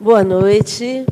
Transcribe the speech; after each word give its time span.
Boa 0.00 0.22
noite. 0.22 1.04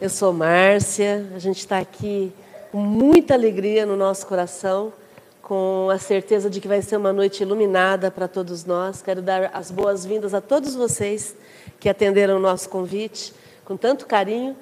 Eu 0.00 0.10
sou 0.10 0.32
Márcia. 0.32 1.24
A 1.36 1.38
gente 1.38 1.58
está 1.58 1.78
aqui 1.78 2.32
com 2.72 2.78
muita 2.78 3.34
alegria 3.34 3.86
no 3.86 3.96
nosso 3.96 4.26
coração, 4.26 4.92
com 5.40 5.88
a 5.88 5.98
certeza 5.98 6.50
de 6.50 6.60
que 6.60 6.66
vai 6.66 6.82
ser 6.82 6.96
uma 6.96 7.12
noite 7.12 7.44
iluminada 7.44 8.10
para 8.10 8.26
todos 8.26 8.64
nós. 8.64 9.02
Quero 9.02 9.22
dar 9.22 9.52
as 9.54 9.70
boas-vindas 9.70 10.34
a 10.34 10.40
todos 10.40 10.74
vocês 10.74 11.36
que 11.78 11.88
atenderam 11.88 12.38
o 12.38 12.40
nosso 12.40 12.68
convite 12.68 13.32
com 13.64 13.76
tanto 13.76 14.04
carinho. 14.04 14.56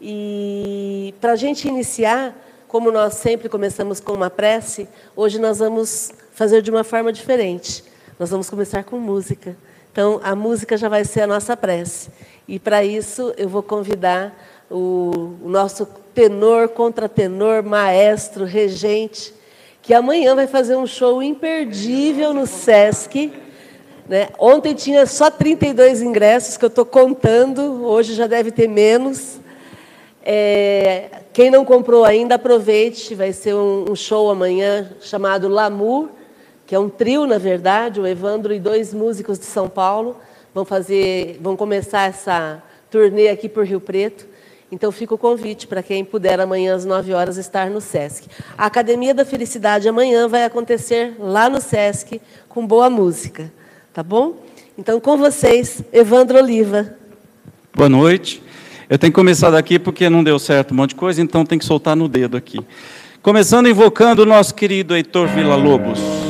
E 0.00 1.14
para 1.20 1.32
a 1.32 1.36
gente 1.36 1.68
iniciar, 1.68 2.34
como 2.68 2.90
nós 2.90 3.16
sempre 3.16 3.50
começamos 3.50 4.00
com 4.00 4.14
uma 4.14 4.30
prece, 4.30 4.88
hoje 5.14 5.38
nós 5.38 5.58
vamos 5.58 6.10
fazer 6.32 6.62
de 6.62 6.70
uma 6.70 6.84
forma 6.84 7.12
diferente. 7.12 7.84
Nós 8.18 8.30
vamos 8.30 8.48
começar 8.48 8.82
com 8.82 8.98
música. 8.98 9.54
Então, 9.98 10.20
a 10.22 10.32
música 10.36 10.76
já 10.76 10.88
vai 10.88 11.04
ser 11.04 11.22
a 11.22 11.26
nossa 11.26 11.56
prece. 11.56 12.08
E 12.46 12.56
para 12.60 12.84
isso, 12.84 13.34
eu 13.36 13.48
vou 13.48 13.64
convidar 13.64 14.32
o, 14.70 15.34
o 15.42 15.48
nosso 15.48 15.86
tenor, 16.14 16.68
contratenor, 16.68 17.64
maestro, 17.64 18.44
regente, 18.44 19.34
que 19.82 19.92
amanhã 19.92 20.36
vai 20.36 20.46
fazer 20.46 20.76
um 20.76 20.86
show 20.86 21.20
imperdível 21.20 22.32
no 22.32 22.46
SESC. 22.46 23.32
Né? 24.08 24.28
Ontem 24.38 24.72
tinha 24.72 25.04
só 25.04 25.32
32 25.32 26.00
ingressos, 26.00 26.56
que 26.56 26.64
eu 26.64 26.68
estou 26.68 26.86
contando, 26.86 27.84
hoje 27.84 28.14
já 28.14 28.28
deve 28.28 28.52
ter 28.52 28.68
menos. 28.68 29.40
É, 30.24 31.08
quem 31.32 31.50
não 31.50 31.64
comprou 31.64 32.04
ainda, 32.04 32.36
aproveite, 32.36 33.16
vai 33.16 33.32
ser 33.32 33.56
um, 33.56 33.86
um 33.90 33.96
show 33.96 34.30
amanhã 34.30 34.92
chamado 35.00 35.48
Lamour, 35.48 36.08
que 36.68 36.74
é 36.74 36.78
um 36.78 36.90
trio, 36.90 37.26
na 37.26 37.38
verdade, 37.38 37.98
o 37.98 38.06
Evandro 38.06 38.52
e 38.52 38.60
dois 38.60 38.92
músicos 38.92 39.38
de 39.38 39.46
São 39.46 39.70
Paulo 39.70 40.14
vão 40.54 40.66
fazer, 40.66 41.38
vão 41.40 41.56
começar 41.56 42.02
essa 42.02 42.62
turnê 42.90 43.30
aqui 43.30 43.48
por 43.48 43.64
Rio 43.64 43.80
Preto. 43.80 44.26
Então 44.70 44.92
fica 44.92 45.14
o 45.14 45.18
convite 45.18 45.66
para 45.66 45.82
quem 45.82 46.04
puder 46.04 46.38
amanhã 46.38 46.74
às 46.74 46.84
9 46.84 47.14
horas 47.14 47.38
estar 47.38 47.70
no 47.70 47.80
SESC. 47.80 48.26
A 48.56 48.66
Academia 48.66 49.14
da 49.14 49.24
Felicidade 49.24 49.88
amanhã 49.88 50.28
vai 50.28 50.44
acontecer 50.44 51.16
lá 51.18 51.48
no 51.48 51.58
SESC 51.58 52.20
com 52.50 52.66
boa 52.66 52.90
música, 52.90 53.50
tá 53.94 54.02
bom? 54.02 54.36
Então 54.76 55.00
com 55.00 55.16
vocês, 55.16 55.82
Evandro 55.90 56.36
Oliva. 56.36 56.94
Boa 57.74 57.88
noite. 57.88 58.42
Eu 58.90 58.98
tenho 58.98 59.10
que 59.10 59.16
começar 59.16 59.48
daqui 59.48 59.78
porque 59.78 60.10
não 60.10 60.22
deu 60.22 60.38
certo 60.38 60.72
um 60.72 60.76
monte 60.76 60.90
de 60.90 60.96
coisa, 60.96 61.22
então 61.22 61.46
tem 61.46 61.58
que 61.58 61.64
soltar 61.64 61.96
no 61.96 62.08
dedo 62.08 62.36
aqui. 62.36 62.60
Começando 63.22 63.70
invocando 63.70 64.20
o 64.20 64.26
nosso 64.26 64.54
querido 64.54 64.94
Heitor 64.94 65.28
Villa-Lobos. 65.28 65.98
amor 65.98 66.27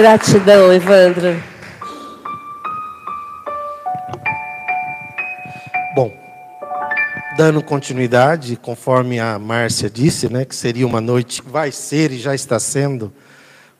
Gratidão, 0.00 0.72
Evandro. 0.72 1.42
Bom, 5.94 6.10
dando 7.36 7.62
continuidade, 7.62 8.56
conforme 8.56 9.20
a 9.20 9.38
Márcia 9.38 9.90
disse, 9.90 10.32
né, 10.32 10.46
que 10.46 10.56
seria 10.56 10.86
uma 10.86 11.02
noite, 11.02 11.42
vai 11.46 11.70
ser 11.70 12.12
e 12.12 12.18
já 12.18 12.34
está 12.34 12.58
sendo 12.58 13.12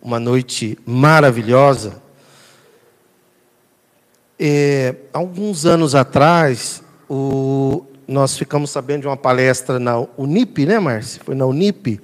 uma 0.03 0.21
noite 0.21 0.79
maravilhosa. 0.85 2.03
É, 4.39 4.97
alguns 5.15 5.65
anos 5.65 5.95
atrás, 5.95 6.83
o, 7.09 7.87
nós 8.07 8.37
ficamos 8.37 8.69
sabendo 8.69 9.01
de 9.01 9.07
uma 9.07 9.17
palestra 9.17 9.79
na 9.79 9.99
Unip, 10.19 10.67
né, 10.67 10.79
Márcia? 10.79 11.23
Foi 11.25 11.35
na 11.35 11.47
Unip, 11.47 11.99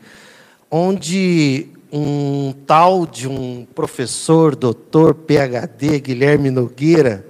onde 0.70 1.75
um 1.92 2.52
tal 2.66 3.06
de 3.06 3.28
um 3.28 3.66
professor, 3.74 4.56
doutor, 4.56 5.14
PhD, 5.14 6.00
Guilherme 6.00 6.50
Nogueira, 6.50 7.26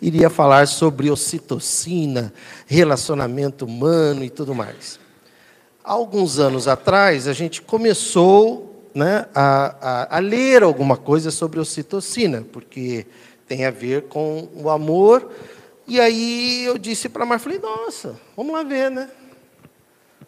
iria 0.00 0.30
falar 0.30 0.66
sobre 0.66 1.10
ocitocina, 1.10 2.32
relacionamento 2.66 3.64
humano 3.64 4.24
e 4.24 4.30
tudo 4.30 4.54
mais. 4.54 4.98
Alguns 5.82 6.38
anos 6.38 6.68
atrás, 6.68 7.26
a 7.26 7.32
gente 7.32 7.62
começou 7.62 8.88
né, 8.94 9.26
a, 9.34 9.76
a, 9.80 10.16
a 10.16 10.18
ler 10.20 10.62
alguma 10.62 10.96
coisa 10.96 11.30
sobre 11.30 11.60
ocitocina, 11.60 12.44
porque 12.52 13.06
tem 13.46 13.64
a 13.64 13.70
ver 13.70 14.02
com 14.02 14.48
o 14.54 14.68
amor. 14.68 15.30
E 15.86 15.98
aí 16.00 16.64
eu 16.64 16.76
disse 16.76 17.08
para 17.08 17.22
a 17.22 17.26
Mar, 17.26 17.40
falei, 17.40 17.58
nossa, 17.58 18.16
vamos 18.36 18.52
lá 18.52 18.62
ver, 18.62 18.90
né? 18.90 19.08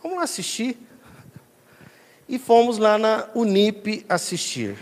Vamos 0.03 0.17
lá 0.17 0.25
assistir 0.25 0.79
e 2.31 2.39
fomos 2.39 2.79
lá 2.79 2.97
na 2.97 3.27
Unip 3.35 4.07
assistir. 4.09 4.77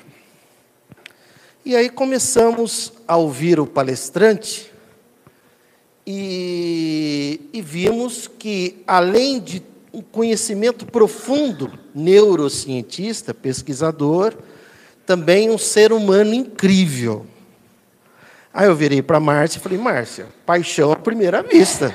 E 1.64 1.74
aí 1.74 1.88
começamos 1.88 2.92
a 3.08 3.16
ouvir 3.16 3.58
o 3.58 3.66
palestrante 3.66 4.70
e, 6.06 7.40
e 7.50 7.62
vimos 7.62 8.28
que, 8.28 8.82
além 8.86 9.40
de 9.40 9.62
um 9.94 10.02
conhecimento 10.02 10.84
profundo, 10.84 11.72
neurocientista, 11.94 13.32
pesquisador, 13.32 14.34
também 15.06 15.48
um 15.48 15.56
ser 15.56 15.90
humano 15.90 16.34
incrível. 16.34 17.24
Aí 18.52 18.66
eu 18.66 18.76
virei 18.76 19.00
para 19.00 19.18
Márcia 19.18 19.58
e 19.58 19.62
falei, 19.62 19.78
Márcia, 19.78 20.26
paixão 20.44 20.92
à 20.92 20.96
primeira 20.96 21.42
vista. 21.42 21.94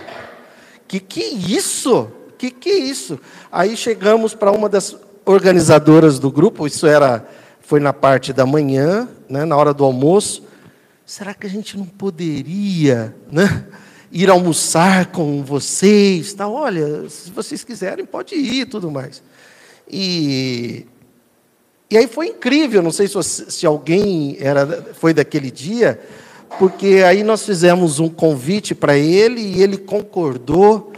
Que 0.87 0.99
que 0.99 1.21
é 1.21 1.29
isso? 1.29 2.11
Que 2.39 2.49
que 2.49 2.69
é 2.69 2.77
isso? 2.79 3.19
Aí 3.51 3.77
chegamos 3.77 4.33
para 4.33 4.51
uma 4.51 4.67
das 4.67 4.97
organizadoras 5.25 6.19
do 6.19 6.31
grupo, 6.31 6.67
isso 6.67 6.85
era 6.85 7.27
foi 7.61 7.79
na 7.79 7.93
parte 7.93 8.33
da 8.33 8.45
manhã, 8.45 9.07
né, 9.27 9.45
na 9.45 9.55
hora 9.55 9.73
do 9.73 9.83
almoço. 9.83 10.43
Será 11.05 11.33
que 11.33 11.47
a 11.47 11.49
gente 11.49 11.77
não 11.77 11.85
poderia, 11.85 13.15
né, 13.31 13.65
ir 14.11 14.29
almoçar 14.29 15.07
com 15.07 15.43
vocês? 15.43 16.33
Tá, 16.33 16.47
olha, 16.47 17.09
se 17.09 17.31
vocês 17.31 17.63
quiserem, 17.63 18.05
pode 18.05 18.35
ir, 18.35 18.67
tudo 18.67 18.91
mais. 18.91 19.23
E 19.89 20.85
e 21.89 21.97
aí 21.97 22.07
foi 22.07 22.29
incrível, 22.29 22.81
não 22.81 22.91
sei 22.91 23.07
se, 23.07 23.21
se 23.23 23.65
alguém 23.67 24.35
era 24.39 24.65
foi 24.93 25.13
daquele 25.13 25.51
dia, 25.51 25.99
porque 26.57 27.03
aí 27.05 27.23
nós 27.23 27.45
fizemos 27.45 27.99
um 27.99 28.09
convite 28.09 28.73
para 28.73 28.97
ele 28.97 29.41
e 29.41 29.61
ele 29.61 29.77
concordou 29.77 30.92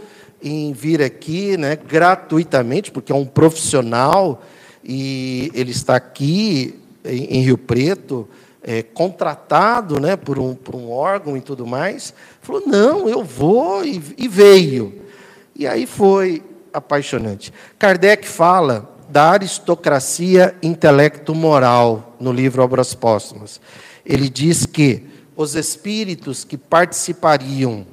em 0.48 0.72
vir 0.72 1.02
aqui, 1.02 1.56
né, 1.56 1.76
gratuitamente, 1.76 2.90
porque 2.90 3.12
é 3.12 3.14
um 3.14 3.24
profissional 3.24 4.42
e 4.84 5.50
ele 5.54 5.72
está 5.72 5.96
aqui 5.96 6.78
em, 7.04 7.24
em 7.24 7.42
Rio 7.42 7.58
Preto, 7.58 8.28
é, 8.62 8.82
contratado, 8.82 10.00
né, 10.00 10.16
por 10.16 10.38
um, 10.38 10.54
por 10.54 10.74
um 10.74 10.90
órgão 10.90 11.36
e 11.36 11.40
tudo 11.40 11.66
mais. 11.66 12.14
Falou: 12.40 12.62
não, 12.66 13.08
eu 13.08 13.24
vou 13.24 13.84
e, 13.84 14.02
e 14.16 14.28
veio. 14.28 15.02
E 15.54 15.66
aí 15.66 15.86
foi 15.86 16.42
apaixonante. 16.72 17.52
Kardec 17.78 18.26
fala 18.28 18.94
da 19.08 19.30
aristocracia 19.30 20.54
intelecto-moral 20.62 22.16
no 22.20 22.32
livro 22.32 22.62
Obras 22.62 22.94
Póstumas. 22.94 23.60
Ele 24.04 24.28
diz 24.28 24.66
que 24.66 25.04
os 25.36 25.54
espíritos 25.54 26.44
que 26.44 26.56
participariam 26.56 27.86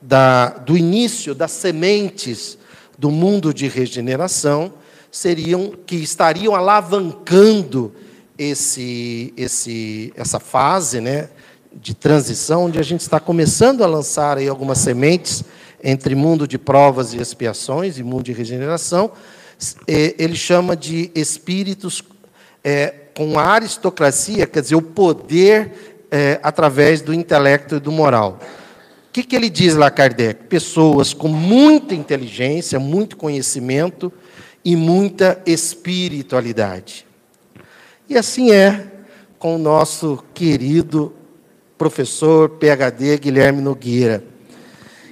da, 0.00 0.50
do 0.50 0.76
início 0.76 1.34
das 1.34 1.52
sementes 1.52 2.58
do 2.96 3.10
mundo 3.10 3.52
de 3.52 3.68
regeneração 3.68 4.72
seriam 5.10 5.72
que 5.86 5.96
estariam 5.96 6.54
alavancando 6.54 7.92
esse, 8.36 9.32
esse, 9.36 10.12
essa 10.16 10.38
fase 10.38 11.00
né, 11.00 11.28
de 11.72 11.94
transição, 11.94 12.66
onde 12.66 12.78
a 12.78 12.82
gente 12.82 13.00
está 13.00 13.18
começando 13.18 13.82
a 13.82 13.86
lançar 13.86 14.38
aí 14.38 14.48
algumas 14.48 14.78
sementes 14.78 15.44
entre 15.82 16.14
mundo 16.14 16.46
de 16.46 16.58
provas 16.58 17.14
e 17.14 17.18
expiações 17.18 17.98
e 17.98 18.02
mundo 18.02 18.24
de 18.24 18.32
regeneração. 18.32 19.10
Ele 19.86 20.36
chama 20.36 20.76
de 20.76 21.10
espíritos 21.14 22.02
é, 22.62 22.94
com 23.16 23.38
aristocracia, 23.38 24.46
quer 24.46 24.62
dizer, 24.62 24.76
o 24.76 24.82
poder 24.82 25.96
é, 26.10 26.38
através 26.42 27.00
do 27.00 27.12
intelecto 27.12 27.76
e 27.76 27.80
do 27.80 27.90
moral 27.90 28.38
que, 29.18 29.22
que 29.24 29.36
ele 29.36 29.50
diz 29.50 29.74
lá, 29.74 29.90
Kardec? 29.90 30.44
Pessoas 30.44 31.12
com 31.12 31.28
muita 31.28 31.94
inteligência, 31.94 32.78
muito 32.78 33.16
conhecimento 33.16 34.12
e 34.64 34.76
muita 34.76 35.40
espiritualidade. 35.44 37.06
E 38.08 38.16
assim 38.16 38.52
é 38.52 38.86
com 39.38 39.56
o 39.56 39.58
nosso 39.58 40.22
querido 40.32 41.12
professor 41.76 42.48
PhD 42.50 43.18
Guilherme 43.18 43.60
Nogueira. 43.60 44.22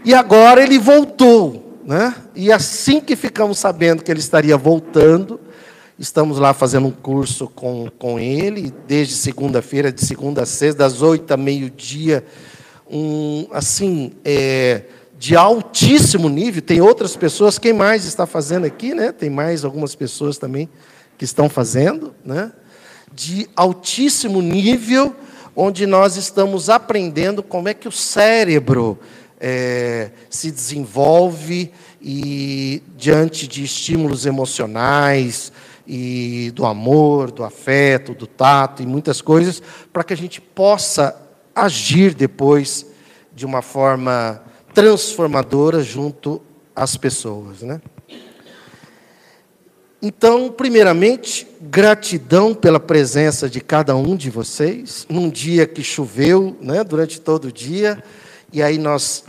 E 0.04 0.14
agora 0.14 0.62
ele 0.62 0.78
voltou, 0.78 1.80
né? 1.84 2.14
E 2.34 2.52
assim 2.52 3.00
que 3.00 3.16
ficamos 3.16 3.58
sabendo 3.58 4.04
que 4.04 4.10
ele 4.10 4.20
estaria 4.20 4.56
voltando, 4.56 5.40
estamos 5.98 6.38
lá 6.38 6.54
fazendo 6.54 6.86
um 6.86 6.92
curso 6.92 7.48
com, 7.48 7.90
com 7.98 8.20
ele, 8.20 8.72
desde 8.86 9.14
segunda-feira, 9.14 9.90
de 9.90 10.04
segunda 10.04 10.42
a 10.42 10.46
sexta, 10.46 10.78
das 10.78 11.02
oito 11.02 11.32
a 11.32 11.36
meio-dia, 11.36 12.24
um 12.90 13.46
assim 13.50 14.12
é, 14.24 14.82
de 15.18 15.36
altíssimo 15.36 16.28
nível. 16.28 16.62
Tem 16.62 16.80
outras 16.80 17.16
pessoas. 17.16 17.58
Quem 17.58 17.72
mais 17.72 18.04
está 18.04 18.26
fazendo 18.26 18.64
aqui, 18.66 18.94
né? 18.94 19.12
Tem 19.12 19.30
mais 19.30 19.64
algumas 19.64 19.94
pessoas 19.94 20.38
também 20.38 20.68
que 21.18 21.24
estão 21.24 21.48
fazendo, 21.48 22.14
né? 22.24 22.52
De 23.12 23.48
altíssimo 23.56 24.42
nível, 24.42 25.14
onde 25.54 25.86
nós 25.86 26.16
estamos 26.16 26.68
aprendendo 26.68 27.42
como 27.42 27.68
é 27.68 27.74
que 27.74 27.88
o 27.88 27.92
cérebro 27.92 28.98
é, 29.40 30.10
se 30.28 30.50
desenvolve 30.50 31.72
e 32.00 32.82
diante 32.96 33.48
de 33.48 33.64
estímulos 33.64 34.26
emocionais 34.26 35.50
e 35.86 36.52
do 36.54 36.66
amor, 36.66 37.30
do 37.30 37.42
afeto, 37.44 38.14
do 38.14 38.26
tato 38.26 38.82
e 38.82 38.86
muitas 38.86 39.20
coisas, 39.20 39.62
para 39.92 40.04
que 40.04 40.12
a 40.12 40.16
gente 40.16 40.40
possa 40.40 41.25
agir 41.56 42.14
depois 42.14 42.86
de 43.34 43.46
uma 43.46 43.62
forma 43.62 44.42
transformadora 44.74 45.82
junto 45.82 46.42
às 46.74 46.96
pessoas, 46.96 47.62
né? 47.62 47.80
Então, 50.02 50.52
primeiramente, 50.52 51.48
gratidão 51.60 52.54
pela 52.54 52.78
presença 52.78 53.48
de 53.48 53.60
cada 53.62 53.96
um 53.96 54.14
de 54.14 54.28
vocês, 54.28 55.06
num 55.08 55.30
dia 55.30 55.66
que 55.66 55.82
choveu, 55.82 56.54
né, 56.60 56.84
durante 56.84 57.18
todo 57.18 57.46
o 57.46 57.52
dia, 57.52 58.04
e 58.52 58.62
aí 58.62 58.76
nós 58.76 59.24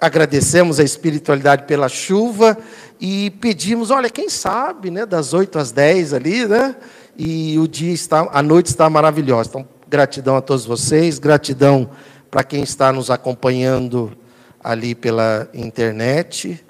agradecemos 0.00 0.80
a 0.80 0.84
espiritualidade 0.84 1.64
pela 1.64 1.88
chuva 1.88 2.58
e 3.00 3.30
pedimos, 3.40 3.90
olha, 3.90 4.10
quem 4.10 4.28
sabe, 4.28 4.90
né, 4.90 5.06
das 5.06 5.32
8 5.32 5.58
às 5.58 5.70
10 5.70 6.12
ali, 6.12 6.46
né? 6.46 6.76
E 7.16 7.58
o 7.58 7.66
dia 7.66 7.94
está, 7.94 8.28
a 8.32 8.42
noite 8.42 8.66
está 8.66 8.90
maravilhosa. 8.90 9.48
Então, 9.48 9.75
Gratidão 9.88 10.36
a 10.36 10.40
todos 10.40 10.64
vocês, 10.64 11.18
gratidão 11.18 11.88
para 12.30 12.42
quem 12.42 12.62
está 12.62 12.92
nos 12.92 13.10
acompanhando 13.10 14.16
ali 14.62 14.94
pela 14.94 15.48
internet. 15.54 16.64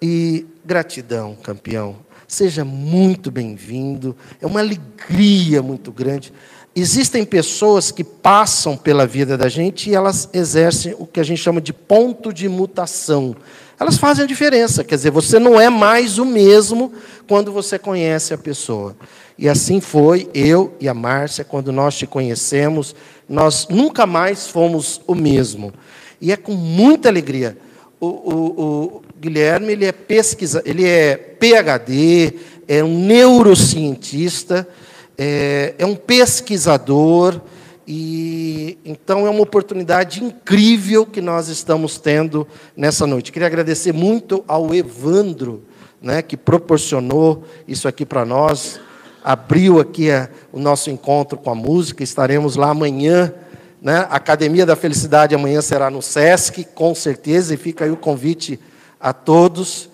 E 0.00 0.46
gratidão, 0.64 1.36
campeão. 1.42 1.96
Seja 2.26 2.64
muito 2.64 3.30
bem-vindo. 3.30 4.16
É 4.40 4.46
uma 4.46 4.60
alegria 4.60 5.62
muito 5.62 5.92
grande. 5.92 6.32
Existem 6.74 7.24
pessoas 7.24 7.90
que 7.90 8.04
passam 8.04 8.76
pela 8.76 9.06
vida 9.06 9.36
da 9.36 9.48
gente 9.48 9.90
e 9.90 9.94
elas 9.94 10.28
exercem 10.32 10.94
o 10.98 11.06
que 11.06 11.20
a 11.20 11.24
gente 11.24 11.42
chama 11.42 11.60
de 11.60 11.72
ponto 11.72 12.32
de 12.32 12.48
mutação. 12.48 13.36
Elas 13.78 13.98
fazem 13.98 14.24
a 14.24 14.28
diferença, 14.28 14.84
quer 14.84 14.94
dizer, 14.94 15.10
você 15.10 15.38
não 15.38 15.60
é 15.60 15.68
mais 15.68 16.18
o 16.18 16.24
mesmo 16.24 16.92
quando 17.26 17.52
você 17.52 17.78
conhece 17.78 18.32
a 18.32 18.38
pessoa. 18.38 18.94
E 19.40 19.48
assim 19.48 19.80
foi 19.80 20.28
eu 20.34 20.74
e 20.78 20.86
a 20.86 20.92
Márcia, 20.92 21.42
quando 21.42 21.72
nós 21.72 21.96
te 21.96 22.06
conhecemos, 22.06 22.94
nós 23.26 23.66
nunca 23.70 24.04
mais 24.04 24.46
fomos 24.46 25.00
o 25.06 25.14
mesmo. 25.14 25.72
E 26.20 26.30
é 26.30 26.36
com 26.36 26.52
muita 26.52 27.08
alegria. 27.08 27.56
o, 27.98 28.06
o, 28.06 28.62
o 28.62 29.02
Guilherme 29.18 29.72
ele 29.72 29.86
é 29.86 29.92
pesquisa, 29.92 30.62
ele 30.66 30.86
é 30.86 31.16
PhD, 31.16 32.34
é 32.68 32.84
um 32.84 32.98
neurocientista, 32.98 34.68
é, 35.16 35.74
é 35.78 35.86
um 35.86 35.96
pesquisador, 35.96 37.40
e 37.88 38.76
então 38.84 39.26
é 39.26 39.30
uma 39.30 39.40
oportunidade 39.40 40.22
incrível 40.22 41.06
que 41.06 41.22
nós 41.22 41.48
estamos 41.48 41.96
tendo 41.96 42.46
nessa 42.76 43.06
noite. 43.06 43.32
Queria 43.32 43.48
agradecer 43.48 43.94
muito 43.94 44.44
ao 44.46 44.74
Evandro, 44.74 45.64
né, 46.00 46.20
que 46.20 46.36
proporcionou 46.36 47.42
isso 47.66 47.88
aqui 47.88 48.04
para 48.04 48.26
nós, 48.26 48.78
abriu 49.22 49.80
aqui 49.80 50.10
a, 50.10 50.28
o 50.52 50.58
nosso 50.58 50.90
encontro 50.90 51.38
com 51.38 51.50
a 51.50 51.54
música. 51.54 52.02
Estaremos 52.02 52.56
lá 52.56 52.70
amanhã, 52.70 53.32
né? 53.80 54.06
Academia 54.10 54.66
da 54.66 54.76
Felicidade 54.76 55.34
amanhã 55.34 55.60
será 55.60 55.90
no 55.90 56.02
SESC, 56.02 56.64
com 56.74 56.94
certeza, 56.94 57.54
e 57.54 57.56
fica 57.56 57.84
aí 57.84 57.90
o 57.90 57.96
convite 57.96 58.58
a 58.98 59.12
todos. 59.12 59.88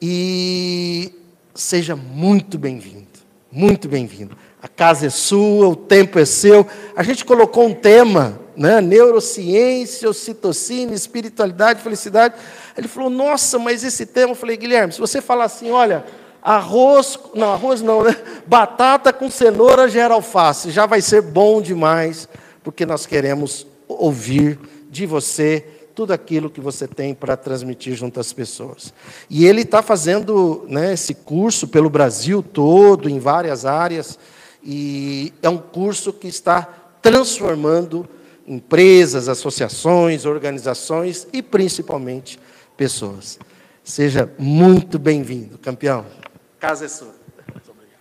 E 0.00 1.12
seja 1.54 1.94
muito 1.94 2.58
bem-vindo, 2.58 3.06
muito 3.50 3.88
bem-vindo. 3.88 4.36
A 4.62 4.68
casa 4.68 5.06
é 5.06 5.10
sua, 5.10 5.68
o 5.68 5.76
tempo 5.76 6.18
é 6.18 6.24
seu. 6.24 6.66
A 6.96 7.02
gente 7.02 7.24
colocou 7.24 7.66
um 7.66 7.74
tema, 7.74 8.38
né? 8.56 8.80
neurociência, 8.80 10.08
ocitocina, 10.08 10.94
espiritualidade, 10.94 11.82
felicidade. 11.82 12.34
Ele 12.76 12.88
falou, 12.88 13.10
nossa, 13.10 13.58
mas 13.58 13.82
esse 13.82 14.06
tema, 14.06 14.32
eu 14.32 14.36
falei, 14.36 14.56
Guilherme, 14.56 14.92
se 14.92 15.00
você 15.00 15.20
falar 15.20 15.44
assim, 15.44 15.70
olha, 15.70 16.04
arroz, 16.42 17.18
não, 17.34 17.52
arroz 17.52 17.80
não, 17.80 18.02
né? 18.02 18.16
Batata 18.46 19.12
com 19.12 19.30
cenoura 19.30 19.88
gera 19.88 20.14
alface, 20.14 20.70
já 20.72 20.84
vai 20.84 21.00
ser 21.00 21.22
bom 21.22 21.62
demais, 21.62 22.28
porque 22.64 22.84
nós 22.84 23.06
queremos 23.06 23.66
ouvir 23.86 24.58
de 24.90 25.06
você 25.06 25.64
tudo 25.94 26.12
aquilo 26.12 26.50
que 26.50 26.60
você 26.60 26.88
tem 26.88 27.14
para 27.14 27.36
transmitir 27.36 27.94
junto 27.94 28.18
às 28.18 28.32
pessoas. 28.32 28.92
E 29.28 29.46
ele 29.46 29.62
está 29.62 29.82
fazendo 29.82 30.64
né, 30.68 30.94
esse 30.94 31.14
curso 31.14 31.68
pelo 31.68 31.90
Brasil 31.90 32.42
todo, 32.42 33.08
em 33.08 33.18
várias 33.18 33.64
áreas, 33.64 34.18
e 34.64 35.32
é 35.42 35.48
um 35.48 35.58
curso 35.58 36.12
que 36.12 36.28
está 36.28 36.62
transformando 37.00 38.08
empresas, 38.46 39.28
associações, 39.28 40.24
organizações 40.24 41.26
e 41.32 41.42
principalmente 41.42 42.38
pessoas. 42.76 43.38
Seja 43.84 44.32
muito 44.38 44.98
bem-vindo, 44.98 45.58
campeão. 45.58 46.21
Casa 46.62 46.84
é 46.84 46.88
sua. 46.88 47.12
Muito 47.52 47.72
obrigado. 47.72 47.98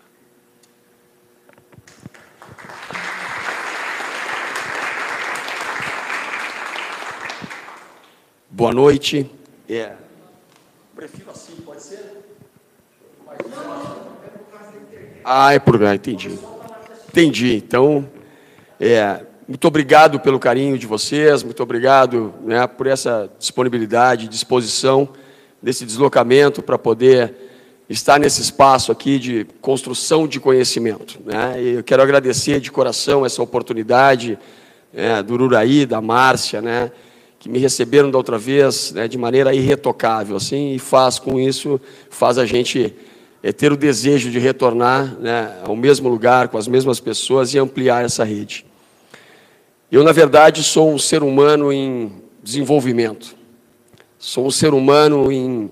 Boa 8.51 8.71
noite. 8.71 9.31
É. 9.67 9.93
Prefiro 10.95 11.31
assim, 11.31 11.55
pode 11.65 11.81
ser? 11.81 12.23
Ah, 15.25 15.55
é 15.55 15.57
por. 15.57 15.83
Ah, 15.83 15.95
entendi. 15.95 16.37
Entendi. 17.09 17.55
Então, 17.55 18.07
é, 18.79 19.25
muito 19.47 19.67
obrigado 19.67 20.19
pelo 20.19 20.37
carinho 20.39 20.77
de 20.77 20.85
vocês, 20.85 21.41
muito 21.41 21.63
obrigado 21.63 22.31
né, 22.43 22.67
por 22.67 22.85
essa 22.85 23.27
disponibilidade, 23.39 24.27
disposição 24.27 25.09
desse 25.59 25.83
deslocamento 25.83 26.61
para 26.61 26.77
poder 26.77 27.49
estar 27.91 28.19
nesse 28.19 28.41
espaço 28.41 28.91
aqui 28.91 29.19
de 29.19 29.45
construção 29.59 30.27
de 30.27 30.39
conhecimento. 30.39 31.19
Né? 31.25 31.61
E 31.61 31.69
eu 31.75 31.83
quero 31.83 32.01
agradecer 32.01 32.59
de 32.59 32.71
coração 32.71 33.25
essa 33.25 33.43
oportunidade 33.43 34.39
né, 34.93 35.21
do 35.21 35.35
Uraí, 35.35 35.85
da 35.85 35.99
Márcia, 35.99 36.61
né, 36.61 36.91
que 37.37 37.49
me 37.49 37.59
receberam 37.59 38.09
da 38.09 38.17
outra 38.17 38.37
vez 38.37 38.91
né, 38.93 39.07
de 39.07 39.17
maneira 39.17 39.53
irretocável, 39.53 40.37
assim, 40.37 40.73
e 40.73 40.79
faz 40.79 41.19
com 41.19 41.39
isso, 41.39 41.81
faz 42.09 42.37
a 42.37 42.45
gente 42.45 42.93
é, 43.43 43.51
ter 43.51 43.71
o 43.71 43.77
desejo 43.77 44.29
de 44.31 44.39
retornar 44.39 45.17
né, 45.19 45.57
ao 45.63 45.75
mesmo 45.75 46.07
lugar, 46.07 46.47
com 46.47 46.57
as 46.57 46.67
mesmas 46.67 46.99
pessoas 46.99 47.53
e 47.53 47.59
ampliar 47.59 48.05
essa 48.05 48.23
rede. 48.23 48.65
Eu, 49.91 50.03
na 50.03 50.13
verdade, 50.13 50.63
sou 50.63 50.93
um 50.93 50.97
ser 50.97 51.23
humano 51.23 51.73
em 51.73 52.11
desenvolvimento. 52.41 53.35
Sou 54.17 54.47
um 54.47 54.51
ser 54.51 54.73
humano 54.73 55.29
em 55.31 55.69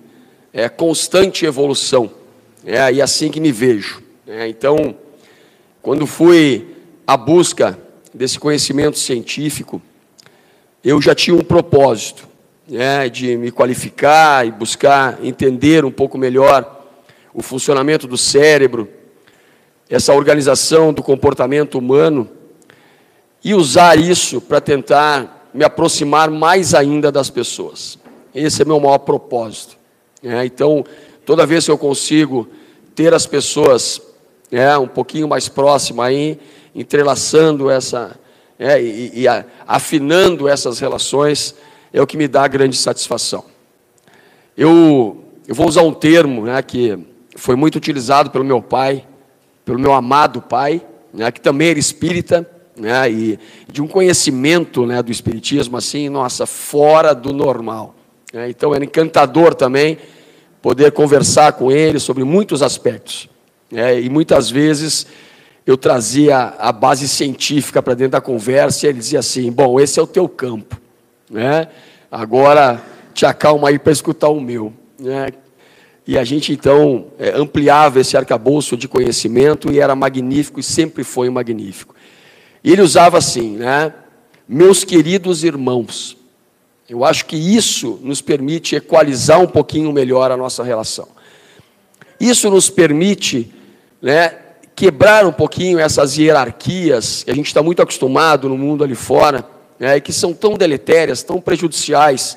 é, 0.53 0.67
constante 0.69 1.45
evolução. 1.45 2.11
É 2.65 2.91
e 2.91 3.01
assim 3.01 3.31
que 3.31 3.39
me 3.39 3.51
vejo. 3.51 4.01
É, 4.27 4.47
então, 4.47 4.95
quando 5.81 6.05
fui 6.05 6.75
à 7.07 7.15
busca 7.15 7.79
desse 8.13 8.37
conhecimento 8.37 8.99
científico, 8.99 9.81
eu 10.83 11.01
já 11.01 11.15
tinha 11.15 11.35
um 11.35 11.43
propósito 11.43 12.27
é, 12.71 13.09
de 13.09 13.35
me 13.37 13.51
qualificar 13.51 14.45
e 14.45 14.51
buscar 14.51 15.19
entender 15.23 15.83
um 15.83 15.91
pouco 15.91 16.17
melhor 16.17 16.85
o 17.33 17.41
funcionamento 17.41 18.07
do 18.07 18.17
cérebro, 18.17 18.89
essa 19.89 20.13
organização 20.13 20.93
do 20.93 21.01
comportamento 21.01 21.77
humano 21.77 22.29
e 23.43 23.53
usar 23.53 23.97
isso 23.97 24.39
para 24.41 24.61
tentar 24.61 25.49
me 25.53 25.63
aproximar 25.63 26.29
mais 26.29 26.75
ainda 26.75 27.11
das 27.11 27.29
pessoas. 27.29 27.97
Esse 28.35 28.61
é 28.61 28.65
meu 28.65 28.79
maior 28.79 28.99
propósito. 28.99 29.78
É, 30.23 30.45
então, 30.45 30.83
toda 31.25 31.45
vez 31.45 31.65
que 31.65 31.71
eu 31.71 31.77
consigo 31.77 32.47
ter 32.93 33.13
as 33.13 33.25
pessoas 33.25 34.01
é, 34.51 34.77
um 34.77 34.87
pouquinho 34.87 35.27
mais 35.27 35.47
próximas 35.47 36.07
aí, 36.07 36.39
entrelaçando 36.75 37.69
essa 37.69 38.17
é, 38.59 38.81
e, 38.81 39.21
e 39.21 39.27
a, 39.27 39.45
afinando 39.65 40.47
essas 40.47 40.79
relações, 40.79 41.55
é 41.93 42.01
o 42.01 42.07
que 42.07 42.17
me 42.17 42.27
dá 42.27 42.45
grande 42.47 42.75
satisfação. 42.75 43.45
Eu, 44.57 45.23
eu 45.47 45.55
vou 45.55 45.67
usar 45.67 45.81
um 45.83 45.93
termo 45.93 46.45
né, 46.45 46.61
que 46.61 46.99
foi 47.35 47.55
muito 47.55 47.77
utilizado 47.77 48.29
pelo 48.29 48.43
meu 48.43 48.61
pai, 48.61 49.07
pelo 49.63 49.79
meu 49.79 49.93
amado 49.93 50.41
pai, 50.41 50.85
né, 51.13 51.31
que 51.31 51.39
também 51.39 51.69
era 51.69 51.79
espírita, 51.79 52.47
né, 52.75 53.09
e 53.09 53.39
de 53.71 53.81
um 53.81 53.87
conhecimento 53.87 54.85
né, 54.85 55.01
do 55.01 55.11
espiritismo 55.11 55.77
assim, 55.77 56.09
nossa, 56.09 56.45
fora 56.45 57.15
do 57.15 57.31
normal. 57.31 57.95
É, 58.33 58.49
então 58.49 58.75
era 58.75 58.83
encantador 58.83 59.55
também 59.55 59.97
poder 60.61 60.91
conversar 60.91 61.53
com 61.53 61.71
ele 61.71 61.99
sobre 61.99 62.23
muitos 62.23 62.61
aspectos. 62.61 63.29
É, 63.73 63.99
e 63.99 64.09
muitas 64.09 64.49
vezes 64.49 65.07
eu 65.65 65.77
trazia 65.77 66.55
a 66.57 66.71
base 66.71 67.07
científica 67.07 67.81
para 67.81 67.93
dentro 67.93 68.13
da 68.13 68.21
conversa 68.21 68.85
e 68.85 68.89
ele 68.89 68.99
dizia 68.99 69.19
assim: 69.19 69.51
Bom, 69.51 69.79
esse 69.79 69.99
é 69.99 70.03
o 70.03 70.07
teu 70.07 70.27
campo. 70.27 70.79
Né? 71.29 71.67
Agora 72.11 72.81
te 73.13 73.25
acalma 73.25 73.69
aí 73.69 73.77
para 73.77 73.91
escutar 73.91 74.29
o 74.29 74.39
meu. 74.39 74.73
Né? 74.99 75.27
E 76.05 76.17
a 76.17 76.23
gente 76.23 76.51
então 76.51 77.07
é, 77.19 77.29
ampliava 77.35 77.99
esse 77.99 78.17
arcabouço 78.17 78.75
de 78.75 78.87
conhecimento 78.87 79.71
e 79.71 79.79
era 79.79 79.95
magnífico 79.95 80.59
e 80.59 80.63
sempre 80.63 81.03
foi 81.03 81.29
magnífico. 81.29 81.95
E 82.63 82.71
ele 82.71 82.81
usava 82.81 83.17
assim, 83.17 83.57
né? 83.57 83.93
Meus 84.47 84.83
queridos 84.83 85.43
irmãos, 85.43 86.17
eu 86.89 87.05
acho 87.05 87.27
que 87.27 87.35
isso 87.35 87.99
nos 88.01 88.19
permite 88.19 88.75
equalizar 88.75 89.39
um 89.39 89.45
pouquinho 89.45 89.93
melhor 89.93 90.31
a 90.31 90.37
nossa 90.37 90.63
relação. 90.63 91.07
Isso 92.19 92.49
nos 92.49 92.67
permite 92.67 93.53
né, 94.01 94.33
quebrar 94.75 95.23
um 95.23 95.31
pouquinho 95.31 95.77
essas 95.77 96.17
hierarquias 96.17 97.23
que 97.23 97.29
a 97.29 97.35
gente 97.35 97.45
está 97.45 97.61
muito 97.61 97.79
acostumado 97.81 98.49
no 98.49 98.57
mundo 98.57 98.83
ali 98.83 98.95
fora, 98.95 99.47
né, 99.77 99.99
que 99.99 100.11
são 100.11 100.33
tão 100.33 100.55
deletérias, 100.55 101.21
tão 101.21 101.39
prejudiciais 101.39 102.35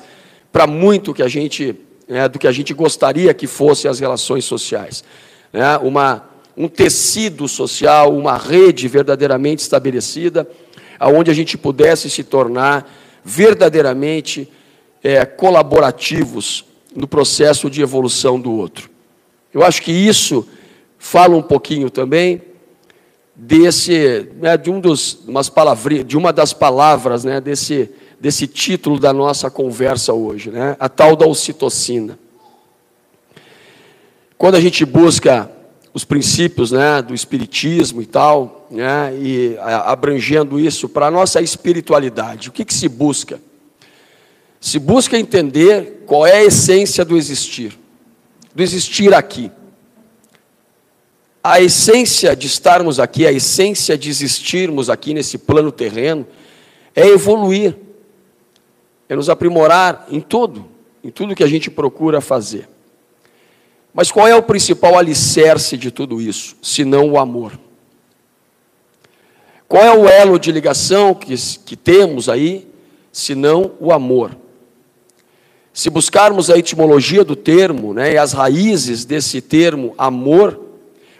para 0.51 0.67
muito 0.67 1.15
que 1.15 1.23
a 1.23 1.27
gente, 1.27 1.75
né, 2.07 2.29
do 2.29 2.37
que 2.37 2.47
a 2.47 2.51
gente 2.51 2.75
gostaria 2.75 3.33
que 3.33 3.47
fossem 3.47 3.89
as 3.89 3.99
relações 3.99 4.45
sociais. 4.45 5.03
Né, 5.51 5.77
uma, 5.79 6.29
um 6.55 6.67
tecido 6.67 7.47
social, 7.47 8.15
uma 8.15 8.37
rede 8.37 8.87
verdadeiramente 8.87 9.63
estabelecida, 9.63 10.47
aonde 10.99 11.31
a 11.31 11.33
gente 11.33 11.57
pudesse 11.57 12.07
se 12.07 12.23
tornar 12.23 13.02
verdadeiramente 13.23 14.51
é, 15.03 15.25
colaborativos 15.25 16.65
no 16.95 17.07
processo 17.07 17.69
de 17.69 17.81
evolução 17.81 18.39
do 18.39 18.51
outro. 18.51 18.89
Eu 19.53 19.63
acho 19.63 19.81
que 19.81 19.91
isso 19.91 20.47
fala 20.97 21.35
um 21.35 21.41
pouquinho 21.41 21.89
também 21.89 22.41
desse, 23.35 24.29
né, 24.35 24.57
de, 24.57 24.69
um 24.69 24.79
dos, 24.79 25.19
umas 25.27 25.51
de 26.05 26.17
uma 26.17 26.31
das 26.31 26.53
palavras 26.53 27.23
né, 27.23 27.41
desse, 27.41 27.89
desse 28.19 28.47
título 28.47 28.99
da 28.99 29.11
nossa 29.11 29.49
conversa 29.49 30.13
hoje, 30.13 30.49
né, 30.49 30.75
a 30.79 30.87
tal 30.87 31.15
da 31.15 31.27
ocitocina. 31.27 32.17
Quando 34.37 34.55
a 34.55 34.61
gente 34.61 34.85
busca 34.85 35.49
os 35.93 36.03
princípios 36.03 36.71
né, 36.71 37.01
do 37.01 37.13
espiritismo 37.13 38.01
e 38.01 38.05
tal, 38.05 38.67
né, 38.71 39.15
e 39.15 39.55
abrangendo 39.59 40.59
isso 40.59 40.89
para 40.89 41.07
a 41.07 41.11
nossa 41.11 41.39
espiritualidade. 41.39 42.49
O 42.49 42.51
que, 42.51 42.65
que 42.65 42.73
se 42.73 42.89
busca? 42.89 43.39
Se 44.59 44.79
busca 44.79 45.19
entender 45.19 46.03
qual 46.07 46.25
é 46.25 46.37
a 46.37 46.43
essência 46.45 47.05
do 47.05 47.15
existir, 47.15 47.77
do 48.55 48.63
existir 48.63 49.13
aqui. 49.13 49.51
A 51.43 51.61
essência 51.61 52.35
de 52.35 52.47
estarmos 52.47 52.99
aqui, 52.99 53.27
a 53.27 53.31
essência 53.31 53.97
de 53.97 54.09
existirmos 54.09 54.89
aqui 54.89 55.13
nesse 55.13 55.37
plano 55.37 55.71
terreno, 55.71 56.25
é 56.95 57.05
evoluir, 57.05 57.75
é 59.09 59.15
nos 59.15 59.29
aprimorar 59.29 60.07
em 60.09 60.21
tudo, 60.21 60.65
em 61.03 61.11
tudo 61.11 61.35
que 61.35 61.43
a 61.43 61.47
gente 61.47 61.69
procura 61.69 62.21
fazer. 62.21 62.72
Mas 63.93 64.11
qual 64.11 64.27
é 64.27 64.35
o 64.35 64.41
principal 64.41 64.97
alicerce 64.97 65.77
de 65.77 65.91
tudo 65.91 66.19
isso, 66.19 66.55
se 66.61 66.83
não 66.83 67.11
o 67.11 67.19
amor? 67.19 67.59
Qual 69.67 69.83
é 69.83 69.95
o 69.95 70.07
elo 70.07 70.39
de 70.39 70.51
ligação 70.51 71.13
que, 71.13 71.35
que 71.65 71.75
temos 71.75 72.27
aí, 72.27 72.67
se 73.11 73.35
não 73.35 73.71
o 73.79 73.91
amor? 73.91 74.35
Se 75.71 75.89
buscarmos 75.89 76.49
a 76.49 76.57
etimologia 76.57 77.23
do 77.23 77.35
termo, 77.35 77.93
né, 77.93 78.13
e 78.13 78.17
as 78.17 78.33
raízes 78.33 79.05
desse 79.05 79.41
termo 79.41 79.93
amor, 79.97 80.59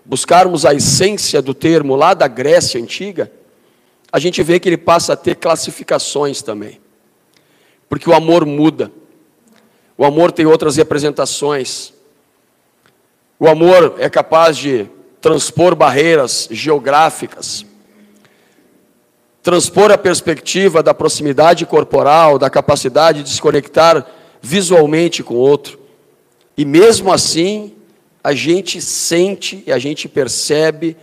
buscarmos 0.06 0.65
a 0.65 0.74
essência 0.74 1.42
do 1.42 1.53
termo 1.53 1.96
lá 1.96 2.13
da 2.13 2.27
Grécia 2.27 2.80
antiga, 2.80 3.32
a 4.12 4.20
gente 4.20 4.44
vê 4.44 4.60
que 4.60 4.70
ele 4.70 4.77
passa 4.77 5.13
a 5.13 5.15
ter 5.18 5.36
classificações 5.36 6.44
também. 6.44 6.80
Porque 7.89 8.08
o 8.08 8.13
amor 8.13 8.46
muda. 8.46 8.92
O 9.98 10.06
amor 10.06 10.32
tem 10.32 10.46
outras 10.46 10.75
representações. 10.75 11.94
O 13.44 13.48
amor 13.50 13.96
é 13.98 14.10
capaz 14.10 14.56
de 14.56 14.90
transpor 15.20 15.76
barreiras 15.76 16.48
geográficas, 16.50 17.66
transpor 19.42 19.92
a 19.92 19.98
perspectiva 19.98 20.82
da 20.82 20.94
proximidade 20.94 21.66
corporal, 21.66 22.40
da 22.40 22.50
capacidade 22.50 23.22
de 23.22 23.30
se 23.30 23.42
conectar 23.42 24.10
visualmente 24.42 25.22
com 25.22 25.34
o 25.34 25.40
outro. 25.40 25.78
E 26.56 26.64
mesmo 26.64 27.12
assim, 27.12 27.74
a 28.24 28.32
gente 28.32 28.80
sente 28.80 29.62
e 29.68 29.74
a 29.74 29.78
gente 29.78 30.08
percebe 30.08 30.96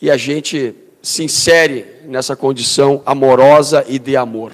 e 0.00 0.10
a 0.10 0.16
gente 0.16 0.74
se 1.02 1.24
insere 1.24 2.00
nessa 2.06 2.34
condição 2.34 3.02
amorosa 3.04 3.84
e 3.86 3.98
de 3.98 4.16
amor. 4.16 4.52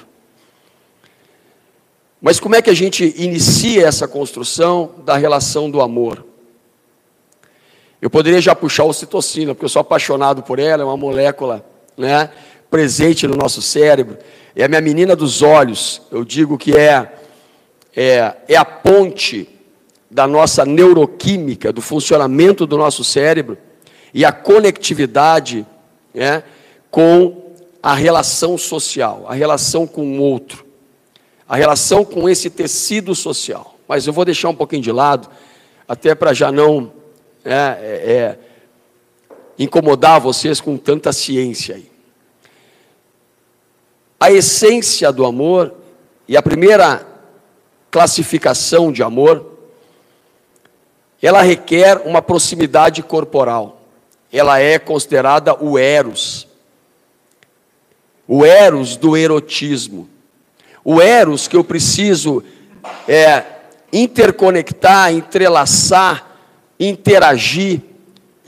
Mas 2.21 2.41
como 2.41 2.57
é 2.57 2.61
que 2.61 2.71
a 2.71 2.75
gente 2.75 3.15
inicia 3.17 3.87
essa 3.87 4.09
construção 4.09 4.97
da 5.05 5.17
relação 5.17 5.71
do 5.71 5.81
amor? 5.81 6.32
Eu 8.03 8.11
poderia 8.11 8.41
já 8.41 8.53
puxar 8.53 8.83
o 8.83 8.93
citocina, 8.93 9.55
porque 9.55 9.65
eu 9.65 9.69
sou 9.69 9.79
apaixonado 9.79 10.43
por 10.43 10.59
ela, 10.59 10.83
é 10.83 10.85
uma 10.85 10.97
molécula 10.97 11.65
né, 11.97 12.31
presente 12.69 13.29
no 13.29 13.37
nosso 13.37 13.63
cérebro. 13.63 14.19
É 14.57 14.65
a 14.65 14.69
minha 14.69 14.81
menina 14.81 15.15
dos 15.15 15.41
olhos. 15.41 16.03
Eu 16.11 16.25
digo 16.25 16.59
que 16.59 16.77
é, 16.77 17.13
é, 17.95 18.35
é 18.49 18.57
a 18.57 18.65
ponte 18.65 19.49
da 20.11 20.27
nossa 20.27 20.65
neuroquímica, 20.65 21.73
do 21.73 21.81
funcionamento 21.81 22.67
do 22.67 22.77
nosso 22.77 23.05
cérebro 23.05 23.57
e 24.13 24.25
a 24.25 24.33
conectividade 24.33 25.65
né, 26.13 26.43
com 26.91 27.53
a 27.81 27.95
relação 27.95 28.59
social, 28.59 29.27
a 29.29 29.35
relação 29.35 29.87
com 29.87 30.19
o 30.19 30.21
outro, 30.21 30.67
a 31.49 31.55
relação 31.55 32.05
com 32.05 32.29
esse 32.29 32.51
tecido 32.51 33.15
social. 33.15 33.79
Mas 33.87 34.09
eu 34.09 34.13
vou 34.13 34.25
deixar 34.25 34.49
um 34.49 34.57
pouquinho 34.57 34.83
de 34.83 34.91
lado, 34.91 35.29
até 35.87 36.17
para 36.17 36.35
já 36.35 36.51
não 36.51 37.01
é, 37.45 37.55
é, 37.55 38.13
é, 38.13 38.39
incomodar 39.59 40.21
vocês 40.21 40.61
com 40.61 40.77
tanta 40.77 41.13
ciência 41.13 41.77
aí. 41.77 41.91
A 44.19 44.31
essência 44.31 45.11
do 45.13 45.25
amor 45.25 45.75
e 46.29 46.37
a 46.37 46.43
primeira 46.43 47.05
classificação 47.91 48.93
de 48.93 49.03
amor, 49.03 49.59
ela 51.21 51.43
requer 51.43 51.99
uma 52.07 52.23
proximidade 52.23 53.03
corporal. 53.03 53.83
Ela 54.33 54.61
é 54.61 54.79
considerada 54.79 55.55
o 55.63 55.77
eros. 55.77 56.47
O 58.27 58.45
eros 58.45 58.97
do 58.97 59.17
erotismo. 59.17 60.09
O 60.85 61.01
eros 61.01 61.47
que 61.47 61.57
eu 61.57 61.63
preciso 61.63 62.43
é, 63.07 63.45
interconectar, 63.93 65.13
entrelaçar 65.13 66.32
interagir, 66.89 67.81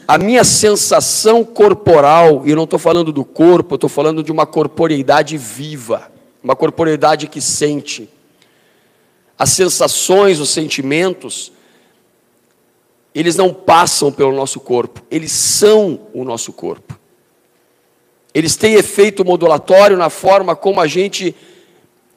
a 0.07 0.19
minha 0.19 0.45
sensação 0.45 1.45
corporal, 1.45 2.43
e 2.45 2.51
eu 2.51 2.57
não 2.57 2.65
estou 2.65 2.79
falando 2.79 3.13
do 3.13 3.25
corpo, 3.25 3.77
estou 3.77 3.89
falando 3.89 4.23
de 4.23 4.31
uma 4.31 4.45
corporeidade 4.45 5.37
viva, 5.39 6.11
uma 6.43 6.55
corporeidade 6.55 7.27
que 7.27 7.41
sente. 7.41 8.09
As 9.39 9.51
sensações, 9.51 10.41
os 10.41 10.51
sentimentos, 10.51 11.53
eles 13.15 13.37
não 13.37 13.55
passam 13.55 14.13
pelo 14.13 14.35
nosso 14.35 14.61
corpo, 14.61 15.03
eles 15.11 15.33
são 15.33 16.01
o 16.13 16.25
nosso 16.25 16.53
corpo. 16.53 16.99
Eles 18.35 18.57
têm 18.57 18.75
efeito 18.75 19.25
modulatório 19.25 19.97
na 19.97 20.11
forma 20.11 20.57
como 20.57 20.81
a 20.81 20.87
gente 20.89 21.35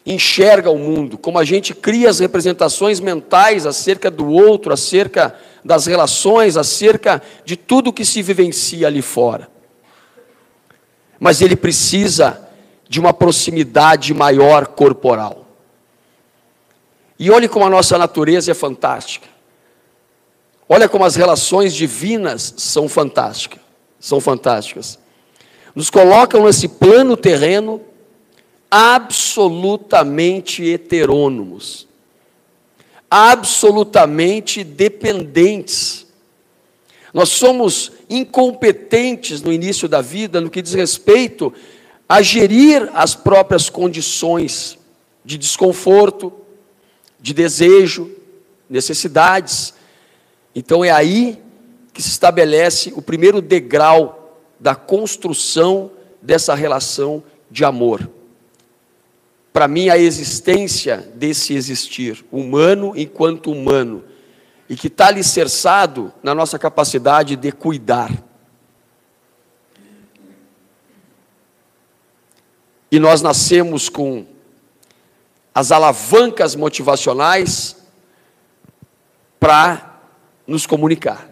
enxerga 0.08 0.72
o 0.72 0.80
mundo, 0.80 1.18
como 1.18 1.38
a 1.38 1.44
gente 1.44 1.76
cria 1.76 2.10
as 2.10 2.20
representações 2.20 3.02
mentais 3.02 3.66
acerca 3.66 4.10
do 4.10 4.32
outro, 4.32 4.72
acerca 4.72 5.36
das 5.66 5.86
relações, 5.86 6.56
acerca 6.56 7.22
de 7.44 7.58
tudo 7.58 7.92
que 7.92 8.06
se 8.06 8.22
vivencia 8.22 8.88
ali 8.88 9.02
fora. 9.02 9.50
Mas 11.20 11.42
ele 11.42 11.58
precisa 11.58 12.48
de 12.88 13.02
uma 13.02 13.14
proximidade 13.14 14.14
maior 14.14 14.68
corporal. 14.68 15.46
E 17.20 17.30
olhe 17.30 17.50
como 17.50 17.66
a 17.66 17.70
nossa 17.70 17.98
natureza 17.98 18.52
é 18.52 18.54
fantástica. 18.54 19.28
Olha 20.70 20.88
como 20.88 21.04
as 21.04 21.18
relações 21.18 21.74
divinas 21.74 22.54
são 22.56 22.88
fantásticas, 22.88 23.60
são 24.00 24.22
fantásticas. 24.22 24.98
Nos 25.76 25.90
colocam 25.90 26.46
nesse 26.46 26.70
plano 26.70 27.18
terreno 27.18 27.82
absolutamente 28.70 30.64
heterônomos, 30.64 31.88
absolutamente 33.10 34.64
dependentes. 34.64 36.06
Nós 37.14 37.30
somos 37.30 37.94
incompetentes 38.10 39.42
no 39.42 39.52
início 39.52 39.88
da 39.88 40.02
vida 40.02 40.42
no 40.42 40.50
que 40.50 40.62
diz 40.62 40.74
respeito 40.74 41.54
a 42.08 42.22
gerir 42.22 42.90
as 42.94 43.16
próprias 43.16 43.70
condições 43.70 44.78
de 45.24 45.38
desconforto, 45.38 46.32
de 47.20 47.34
desejo, 47.34 48.12
necessidades. 48.70 49.74
Então 50.54 50.84
é 50.84 50.92
aí 50.92 51.42
que 51.94 52.02
se 52.02 52.10
estabelece 52.10 52.94
o 52.96 53.02
primeiro 53.02 53.42
degrau 53.42 54.38
da 54.60 54.76
construção 54.76 55.92
dessa 56.22 56.54
relação 56.54 57.24
de 57.50 57.64
amor 57.64 58.17
para 59.58 59.68
mim, 59.68 59.90
a 59.90 59.98
existência 59.98 60.98
desse 61.16 61.56
existir 61.56 62.24
humano 62.32 62.94
enquanto 62.96 63.52
humano, 63.52 64.04
e 64.70 64.76
que 64.76 64.86
está 64.86 65.08
alicerçado 65.08 66.14
na 66.22 66.36
nossa 66.36 66.60
capacidade 66.60 67.36
de 67.36 67.52
cuidar. 67.52 68.12
E 72.92 73.00
nós 73.00 73.24
nascemos 73.24 73.90
com 73.90 74.28
as 75.56 75.72
alavancas 75.72 76.54
motivacionais 76.54 77.78
para 79.40 80.00
nos 80.46 80.68
comunicar, 80.68 81.32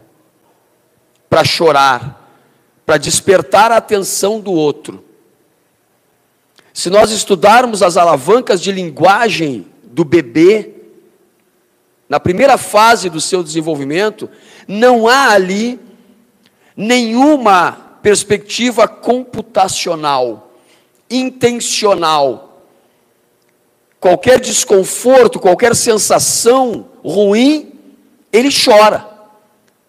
para 1.30 1.44
chorar, 1.44 2.28
para 2.88 2.98
despertar 2.98 3.72
a 3.72 3.78
atenção 3.78 4.40
do 4.40 4.52
outro 4.52 5.05
se 6.76 6.90
nós 6.90 7.10
estudarmos 7.10 7.82
as 7.82 7.96
alavancas 7.96 8.62
de 8.62 8.70
linguagem 8.70 9.66
do 9.82 10.04
bebê, 10.04 10.74
na 12.10 12.20
primeira 12.20 12.58
fase 12.58 13.10
do 13.10 13.22
seu 13.22 13.42
desenvolvimento, 13.42 14.30
não 14.68 15.08
há 15.08 15.30
ali 15.30 15.80
nenhuma 16.76 17.72
perspectiva 18.02 18.90
computacional, 18.90 20.52
intencional. 21.10 22.62
Qualquer 23.98 24.42
desconforto, 24.42 25.40
qualquer 25.40 25.74
sensação 25.78 26.88
ruim, 27.02 27.72
ele 28.34 28.50
chora, 28.52 29.08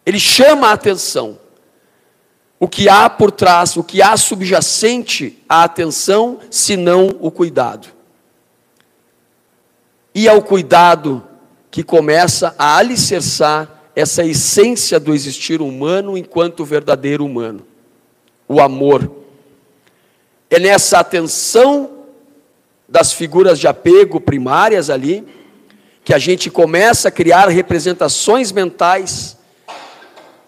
ele 0.06 0.20
chama 0.20 0.68
a 0.68 0.74
atenção 0.74 1.36
o 2.58 2.66
que 2.66 2.88
há 2.88 3.08
por 3.08 3.30
trás, 3.30 3.76
o 3.76 3.84
que 3.84 4.00
há 4.00 4.16
subjacente 4.16 5.42
à 5.48 5.64
atenção, 5.64 6.38
senão 6.50 7.16
o 7.20 7.30
cuidado. 7.30 7.88
E 10.14 10.26
é 10.26 10.32
o 10.32 10.42
cuidado 10.42 11.22
que 11.70 11.82
começa 11.82 12.54
a 12.58 12.78
alicerçar 12.78 13.68
essa 13.94 14.24
essência 14.24 14.98
do 14.98 15.14
existir 15.14 15.60
humano 15.60 16.16
enquanto 16.16 16.64
verdadeiro 16.64 17.24
humano, 17.24 17.66
o 18.48 18.60
amor. 18.60 19.10
É 20.48 20.58
nessa 20.58 21.00
atenção 21.00 21.90
das 22.88 23.12
figuras 23.12 23.58
de 23.58 23.68
apego 23.68 24.20
primárias 24.20 24.88
ali, 24.88 25.26
que 26.02 26.14
a 26.14 26.18
gente 26.18 26.48
começa 26.50 27.08
a 27.08 27.10
criar 27.10 27.48
representações 27.48 28.52
mentais 28.52 29.35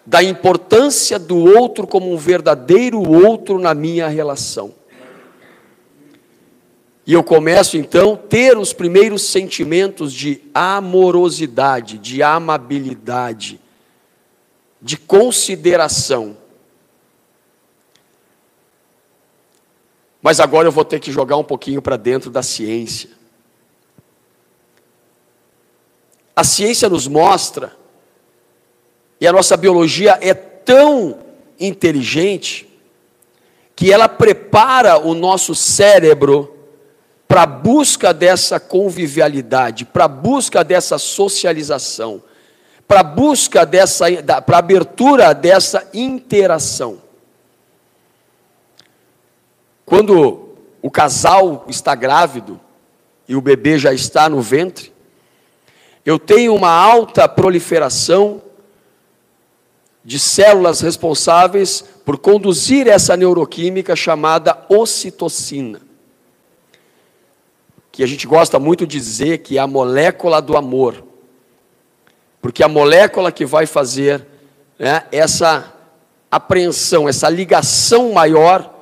da 0.08 0.22
importância 0.22 1.18
do 1.18 1.36
outro 1.36 1.86
como 1.86 2.10
um 2.10 2.16
verdadeiro 2.16 3.06
outro 3.06 3.58
na 3.58 3.74
minha 3.74 4.08
relação. 4.08 4.74
E 7.06 7.12
eu 7.12 7.22
começo 7.22 7.76
então 7.76 8.14
a 8.14 8.16
ter 8.16 8.56
os 8.56 8.72
primeiros 8.72 9.20
sentimentos 9.24 10.14
de 10.14 10.40
amorosidade, 10.54 11.98
de 11.98 12.22
amabilidade, 12.22 13.60
de 14.80 14.96
consideração. 14.96 16.38
Mas 20.22 20.40
agora 20.40 20.68
eu 20.68 20.72
vou 20.72 20.86
ter 20.86 21.00
que 21.00 21.12
jogar 21.12 21.36
um 21.36 21.44
pouquinho 21.44 21.82
para 21.82 21.98
dentro 21.98 22.30
da 22.30 22.42
ciência. 22.42 23.10
A 26.34 26.44
ciência 26.44 26.88
nos 26.88 27.06
mostra, 27.06 27.77
e 29.20 29.26
a 29.26 29.32
nossa 29.32 29.56
biologia 29.56 30.18
é 30.20 30.34
tão 30.34 31.18
inteligente, 31.58 32.68
que 33.74 33.92
ela 33.92 34.08
prepara 34.08 34.98
o 34.98 35.14
nosso 35.14 35.54
cérebro 35.54 36.56
para 37.28 37.42
a 37.42 37.46
busca 37.46 38.12
dessa 38.12 38.58
convivialidade, 38.58 39.84
para 39.84 40.06
a 40.06 40.08
busca 40.08 40.64
dessa 40.64 40.98
socialização, 40.98 42.22
para 42.88 43.00
a 43.00 43.04
busca 43.04 43.64
dessa, 43.66 44.06
para 44.44 44.56
a 44.56 44.58
abertura 44.58 45.32
dessa 45.32 45.88
interação. 45.92 46.98
Quando 49.84 50.56
o 50.82 50.90
casal 50.90 51.64
está 51.68 51.94
grávido 51.94 52.60
e 53.28 53.36
o 53.36 53.40
bebê 53.40 53.78
já 53.78 53.92
está 53.92 54.28
no 54.28 54.40
ventre, 54.40 54.92
eu 56.04 56.18
tenho 56.18 56.54
uma 56.54 56.70
alta 56.70 57.28
proliferação 57.28 58.42
de 60.08 60.18
células 60.18 60.80
responsáveis 60.80 61.84
por 62.02 62.16
conduzir 62.16 62.86
essa 62.86 63.14
neuroquímica 63.14 63.94
chamada 63.94 64.64
ocitocina. 64.66 65.82
Que 67.92 68.02
a 68.02 68.06
gente 68.06 68.26
gosta 68.26 68.58
muito 68.58 68.86
de 68.86 68.98
dizer 68.98 69.42
que 69.42 69.58
é 69.58 69.60
a 69.60 69.66
molécula 69.66 70.40
do 70.40 70.56
amor. 70.56 71.04
Porque 72.40 72.62
é 72.62 72.64
a 72.64 72.70
molécula 72.70 73.30
que 73.30 73.44
vai 73.44 73.66
fazer 73.66 74.26
né, 74.78 75.04
essa 75.12 75.74
apreensão, 76.30 77.06
essa 77.06 77.28
ligação 77.28 78.10
maior 78.10 78.76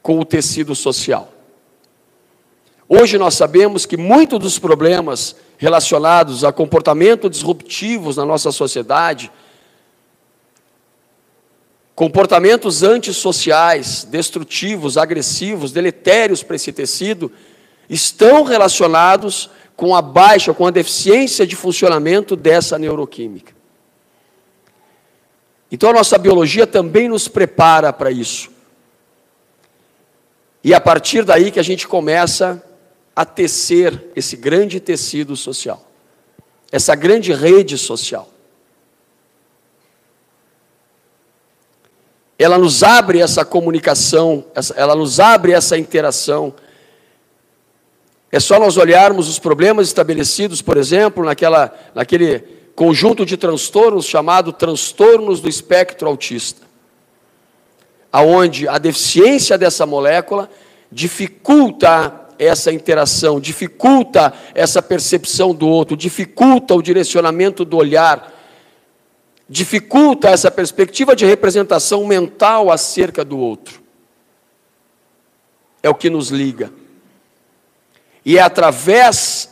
com 0.00 0.18
o 0.18 0.24
tecido 0.24 0.74
social. 0.74 1.30
Hoje 2.88 3.18
nós 3.18 3.34
sabemos 3.34 3.84
que 3.84 3.98
muitos 3.98 4.38
dos 4.38 4.58
problemas 4.58 5.36
relacionados 5.60 6.42
a 6.42 6.50
comportamentos 6.50 7.30
disruptivos 7.30 8.16
na 8.16 8.24
nossa 8.24 8.50
sociedade, 8.50 9.30
comportamentos 11.94 12.82
antissociais, 12.82 14.04
destrutivos, 14.04 14.96
agressivos, 14.96 15.70
deletérios 15.70 16.42
para 16.42 16.56
esse 16.56 16.72
tecido, 16.72 17.30
estão 17.90 18.42
relacionados 18.42 19.50
com 19.76 19.94
a 19.94 20.00
baixa, 20.00 20.54
com 20.54 20.66
a 20.66 20.70
deficiência 20.70 21.46
de 21.46 21.54
funcionamento 21.54 22.36
dessa 22.36 22.78
neuroquímica. 22.78 23.52
Então 25.70 25.90
a 25.90 25.92
nossa 25.92 26.16
biologia 26.16 26.66
também 26.66 27.06
nos 27.06 27.28
prepara 27.28 27.92
para 27.92 28.10
isso. 28.10 28.48
E 30.64 30.72
é 30.72 30.76
a 30.76 30.80
partir 30.80 31.22
daí 31.22 31.50
que 31.50 31.60
a 31.60 31.62
gente 31.62 31.86
começa 31.86 32.64
a 33.14 33.24
tecer 33.24 34.10
esse 34.14 34.36
grande 34.36 34.80
tecido 34.80 35.36
social, 35.36 35.86
essa 36.70 36.94
grande 36.94 37.32
rede 37.32 37.76
social. 37.76 38.28
Ela 42.38 42.56
nos 42.56 42.82
abre 42.82 43.20
essa 43.20 43.44
comunicação, 43.44 44.46
ela 44.74 44.94
nos 44.94 45.20
abre 45.20 45.52
essa 45.52 45.76
interação. 45.76 46.54
É 48.32 48.40
só 48.40 48.58
nós 48.58 48.78
olharmos 48.78 49.28
os 49.28 49.38
problemas 49.38 49.88
estabelecidos, 49.88 50.62
por 50.62 50.78
exemplo, 50.78 51.24
naquela, 51.24 51.70
naquele 51.94 52.38
conjunto 52.74 53.26
de 53.26 53.36
transtornos 53.36 54.06
chamado 54.06 54.52
transtornos 54.52 55.40
do 55.40 55.48
espectro 55.50 56.08
autista 56.08 56.70
aonde 58.12 58.66
a 58.66 58.78
deficiência 58.78 59.56
dessa 59.56 59.86
molécula 59.86 60.50
dificulta 60.90 62.19
essa 62.40 62.72
interação, 62.72 63.38
dificulta 63.38 64.32
essa 64.54 64.80
percepção 64.80 65.54
do 65.54 65.68
outro, 65.68 65.94
dificulta 65.94 66.74
o 66.74 66.80
direcionamento 66.80 67.66
do 67.66 67.76
olhar, 67.76 68.32
dificulta 69.46 70.30
essa 70.30 70.50
perspectiva 70.50 71.14
de 71.14 71.26
representação 71.26 72.06
mental 72.06 72.72
acerca 72.72 73.22
do 73.22 73.38
outro. 73.38 73.82
É 75.82 75.90
o 75.90 75.94
que 75.94 76.08
nos 76.08 76.30
liga. 76.30 76.72
E 78.24 78.38
é 78.38 78.40
através 78.40 79.50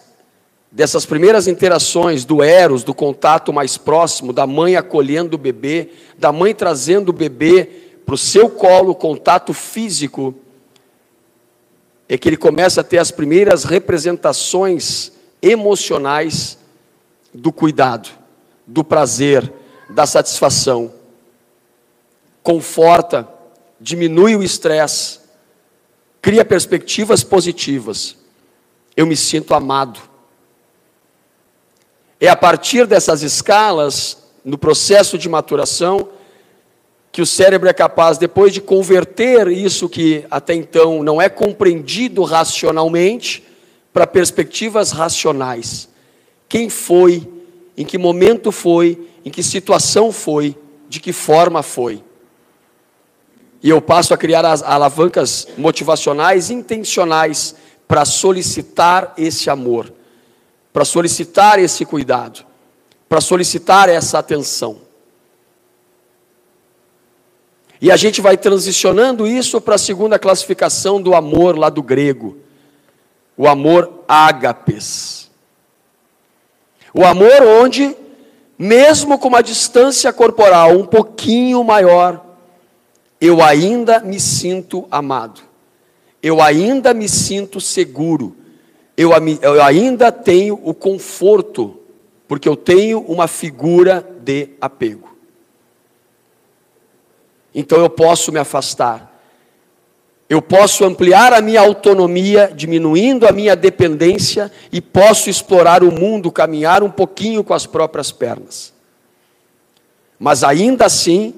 dessas 0.72 1.05
primeiras 1.05 1.46
interações 1.46 2.24
do 2.24 2.42
eros, 2.42 2.83
do 2.83 2.94
contato 2.94 3.53
mais 3.53 3.77
próximo, 3.77 4.33
da 4.33 4.46
mãe 4.46 4.77
acolhendo 4.77 5.37
o 5.37 5.38
bebê, 5.38 5.90
da 6.16 6.33
mãe 6.33 6.55
trazendo 6.55 7.11
o 7.11 7.14
bebê 7.14 7.64
para 8.07 8.14
o 8.14 8.18
seu 8.18 8.48
colo, 8.48 8.94
contato 8.94 9.53
físico, 9.53 10.35
é 12.09 12.16
que 12.16 12.29
ele 12.29 12.37
começa 12.37 12.81
a 12.81 12.85
ter 12.85 12.99
as 12.99 13.11
primeiras 13.11 13.64
representações 13.64 15.12
emocionais 15.42 16.59
do 17.35 17.53
cuidado, 17.53 18.09
do 18.66 18.83
prazer, 18.83 19.53
da 19.90 20.07
satisfação. 20.07 20.92
Conforta, 22.42 23.29
diminui 23.79 24.35
o 24.35 24.42
estresse, 24.42 25.21
cria 26.23 26.44
perspectivas 26.44 27.23
positivas. 27.23 28.16
Eu 28.97 29.07
me 29.07 29.16
sinto 29.16 29.55
amado. 29.55 30.01
É 32.18 32.29
a 32.29 32.37
partir 32.37 32.87
dessas 32.87 33.23
escalas, 33.23 34.16
no 34.44 34.57
processo 34.57 35.18
de 35.18 35.29
maturação, 35.29 36.09
que 37.18 37.22
o 37.22 37.26
cérebro 37.26 37.68
é 37.68 37.72
capaz, 37.72 38.16
depois 38.16 38.54
de 38.54 38.61
converter 38.61 39.48
isso 39.48 39.88
que 39.88 40.24
até 40.31 40.54
então 40.54 41.02
não 41.02 41.20
é 41.20 41.28
compreendido 41.28 42.22
racionalmente, 42.22 43.42
para 43.92 44.07
perspectivas 44.07 44.92
racionais. 44.92 45.88
Quem 46.48 46.70
foi, 46.70 47.28
em 47.76 47.85
que 47.85 47.98
momento 47.98 48.52
foi, 48.52 49.09
em 49.24 49.31
que 49.31 49.42
situação 49.42 50.12
foi, 50.12 50.57
de 50.88 51.00
que 51.00 51.12
forma 51.12 51.61
foi. 51.61 52.04
E 53.61 53.68
eu 53.68 53.83
passo 53.83 54.14
a 54.14 54.16
criar 54.16 54.44
as 54.46 54.62
alavancas 54.62 55.48
motivacionais 55.59 56.50
intencionais 56.50 57.57
para 57.88 58.04
solicitar 58.04 59.12
esse 59.18 59.50
amor, 59.50 59.92
para 60.72 60.85
solicitar 60.85 61.59
esse 61.59 61.85
cuidado, 61.85 62.46
para 63.09 63.20
solicitar 63.20 63.88
essa 63.88 64.20
atenção. 64.20 64.87
E 67.81 67.91
a 67.93 67.97
gente 67.97 68.21
vai 68.21 68.37
transicionando 68.37 69.27
isso 69.27 69.61
para 69.61 69.77
a 69.77 69.79
segunda 69.79 70.19
classificação 70.19 71.01
do 71.01 71.14
amor 71.14 71.57
lá 71.57 71.71
do 71.71 71.83
grego. 71.83 72.37
O 73.37 73.47
amor 73.47 74.05
ágapes. 74.09 75.31
O 76.93 77.05
amor 77.05 77.43
onde, 77.62 77.95
mesmo 78.59 79.19
com 79.19 79.29
uma 79.29 79.43
distância 79.43 80.12
corporal 80.12 80.73
um 80.73 80.87
pouquinho 80.87 81.62
maior, 81.62 82.25
eu 83.21 83.43
ainda 83.43 84.01
me 84.01 84.19
sinto 84.19 84.87
amado. 84.91 85.41
Eu 86.21 86.43
ainda 86.43 86.93
me 86.93 87.09
sinto 87.09 87.61
seguro. 87.61 88.37
Eu, 88.97 89.11
eu 89.43 89.62
ainda 89.62 90.11
tenho 90.11 90.61
o 90.64 90.75
conforto, 90.75 91.79
porque 92.27 92.49
eu 92.49 92.57
tenho 92.57 92.99
uma 93.01 93.29
figura 93.29 94.05
de 94.21 94.51
apego. 94.61 95.17
Então 97.54 97.78
eu 97.78 97.90
posso 97.90 98.32
me 98.32 98.38
afastar. 98.38 99.08
Eu 100.28 100.42
posso 100.42 100.84
ampliar 100.84 101.32
a 101.32 101.40
minha 101.40 101.61
autonomia, 101.61 102.52
diminuindo 102.54 103.26
a 103.26 103.32
minha 103.32 103.56
dependência 103.56 104.52
e 104.70 104.80
posso 104.80 105.30
explorar 105.30 105.82
o 105.82 105.90
mundo, 105.90 106.30
caminhar 106.30 106.82
um 106.82 106.90
pouquinho 106.90 107.42
com 107.42 107.54
as 107.54 107.64
próprias 107.64 108.12
pernas. 108.12 108.74
Mas 110.18 110.44
ainda 110.44 110.84
assim, 110.84 111.34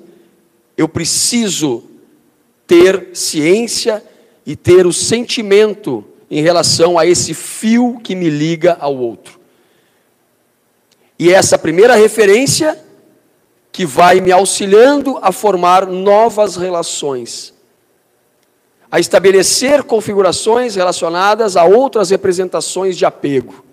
eu 0.76 0.88
preciso 0.88 1.84
ter 2.66 3.10
ciência 3.14 4.02
e 4.44 4.56
ter 4.56 4.86
o 4.86 4.92
sentimento 4.92 6.04
em 6.28 6.42
relação 6.42 6.98
a 6.98 7.06
esse 7.06 7.34
fio 7.34 8.00
que 8.02 8.16
me 8.16 8.28
liga 8.28 8.76
ao 8.80 8.96
outro. 8.96 9.38
E 11.18 11.32
essa 11.32 11.58
primeira 11.58 11.94
referência 11.94 12.78
que 13.72 13.86
vai 13.86 14.20
me 14.20 14.32
auxiliando 14.32 15.18
a 15.22 15.32
formar 15.32 15.86
novas 15.86 16.56
relações, 16.56 17.54
a 18.90 18.98
estabelecer 18.98 19.84
configurações 19.84 20.74
relacionadas 20.74 21.56
a 21.56 21.64
outras 21.64 22.10
representações 22.10 22.96
de 22.96 23.04
apego. 23.04 23.64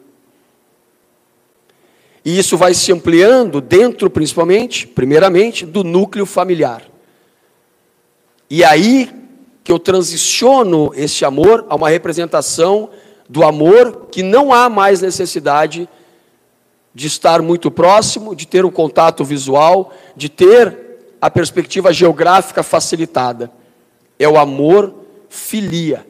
E 2.24 2.38
isso 2.38 2.58
vai 2.58 2.74
se 2.74 2.92
ampliando 2.92 3.62
dentro, 3.62 4.10
principalmente, 4.10 4.86
primeiramente, 4.86 5.66
do 5.66 5.84
núcleo 5.84 6.26
familiar. 6.26 6.84
E 8.50 8.64
aí 8.64 9.10
que 9.64 9.72
eu 9.72 9.80
transiciono 9.80 10.92
esse 10.96 11.26
amor 11.26 11.66
a 11.68 11.76
uma 11.76 11.90
representação 11.90 12.90
do 13.28 13.44
amor 13.44 14.08
que 14.10 14.24
não 14.24 14.54
há 14.54 14.70
mais 14.70 15.02
necessidade 15.02 15.90
de 16.98 17.06
estar 17.06 17.44
muito 17.44 17.70
próximo, 17.70 18.36
de 18.36 18.48
ter 18.48 18.66
um 18.66 18.72
contato 18.72 19.24
visual, 19.24 19.94
de 20.16 20.28
ter 20.28 21.14
a 21.22 21.30
perspectiva 21.30 21.94
geográfica 21.94 22.64
facilitada. 22.64 23.52
É 24.18 24.28
o 24.28 24.36
amor 24.36 24.96
filia, 25.30 26.08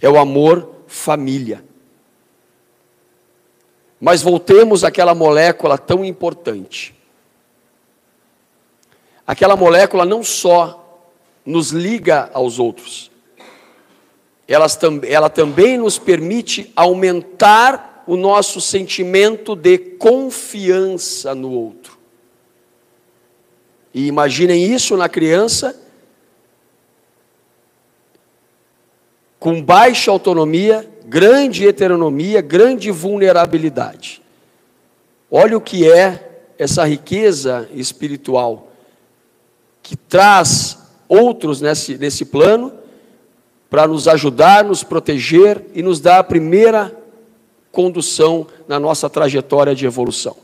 é 0.00 0.08
o 0.08 0.16
amor 0.16 0.70
família. 0.86 1.64
Mas 4.00 4.22
voltemos 4.22 4.84
àquela 4.84 5.16
molécula 5.16 5.76
tão 5.76 6.04
importante. 6.04 6.94
Aquela 9.26 9.56
molécula 9.56 10.04
não 10.04 10.22
só 10.22 11.02
nos 11.44 11.70
liga 11.70 12.30
aos 12.32 12.60
outros, 12.60 13.10
ela 14.46 15.28
também 15.28 15.76
nos 15.76 15.98
permite 15.98 16.72
aumentar 16.76 17.87
o 18.08 18.16
nosso 18.16 18.58
sentimento 18.58 19.54
de 19.54 19.76
confiança 19.76 21.34
no 21.34 21.52
outro. 21.52 21.98
E 23.92 24.06
imaginem 24.06 24.64
isso 24.64 24.96
na 24.96 25.10
criança, 25.10 25.78
com 29.38 29.62
baixa 29.62 30.10
autonomia, 30.10 30.88
grande 31.04 31.68
heteronomia, 31.68 32.40
grande 32.40 32.90
vulnerabilidade. 32.90 34.22
Olha 35.30 35.58
o 35.58 35.60
que 35.60 35.86
é 35.86 36.40
essa 36.56 36.86
riqueza 36.86 37.68
espiritual 37.74 38.72
que 39.82 39.94
traz 39.94 40.78
outros 41.06 41.60
nesse, 41.60 41.98
nesse 41.98 42.24
plano 42.24 42.72
para 43.68 43.86
nos 43.86 44.08
ajudar, 44.08 44.64
nos 44.64 44.82
proteger 44.82 45.62
e 45.74 45.82
nos 45.82 46.00
dar 46.00 46.20
a 46.20 46.24
primeira 46.24 46.97
condução 47.78 48.44
na 48.66 48.80
nossa 48.80 49.08
trajetória 49.08 49.72
de 49.72 49.86
evolução. 49.86 50.36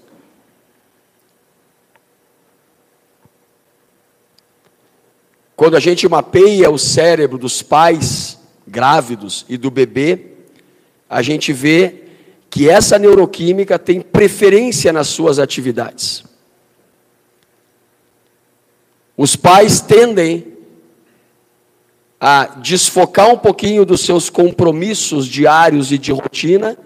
Quando 5.57 5.77
a 5.77 5.81
gente 5.81 6.09
mapeia 6.09 6.71
o 6.71 6.79
cérebro 6.79 7.37
dos 7.37 7.61
pais 7.61 8.39
grávidos 8.65 9.45
e 9.49 9.57
do 9.57 9.69
bebê, 9.69 10.27
a 11.11 11.23
gente 11.23 11.53
vê 11.53 12.05
que 12.49 12.71
essa 12.71 13.01
neuroquímica 13.01 13.81
tem 13.81 14.01
preferência 14.01 14.93
nas 14.93 15.09
suas 15.09 15.41
atividades. 15.41 16.23
Os 19.17 19.35
pais 19.35 19.81
tendem 19.81 20.55
a 22.21 22.45
desfocar 22.63 23.29
um 23.29 23.39
pouquinho 23.39 23.85
dos 23.85 24.03
seus 24.03 24.31
compromissos 24.31 25.27
diários 25.27 25.91
e 25.91 25.99
de 25.99 26.13
rotina 26.13 26.79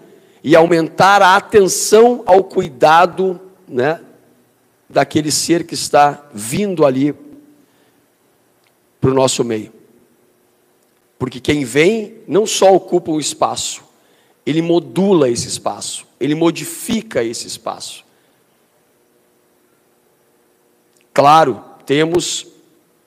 e 0.42 0.54
aumentar 0.54 1.22
a 1.22 1.36
atenção 1.36 2.22
ao 2.26 2.44
cuidado 2.44 3.40
né, 3.66 4.00
daquele 4.88 5.30
ser 5.30 5.64
que 5.64 5.74
está 5.74 6.28
vindo 6.32 6.84
ali 6.84 7.14
para 9.00 9.10
o 9.10 9.14
nosso 9.14 9.44
meio. 9.44 9.72
Porque 11.18 11.40
quem 11.40 11.64
vem 11.64 12.18
não 12.26 12.46
só 12.46 12.74
ocupa 12.74 13.10
um 13.10 13.18
espaço, 13.18 13.82
ele 14.46 14.62
modula 14.62 15.28
esse 15.28 15.48
espaço, 15.48 16.06
ele 16.18 16.34
modifica 16.34 17.22
esse 17.22 17.46
espaço. 17.46 18.04
Claro, 21.12 21.64
temos 21.84 22.46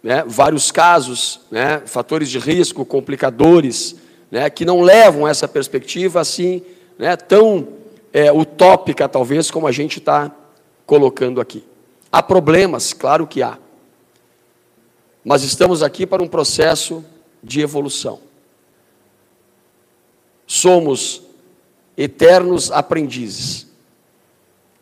né, 0.03 0.23
vários 0.27 0.71
casos, 0.71 1.41
né, 1.49 1.81
fatores 1.85 2.29
de 2.29 2.39
risco, 2.39 2.85
complicadores, 2.85 3.95
né, 4.29 4.49
que 4.49 4.65
não 4.65 4.81
levam 4.81 5.27
essa 5.27 5.47
perspectiva 5.47 6.19
assim, 6.19 6.61
né, 7.01 7.17
tão 7.17 7.67
é, 8.13 8.31
utópica 8.31 9.09
talvez 9.09 9.49
como 9.49 9.65
a 9.65 9.71
gente 9.71 9.97
está 9.97 10.31
colocando 10.85 11.41
aqui. 11.41 11.63
Há 12.11 12.21
problemas, 12.21 12.93
claro 12.93 13.25
que 13.25 13.41
há, 13.41 13.57
mas 15.25 15.41
estamos 15.41 15.81
aqui 15.81 16.05
para 16.05 16.21
um 16.21 16.27
processo 16.27 17.03
de 17.41 17.59
evolução. 17.59 18.19
Somos 20.45 21.23
eternos 21.97 22.71
aprendizes. 22.71 23.67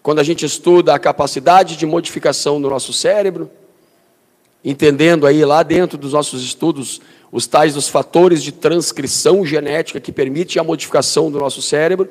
Quando 0.04 0.20
a 0.20 0.24
gente 0.24 0.46
estuda 0.46 0.94
a 0.94 1.00
capacidade 1.00 1.78
de 1.78 1.86
modificação 1.86 2.62
do 2.62 2.70
nosso 2.70 2.92
cérebro, 2.92 3.50
entendendo 4.64 5.26
aí 5.26 5.44
lá 5.46 5.64
dentro 5.64 5.98
dos 5.98 6.14
nossos 6.14 6.44
estudos 6.44 7.02
os 7.32 7.46
tais 7.46 7.76
dos 7.76 7.88
fatores 7.88 8.42
de 8.42 8.52
transcrição 8.52 9.46
genética 9.46 10.00
que 10.00 10.12
permite 10.12 10.60
a 10.60 10.64
modificação 10.64 11.30
do 11.30 11.40
nosso 11.40 11.62
cérebro, 11.62 12.10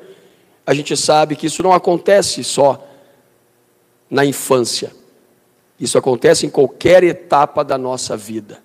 a 0.65 0.73
gente 0.73 0.95
sabe 0.95 1.35
que 1.35 1.47
isso 1.47 1.61
não 1.61 1.73
acontece 1.73 2.43
só 2.43 2.87
na 4.09 4.25
infância. 4.25 4.91
Isso 5.79 5.97
acontece 5.97 6.45
em 6.45 6.49
qualquer 6.49 7.03
etapa 7.03 7.63
da 7.63 7.77
nossa 7.77 8.15
vida. 8.15 8.61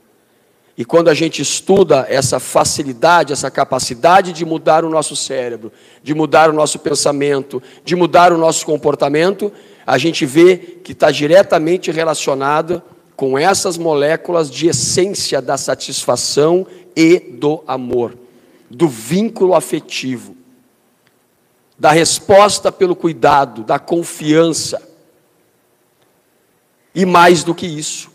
E 0.77 0.85
quando 0.85 1.09
a 1.09 1.15
gente 1.15 1.41
estuda 1.41 2.05
essa 2.09 2.41
facilidade, 2.41 3.33
essa 3.33 3.51
capacidade 3.51 4.33
de 4.33 4.45
mudar 4.45 4.85
o 4.85 4.91
nosso 4.91 5.15
cérebro, 5.15 5.73
de 6.03 6.15
mudar 6.15 6.51
o 6.51 6.53
nosso 6.53 6.81
pensamento, 6.81 7.63
de 7.85 7.95
mudar 7.95 8.33
o 8.33 8.39
nosso 8.39 8.67
comportamento, 8.67 9.53
a 9.87 9.99
gente 9.99 10.27
vê 10.27 10.57
que 10.57 10.91
está 10.91 11.13
diretamente 11.13 11.93
relacionado 11.93 12.83
com 13.17 13.39
essas 13.39 13.79
moléculas 13.79 14.51
de 14.51 14.69
essência 14.69 15.41
da 15.41 15.57
satisfação 15.57 16.67
e 16.97 17.19
do 17.19 17.63
amor, 17.67 18.17
do 18.69 18.89
vínculo 18.89 19.55
afetivo, 19.55 20.37
da 21.79 21.93
resposta 21.93 22.73
pelo 22.73 22.97
cuidado, 22.97 23.63
da 23.63 23.79
confiança. 23.79 24.81
E 26.95 27.05
mais 27.05 27.43
do 27.43 27.55
que 27.55 27.67
isso, 27.67 28.11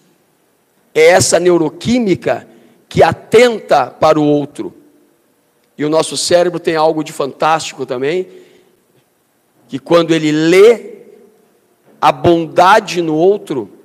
é 0.93 1.09
essa 1.09 1.39
neuroquímica 1.39 2.47
que 2.87 3.03
atenta 3.03 3.87
para 3.87 4.19
o 4.19 4.25
outro. 4.25 4.73
E 5.77 5.85
o 5.85 5.89
nosso 5.89 6.17
cérebro 6.17 6.59
tem 6.59 6.75
algo 6.75 7.03
de 7.03 7.13
fantástico 7.13 7.85
também, 7.85 8.27
que 9.67 9.79
quando 9.79 10.13
ele 10.13 10.31
lê 10.31 10.97
a 12.01 12.11
bondade 12.11 13.01
no 13.01 13.15
outro, 13.15 13.78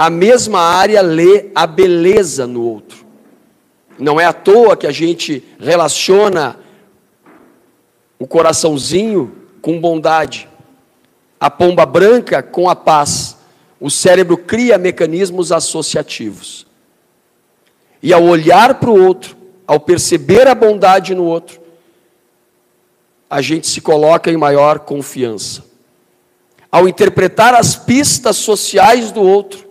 a 0.00 0.08
mesma 0.08 0.60
área 0.60 1.02
lê 1.02 1.50
a 1.54 1.66
beleza 1.66 2.46
no 2.46 2.64
outro. 2.64 3.04
Não 3.98 4.18
é 4.18 4.24
à 4.24 4.32
toa 4.32 4.74
que 4.74 4.86
a 4.86 4.90
gente 4.90 5.44
relaciona 5.58 6.58
o 8.18 8.26
coraçãozinho 8.26 9.30
com 9.60 9.78
bondade, 9.78 10.48
a 11.38 11.50
pomba 11.50 11.84
branca 11.84 12.42
com 12.42 12.66
a 12.66 12.74
paz. 12.74 13.36
O 13.78 13.90
cérebro 13.90 14.38
cria 14.38 14.78
mecanismos 14.78 15.52
associativos. 15.52 16.66
E 18.02 18.10
ao 18.10 18.22
olhar 18.22 18.80
para 18.80 18.88
o 18.88 19.04
outro, 19.04 19.36
ao 19.66 19.78
perceber 19.78 20.48
a 20.48 20.54
bondade 20.54 21.14
no 21.14 21.24
outro, 21.24 21.60
a 23.28 23.42
gente 23.42 23.66
se 23.66 23.82
coloca 23.82 24.30
em 24.30 24.36
maior 24.38 24.78
confiança. 24.78 25.62
Ao 26.72 26.88
interpretar 26.88 27.52
as 27.52 27.76
pistas 27.76 28.38
sociais 28.38 29.12
do 29.12 29.20
outro, 29.20 29.68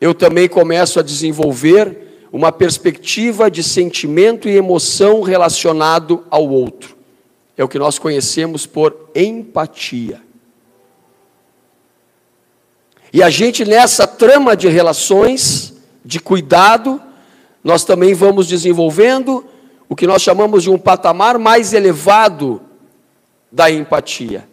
eu 0.00 0.14
também 0.14 0.48
começo 0.48 0.98
a 0.98 1.02
desenvolver 1.02 2.28
uma 2.32 2.50
perspectiva 2.50 3.50
de 3.50 3.62
sentimento 3.62 4.48
e 4.48 4.56
emoção 4.56 5.20
relacionado 5.20 6.24
ao 6.30 6.48
outro. 6.48 6.96
É 7.56 7.62
o 7.62 7.68
que 7.68 7.78
nós 7.78 7.98
conhecemos 7.98 8.64
por 8.64 9.10
empatia. 9.14 10.22
E 13.12 13.22
a 13.22 13.28
gente 13.28 13.64
nessa 13.64 14.06
trama 14.06 14.56
de 14.56 14.68
relações, 14.68 15.74
de 16.02 16.18
cuidado, 16.18 17.02
nós 17.62 17.84
também 17.84 18.14
vamos 18.14 18.46
desenvolvendo 18.46 19.44
o 19.88 19.96
que 19.96 20.06
nós 20.06 20.22
chamamos 20.22 20.62
de 20.62 20.70
um 20.70 20.78
patamar 20.78 21.36
mais 21.38 21.74
elevado 21.74 22.62
da 23.50 23.68
empatia, 23.68 24.48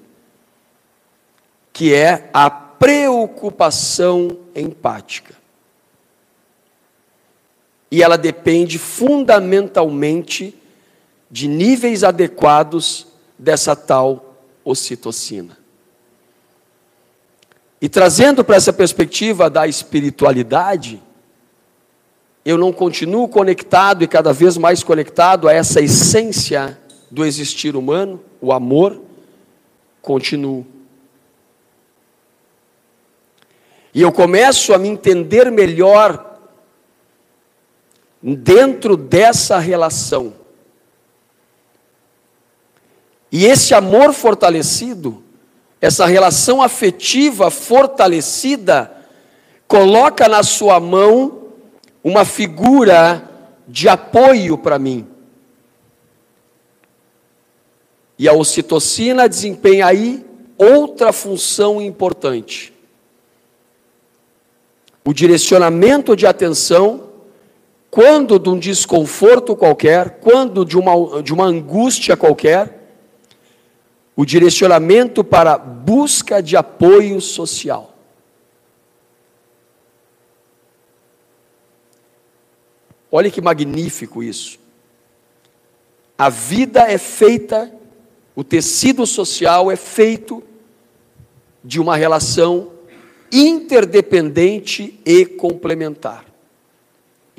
que 1.71 1.93
é 1.93 2.29
a 2.33 2.49
preocupação 2.49 4.39
empática 4.55 5.36
e 7.89 8.03
ela 8.03 8.17
depende 8.17 8.77
fundamentalmente 8.77 10.55
de 11.29 11.47
níveis 11.47 12.03
adequados 12.03 13.07
dessa 13.37 13.75
tal 13.75 14.35
ocitocina. 14.63 15.57
E 17.81 17.87
trazendo 17.87 18.43
para 18.43 18.55
essa 18.55 18.73
perspectiva 18.73 19.49
da 19.49 19.67
espiritualidade, 19.67 21.01
eu 22.43 22.57
não 22.57 22.73
continuo 22.73 23.27
conectado 23.27 24.03
e 24.03 24.07
cada 24.07 24.33
vez 24.33 24.57
mais 24.57 24.83
conectado 24.83 25.47
a 25.47 25.53
essa 25.53 25.81
essência 25.81 26.77
do 27.11 27.25
existir 27.25 27.75
humano, 27.75 28.21
o 28.41 28.51
amor, 28.51 29.01
continuo. 30.01 30.65
E 33.93 34.01
eu 34.01 34.11
começo 34.11 34.73
a 34.73 34.77
me 34.77 34.87
entender 34.87 35.51
melhor 35.51 36.36
dentro 38.21 38.97
dessa 38.97 39.59
relação. 39.59 40.33
E 43.31 43.45
esse 43.45 43.73
amor 43.73 44.13
fortalecido, 44.13 45.23
essa 45.81 46.05
relação 46.05 46.61
afetiva 46.61 47.51
fortalecida, 47.51 48.91
coloca 49.67 50.27
na 50.27 50.43
sua 50.43 50.79
mão 50.79 51.43
uma 52.03 52.23
figura 52.23 53.29
de 53.67 53.89
apoio 53.89 54.57
para 54.57 54.79
mim. 54.79 55.05
E 58.17 58.27
a 58.27 58.33
ocitocina 58.33 59.27
desempenha 59.27 59.85
aí 59.85 60.25
outra 60.57 61.11
função 61.11 61.81
importante. 61.81 62.73
O 65.05 65.13
direcionamento 65.13 66.15
de 66.15 66.25
atenção 66.25 67.06
quando 67.97 68.37
de 68.37 68.47
um 68.47 68.59
desconforto 68.59 69.55
qualquer, 69.55 70.19
quando 70.19 70.63
de 70.63 70.77
uma, 70.77 71.23
de 71.23 71.33
uma 71.33 71.45
angústia 71.45 72.15
qualquer, 72.15 72.93
o 74.15 74.23
direcionamento 74.23 75.23
para 75.23 75.57
busca 75.57 76.39
de 76.39 76.55
apoio 76.55 77.19
social. 77.19 77.97
Olha 83.11 83.31
que 83.31 83.41
magnífico 83.41 84.21
isso. 84.21 84.59
A 86.15 86.29
vida 86.29 86.81
é 86.81 86.99
feita, 86.99 87.73
o 88.35 88.43
tecido 88.43 89.07
social 89.07 89.71
é 89.71 89.75
feito 89.75 90.43
de 91.63 91.79
uma 91.79 91.97
relação 91.97 92.73
interdependente 93.31 94.99
e 95.03 95.25
complementar. 95.25 96.36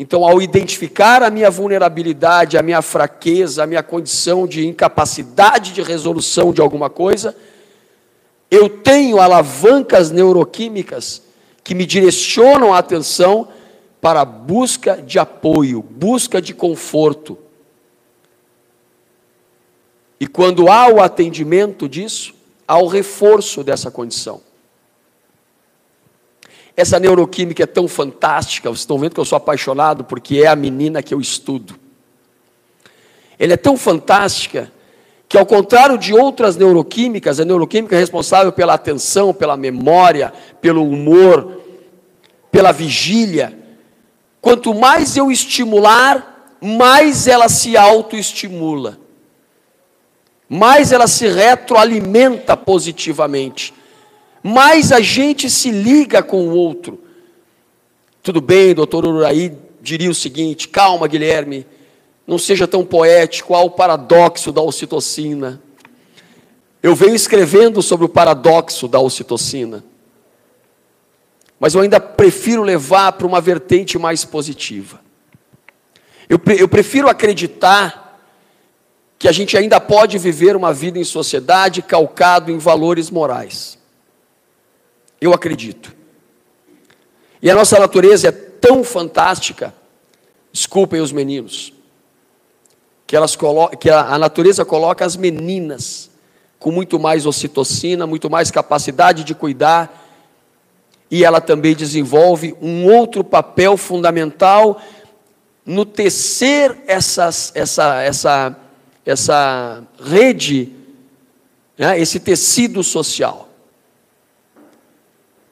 Então, 0.00 0.24
ao 0.24 0.40
identificar 0.40 1.24
a 1.24 1.30
minha 1.30 1.50
vulnerabilidade, 1.50 2.56
a 2.56 2.62
minha 2.62 2.80
fraqueza, 2.80 3.64
a 3.64 3.66
minha 3.66 3.82
condição 3.82 4.46
de 4.46 4.64
incapacidade 4.64 5.72
de 5.72 5.82
resolução 5.82 6.52
de 6.52 6.61
alguma 6.61 6.88
coisa, 6.88 7.37
eu 8.48 8.68
tenho 8.68 9.20
alavancas 9.20 10.12
neuroquímicas 10.12 11.20
que 11.64 11.74
me 11.74 11.84
direcionam 11.84 12.72
a 12.72 12.78
atenção 12.78 13.48
para 14.00 14.20
a 14.20 14.24
busca 14.24 15.02
de 15.02 15.18
apoio, 15.18 15.82
busca 15.82 16.40
de 16.40 16.54
conforto. 16.54 17.37
E 20.20 20.28
quando 20.28 20.68
há 20.68 20.88
o 20.88 21.00
atendimento 21.00 21.88
disso, 21.88 22.34
há 22.66 22.78
o 22.78 22.87
reforço 22.87 23.64
dessa 23.64 23.90
condição. 23.90 24.47
Essa 26.78 27.00
neuroquímica 27.00 27.64
é 27.64 27.66
tão 27.66 27.88
fantástica, 27.88 28.68
vocês 28.68 28.82
estão 28.82 29.00
vendo 29.00 29.12
que 29.12 29.18
eu 29.18 29.24
sou 29.24 29.34
apaixonado 29.34 30.04
porque 30.04 30.42
é 30.42 30.46
a 30.46 30.54
menina 30.54 31.02
que 31.02 31.12
eu 31.12 31.20
estudo. 31.20 31.74
Ela 33.36 33.54
é 33.54 33.56
tão 33.56 33.76
fantástica 33.76 34.70
que, 35.28 35.36
ao 35.36 35.44
contrário 35.44 35.98
de 35.98 36.14
outras 36.14 36.56
neuroquímicas, 36.56 37.40
a 37.40 37.44
neuroquímica 37.44 37.96
é 37.96 37.98
responsável 37.98 38.52
pela 38.52 38.74
atenção, 38.74 39.34
pela 39.34 39.56
memória, 39.56 40.32
pelo 40.60 40.88
humor, 40.88 41.60
pela 42.52 42.70
vigília. 42.70 43.58
Quanto 44.40 44.72
mais 44.72 45.16
eu 45.16 45.32
estimular, 45.32 46.54
mais 46.60 47.26
ela 47.26 47.48
se 47.48 47.76
autoestimula, 47.76 49.00
mais 50.48 50.92
ela 50.92 51.08
se 51.08 51.26
retroalimenta 51.26 52.56
positivamente 52.56 53.74
mais 54.42 54.92
a 54.92 55.01
gente 55.01 55.51
se 55.51 55.70
liga 55.70 56.22
com 56.22 56.48
o 56.48 56.55
outro. 56.55 57.03
Tudo 58.22 58.40
bem, 58.40 58.74
doutor 58.74 59.07
Uraí 59.07 59.57
diria 59.81 60.11
o 60.11 60.14
seguinte: 60.14 60.68
calma, 60.68 61.09
Guilherme, 61.09 61.66
não 62.27 62.38
seja 62.38 62.66
tão 62.66 62.85
poético, 62.85 63.55
há 63.55 63.62
o 63.62 63.70
paradoxo 63.70 64.53
da 64.53 64.61
ocitocina. 64.61 65.62
Eu 66.83 66.94
venho 66.94 67.14
escrevendo 67.14 67.83
sobre 67.83 68.07
o 68.07 68.09
paradoxo 68.09 68.87
da 68.87 69.01
ocitocina, 69.01 69.85
mas 71.59 71.74
eu 71.74 71.81
ainda 71.81 71.98
prefiro 71.98 72.62
levar 72.62 73.12
para 73.12 73.27
uma 73.27 73.40
vertente 73.40 73.98
mais 73.98 74.24
positiva. 74.24 75.01
Eu, 76.29 76.38
eu 76.59 76.68
prefiro 76.68 77.09
acreditar 77.09 78.20
que 79.18 79.27
a 79.27 79.33
gente 79.33 79.57
ainda 79.57 79.81
pode 79.81 80.18
viver 80.18 80.55
uma 80.55 80.72
vida 80.72 80.98
em 80.98 81.05
sociedade 81.05 81.83
calcado 81.83 82.53
em 82.53 82.59
valores 82.59 83.11
morais. 83.11 83.77
Eu 85.20 85.33
acredito. 85.33 85.94
E 87.42 87.50
a 87.50 87.54
nossa 87.54 87.78
natureza 87.78 88.28
é 88.28 88.33
tão 88.33 88.83
fantástica, 88.83 89.74
desculpem 90.52 91.00
os 91.00 91.12
meninos, 91.12 91.72
que, 93.07 93.16
elas 93.16 93.37
que 93.81 93.90
a, 93.90 94.00
a 94.00 94.18
natureza 94.18 94.64
coloca 94.64 95.04
as 95.04 95.16
meninas 95.16 96.11
com 96.59 96.72
muito 96.72 96.98
mais 96.98 97.26
ocitocina, 97.26 98.07
muito 98.07 98.28
mais 98.28 98.50
capacidade 98.50 99.22
de 99.22 99.35
cuidar, 99.35 100.07
e 101.11 101.24
ela 101.24 101.40
também 101.40 101.74
desenvolve 101.74 102.54
um 102.61 102.87
outro 102.87 103.22
papel 103.24 103.76
fundamental 103.76 104.81
no 105.64 105.87
tecer 105.87 106.76
essas, 106.87 107.52
essa, 107.54 108.02
essa, 108.02 108.57
essa 109.07 109.83
rede, 110.02 110.72
né, 111.78 111.98
esse 111.98 112.18
tecido 112.18 112.83
social 112.83 113.47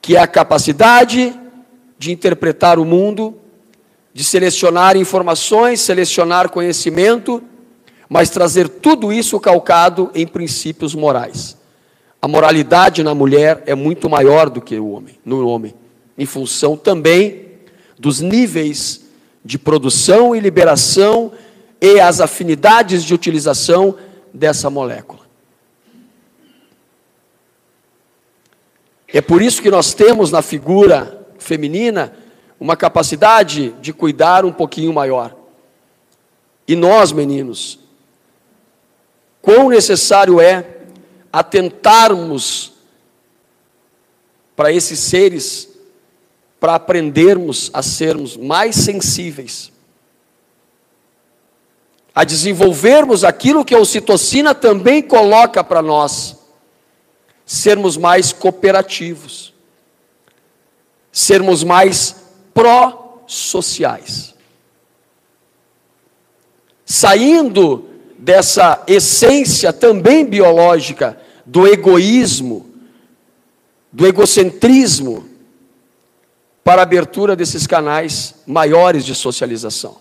que 0.07 0.15
é 0.15 0.21
a 0.21 0.27
capacidade 0.29 1.35
de 1.99 2.13
interpretar 2.13 2.79
o 2.79 2.85
mundo, 2.85 3.35
de 4.15 4.23
selecionar 4.23 4.97
informações, 4.97 5.81
selecionar 5.81 6.49
conhecimento, 6.49 7.43
mas 8.09 8.31
trazer 8.31 8.69
tudo 8.69 9.13
isso 9.13 9.41
calcado 9.41 10.13
em 10.15 10.25
princípios 10.25 10.95
morais. 10.95 11.57
A 12.23 12.29
moralidade 12.29 13.03
na 13.03 13.17
mulher 13.17 13.65
é 13.67 13.75
muito 13.75 14.09
maior 14.09 14.49
do 14.49 14.61
que 14.61 14.79
o 14.79 14.91
homem, 14.91 15.19
no 15.25 15.45
homem, 15.45 15.75
em 16.17 16.25
função 16.25 16.77
também 16.77 17.49
dos 17.99 18.21
níveis 18.21 19.01
de 19.45 19.59
produção 19.59 20.37
e 20.37 20.39
liberação 20.39 21.33
e 21.81 21.99
as 21.99 22.21
afinidades 22.21 23.03
de 23.03 23.13
utilização 23.13 23.97
dessa 24.33 24.71
molécula. 24.71 25.26
É 29.17 29.23
por 29.23 29.41
isso 29.41 29.63
que 29.63 29.71
nós 29.71 29.95
temos 29.95 30.31
na 30.31 30.43
figura 30.43 31.27
feminina 31.39 32.15
uma 32.61 32.77
capacidade 32.77 33.71
de 33.81 33.91
cuidar 33.91 34.45
um 34.45 34.53
pouquinho 34.53 34.93
maior. 34.93 35.35
E 36.69 36.77
nós, 36.77 37.13
meninos, 37.13 37.79
quão 39.41 39.71
necessário 39.71 40.39
é 40.39 40.81
atentarmos 41.33 42.75
para 44.55 44.71
esses 44.71 44.99
seres, 44.99 45.67
para 46.61 46.75
aprendermos 46.75 47.71
a 47.73 47.83
sermos 47.83 48.37
mais 48.37 48.77
sensíveis, 48.77 49.73
a 52.15 52.23
desenvolvermos 52.23 53.25
aquilo 53.25 53.65
que 53.65 53.75
a 53.75 53.79
ocitocina 53.79 54.55
também 54.55 55.01
coloca 55.01 55.65
para 55.65 55.81
nós 55.81 56.36
sermos 57.47 57.97
mais 57.97 58.33
cooperativos, 58.33 59.55
sermos 61.13 61.63
mais 61.63 62.17
pró-sociais. 62.53 64.35
Saindo 66.85 67.89
dessa 68.19 68.83
essência 68.89 69.73
também 69.73 70.27
biológica 70.27 71.21
do 71.45 71.67
egoísmo, 71.67 72.69
do 73.93 74.05
egocentrismo, 74.07 75.29
para 76.65 76.83
a 76.83 76.85
abertura 76.85 77.37
desses 77.37 77.65
canais 77.65 78.35
maiores 78.45 79.05
de 79.05 79.15
socialização. 79.15 79.99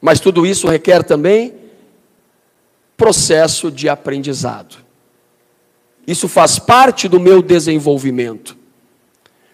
Mas 0.00 0.20
tudo 0.20 0.46
isso 0.46 0.68
requer 0.68 1.02
também 1.02 1.52
processo 2.96 3.72
de 3.72 3.88
aprendizado. 3.88 4.83
Isso 6.06 6.28
faz 6.28 6.58
parte 6.58 7.08
do 7.08 7.18
meu 7.18 7.40
desenvolvimento. 7.42 8.56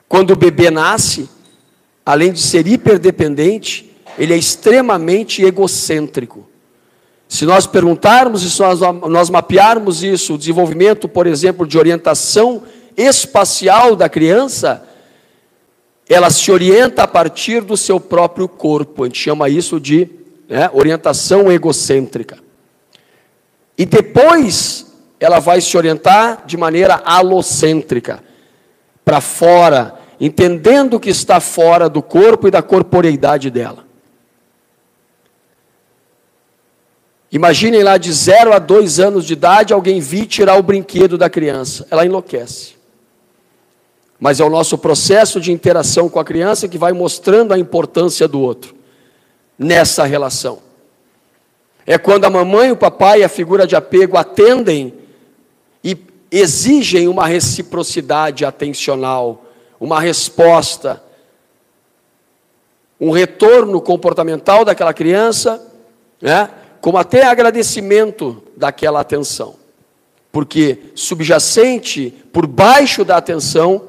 Quando 0.09 0.33
o 0.33 0.37
bebê 0.37 0.71
nasce, 0.71 1.29
além 2.05 2.33
de 2.33 2.41
ser 2.41 2.67
hiperdependente, 2.67 3.91
ele 4.19 4.35
é 4.35 4.37
extremamente 4.37 5.43
egocêntrico. 5.43 6.49
Se 7.29 7.47
nós 7.47 7.65
perguntarmos 7.67 8.43
e 8.43 8.51
se 8.51 8.61
nós, 8.61 8.81
nós 8.81 9.31
mapearmos 9.31 10.03
isso, 10.03 10.35
o 10.35 10.39
desenvolvimento, 10.39 11.09
por 11.09 11.29
exemplo, 11.29 11.65
de 11.65 11.79
orientação 11.79 12.65
espacial 12.97 13.95
da 13.95 14.09
criança, 14.09 14.85
ela 16.09 16.29
se 16.29 16.51
orienta 16.51 17.05
a 17.05 17.07
partir 17.07 17.61
do 17.61 17.77
seu 17.77 18.01
próprio 18.01 18.49
corpo. 18.49 19.05
A 19.05 19.07
gente 19.07 19.21
chama 19.21 19.49
isso 19.49 19.79
de 19.79 20.09
né, 20.49 20.69
orientação 20.73 21.53
egocêntrica. 21.53 22.39
E 23.79 23.87
depois 23.87 24.90
ela 25.21 25.39
vai 25.39 25.61
se 25.61 25.77
orientar 25.77 26.45
de 26.47 26.57
maneira 26.57 27.03
alocêntrica, 27.05 28.25
para 29.05 29.21
fora, 29.21 30.01
entendendo 30.19 30.99
que 30.99 31.11
está 31.11 31.39
fora 31.41 31.89
do 31.91 32.03
corpo 32.03 32.49
e 32.49 32.51
da 32.51 32.63
corporeidade 32.63 33.51
dela. 33.51 33.85
Imaginem 37.31 37.83
lá 37.83 37.99
de 37.99 38.13
zero 38.13 38.53
a 38.53 38.59
dois 38.59 38.99
anos 38.99 39.25
de 39.25 39.35
idade 39.35 39.73
alguém 39.73 40.01
vir 40.01 40.27
tirar 40.27 40.59
o 40.59 40.63
brinquedo 40.63 41.19
da 41.19 41.29
criança, 41.29 41.87
ela 41.91 42.05
enlouquece. 42.05 42.81
Mas 44.19 44.41
é 44.41 44.45
o 44.45 44.51
nosso 44.51 44.77
processo 44.77 45.41
de 45.41 45.53
interação 45.53 46.09
com 46.09 46.19
a 46.19 46.25
criança 46.25 46.69
que 46.69 46.77
vai 46.77 46.93
mostrando 46.93 47.53
a 47.53 47.59
importância 47.59 48.27
do 48.27 48.41
outro 48.41 48.75
nessa 49.59 50.05
relação. 50.05 50.59
É 51.87 51.97
quando 51.99 52.25
a 52.25 52.31
mamãe 52.31 52.69
e 52.69 52.73
o 52.73 52.77
papai, 52.77 53.23
a 53.23 53.29
figura 53.29 53.67
de 53.67 53.75
apego, 53.75 54.17
atendem 54.17 55.00
exigem 56.31 57.09
uma 57.09 57.27
reciprocidade 57.27 58.45
atencional, 58.45 59.45
uma 59.81 60.01
resposta, 60.01 61.03
um 63.01 63.11
retorno 63.11 63.81
comportamental 63.81 64.65
daquela 64.65 64.93
criança, 64.93 65.67
né? 66.21 66.51
como 66.81 66.99
até 66.99 67.25
agradecimento 67.25 68.43
daquela 68.57 69.01
atenção. 69.01 69.57
Porque 70.31 70.79
subjacente, 70.95 72.11
por 72.33 72.47
baixo 72.47 73.05
da 73.05 73.17
atenção, 73.17 73.89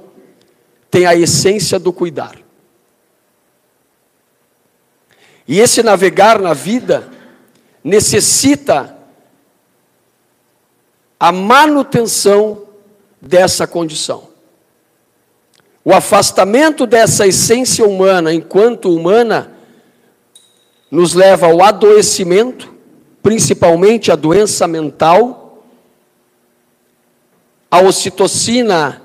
tem 0.89 1.05
a 1.05 1.15
essência 1.15 1.77
do 1.77 1.93
cuidar. 1.93 2.37
E 5.47 5.59
esse 5.59 5.83
navegar 5.83 6.39
na 6.39 6.53
vida 6.53 7.09
necessita 7.83 8.97
a 11.21 11.31
manutenção 11.31 12.63
dessa 13.21 13.67
condição. 13.67 14.29
O 15.85 15.93
afastamento 15.93 16.87
dessa 16.87 17.27
essência 17.27 17.85
humana 17.85 18.33
enquanto 18.33 18.91
humana 18.91 19.51
nos 20.89 21.13
leva 21.13 21.45
ao 21.45 21.61
adoecimento, 21.61 22.73
principalmente 23.21 24.11
a 24.11 24.15
doença 24.15 24.67
mental, 24.67 25.63
a 27.69 27.79
ocitocina, 27.81 29.03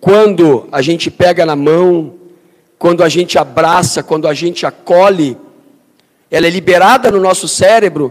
quando 0.00 0.66
a 0.72 0.80
gente 0.80 1.10
pega 1.10 1.44
na 1.44 1.54
mão, 1.54 2.14
quando 2.78 3.04
a 3.04 3.10
gente 3.10 3.38
abraça, 3.38 4.02
quando 4.02 4.26
a 4.26 4.32
gente 4.32 4.64
acolhe, 4.64 5.36
ela 6.30 6.46
é 6.46 6.50
liberada 6.50 7.10
no 7.10 7.20
nosso 7.20 7.46
cérebro 7.46 8.10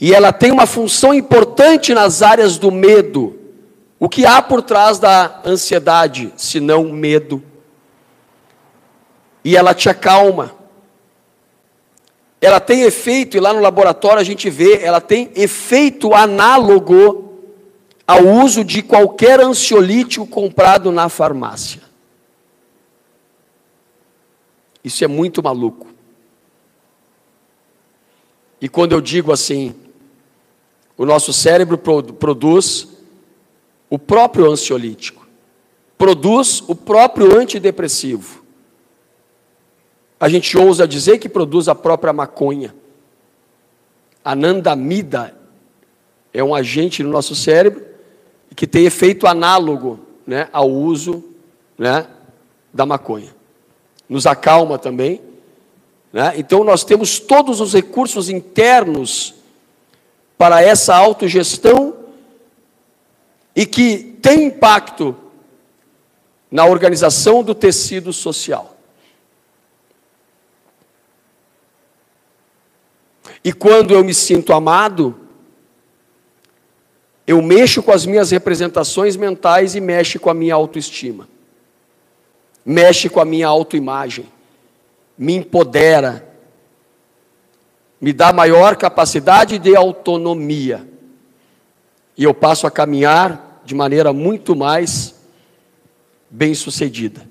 e 0.00 0.14
ela 0.14 0.32
tem 0.32 0.50
uma 0.50 0.66
função 0.66 1.12
importante 1.12 1.92
nas 1.92 2.22
áreas 2.22 2.56
do 2.56 2.70
medo. 2.70 3.38
O 3.98 4.08
que 4.08 4.24
há 4.24 4.40
por 4.40 4.62
trás 4.62 4.98
da 4.98 5.42
ansiedade, 5.44 6.32
se 6.38 6.58
não 6.58 6.84
medo? 6.84 7.42
E 9.44 9.54
ela 9.54 9.74
te 9.74 9.90
acalma. 9.90 10.54
Ela 12.40 12.58
tem 12.58 12.80
efeito, 12.80 13.36
e 13.36 13.40
lá 13.40 13.52
no 13.52 13.60
laboratório 13.60 14.18
a 14.18 14.24
gente 14.24 14.48
vê, 14.48 14.82
ela 14.82 15.02
tem 15.02 15.30
efeito 15.34 16.14
análogo 16.14 17.38
ao 18.06 18.26
uso 18.26 18.64
de 18.64 18.82
qualquer 18.82 19.38
ansiolítico 19.38 20.26
comprado 20.26 20.90
na 20.90 21.10
farmácia. 21.10 21.82
Isso 24.82 25.04
é 25.04 25.06
muito 25.06 25.42
maluco. 25.42 25.88
E 28.62 28.68
quando 28.68 28.92
eu 28.92 29.00
digo 29.02 29.30
assim, 29.30 29.74
o 31.00 31.06
nosso 31.06 31.32
cérebro 31.32 31.78
produz 31.78 32.86
o 33.88 33.98
próprio 33.98 34.50
ansiolítico, 34.50 35.26
produz 35.96 36.62
o 36.68 36.74
próprio 36.74 37.38
antidepressivo. 37.38 38.44
A 40.20 40.28
gente 40.28 40.58
ousa 40.58 40.86
dizer 40.86 41.16
que 41.16 41.26
produz 41.26 41.68
a 41.68 41.74
própria 41.74 42.12
maconha. 42.12 42.74
A 44.22 44.34
nandamida 44.34 45.34
é 46.34 46.44
um 46.44 46.54
agente 46.54 47.02
no 47.02 47.08
nosso 47.08 47.34
cérebro 47.34 47.82
que 48.54 48.66
tem 48.66 48.84
efeito 48.84 49.26
análogo 49.26 50.00
né, 50.26 50.50
ao 50.52 50.70
uso 50.70 51.24
né, 51.78 52.08
da 52.74 52.84
maconha. 52.84 53.34
Nos 54.06 54.26
acalma 54.26 54.78
também. 54.78 55.22
Né? 56.12 56.34
Então, 56.36 56.62
nós 56.62 56.84
temos 56.84 57.18
todos 57.18 57.58
os 57.58 57.72
recursos 57.72 58.28
internos 58.28 59.39
para 60.40 60.62
essa 60.62 60.96
autogestão 60.96 61.94
e 63.54 63.66
que 63.66 64.16
tem 64.22 64.44
impacto 64.44 65.14
na 66.50 66.64
organização 66.64 67.42
do 67.42 67.54
tecido 67.54 68.10
social. 68.10 68.74
E 73.44 73.52
quando 73.52 73.92
eu 73.92 74.02
me 74.02 74.14
sinto 74.14 74.54
amado, 74.54 75.14
eu 77.26 77.42
mexo 77.42 77.82
com 77.82 77.92
as 77.92 78.06
minhas 78.06 78.30
representações 78.30 79.16
mentais 79.16 79.74
e 79.74 79.80
mexe 79.80 80.18
com 80.18 80.30
a 80.30 80.34
minha 80.34 80.54
autoestima. 80.54 81.28
Mexe 82.64 83.10
com 83.10 83.20
a 83.20 83.26
minha 83.26 83.46
autoimagem. 83.46 84.24
Me 85.18 85.34
empodera. 85.34 86.29
Me 88.00 88.12
dá 88.12 88.32
maior 88.32 88.76
capacidade 88.76 89.58
de 89.58 89.76
autonomia. 89.76 90.88
E 92.16 92.24
eu 92.24 92.32
passo 92.32 92.66
a 92.66 92.70
caminhar 92.70 93.60
de 93.64 93.74
maneira 93.74 94.12
muito 94.12 94.56
mais 94.56 95.14
bem-sucedida, 96.30 97.28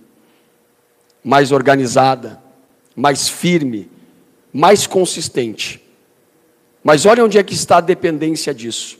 mais 1.24 1.52
organizada, 1.52 2.42
mais 2.96 3.28
firme, 3.28 3.90
mais 4.54 4.86
consistente. 4.86 5.82
Mas 6.84 7.06
olha 7.06 7.24
onde 7.24 7.38
é 7.38 7.44
que 7.44 7.54
está 7.54 7.78
a 7.78 7.82
dependência 7.82 8.54
disso. 8.54 9.00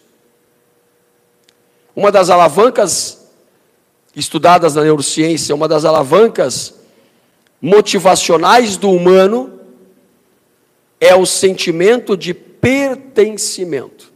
Uma 1.96 2.12
das 2.12 2.30
alavancas 2.30 3.30
estudadas 4.16 4.76
na 4.76 4.84
neurociência, 4.84 5.54
uma 5.54 5.68
das 5.68 5.86
alavancas 5.86 6.76
motivacionais 7.62 8.78
do 8.78 8.90
humano 8.90 9.59
é 11.00 11.16
o 11.16 11.26
sentimento 11.26 12.18
de 12.18 12.34
pertencimento. 12.34 14.12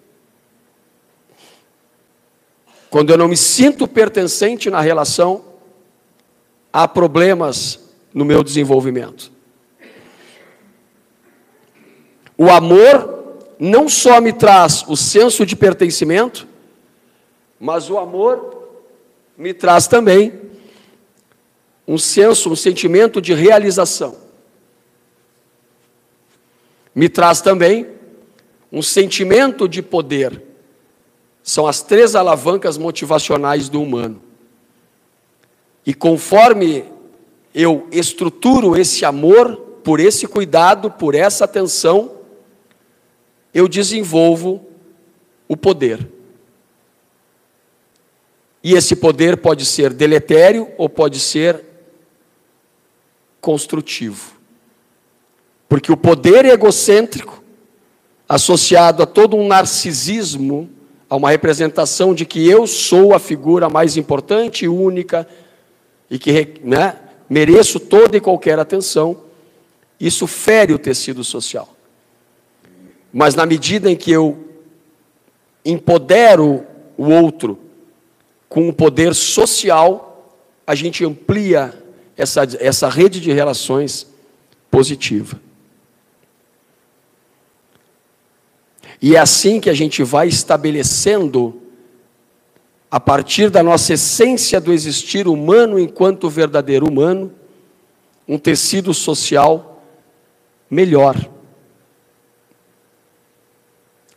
Quando 2.90 3.10
eu 3.10 3.18
não 3.18 3.28
me 3.28 3.38
sinto 3.38 3.88
pertencente 3.88 4.70
na 4.70 4.82
relação, 4.82 5.44
há 6.72 6.88
problemas 6.88 7.80
no 8.14 8.24
meu 8.24 8.44
desenvolvimento. 8.44 9.32
O 12.38 12.50
amor 12.50 13.14
não 13.58 13.88
só 13.88 14.20
me 14.20 14.34
traz 14.34 14.84
o 14.88 14.96
senso 14.96 15.46
de 15.46 15.56
pertencimento, 15.56 16.48
mas 17.60 17.90
o 17.90 17.98
amor 17.98 18.70
me 19.38 19.54
traz 19.54 19.88
também 19.88 20.34
um 21.88 21.98
senso, 21.98 22.52
um 22.52 22.56
sentimento 22.56 23.22
de 23.22 23.34
realização. 23.34 24.23
Me 26.94 27.10
traz 27.10 27.41
também 27.41 27.88
um 28.72 28.82
sentimento 28.82 29.68
de 29.68 29.82
poder. 29.82 30.41
São 31.41 31.68
as 31.68 31.82
três 31.82 32.16
alavancas 32.16 32.78
motivacionais 32.78 33.70
do 33.70 33.82
humano. 33.82 34.22
E 35.86 35.94
conforme 35.94 36.86
eu 37.54 37.88
estruturo 37.91 38.78
esse 38.78 39.04
amor, 39.06 39.56
por 39.84 40.00
esse 40.00 40.28
cuidado, 40.28 40.89
por 40.89 41.14
essa 41.14 41.46
atenção, 41.46 42.20
eu 43.54 43.68
desenvolvo 43.68 44.66
o 45.48 45.58
poder. 45.58 46.10
E 48.64 48.74
esse 48.74 48.96
poder 48.96 49.38
pode 49.38 49.66
ser 49.66 49.94
deletério 49.94 50.72
ou 50.78 50.88
pode 50.88 51.20
ser 51.20 51.64
construtivo. 53.41 54.43
Porque 55.74 55.92
o 55.92 55.98
poder 55.98 56.46
egocêntrico, 56.46 57.44
associado 58.30 59.02
a 59.02 59.08
todo 59.08 59.36
um 59.36 59.48
narcisismo, 59.48 60.70
a 61.10 61.16
uma 61.16 61.32
representação 61.32 62.14
de 62.14 62.28
que 62.28 62.48
eu 62.48 62.68
sou 62.68 63.12
a 63.12 63.18
figura 63.18 63.68
mais 63.72 63.98
importante 63.98 64.66
e 64.66 64.68
única, 64.68 65.28
e 66.12 66.20
que 66.20 66.60
né, 66.64 66.96
mereço 67.28 67.80
toda 67.80 68.16
e 68.16 68.22
qualquer 68.22 68.60
atenção, 68.60 69.18
isso 70.00 70.28
fere 70.28 70.74
o 70.74 70.78
tecido 70.78 71.24
social. 71.24 71.76
Mas 73.12 73.34
na 73.34 73.44
medida 73.44 73.90
em 73.90 73.96
que 73.96 74.12
eu 74.12 74.48
empodero 75.66 76.68
o 76.96 77.10
outro 77.10 77.58
com 78.48 78.70
o 78.70 78.74
poder 78.74 79.16
social, 79.16 80.38
a 80.68 80.76
gente 80.76 81.04
amplia 81.04 81.74
essa, 82.16 82.48
essa 82.60 82.88
rede 82.88 83.20
de 83.20 83.32
relações 83.34 84.06
positiva. 84.70 85.42
E 89.04 89.18
é 89.18 89.20
assim 89.20 89.60
que 89.60 89.70
a 89.70 89.74
gente 89.74 90.01
vai 90.01 90.30
estabelecendo, 90.30 91.62
a 92.89 93.01
partir 93.01 93.49
da 93.49 93.62
nossa 93.62 93.95
essência 93.95 94.62
do 94.62 94.72
existir 94.72 95.28
humano 95.28 95.78
enquanto 95.78 96.30
verdadeiro 96.30 96.88
humano, 96.88 97.30
um 98.26 98.38
tecido 98.38 98.93
social 98.93 99.84
melhor 100.72 101.30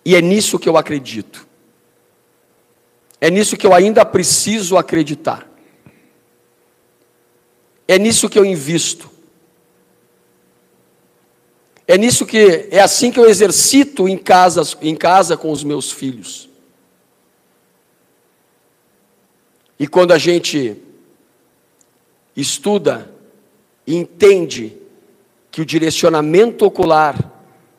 E 0.05 0.15
é 0.15 0.23
nisso 0.23 0.57
que 0.57 0.69
eu 0.69 0.77
acredito. 0.77 1.49
É 3.21 3.29
nisso 3.29 3.57
que 3.57 3.67
eu 3.67 3.75
ainda 3.75 4.05
preciso 4.05 4.77
acreditar. 4.77 5.51
É 7.89 7.99
nisso 7.99 8.29
que 8.29 8.39
eu 8.39 8.45
invisto. 8.45 9.11
É 11.89 11.97
nisso 11.97 12.27
que 12.27 12.69
é 12.71 12.81
assim 12.81 13.13
que 13.13 13.21
eu 13.21 13.29
exercito 13.29 14.09
em 14.09 14.19
casa, 14.19 14.63
em 14.83 14.97
casa 14.97 15.37
com 15.37 15.53
os 15.53 15.63
meus 15.63 15.91
filhos. 15.93 16.49
E 19.79 19.87
quando 19.87 20.13
a 20.13 20.19
gente 20.19 20.77
estuda 22.37 23.11
e 23.87 23.95
entende 23.95 24.77
que 25.51 25.61
o 25.61 25.67
direcionamento 25.67 26.65
ocular 26.65 27.33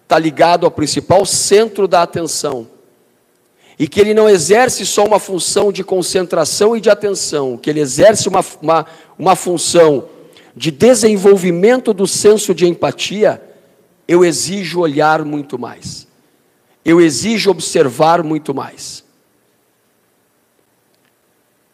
está 0.03 0.17
ligado 0.17 0.65
ao 0.65 0.71
principal 0.71 1.25
centro 1.25 1.87
da 1.87 2.01
atenção, 2.01 2.67
e 3.79 3.87
que 3.87 3.99
ele 3.99 4.13
não 4.13 4.27
exerce 4.27 4.85
só 4.85 5.05
uma 5.05 5.19
função 5.19 5.71
de 5.71 5.83
concentração 5.83 6.75
e 6.75 6.81
de 6.81 6.89
atenção, 6.89 7.57
que 7.57 7.69
ele 7.69 7.79
exerce 7.79 8.27
uma, 8.27 8.43
uma, 8.61 8.85
uma 9.19 9.35
função 9.35 10.07
de 10.55 10.71
desenvolvimento 10.71 11.93
do 11.93 12.07
senso 12.07 12.55
de 12.55 12.65
empatia, 12.65 13.41
eu 14.07 14.23
exijo 14.23 14.79
olhar 14.79 15.23
muito 15.25 15.59
mais, 15.59 16.07
eu 16.85 17.01
exijo 17.01 17.51
observar 17.51 18.23
muito 18.23 18.53
mais. 18.53 19.03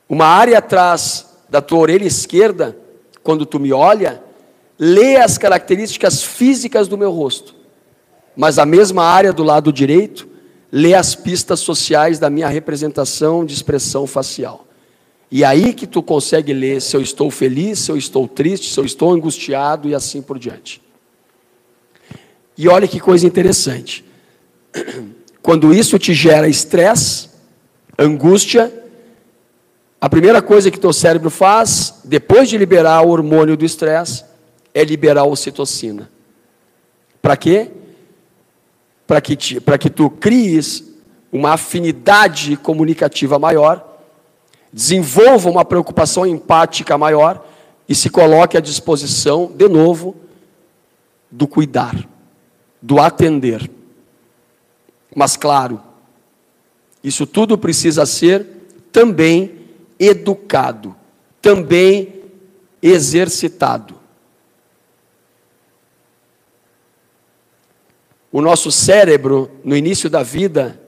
Uma 0.09 0.25
área 0.25 0.57
atrás 0.57 1.27
da 1.49 1.61
tua 1.61 1.79
orelha 1.79 2.05
esquerda, 2.05 2.77
quando 3.21 3.45
tu 3.45 3.59
me 3.59 3.71
olha, 3.71 4.23
lê 4.77 5.17
as 5.17 5.38
características 5.38 6.23
físicas 6.23 6.88
do 6.88 6.97
meu 6.97 7.11
rosto, 7.11 7.55
mas 8.36 8.57
a 8.57 8.65
mesma 8.65 9.03
área 9.03 9.31
do 9.31 9.43
lado 9.43 9.71
direito 9.71 10.27
lê 10.71 10.95
as 10.95 11.13
pistas 11.13 11.59
sociais 11.59 12.17
da 12.17 12.29
minha 12.29 12.47
representação 12.47 13.45
de 13.45 13.53
expressão 13.53 14.07
facial. 14.07 14.65
E 15.29 15.43
aí 15.43 15.73
que 15.73 15.86
tu 15.86 16.01
consegue 16.01 16.53
ler 16.53 16.81
se 16.81 16.95
eu 16.95 17.01
estou 17.01 17.29
feliz, 17.29 17.79
se 17.79 17.91
eu 17.91 17.97
estou 17.97 18.27
triste, 18.27 18.73
se 18.73 18.79
eu 18.79 18.86
estou 18.86 19.11
angustiado 19.11 19.88
e 19.88 19.95
assim 19.95 20.21
por 20.21 20.38
diante. 20.38 20.81
E 22.58 22.68
olha 22.68 22.88
que 22.88 22.99
coisa 22.99 23.26
interessante. 23.26 24.06
Quando 25.41 25.74
isso 25.74 25.99
te 25.99 26.14
gera 26.14 26.47
estresse, 26.47 27.30
angústia, 27.97 28.72
a 29.99 30.10
primeira 30.10 30.41
coisa 30.41 30.72
que 30.72 30.80
teu 30.80 30.93
cérebro 30.93 31.30
faz, 31.30 32.01
depois 32.04 32.49
de 32.49 32.58
liberar 32.58 33.01
o 33.01 33.10
hormônio 33.10 33.58
do 33.58 33.66
estresse, 33.66 34.24
é 34.74 34.84
liberar 34.84 35.22
a 35.22 35.26
ocitocina. 35.26 36.10
Para 37.22 37.38
quê? 37.38 37.72
para 39.06 39.22
que, 39.22 39.36
que 39.36 39.89
tu 39.89 40.10
cries 40.10 40.84
uma 41.32 41.54
afinidade 41.54 42.56
comunicativa 42.58 43.38
maior, 43.38 43.86
desenvolva 44.72 45.49
uma 45.49 45.66
preocupação 45.66 46.26
empática 46.26 46.97
maior 46.97 47.45
e 47.88 47.93
se 47.93 48.10
coloque 48.10 48.58
à 48.58 48.62
disposição, 48.62 49.51
de 49.54 49.68
novo, 49.68 50.16
do 51.30 51.47
cuidar, 51.47 51.95
do 52.84 52.99
atender. 52.99 53.67
Mas, 55.15 55.36
claro, 55.36 55.81
isso 57.03 57.25
tudo 57.25 57.57
precisa 57.57 58.05
ser 58.05 58.45
também 58.91 59.59
educado, 59.97 60.95
também 61.41 62.21
exercitado. 62.81 64.03
o 68.34 68.41
nosso 68.41 68.71
cérebro, 68.71 69.51
no 69.63 69.77
início 69.77 70.09
da 70.09 70.23
vida, 70.23 70.81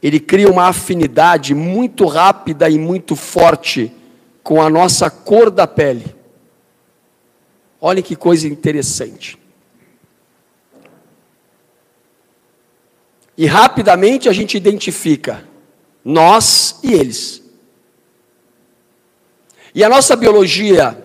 ele 0.00 0.20
cria 0.20 0.48
uma 0.48 0.68
afinidade 0.68 1.52
muito 1.52 2.06
rápida 2.06 2.70
e 2.70 2.78
muito 2.78 3.16
forte 3.16 3.92
com 4.44 4.62
a 4.62 4.70
nossa 4.70 5.10
cor 5.10 5.50
da 5.50 5.66
pele. 5.66 6.14
Olha 7.80 8.00
que 8.00 8.14
coisa 8.14 8.46
interessante. 8.46 9.36
E 13.36 13.46
rapidamente 13.46 14.28
a 14.28 14.32
gente 14.32 14.56
identifica 14.56 15.44
nós 16.04 16.78
e 16.82 16.92
eles. 16.92 17.42
E 19.74 19.82
a 19.82 19.88
nossa 19.88 20.14
biologia 20.14 21.02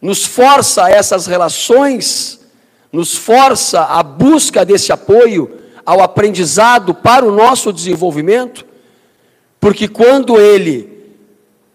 nos 0.00 0.24
força 0.24 0.84
a 0.84 0.90
essas 0.90 1.26
relações 1.26 2.42
nos 2.92 3.16
força 3.16 3.84
a 3.84 4.02
busca 4.02 4.64
desse 4.64 4.92
apoio 4.92 5.58
ao 5.84 6.02
aprendizado 6.02 6.94
para 6.94 7.24
o 7.24 7.32
nosso 7.32 7.72
desenvolvimento, 7.72 8.66
porque 9.58 9.88
quando 9.88 10.38
ele 10.38 10.90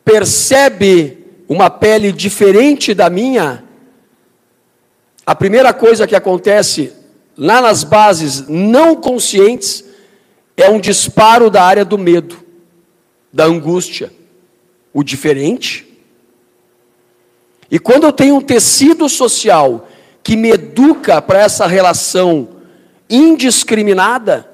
percebe 0.05 1.25
uma 1.49 1.69
pele 1.69 2.11
diferente 2.11 2.93
da 2.93 3.09
minha, 3.09 3.63
a 5.25 5.33
primeira 5.33 5.73
coisa 5.73 6.05
que 6.05 6.15
acontece 6.15 6.93
lá 7.37 7.61
nas 7.61 7.83
bases 7.83 8.47
não 8.47 8.95
conscientes 8.95 9.85
é 10.57 10.69
um 10.69 10.79
disparo 10.79 11.51
da 11.51 11.63
área 11.63 11.85
do 11.85 11.97
medo, 11.97 12.43
da 13.31 13.45
angústia, 13.45 14.11
o 14.91 15.03
diferente. 15.03 15.85
E 17.69 17.77
quando 17.77 18.05
eu 18.05 18.11
tenho 18.11 18.35
um 18.35 18.41
tecido 18.41 19.07
social 19.07 19.87
que 20.23 20.35
me 20.35 20.49
educa 20.49 21.21
para 21.21 21.39
essa 21.39 21.67
relação 21.67 22.49
indiscriminada, 23.07 24.49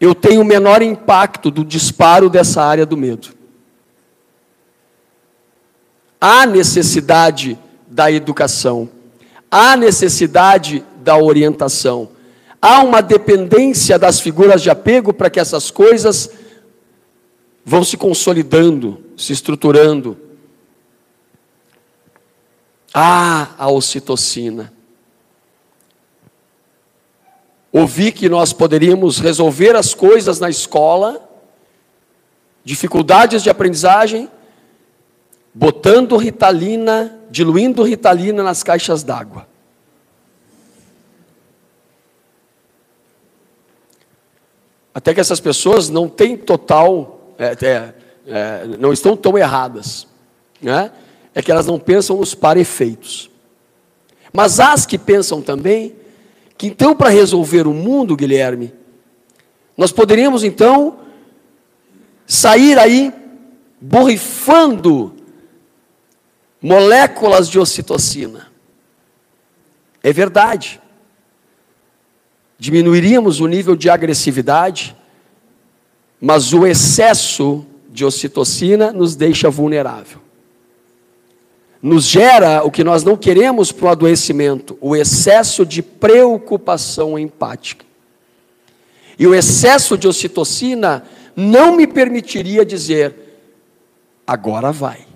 eu 0.00 0.14
tenho 0.14 0.44
menor 0.44 0.82
impacto 0.82 1.50
do 1.50 1.64
disparo 1.64 2.28
dessa 2.28 2.62
área 2.62 2.84
do 2.84 2.96
medo. 2.96 3.28
Há 6.20 6.44
necessidade 6.44 7.58
da 7.86 8.10
educação, 8.10 8.90
há 9.50 9.76
necessidade 9.76 10.84
da 11.02 11.16
orientação, 11.16 12.10
há 12.60 12.82
uma 12.82 13.00
dependência 13.00 13.98
das 13.98 14.20
figuras 14.20 14.62
de 14.62 14.70
apego 14.70 15.12
para 15.12 15.30
que 15.30 15.40
essas 15.40 15.70
coisas 15.70 16.30
vão 17.64 17.84
se 17.84 17.96
consolidando, 17.96 19.02
se 19.16 19.32
estruturando. 19.32 20.16
Ah, 22.92 23.54
a 23.56 23.70
ocitocina. 23.70 24.72
Ouvi 27.72 28.10
que 28.10 28.28
nós 28.28 28.52
poderíamos 28.52 29.18
resolver 29.20 29.76
as 29.76 29.94
coisas 29.94 30.40
na 30.40 30.50
escola, 30.50 31.28
dificuldades 32.64 33.44
de 33.44 33.50
aprendizagem, 33.50 34.28
botando 35.54 36.16
ritalina, 36.16 37.16
diluindo 37.30 37.84
ritalina 37.84 38.42
nas 38.42 38.64
caixas 38.64 39.04
d'água. 39.04 39.46
Até 44.94 45.14
que 45.14 45.20
essas 45.20 45.40
pessoas 45.40 45.88
não 45.88 46.08
têm 46.08 46.36
total, 46.36 47.34
é, 47.38 47.56
é, 47.64 47.94
é, 48.26 48.66
não 48.78 48.92
estão 48.92 49.16
tão 49.16 49.38
erradas, 49.38 50.06
né? 50.60 50.90
é 51.34 51.42
que 51.42 51.50
elas 51.50 51.66
não 51.66 51.78
pensam 51.78 52.16
nos 52.16 52.34
para-efeitos. 52.34 53.30
Mas 54.32 54.60
as 54.60 54.86
que 54.86 54.98
pensam 54.98 55.40
também 55.40 55.94
que 56.56 56.66
então 56.66 56.94
para 56.94 57.08
resolver 57.08 57.66
o 57.66 57.72
mundo, 57.72 58.16
Guilherme, 58.16 58.74
nós 59.76 59.92
poderíamos 59.92 60.44
então 60.44 60.98
sair 62.26 62.78
aí 62.78 63.12
borrifando 63.80 65.16
moléculas 66.60 67.48
de 67.48 67.58
ocitocina. 67.58 68.48
É 70.02 70.12
verdade. 70.12 70.80
Diminuiríamos 72.60 73.40
o 73.40 73.46
nível 73.46 73.74
de 73.74 73.88
agressividade, 73.88 74.94
mas 76.20 76.52
o 76.52 76.66
excesso 76.66 77.64
de 77.88 78.04
ocitocina 78.04 78.92
nos 78.92 79.16
deixa 79.16 79.48
vulnerável. 79.48 80.18
Nos 81.80 82.04
gera 82.04 82.62
o 82.62 82.70
que 82.70 82.84
nós 82.84 83.02
não 83.02 83.16
queremos 83.16 83.72
para 83.72 83.86
o 83.86 83.88
adoecimento, 83.88 84.76
o 84.78 84.94
excesso 84.94 85.64
de 85.64 85.82
preocupação 85.82 87.18
empática. 87.18 87.86
E 89.18 89.26
o 89.26 89.34
excesso 89.34 89.96
de 89.96 90.06
ocitocina 90.06 91.02
não 91.34 91.74
me 91.74 91.86
permitiria 91.86 92.62
dizer: 92.62 93.40
agora 94.26 94.70
vai, 94.70 95.06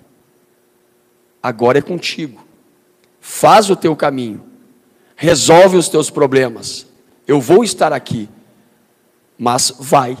agora 1.43 1.77
é 1.77 1.81
contigo, 1.83 2.43
faz 3.21 3.69
o 3.69 3.75
teu 3.75 3.95
caminho, 3.95 4.43
resolve 5.15 5.77
os 5.77 5.87
teus 5.87 6.09
problemas, 6.09 6.87
eu 7.27 7.39
vou 7.41 7.63
estar 7.63 7.91
aqui, 7.91 8.29
mas 9.37 9.73
vai. 9.79 10.17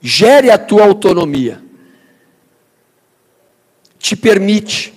Gere 0.00 0.50
a 0.50 0.58
tua 0.58 0.84
autonomia 0.84 1.62
te 3.98 4.14
permite. 4.14 4.92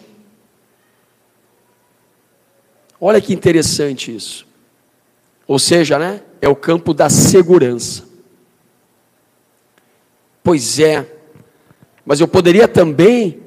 Olha 3.00 3.22
que 3.22 3.34
interessante 3.34 4.14
isso. 4.14 4.46
Ou 5.48 5.58
seja, 5.58 5.98
né, 5.98 6.22
é 6.42 6.50
o 6.50 6.56
campo 6.56 6.94
da 6.94 7.10
segurança. 7.10 8.04
Pois 10.44 10.78
é, 10.80 11.06
mas 12.06 12.20
eu 12.20 12.28
poderia 12.28 12.68
também 12.68 13.42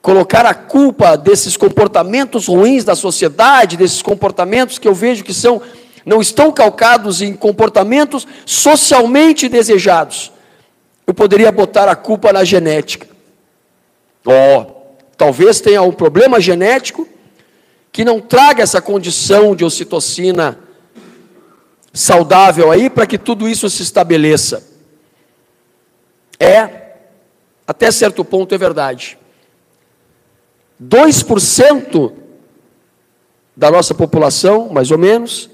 colocar 0.00 0.46
a 0.46 0.54
culpa 0.54 1.16
desses 1.16 1.56
comportamentos 1.56 2.46
ruins 2.46 2.84
da 2.84 2.94
sociedade, 2.94 3.76
desses 3.76 4.02
comportamentos 4.02 4.78
que 4.78 4.86
eu 4.86 4.94
vejo 4.94 5.24
que 5.24 5.34
são 5.34 5.60
não 6.06 6.20
estão 6.20 6.52
calcados 6.52 7.20
em 7.20 7.34
comportamentos 7.34 8.28
socialmente 8.46 9.48
desejados. 9.48 10.30
Eu 11.04 11.12
poderia 11.12 11.50
botar 11.50 11.88
a 11.88 11.96
culpa 11.96 12.32
na 12.32 12.44
genética. 12.44 13.08
Ó, 14.24 14.60
oh, 14.60 14.66
talvez 15.16 15.60
tenha 15.60 15.82
um 15.82 15.92
problema 15.92 16.40
genético 16.40 17.08
que 17.90 18.04
não 18.04 18.20
traga 18.20 18.62
essa 18.62 18.80
condição 18.80 19.56
de 19.56 19.64
ocitocina 19.64 20.60
saudável 21.92 22.70
aí 22.70 22.88
para 22.88 23.06
que 23.06 23.18
tudo 23.18 23.48
isso 23.48 23.68
se 23.68 23.82
estabeleça. 23.82 24.64
É, 26.38 26.92
até 27.66 27.90
certo 27.90 28.24
ponto 28.24 28.54
é 28.54 28.58
verdade. 28.58 29.18
2% 30.80 32.12
da 33.56 33.70
nossa 33.70 33.94
população, 33.94 34.68
mais 34.68 34.90
ou 34.90 34.98
menos, 34.98 35.50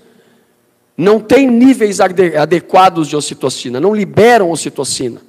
não 0.96 1.20
tem 1.20 1.50
níveis 1.50 2.00
adequados 2.00 3.08
de 3.08 3.16
ocitocina, 3.16 3.80
não 3.80 3.94
liberam 3.94 4.50
ocitocina. 4.50 5.22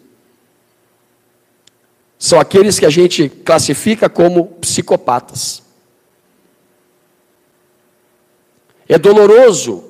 São 2.18 2.39
aqueles 2.39 2.80
que 2.80 2.86
a 2.86 2.89
gente 2.89 3.28
classifica 3.28 4.09
como 4.09 4.45
psicopatas. 4.61 5.61
É 8.88 8.97
doloroso 8.97 9.84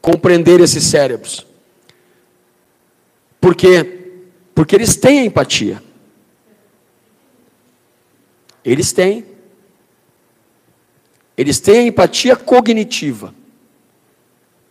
compreender 0.00 0.60
esses 0.60 0.84
cérebros. 0.84 1.46
Por 3.40 3.54
quê? 3.54 4.12
Porque 4.54 4.74
eles 4.74 4.96
têm 4.96 5.26
empatia. 5.26 5.82
Eles 8.64 8.92
têm. 8.92 9.24
Eles 11.36 11.60
têm 11.60 11.88
empatia 11.88 12.36
cognitiva. 12.36 13.34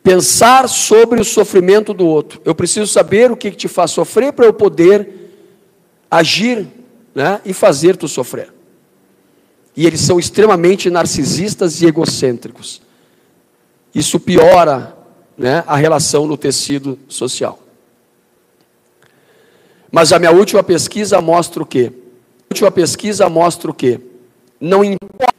Pensar 0.04 0.68
sobre 0.70 1.20
o 1.20 1.26
sofrimento 1.26 1.94
do 1.94 2.08
outro. 2.08 2.42
Eu 2.46 2.56
preciso 2.56 2.88
saber 2.88 3.32
o 3.32 3.38
que 3.38 3.52
te 3.52 3.68
faz 3.68 3.92
sofrer 3.92 4.34
para 4.34 4.46
eu 4.46 4.54
poder 4.54 5.10
agir 6.10 6.68
né, 7.14 7.42
e 7.46 7.54
fazer 7.54 7.98
tu 7.98 8.08
sofrer. 8.08 8.54
E 9.76 9.86
eles 9.86 10.02
são 10.02 10.20
extremamente 10.20 10.90
narcisistas 10.90 11.82
e 11.82 11.86
egocêntricos. 11.86 12.82
Isso 13.94 14.20
piora 14.20 14.96
né, 15.38 15.64
a 15.68 15.76
relação 15.76 16.26
no 16.26 16.38
tecido 16.38 16.98
social. 17.08 17.60
Mas 19.92 20.14
a 20.14 20.20
minha 20.20 20.32
última 20.32 20.64
pesquisa 20.64 21.22
mostra 21.22 21.64
o 21.64 21.66
quê? 21.66 21.92
A 22.50 22.54
última 22.54 22.72
pesquisa 22.72 23.30
mostra 23.30 23.70
o 23.70 23.74
quê? 23.74 24.00
Não 24.60 24.84
importa 24.84 25.34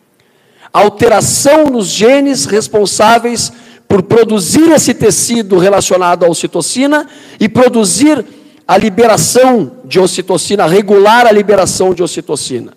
alteração 0.72 1.66
nos 1.66 1.88
genes 1.88 2.46
responsáveis 2.46 3.52
por 3.91 4.05
produzir 4.05 4.70
esse 4.70 4.95
tecido 4.95 5.59
relacionado 5.59 6.24
à 6.24 6.28
ocitocina 6.28 7.09
e 7.41 7.49
produzir 7.49 8.24
a 8.64 8.78
liberação 8.78 9.78
de 9.84 9.99
ocitocina, 9.99 10.64
regular 10.64 11.26
a 11.26 11.32
liberação 11.32 11.93
de 11.93 12.01
ocitocina. 12.01 12.72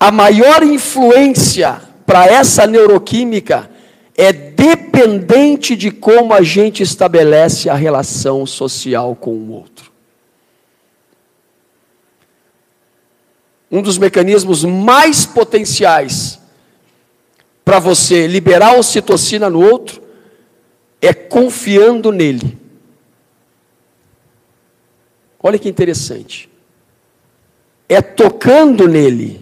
A 0.00 0.10
maior 0.10 0.62
influência 0.62 1.82
para 2.06 2.24
essa 2.24 2.66
neuroquímica 2.66 3.70
é 4.16 4.32
dependente 4.32 5.76
de 5.76 5.90
como 5.90 6.32
a 6.32 6.40
gente 6.40 6.82
estabelece 6.82 7.68
a 7.68 7.74
relação 7.74 8.46
social 8.46 9.14
com 9.14 9.32
o 9.32 9.52
outro. 9.52 9.92
Um 13.70 13.82
dos 13.82 13.98
mecanismos 13.98 14.64
mais 14.64 15.26
potenciais 15.26 16.40
para 17.64 17.78
você 17.78 18.26
liberar 18.26 18.76
ocitocina 18.78 19.48
no 19.48 19.60
outro 19.60 20.02
é 21.00 21.12
confiando 21.12 22.12
nele. 22.12 22.58
Olha 25.42 25.58
que 25.58 25.68
interessante. 25.68 26.48
É 27.88 28.00
tocando 28.00 28.86
nele 28.86 29.40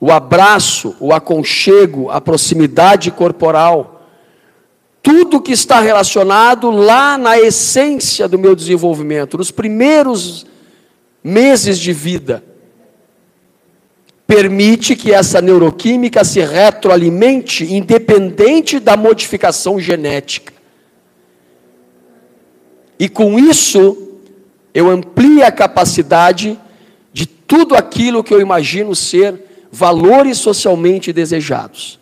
o 0.00 0.10
abraço, 0.10 0.96
o 0.98 1.12
aconchego, 1.12 2.10
a 2.10 2.20
proximidade 2.20 3.10
corporal, 3.10 4.08
tudo 5.02 5.42
que 5.42 5.52
está 5.52 5.80
relacionado 5.80 6.70
lá 6.70 7.18
na 7.18 7.38
essência 7.38 8.26
do 8.26 8.38
meu 8.38 8.56
desenvolvimento, 8.56 9.36
nos 9.36 9.50
primeiros 9.50 10.46
meses 11.22 11.78
de 11.78 11.92
vida, 11.92 12.42
permite 14.30 14.94
que 14.94 15.12
essa 15.12 15.40
neuroquímica 15.40 16.22
se 16.22 16.38
retroalimente, 16.40 17.64
independente 17.64 18.78
da 18.78 18.96
modificação 18.96 19.80
genética. 19.80 20.52
E 22.96 23.08
com 23.08 23.40
isso, 23.40 24.20
eu 24.72 24.88
amplio 24.88 25.44
a 25.44 25.50
capacidade 25.50 26.56
de 27.12 27.26
tudo 27.26 27.74
aquilo 27.74 28.22
que 28.22 28.32
eu 28.32 28.40
imagino 28.40 28.94
ser 28.94 29.66
valores 29.72 30.38
socialmente 30.38 31.12
desejados. 31.12 31.98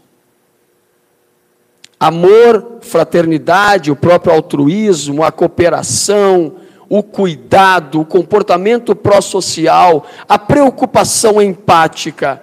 Amor, 1.98 2.80
fraternidade, 2.82 3.90
o 3.90 3.96
próprio 3.96 4.34
altruísmo, 4.34 5.24
a 5.24 5.32
cooperação, 5.32 6.56
o 6.88 7.02
cuidado, 7.02 8.00
o 8.00 8.04
comportamento 8.04 8.96
pró-social, 8.96 10.06
a 10.28 10.38
preocupação 10.38 11.40
empática, 11.40 12.42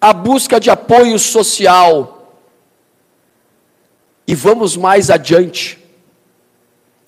a 0.00 0.12
busca 0.12 0.58
de 0.58 0.70
apoio 0.70 1.18
social. 1.18 2.40
E 4.26 4.34
vamos 4.34 4.76
mais 4.76 5.10
adiante. 5.10 5.78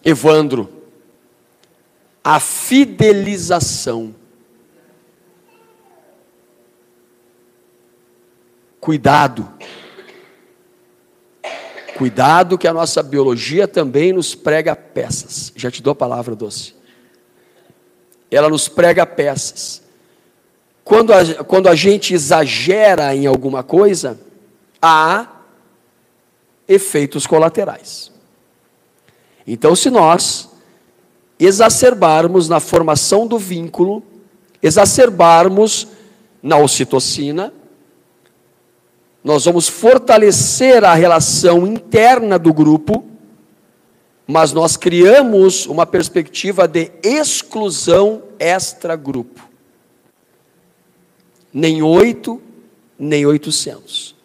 Evandro, 0.05 0.69
a 2.23 2.39
fidelização. 2.41 4.15
Cuidado. 8.79 9.53
Cuidado 12.01 12.57
que 12.57 12.67
a 12.67 12.73
nossa 12.73 13.03
biologia 13.03 13.69
também 13.69 14.11
nos 14.11 14.35
prega 14.35 14.75
peças. 14.75 15.53
Já 15.55 15.71
te 15.71 15.83
dou 15.83 15.91
a 15.91 15.95
palavra, 15.95 16.35
doce. 16.35 16.75
Ela 18.31 18.49
nos 18.49 18.69
prega 18.69 19.05
peças. 19.05 19.83
Quando 20.83 21.13
a, 21.13 21.45
quando 21.45 21.69
a 21.69 21.75
gente 21.75 22.15
exagera 22.15 23.15
em 23.15 23.27
alguma 23.27 23.63
coisa, 23.63 24.19
há 24.81 25.29
efeitos 26.67 27.27
colaterais. 27.27 28.11
Então, 29.47 29.77
se 29.77 29.91
nós 29.91 30.49
exacerbarmos 31.39 32.49
na 32.49 32.61
formação 32.61 33.27
do 33.27 33.37
vínculo, 33.37 34.03
exacerbarmos 34.63 35.89
na 36.43 36.57
ocitocina, 36.57 37.53
nós 39.23 39.45
vamos 39.45 39.69
fortalecer 39.69 40.83
a 40.83 40.95
relação 40.95 41.67
interna 41.67 42.39
do 42.39 42.55
grupo, 42.55 43.05
mas 44.27 44.53
nós 44.53 44.77
criamos 44.77 45.67
uma 45.67 45.85
perspectiva 45.85 46.67
de 46.67 46.91
exclusão 47.03 48.23
extra-grupo. 48.39 49.49
Nem 51.53 51.83
oito, 51.83 52.41
nem 52.99 53.27
oitocentos. 53.27 54.17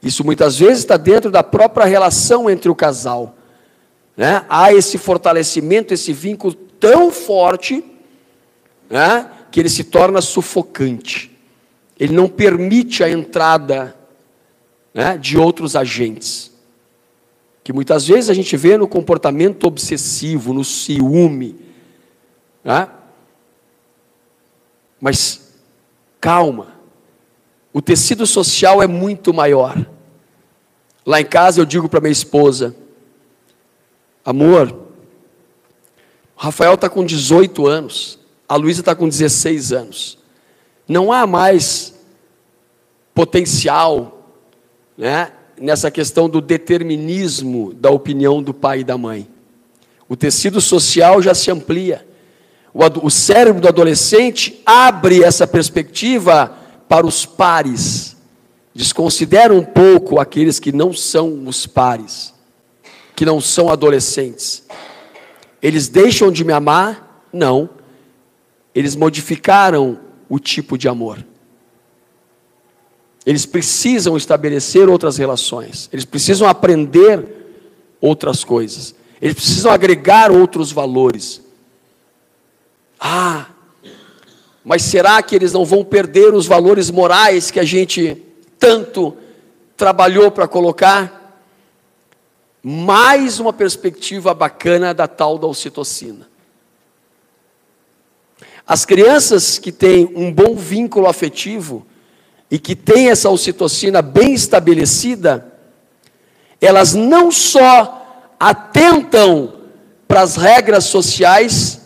Isso 0.00 0.22
muitas 0.22 0.58
vezes 0.58 0.80
está 0.80 0.96
dentro 0.96 1.30
da 1.30 1.42
própria 1.42 1.86
relação 1.86 2.48
entre 2.48 2.70
o 2.70 2.74
casal. 2.74 3.34
Né? 4.16 4.44
Há 4.48 4.72
esse 4.72 4.98
fortalecimento, 4.98 5.94
esse 5.94 6.12
vínculo 6.12 6.54
tão 6.54 7.10
forte, 7.10 7.82
né? 8.88 9.30
que 9.50 9.58
ele 9.58 9.70
se 9.70 9.82
torna 9.82 10.20
sufocante 10.20 11.33
ele 11.98 12.12
não 12.12 12.28
permite 12.28 13.02
a 13.04 13.10
entrada 13.10 13.96
né, 14.92 15.16
de 15.16 15.38
outros 15.38 15.76
agentes. 15.76 16.52
Que 17.62 17.72
muitas 17.72 18.06
vezes 18.06 18.28
a 18.28 18.34
gente 18.34 18.56
vê 18.56 18.76
no 18.76 18.86
comportamento 18.86 19.64
obsessivo, 19.64 20.52
no 20.52 20.64
ciúme. 20.64 21.56
Né? 22.62 22.88
Mas, 25.00 25.54
calma, 26.20 26.74
o 27.72 27.80
tecido 27.80 28.26
social 28.26 28.82
é 28.82 28.86
muito 28.86 29.32
maior. 29.32 29.86
Lá 31.06 31.20
em 31.20 31.26
casa 31.26 31.60
eu 31.60 31.64
digo 31.64 31.88
para 31.88 32.00
minha 32.00 32.12
esposa: 32.12 32.74
amor, 34.24 34.70
o 36.36 36.40
Rafael 36.40 36.74
está 36.74 36.88
com 36.88 37.04
18 37.04 37.66
anos, 37.66 38.18
a 38.48 38.56
Luísa 38.56 38.80
está 38.80 38.94
com 38.94 39.08
16 39.08 39.72
anos. 39.72 40.23
Não 40.86 41.12
há 41.12 41.26
mais 41.26 41.94
potencial, 43.14 44.32
né, 44.96 45.32
nessa 45.58 45.90
questão 45.90 46.28
do 46.28 46.40
determinismo 46.40 47.72
da 47.74 47.90
opinião 47.90 48.42
do 48.42 48.52
pai 48.52 48.80
e 48.80 48.84
da 48.84 48.98
mãe. 48.98 49.28
O 50.08 50.16
tecido 50.16 50.60
social 50.60 51.22
já 51.22 51.34
se 51.34 51.50
amplia. 51.50 52.06
O, 52.72 53.06
o 53.06 53.10
cérebro 53.10 53.60
do 53.60 53.68
adolescente 53.68 54.60
abre 54.66 55.22
essa 55.22 55.46
perspectiva 55.46 56.54
para 56.88 57.06
os 57.06 57.24
pares. 57.24 58.16
Desconsidera 58.74 59.54
um 59.54 59.64
pouco 59.64 60.18
aqueles 60.18 60.58
que 60.58 60.72
não 60.72 60.92
são 60.92 61.46
os 61.46 61.66
pares, 61.66 62.34
que 63.14 63.24
não 63.24 63.40
são 63.40 63.70
adolescentes. 63.70 64.64
Eles 65.62 65.88
deixam 65.88 66.30
de 66.30 66.44
me 66.44 66.52
amar? 66.52 67.26
Não. 67.32 67.70
Eles 68.74 68.96
modificaram 68.96 70.00
o 70.34 70.38
tipo 70.40 70.76
de 70.76 70.88
amor. 70.88 71.24
Eles 73.24 73.46
precisam 73.46 74.16
estabelecer 74.16 74.88
outras 74.88 75.16
relações. 75.16 75.88
Eles 75.92 76.04
precisam 76.04 76.48
aprender 76.48 77.24
outras 78.00 78.42
coisas. 78.42 78.96
Eles 79.22 79.36
precisam 79.36 79.70
agregar 79.70 80.32
outros 80.32 80.72
valores. 80.72 81.40
Ah, 82.98 83.46
mas 84.64 84.82
será 84.82 85.22
que 85.22 85.36
eles 85.36 85.52
não 85.52 85.64
vão 85.64 85.84
perder 85.84 86.34
os 86.34 86.46
valores 86.46 86.90
morais 86.90 87.52
que 87.52 87.60
a 87.60 87.64
gente 87.64 88.20
tanto 88.58 89.16
trabalhou 89.76 90.32
para 90.32 90.48
colocar? 90.48 91.46
Mais 92.60 93.38
uma 93.38 93.52
perspectiva 93.52 94.34
bacana 94.34 94.92
da 94.92 95.06
tal 95.06 95.38
da 95.38 95.46
ocitocina. 95.46 96.33
As 98.66 98.84
crianças 98.84 99.58
que 99.58 99.70
têm 99.70 100.10
um 100.16 100.32
bom 100.32 100.54
vínculo 100.54 101.06
afetivo 101.06 101.86
e 102.50 102.58
que 102.58 102.74
têm 102.74 103.10
essa 103.10 103.28
ocitocina 103.28 104.00
bem 104.00 104.32
estabelecida, 104.32 105.52
elas 106.60 106.94
não 106.94 107.30
só 107.30 108.34
atentam 108.40 109.52
para 110.08 110.22
as 110.22 110.36
regras 110.36 110.84
sociais 110.84 111.80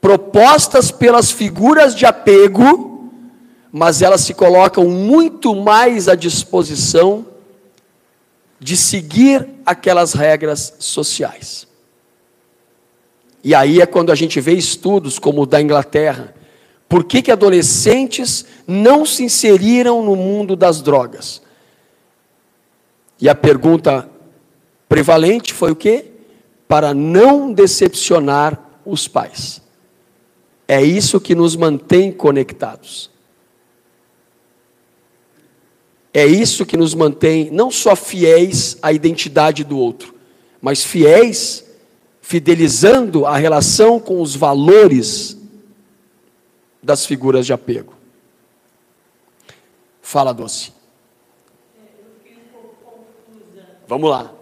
propostas 0.00 0.90
pelas 0.90 1.30
figuras 1.30 1.94
de 1.94 2.06
apego, 2.06 3.10
mas 3.70 4.02
elas 4.02 4.22
se 4.22 4.34
colocam 4.34 4.88
muito 4.88 5.54
mais 5.54 6.08
à 6.08 6.14
disposição 6.14 7.26
de 8.58 8.76
seguir 8.76 9.48
aquelas 9.64 10.14
regras 10.14 10.74
sociais. 10.78 11.69
E 13.42 13.54
aí 13.54 13.80
é 13.80 13.86
quando 13.86 14.12
a 14.12 14.14
gente 14.14 14.40
vê 14.40 14.52
estudos 14.52 15.18
como 15.18 15.42
o 15.42 15.46
da 15.46 15.60
Inglaterra. 15.60 16.34
Por 16.88 17.04
que, 17.04 17.22
que 17.22 17.30
adolescentes 17.30 18.44
não 18.66 19.06
se 19.06 19.22
inseriram 19.22 20.04
no 20.04 20.16
mundo 20.16 20.56
das 20.56 20.82
drogas? 20.82 21.40
E 23.20 23.28
a 23.28 23.34
pergunta 23.34 24.08
prevalente 24.88 25.54
foi 25.54 25.70
o 25.70 25.76
quê? 25.76 26.06
Para 26.66 26.92
não 26.92 27.52
decepcionar 27.52 28.58
os 28.84 29.06
pais. 29.06 29.62
É 30.66 30.82
isso 30.82 31.20
que 31.20 31.34
nos 31.34 31.56
mantém 31.56 32.12
conectados. 32.12 33.10
É 36.12 36.26
isso 36.26 36.66
que 36.66 36.76
nos 36.76 36.94
mantém 36.94 37.50
não 37.50 37.70
só 37.70 37.94
fiéis 37.94 38.76
à 38.82 38.92
identidade 38.92 39.62
do 39.62 39.78
outro, 39.78 40.14
mas 40.60 40.82
fiéis, 40.82 41.64
fidelizando 42.30 43.26
a 43.26 43.36
relação 43.36 43.98
com 43.98 44.22
os 44.22 44.36
valores 44.36 45.36
das 46.80 47.04
figuras 47.04 47.44
de 47.44 47.52
apego. 47.52 47.92
Fala, 50.00 50.32
doce. 50.32 50.72
Vamos 53.88 54.08
lá. 54.08 54.32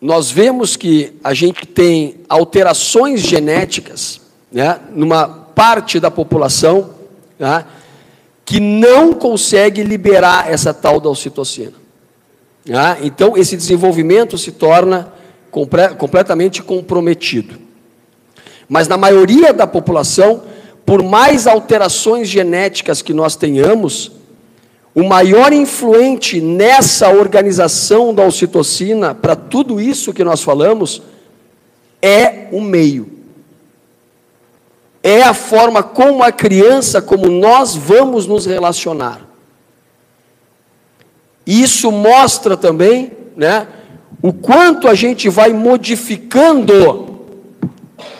nós 0.00 0.30
vemos 0.30 0.76
que 0.76 1.14
a 1.24 1.32
gente 1.32 1.64
tem 1.64 2.20
alterações 2.28 3.22
genéticas, 3.22 4.20
né, 4.52 4.78
numa 4.90 5.43
parte 5.54 6.00
da 6.00 6.10
população, 6.10 6.90
né, 7.38 7.64
que 8.44 8.60
não 8.60 9.12
consegue 9.12 9.82
liberar 9.82 10.50
essa 10.50 10.74
tal 10.74 11.00
da 11.00 11.08
ocitocina. 11.08 11.72
Né? 12.64 12.98
Então, 13.02 13.36
esse 13.36 13.56
desenvolvimento 13.56 14.36
se 14.36 14.52
torna 14.52 15.12
compre 15.50 15.88
completamente 15.90 16.62
comprometido. 16.62 17.56
Mas 18.68 18.88
na 18.88 18.96
maioria 18.96 19.52
da 19.52 19.66
população, 19.66 20.42
por 20.84 21.02
mais 21.02 21.46
alterações 21.46 22.28
genéticas 22.28 23.02
que 23.02 23.14
nós 23.14 23.36
tenhamos, 23.36 24.10
o 24.94 25.02
maior 25.02 25.52
influente 25.52 26.40
nessa 26.40 27.10
organização 27.10 28.14
da 28.14 28.24
ocitocina, 28.24 29.14
para 29.14 29.34
tudo 29.34 29.80
isso 29.80 30.12
que 30.12 30.24
nós 30.24 30.42
falamos, 30.42 31.02
é 32.00 32.48
o 32.52 32.60
meio. 32.60 33.10
É 35.06 35.22
a 35.22 35.34
forma 35.34 35.82
como 35.82 36.22
a 36.22 36.32
criança, 36.32 37.02
como 37.02 37.26
nós 37.28 37.76
vamos 37.76 38.26
nos 38.26 38.46
relacionar. 38.46 39.20
Isso 41.46 41.92
mostra 41.92 42.56
também, 42.56 43.12
né, 43.36 43.68
o 44.22 44.32
quanto 44.32 44.88
a 44.88 44.94
gente 44.94 45.28
vai 45.28 45.52
modificando 45.52 47.26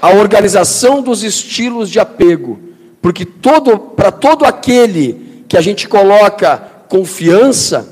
a 0.03 0.11
organização 0.11 1.01
dos 1.01 1.22
estilos 1.22 1.89
de 1.89 1.99
apego, 1.99 2.61
porque 3.01 3.24
todo 3.24 3.78
para 3.78 4.12
todo 4.12 4.45
aquele 4.45 5.45
que 5.49 5.57
a 5.57 5.62
gente 5.62 5.89
coloca 5.89 6.59
confiança, 6.87 7.89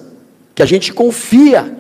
que 0.55 0.63
a 0.63 0.67
gente 0.67 0.93
confia, 0.93 1.75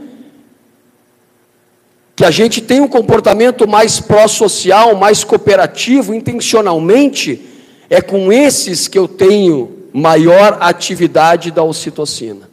que 2.14 2.24
a 2.24 2.30
gente 2.30 2.60
tem 2.60 2.80
um 2.80 2.88
comportamento 2.88 3.66
mais 3.66 4.00
pró-social, 4.00 4.94
mais 4.96 5.24
cooperativo, 5.24 6.14
intencionalmente, 6.14 7.40
é 7.88 8.00
com 8.00 8.32
esses 8.32 8.86
que 8.86 8.98
eu 8.98 9.08
tenho 9.08 9.88
maior 9.92 10.58
atividade 10.60 11.50
da 11.50 11.62
ocitocina. 11.62 12.50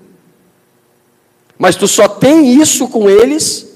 Mas 1.58 1.76
tu 1.76 1.88
só 1.88 2.08
tem 2.08 2.56
isso 2.56 2.88
com 2.88 3.10
eles, 3.10 3.68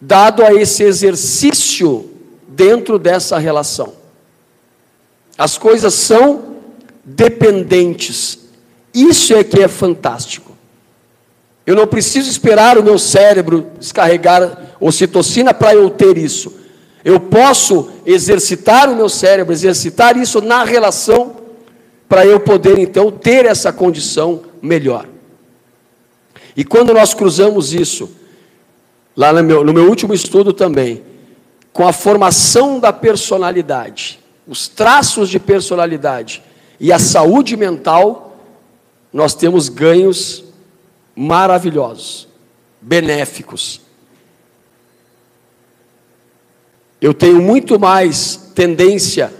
dado 0.00 0.44
a 0.44 0.52
esse 0.52 0.82
exercício 0.82 2.10
dentro 2.48 2.98
dessa 2.98 3.38
relação. 3.38 3.94
As 5.36 5.56
coisas 5.56 5.94
são 5.94 6.56
dependentes, 7.04 8.38
isso 8.92 9.34
é 9.34 9.44
que 9.44 9.62
é 9.62 9.68
fantástico. 9.68 10.52
Eu 11.66 11.74
não 11.74 11.86
preciso 11.86 12.30
esperar 12.30 12.78
o 12.78 12.82
meu 12.82 12.98
cérebro 12.98 13.66
descarregar 13.78 14.65
ocitocina 14.80 15.54
para 15.54 15.74
eu 15.74 15.90
ter 15.90 16.18
isso. 16.18 16.52
Eu 17.04 17.20
posso 17.20 17.90
exercitar 18.04 18.90
o 18.90 18.96
meu 18.96 19.08
cérebro, 19.08 19.52
exercitar 19.52 20.16
isso 20.16 20.40
na 20.40 20.64
relação, 20.64 21.36
para 22.08 22.26
eu 22.26 22.40
poder 22.40 22.78
então 22.78 23.10
ter 23.10 23.46
essa 23.46 23.72
condição 23.72 24.42
melhor. 24.62 25.06
E 26.56 26.64
quando 26.64 26.94
nós 26.94 27.14
cruzamos 27.14 27.72
isso, 27.72 28.10
lá 29.16 29.32
no 29.32 29.42
meu, 29.42 29.64
no 29.64 29.72
meu 29.72 29.88
último 29.88 30.14
estudo 30.14 30.52
também, 30.52 31.02
com 31.72 31.86
a 31.86 31.92
formação 31.92 32.80
da 32.80 32.92
personalidade, 32.92 34.18
os 34.46 34.66
traços 34.66 35.28
de 35.28 35.38
personalidade 35.38 36.42
e 36.80 36.92
a 36.92 36.98
saúde 36.98 37.56
mental, 37.56 38.38
nós 39.12 39.34
temos 39.34 39.68
ganhos 39.68 40.44
maravilhosos, 41.14 42.28
benéficos. 42.80 43.80
Eu 47.00 47.12
tenho 47.12 47.40
muito 47.40 47.78
mais 47.78 48.50
tendência 48.54 49.32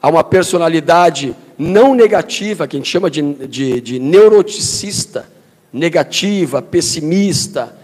a 0.00 0.08
uma 0.08 0.22
personalidade 0.22 1.34
não 1.58 1.94
negativa, 1.94 2.68
que 2.68 2.76
a 2.76 2.78
gente 2.78 2.88
chama 2.88 3.10
de, 3.10 3.22
de, 3.46 3.80
de 3.80 3.98
neuroticista, 3.98 5.28
negativa, 5.72 6.62
pessimista, 6.62 7.76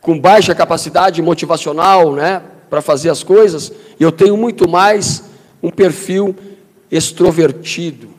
com 0.00 0.18
baixa 0.18 0.54
capacidade 0.54 1.20
motivacional, 1.20 2.14
né, 2.14 2.42
para 2.70 2.80
fazer 2.80 3.10
as 3.10 3.22
coisas, 3.22 3.72
eu 3.98 4.10
tenho 4.10 4.36
muito 4.36 4.68
mais 4.68 5.24
um 5.62 5.70
perfil 5.70 6.34
extrovertido, 6.90 8.10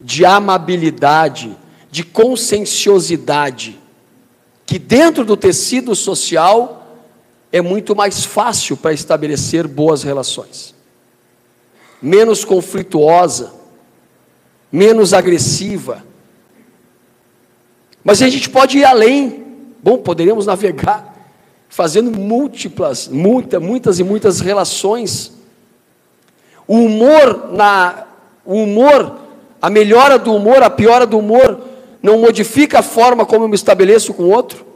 de 0.00 0.24
amabilidade, 0.24 1.56
de 1.90 2.02
conscienciosidade, 2.02 3.78
que 4.66 4.78
dentro 4.78 5.24
do 5.24 5.36
tecido 5.36 5.94
social 5.94 6.83
é 7.54 7.62
muito 7.62 7.94
mais 7.94 8.24
fácil 8.24 8.76
para 8.76 8.92
estabelecer 8.92 9.68
boas 9.68 10.02
relações. 10.02 10.74
Menos 12.02 12.44
conflituosa, 12.44 13.54
menos 14.72 15.14
agressiva. 15.14 16.04
Mas 18.02 18.20
a 18.20 18.28
gente 18.28 18.50
pode 18.50 18.78
ir 18.78 18.84
além 18.84 19.44
Bom, 19.84 19.98
poderíamos 19.98 20.46
navegar 20.46 21.14
fazendo 21.68 22.10
múltiplas, 22.10 23.06
muita, 23.06 23.60
muitas 23.60 23.98
e 23.98 24.02
muitas 24.02 24.40
relações. 24.40 25.30
O 26.66 26.78
humor 26.78 27.52
na 27.52 28.06
o 28.46 28.62
humor, 28.62 29.18
a 29.60 29.68
melhora 29.68 30.18
do 30.18 30.34
humor, 30.34 30.62
a 30.62 30.70
piora 30.70 31.04
do 31.04 31.18
humor 31.18 31.60
não 32.02 32.18
modifica 32.18 32.78
a 32.78 32.82
forma 32.82 33.26
como 33.26 33.44
eu 33.44 33.48
me 33.48 33.54
estabeleço 33.54 34.14
com 34.14 34.22
o 34.22 34.30
outro? 34.30 34.73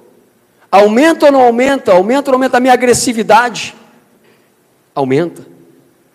Aumenta 0.71 1.27
ou 1.27 1.33
não 1.33 1.41
aumenta? 1.41 1.93
Aumenta 1.93 2.31
ou 2.31 2.33
não 2.33 2.37
aumenta 2.39 2.57
a 2.59 2.61
minha 2.61 2.73
agressividade? 2.73 3.75
Aumenta. 4.95 5.47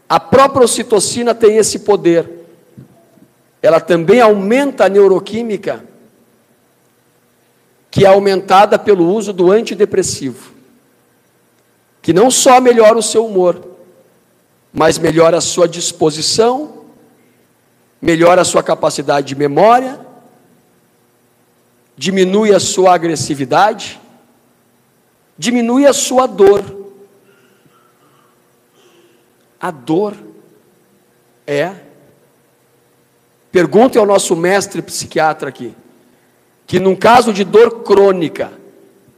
A 0.08 0.20
própria 0.20 0.66
ocitocina 0.66 1.34
tem 1.34 1.58
esse 1.58 1.80
poder. 1.80 2.30
Ela 3.62 3.80
também 3.80 4.22
aumenta 4.22 4.86
a 4.86 4.90
neuroquímica, 4.90 5.84
que 7.90 8.06
é 8.06 8.08
aumentada 8.08 8.78
pelo 8.78 9.08
uso 9.08 9.32
do 9.32 9.52
antidepressivo, 9.52 10.52
que 12.02 12.12
não 12.12 12.30
só 12.30 12.60
melhora 12.60 12.98
o 12.98 13.04
seu 13.04 13.26
humor, 13.26 13.64
mas 14.74 14.98
melhora 14.98 15.38
a 15.38 15.42
sua 15.42 15.68
disposição, 15.68 16.84
melhora 18.02 18.42
a 18.42 18.46
sua 18.46 18.62
capacidade 18.62 19.28
de 19.28 19.36
memória, 19.36 20.00
diminui 21.96 22.54
a 22.54 22.60
sua 22.60 22.94
agressividade, 22.94 24.02
diminui 25.44 25.86
a 25.86 25.92
sua 25.92 26.26
dor. 26.26 26.64
A 29.60 29.72
dor 29.72 30.16
é. 31.46 31.74
Pergunte 33.52 33.98
ao 33.98 34.06
nosso 34.06 34.38
mestre 34.38 34.82
psiquiatra 34.82 35.50
aqui, 35.50 35.76
que 36.66 36.80
num 36.80 36.96
caso 36.96 37.34
de 37.34 37.44
dor 37.44 37.84
crônica, 37.84 38.54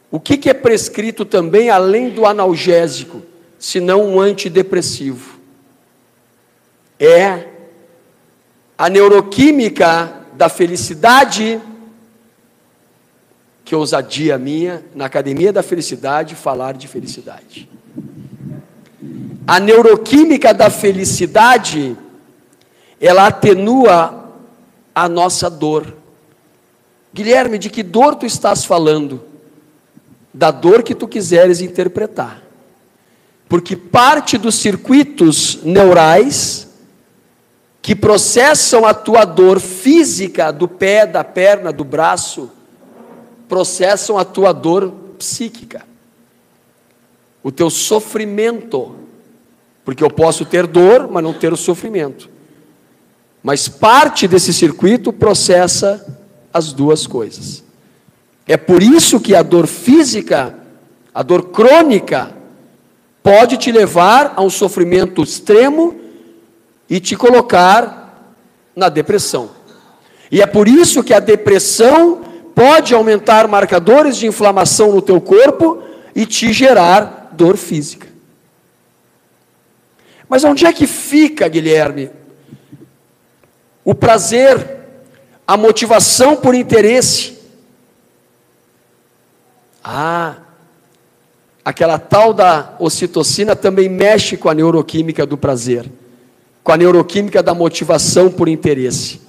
o 0.09 0.19
que, 0.19 0.36
que 0.36 0.49
é 0.49 0.53
prescrito 0.53 1.26
também 1.26 1.69
além 1.69 2.09
do 2.09 2.26
analgésico, 2.26 3.21
senão 3.59 4.01
um 4.01 4.19
antidepressivo? 4.19 5.39
É 6.99 7.49
a 8.76 8.89
neuroquímica 8.89 10.21
da 10.34 10.49
felicidade 10.49 11.61
que 13.66 13.76
ousadia 13.76 14.38
minha, 14.38 14.86
na 14.93 15.05
Academia 15.05 15.51
da 15.51 15.63
Felicidade, 15.63 16.36
falar 16.36 16.76
de 16.76 16.88
felicidade. 16.88 17.68
A 19.47 19.59
neuroquímica 19.59 20.53
da 20.53 20.70
felicidade, 20.70 21.97
ela 23.01 23.26
atenua 23.26 24.32
a 24.93 25.09
nossa 25.09 25.49
dor. 25.49 25.95
Guilherme, 27.11 27.57
de 27.57 27.72
que 27.72 27.82
dor 27.82 28.16
tu 28.16 28.28
estás 28.28 28.63
falando? 28.63 29.24
Da 30.32 30.51
dor 30.51 30.84
que 30.84 30.93
tu 30.93 31.07
quiseres 31.07 31.59
interpretar. 31.59 32.43
Porque 33.49 33.76
parte 33.76 34.38
dos 34.38 34.55
circuitos 34.55 35.59
neurais 35.63 36.68
que 37.82 37.95
processam 37.95 38.86
a 38.86 38.93
tua 38.93 39.26
dor 39.26 39.59
física 39.59 40.51
do 40.51 40.68
pé, 40.68 41.05
da 41.07 41.24
perna, 41.24 41.72
do 41.72 41.84
braço, 41.84 42.51
processam 43.48 44.18
a 44.18 44.26
tua 44.26 44.52
dor 44.52 44.91
psíquica, 45.18 45.86
o 47.43 47.52
teu 47.52 47.70
sofrimento, 47.70 48.96
porque 49.84 50.04
eu 50.04 50.10
posso 50.10 50.46
ter 50.46 50.66
dor, 50.66 51.10
mas 51.10 51.24
não 51.24 51.34
ter 51.34 51.54
o 51.54 51.58
sofrimento. 51.58 52.30
Mas 53.43 53.68
parte 53.68 54.28
desse 54.28 54.52
circuito 54.52 55.14
processa 55.14 56.04
as 56.52 56.74
duas 56.74 57.06
coisas. 57.06 57.64
É 58.48 58.58
por 58.58 58.82
isso 58.82 59.20
que 59.20 59.36
a 59.36 59.43
dor 59.43 59.68
física, 59.68 60.58
a 61.14 61.22
dor 61.22 61.50
crônica, 61.50 62.36
pode 63.22 63.58
te 63.58 63.72
levar 63.72 64.34
a 64.36 64.41
um 64.41 64.50
sofrimento 64.50 65.24
extremo 65.24 65.96
e 66.89 67.00
te 67.00 67.16
colocar 67.16 68.36
na 68.76 68.89
depressão. 68.89 69.52
E 70.32 70.41
é 70.41 70.46
por 70.46 70.68
isso 70.68 71.04
que 71.04 71.14
a 71.14 71.20
depressão 71.20 72.24
pode 72.56 72.95
aumentar 72.95 73.47
marcadores 73.49 74.16
de 74.16 74.26
inflamação 74.26 74.93
no 74.93 75.01
teu 75.01 75.20
corpo 75.20 75.84
e 76.16 76.26
te 76.26 76.53
gerar 76.53 77.32
dor 77.34 77.58
física. 77.58 78.08
Mas 80.28 80.43
onde 80.45 80.66
é 80.66 80.72
que 80.72 80.88
fica, 80.88 81.47
Guilherme, 81.49 82.10
o 83.84 83.93
prazer, 83.93 84.80
a 85.45 85.56
motivação 85.56 86.36
por 86.38 86.56
interesse? 86.56 87.38
Ah, 89.84 90.38
aquela 91.64 91.99
tal 91.99 92.34
da 92.34 92.74
ocitocina 92.80 93.56
também 93.56 93.88
mexe 93.88 94.36
com 94.38 94.49
a 94.49 94.53
neuroquímica 94.53 95.26
do 95.26 95.38
prazer, 95.38 95.91
com 96.64 96.72
a 96.72 96.78
neuroquímica 96.78 97.43
da 97.43 97.53
motivação 97.53 98.32
por 98.32 98.47
interesse. 98.47 99.22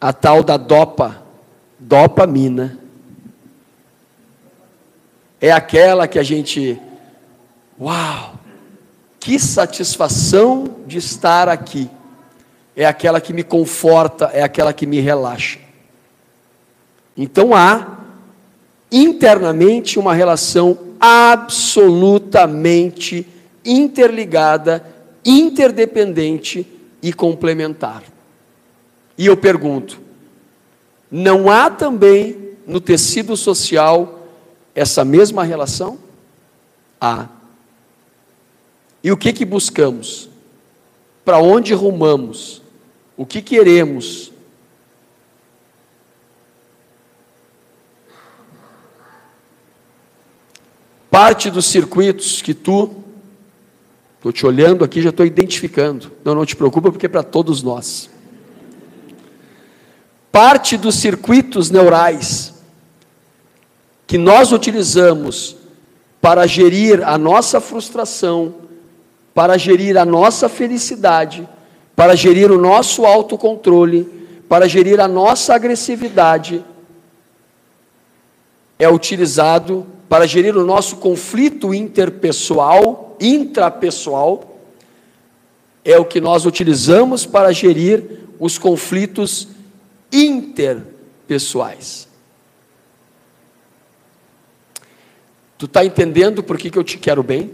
A 0.00 0.12
tal 0.12 0.42
da 0.42 0.56
dopa, 0.56 1.21
dopamina. 1.86 2.78
É 5.40 5.50
aquela 5.50 6.06
que 6.06 6.18
a 6.18 6.22
gente, 6.22 6.78
uau, 7.80 8.34
que 9.18 9.38
satisfação 9.38 10.76
de 10.86 10.98
estar 10.98 11.48
aqui. 11.48 11.88
É 12.76 12.84
aquela 12.86 13.18
que 13.20 13.32
me 13.32 13.42
conforta, 13.42 14.26
é 14.32 14.42
aquela 14.42 14.72
que 14.72 14.86
me 14.86 15.00
relaxa. 15.00 15.58
Então 17.16 17.54
há 17.54 17.98
internamente 18.90 19.98
uma 19.98 20.14
relação 20.14 20.78
absolutamente 21.00 23.26
interligada, 23.64 24.84
interdependente 25.24 26.66
e 27.02 27.12
complementar. 27.12 28.02
E 29.18 29.26
eu 29.26 29.36
pergunto: 29.36 30.00
não 31.12 31.50
há 31.50 31.68
também 31.68 32.56
no 32.66 32.80
tecido 32.80 33.36
social 33.36 34.26
essa 34.74 35.04
mesma 35.04 35.44
relação? 35.44 35.98
Há. 36.98 37.28
E 39.04 39.12
o 39.12 39.16
que 39.18 39.30
que 39.34 39.44
buscamos? 39.44 40.30
Para 41.22 41.38
onde 41.38 41.74
rumamos? 41.74 42.62
O 43.14 43.26
que 43.26 43.42
queremos? 43.42 44.32
Parte 51.10 51.50
dos 51.50 51.66
circuitos 51.66 52.40
que 52.40 52.54
tu, 52.54 52.90
estou 54.16 54.32
te 54.32 54.46
olhando 54.46 54.82
aqui, 54.82 55.02
já 55.02 55.10
estou 55.10 55.26
identificando. 55.26 56.10
Não, 56.24 56.34
não 56.34 56.46
te 56.46 56.56
preocupa, 56.56 56.90
porque 56.90 57.04
é 57.04 57.08
para 57.08 57.22
todos 57.22 57.62
nós 57.62 58.11
parte 60.32 60.78
dos 60.78 60.94
circuitos 60.94 61.70
neurais 61.70 62.54
que 64.06 64.16
nós 64.16 64.50
utilizamos 64.50 65.56
para 66.20 66.46
gerir 66.46 67.06
a 67.06 67.18
nossa 67.18 67.60
frustração, 67.60 68.54
para 69.34 69.58
gerir 69.58 69.98
a 69.98 70.04
nossa 70.04 70.48
felicidade, 70.48 71.46
para 71.94 72.16
gerir 72.16 72.50
o 72.50 72.58
nosso 72.58 73.04
autocontrole, 73.04 74.04
para 74.48 74.66
gerir 74.66 75.00
a 75.00 75.08
nossa 75.08 75.54
agressividade, 75.54 76.64
é 78.78 78.88
utilizado 78.88 79.86
para 80.08 80.26
gerir 80.26 80.56
o 80.56 80.64
nosso 80.64 80.96
conflito 80.96 81.72
interpessoal, 81.74 83.16
intrapessoal, 83.20 84.58
é 85.84 85.98
o 85.98 86.04
que 86.04 86.20
nós 86.20 86.46
utilizamos 86.46 87.26
para 87.26 87.52
gerir 87.52 88.04
os 88.38 88.58
conflitos 88.58 89.48
interpessoais. 90.12 92.06
Tu 95.56 95.66
está 95.66 95.84
entendendo 95.84 96.42
por 96.42 96.58
que, 96.58 96.70
que 96.70 96.78
eu 96.78 96.84
te 96.84 96.98
quero 96.98 97.22
bem? 97.22 97.48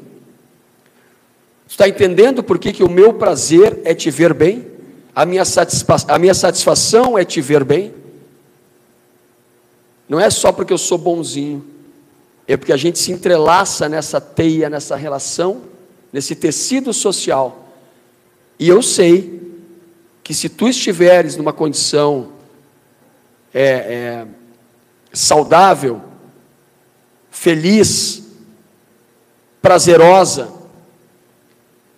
Tu 1.67 1.73
está 1.73 1.87
entendendo 1.89 2.43
por 2.43 2.59
que, 2.59 2.73
que 2.73 2.83
o 2.83 2.91
meu 2.91 3.13
prazer 3.13 3.81
é 3.85 3.95
te 3.95 4.11
ver 4.11 4.33
bem? 4.33 4.67
A 5.15 5.27
minha, 5.27 5.43
a 6.09 6.19
minha 6.19 6.35
satisfação 6.35 7.19
é 7.19 7.25
te 7.25 7.41
ver 7.41 7.65
bem? 7.65 7.93
Não 10.09 10.19
é 10.19 10.31
só 10.31 10.51
porque 10.51 10.73
eu 10.73 10.79
sou 10.79 10.97
bonzinho, 10.97 11.63
é 12.47 12.57
porque 12.57 12.73
a 12.73 12.79
gente 12.79 12.99
se 12.99 13.13
entrelaça 13.13 13.91
nessa 13.91 14.21
teia, 14.21 14.71
nessa 14.71 14.97
relação, 14.97 15.61
nesse 16.11 16.35
tecido 16.35 16.95
social. 16.95 17.75
E 18.59 18.67
eu 18.67 18.83
sei 18.83 19.39
que 20.25 20.33
se 20.33 20.49
tu 20.49 20.67
estiveres 20.67 21.37
numa 21.37 21.53
condição 21.53 22.33
é, 23.53 23.62
é, 23.62 24.26
saudável, 25.12 26.03
feliz, 27.30 28.22
prazerosa, 29.61 30.53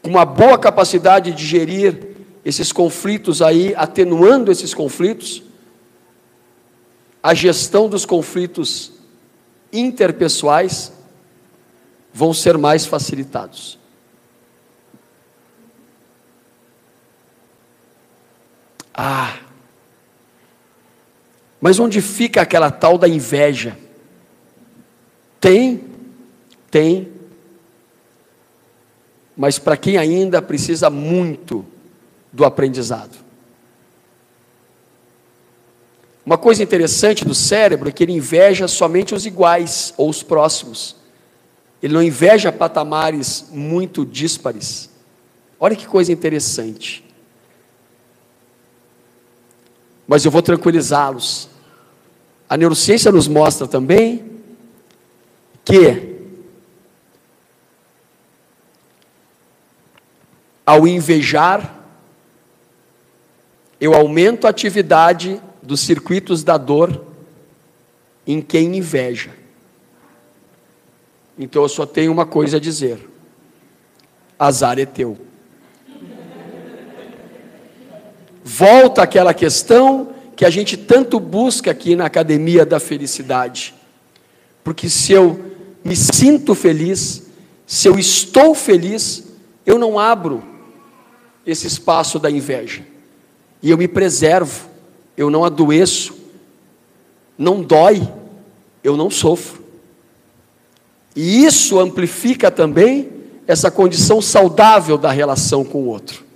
com 0.03 0.11
uma 0.11 0.25
boa 0.25 0.59
capacidade 0.59 1.33
de 1.33 1.47
gerir 1.47 2.17
esses 2.45 2.73
conflitos 2.73 3.43
aí, 3.43 3.75
atenuando 3.75 4.51
esses 4.51 4.73
conflitos, 4.73 5.43
a 7.23 7.35
gestão 7.35 7.89
dos 7.89 8.07
conflitos 8.07 8.93
interpessoais 9.73 10.93
vão 12.13 12.33
ser 12.33 12.57
mais 12.57 12.87
facilitados. 12.87 13.79
Ah, 18.95 19.39
mas 21.61 21.79
onde 21.79 22.01
fica 22.01 22.41
aquela 22.41 22.71
tal 22.71 22.97
da 22.97 23.09
inveja? 23.09 23.77
Tem, 25.41 25.85
tem, 26.71 27.09
mas 29.37 29.59
para 29.59 29.77
quem 29.77 29.97
ainda 29.97 30.43
precisa 30.43 30.91
muito 30.91 31.65
do 32.33 32.45
aprendizado. 32.45 33.17
Uma 36.25 36.37
coisa 36.37 36.63
interessante 36.63 37.25
do 37.25 37.35
cérebro 37.35 37.89
é 37.89 37.93
que 37.93 38.03
ele 38.05 38.13
inveja 38.13 38.69
somente 38.69 39.15
os 39.15 39.25
iguais 39.27 39.95
ou 39.97 40.11
os 40.11 40.23
próximos. 40.23 40.95
Ele 41.83 41.95
não 41.95 42.03
inveja 42.03 42.53
patamares 42.53 43.47
muito 43.51 44.05
díspares. 44.05 44.91
Olha 45.59 45.75
que 45.75 45.87
coisa 45.87 46.13
interessante. 46.13 47.03
Mas 50.11 50.25
eu 50.25 50.31
vou 50.33 50.43
tranquilizá-los. 50.43 51.49
A 52.49 52.57
neurociência 52.57 53.13
nos 53.13 53.29
mostra 53.29 53.69
também 53.69 54.29
que 55.65 56.17
ao 60.67 60.85
invejar, 60.85 61.79
eu 63.81 63.95
aumento 63.95 64.49
a 64.49 64.51
atividade 64.51 65.41
dos 65.63 65.79
circuitos 65.79 66.43
da 66.43 66.57
dor 66.57 67.07
em 68.27 68.43
quem 68.43 68.79
inveja. 68.79 69.31
Então 71.39 71.63
eu 71.63 71.69
só 71.69 71.87
tenho 71.87 72.11
uma 72.11 72.27
coisa 72.27 72.57
a 72.57 72.61
dizer: 72.61 73.09
azar 74.37 74.77
é 74.77 74.87
teu. 74.87 75.30
Volta 78.45 79.03
àquela 79.03 79.35
questão 79.35 80.09
que 80.37 80.45
a 80.45 80.51
gente 80.51 80.77
tanto 80.77 81.21
busca 81.21 81.71
aqui 81.71 81.95
na 81.95 82.07
academia 82.07 82.65
da 82.65 82.81
felicidade. 82.81 83.75
Porque 84.65 84.89
se 84.89 85.13
eu 85.13 85.39
me 85.85 85.95
sinto 85.95 86.55
feliz, 86.55 87.25
se 87.67 87.87
eu 87.89 87.99
estou 87.99 88.55
feliz, 88.55 89.25
eu 89.67 89.79
não 89.79 89.99
abro 89.99 90.43
esse 91.47 91.67
espaço 91.67 92.19
da 92.19 92.31
inveja. 92.31 92.83
E 93.63 93.71
eu 93.71 93.77
me 93.77 93.87
preservo, 93.87 94.69
eu 95.17 95.31
não 95.31 95.45
adoeço, 95.45 96.17
não 97.37 97.63
dói, 97.63 98.07
eu 98.83 98.97
não 98.97 99.11
sofro. 99.11 99.63
E 101.15 101.45
isso 101.45 101.79
amplifica 101.79 102.51
também 102.51 103.11
essa 103.47 103.71
condição 103.71 104.23
saudável 104.23 104.97
da 104.97 105.11
relação 105.11 105.65
com 105.65 105.83
o 105.83 105.87
outro. 105.87 106.30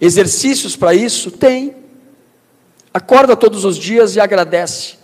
Exercícios 0.00 0.76
para 0.76 0.94
isso? 0.94 1.30
Tem. 1.30 1.76
Acorda 2.92 3.36
todos 3.36 3.64
os 3.64 3.76
dias 3.76 4.16
e 4.16 4.20
agradece. 4.20 4.94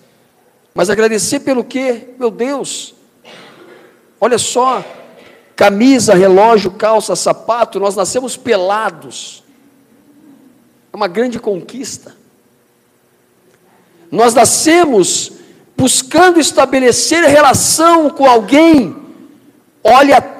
Mas 0.75 0.91
agradecer 0.91 1.41
pelo 1.41 1.65
quê? 1.65 2.09
Meu 2.19 2.31
Deus, 2.31 2.95
olha 4.21 4.37
só, 4.37 4.85
camisa, 5.55 6.15
relógio, 6.15 6.71
calça, 6.73 7.17
sapato, 7.17 7.81
nós 7.81 7.97
nascemos 7.97 8.37
pelados. 8.37 9.43
É 10.93 10.97
uma 10.97 11.09
grande 11.09 11.39
conquista. 11.39 12.15
Nós 14.11 14.35
nascemos 14.35 15.33
buscando 15.77 16.41
estabelecer 16.41 17.23
relação 17.25 18.11
com 18.11 18.27
alguém, 18.27 18.97
olha 19.83 20.37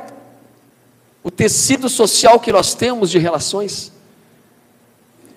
o 1.23 1.31
tecido 1.31 1.89
social 1.89 2.39
que 2.39 2.53
nós 2.53 2.75
temos 2.75 3.11
de 3.11 3.19
relações. 3.19 3.96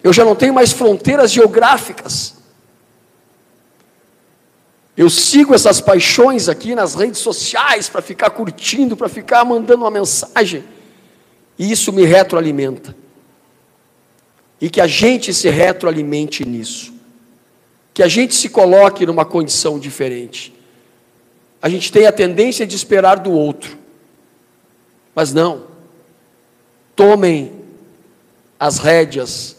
Eu 0.04 0.14
já 0.14 0.24
não 0.24 0.36
tenho 0.36 0.54
mais 0.54 0.72
fronteiras 0.72 1.32
geográficas. 1.32 2.36
Eu 4.96 5.10
sigo 5.10 5.54
essas 5.54 5.80
paixões 5.80 6.50
aqui 6.50 6.76
nas 6.76 6.96
redes 6.96 7.20
sociais 7.20 7.88
para 7.88 8.02
ficar 8.02 8.30
curtindo, 8.32 8.98
para 8.98 9.10
ficar 9.10 9.46
mandando 9.46 9.84
uma 9.84 9.92
mensagem. 9.92 10.64
E 11.58 11.72
isso 11.72 11.92
me 11.92 12.06
retroalimenta. 12.06 12.96
E 14.60 14.70
que 14.70 14.82
a 14.82 14.88
gente 14.88 15.34
se 15.34 15.50
retroalimente 15.50 16.46
nisso 16.46 17.00
que 18.00 18.04
a 18.04 18.08
gente 18.08 18.34
se 18.34 18.48
coloque 18.48 19.06
numa 19.06 19.26
condição 19.26 19.78
diferente. 19.78 20.54
A 21.62 21.68
gente 21.68 21.92
tem 21.92 22.08
a 22.08 22.14
tendência 22.14 22.66
de 22.66 22.74
esperar 22.74 23.20
do 23.20 23.30
outro, 23.30 23.78
mas 25.14 25.34
não. 25.34 25.66
Tomem 26.96 27.52
as 28.58 28.78
rédeas 28.78 29.58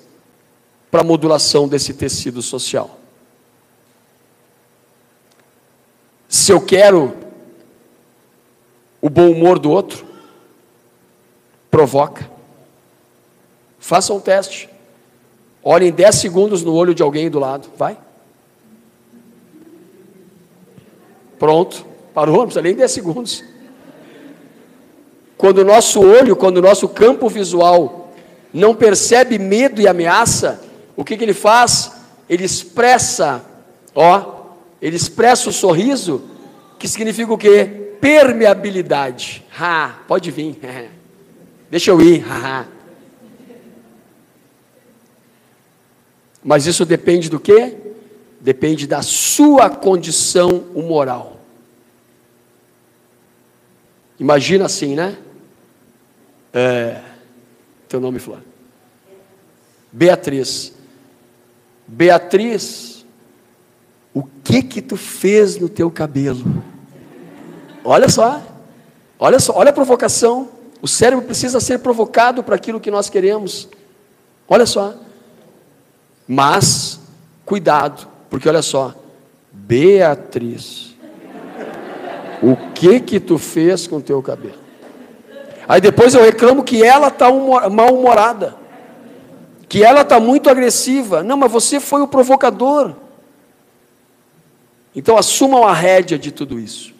para 0.91 1.03
a 1.03 1.05
modulação 1.05 1.69
desse 1.69 1.95
tecido 1.95 2.43
social. 2.43 2.99
Se 6.29 6.53
eu 6.53 6.61
quero 6.61 7.15
o 9.01 9.09
bom 9.09 9.31
humor 9.31 9.59
do 9.59 9.71
outro, 9.71 10.05
provoca. 11.71 12.29
Faça 13.79 14.13
um 14.13 14.21
teste. 14.21 14.69
Olhem 15.63 15.93
10 15.93 16.15
segundos 16.15 16.63
no 16.63 16.75
olho 16.75 16.95
de 16.95 17.03
alguém 17.03 17.31
do 17.31 17.39
lado. 17.39 17.69
Vai. 17.77 17.97
Pronto, 21.39 21.87
parou, 22.13 22.37
não 22.37 22.45
precisa 22.45 22.63
nem 22.63 22.75
10 22.75 22.91
segundos. 22.91 23.45
Quando 25.39 25.59
o 25.59 25.65
nosso 25.65 26.01
olho, 26.01 26.37
quando 26.37 26.59
o 26.59 26.63
nosso 26.63 26.87
campo 26.89 27.29
visual 27.29 28.13
não 28.53 28.75
percebe 28.75 29.39
medo 29.39 29.81
e 29.81 29.89
ameaça, 29.89 30.61
o 30.97 31.05
que, 31.05 31.17
que 31.17 31.25
ele 31.25 31.35
faz? 31.35 31.93
Ele 32.29 32.45
expressa, 32.45 33.45
ó, 33.95 34.45
ele 34.81 34.97
expressa 34.97 35.49
o 35.49 35.53
sorriso, 35.53 36.29
que 36.79 36.89
significa 36.89 37.33
o 37.33 37.39
quê? 37.39 37.97
Permeabilidade. 38.01 39.45
Ha, 39.59 40.01
pode 40.07 40.31
vir. 40.31 40.59
Deixa 41.71 41.91
eu 41.91 42.01
ir. 42.01 42.25
Mas 46.43 46.67
isso 46.67 46.85
depende 46.85 47.29
do 47.29 47.39
quê? 47.39 47.77
depende 48.41 48.87
da 48.87 49.03
sua 49.03 49.69
condição 49.69 50.49
humoral. 50.75 51.39
Imagina 54.19 54.65
assim, 54.65 54.95
né? 54.95 55.17
É, 56.53 57.01
teu 57.89 58.01
nome, 58.01 58.19
Flávio? 58.19 58.45
Beatriz. 59.93 60.75
Beatriz, 61.93 63.05
o 64.15 64.23
que 64.45 64.63
que 64.63 64.81
tu 64.81 64.97
fez 64.97 65.57
no 65.57 65.69
teu 65.69 65.91
cabelo? 65.91 66.63
Olha 67.85 68.09
só, 68.09 68.41
olha 69.19 69.41
só, 69.41 69.57
olha 69.57 69.71
a 69.71 69.73
provocação. 69.73 70.49
O 70.81 70.87
cérebro 70.87 71.25
precisa 71.25 71.59
ser 71.59 71.81
provocado 71.81 72.45
para 72.45 72.55
aquilo 72.55 72.79
que 72.79 72.93
nós 72.93 73.11
queremos. 73.11 73.69
Olha 74.49 74.67
só. 74.67 74.95
Mas, 76.29 77.01
cuidado, 77.45 78.07
porque 78.31 78.49
olha 78.49 78.63
só, 78.63 78.95
Beatriz, 79.53 80.95
o 82.41 82.57
que 82.73 83.01
que 83.01 83.19
tu 83.19 83.37
fez 83.37 83.89
com 83.89 83.97
o 83.97 84.03
teu 84.03 84.23
cabelo? 84.23 84.61
Aí 85.69 85.81
depois 85.81 86.15
eu 86.15 86.23
reclamo 86.23 86.63
que 86.63 86.85
ela 86.85 87.09
está 87.09 87.29
mal-humorada, 87.69 88.60
que 89.71 89.85
ela 89.85 90.01
está 90.01 90.19
muito 90.19 90.51
agressiva. 90.51 91.23
Não, 91.23 91.37
mas 91.37 91.51
você 91.51 91.79
foi 91.79 92.03
o 92.03 92.09
provocador. 92.09 92.93
Então 94.95 95.17
assumam 95.17 95.65
a 95.65 95.73
rédea 95.73 96.19
de 96.19 96.33
tudo 96.33 96.59
isso. 96.59 96.93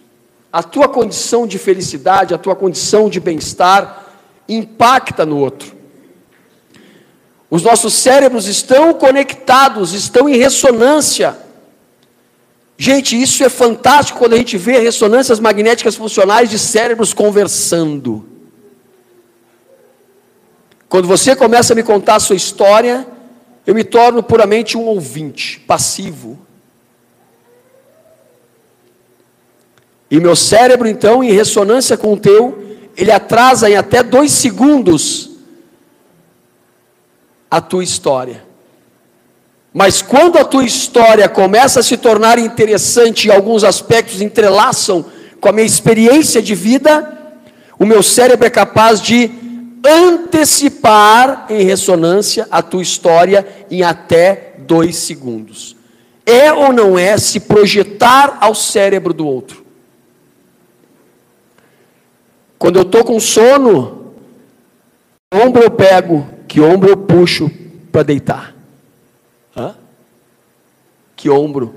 A 0.53 0.63
tua 0.63 0.89
condição 0.89 1.49
de 1.49 1.59
felicidade, 1.59 2.33
a 2.33 2.39
tua 2.39 2.55
condição 2.55 3.11
de 3.11 3.19
bem-estar 3.19 4.07
impacta 4.49 5.27
no 5.27 5.39
outro. 5.39 5.75
Os 7.51 7.65
nossos 7.65 7.93
cérebros 7.93 8.47
estão 8.47 8.95
conectados, 8.95 9.93
estão 9.93 10.29
em 10.29 10.37
ressonância. 10.37 11.37
Gente, 12.79 13.21
isso 13.21 13.43
é 13.43 13.49
fantástico 13.49 14.21
quando 14.21 14.35
a 14.35 14.39
gente 14.39 14.57
vê 14.57 14.79
ressonâncias 14.79 15.41
magnéticas 15.41 15.97
funcionais 15.97 16.49
de 16.49 16.59
cérebros 16.59 17.13
conversando. 17.13 18.30
Quando 20.91 21.07
você 21.07 21.37
começa 21.37 21.73
a 21.73 21.77
me 21.77 21.85
contar 21.85 22.17
a 22.17 22.21
sua 22.21 22.35
história, 22.35 23.07
eu 23.65 23.73
me 23.73 23.85
torno 23.85 24.25
puramente 24.25 24.77
um 24.77 24.87
ouvinte, 24.87 25.61
passivo. 25.61 26.37
E 30.11 30.19
meu 30.19 30.35
cérebro, 30.35 30.89
então, 30.89 31.23
em 31.23 31.31
ressonância 31.31 31.97
com 31.97 32.13
o 32.13 32.17
teu, 32.17 32.77
ele 32.97 33.13
atrasa 33.13 33.71
em 33.71 33.77
até 33.77 34.03
dois 34.03 34.33
segundos 34.33 35.31
a 37.49 37.61
tua 37.61 37.85
história. 37.85 38.43
Mas 39.73 40.03
quando 40.03 40.39
a 40.39 40.45
tua 40.45 40.65
história 40.65 41.29
começa 41.29 41.79
a 41.79 41.83
se 41.85 41.97
tornar 41.97 42.37
interessante 42.37 43.29
e 43.29 43.31
alguns 43.31 43.63
aspectos 43.63 44.21
entrelaçam 44.21 45.07
com 45.41 45.49
a 45.49 45.53
minha 45.53 45.67
experiência 45.67 46.43
de 46.43 46.57
vida, 46.57 47.17
o 47.79 47.87
meu 47.87 48.03
cérebro 48.03 48.45
é 48.45 48.51
capaz 48.51 49.01
de 49.01 49.39
antecipar 49.85 50.70
em 51.49 51.65
ressonância 51.65 52.47
a 52.51 52.63
tua 52.63 52.83
história 52.83 53.47
em 53.71 53.83
até 53.83 54.55
dois 54.59 54.97
segundos. 54.97 55.77
É 56.25 56.53
ou 56.53 56.73
não 56.73 56.99
é 56.99 57.17
se 57.19 57.41
projetar 57.41 58.39
ao 58.41 58.55
cérebro 58.55 59.13
do 59.13 59.27
outro? 59.27 59.65
Quando 62.59 62.77
eu 62.77 62.83
estou 62.83 63.03
com 63.05 63.19
sono, 63.19 64.13
que 65.31 65.39
ombro 65.39 65.63
eu 65.63 65.71
pego, 65.71 66.29
que 66.47 66.61
ombro 66.61 66.91
eu 66.91 66.97
puxo 66.97 67.51
para 67.91 68.03
deitar? 68.03 68.55
Hã? 69.57 69.75
Que 71.17 71.31
ombro? 71.31 71.75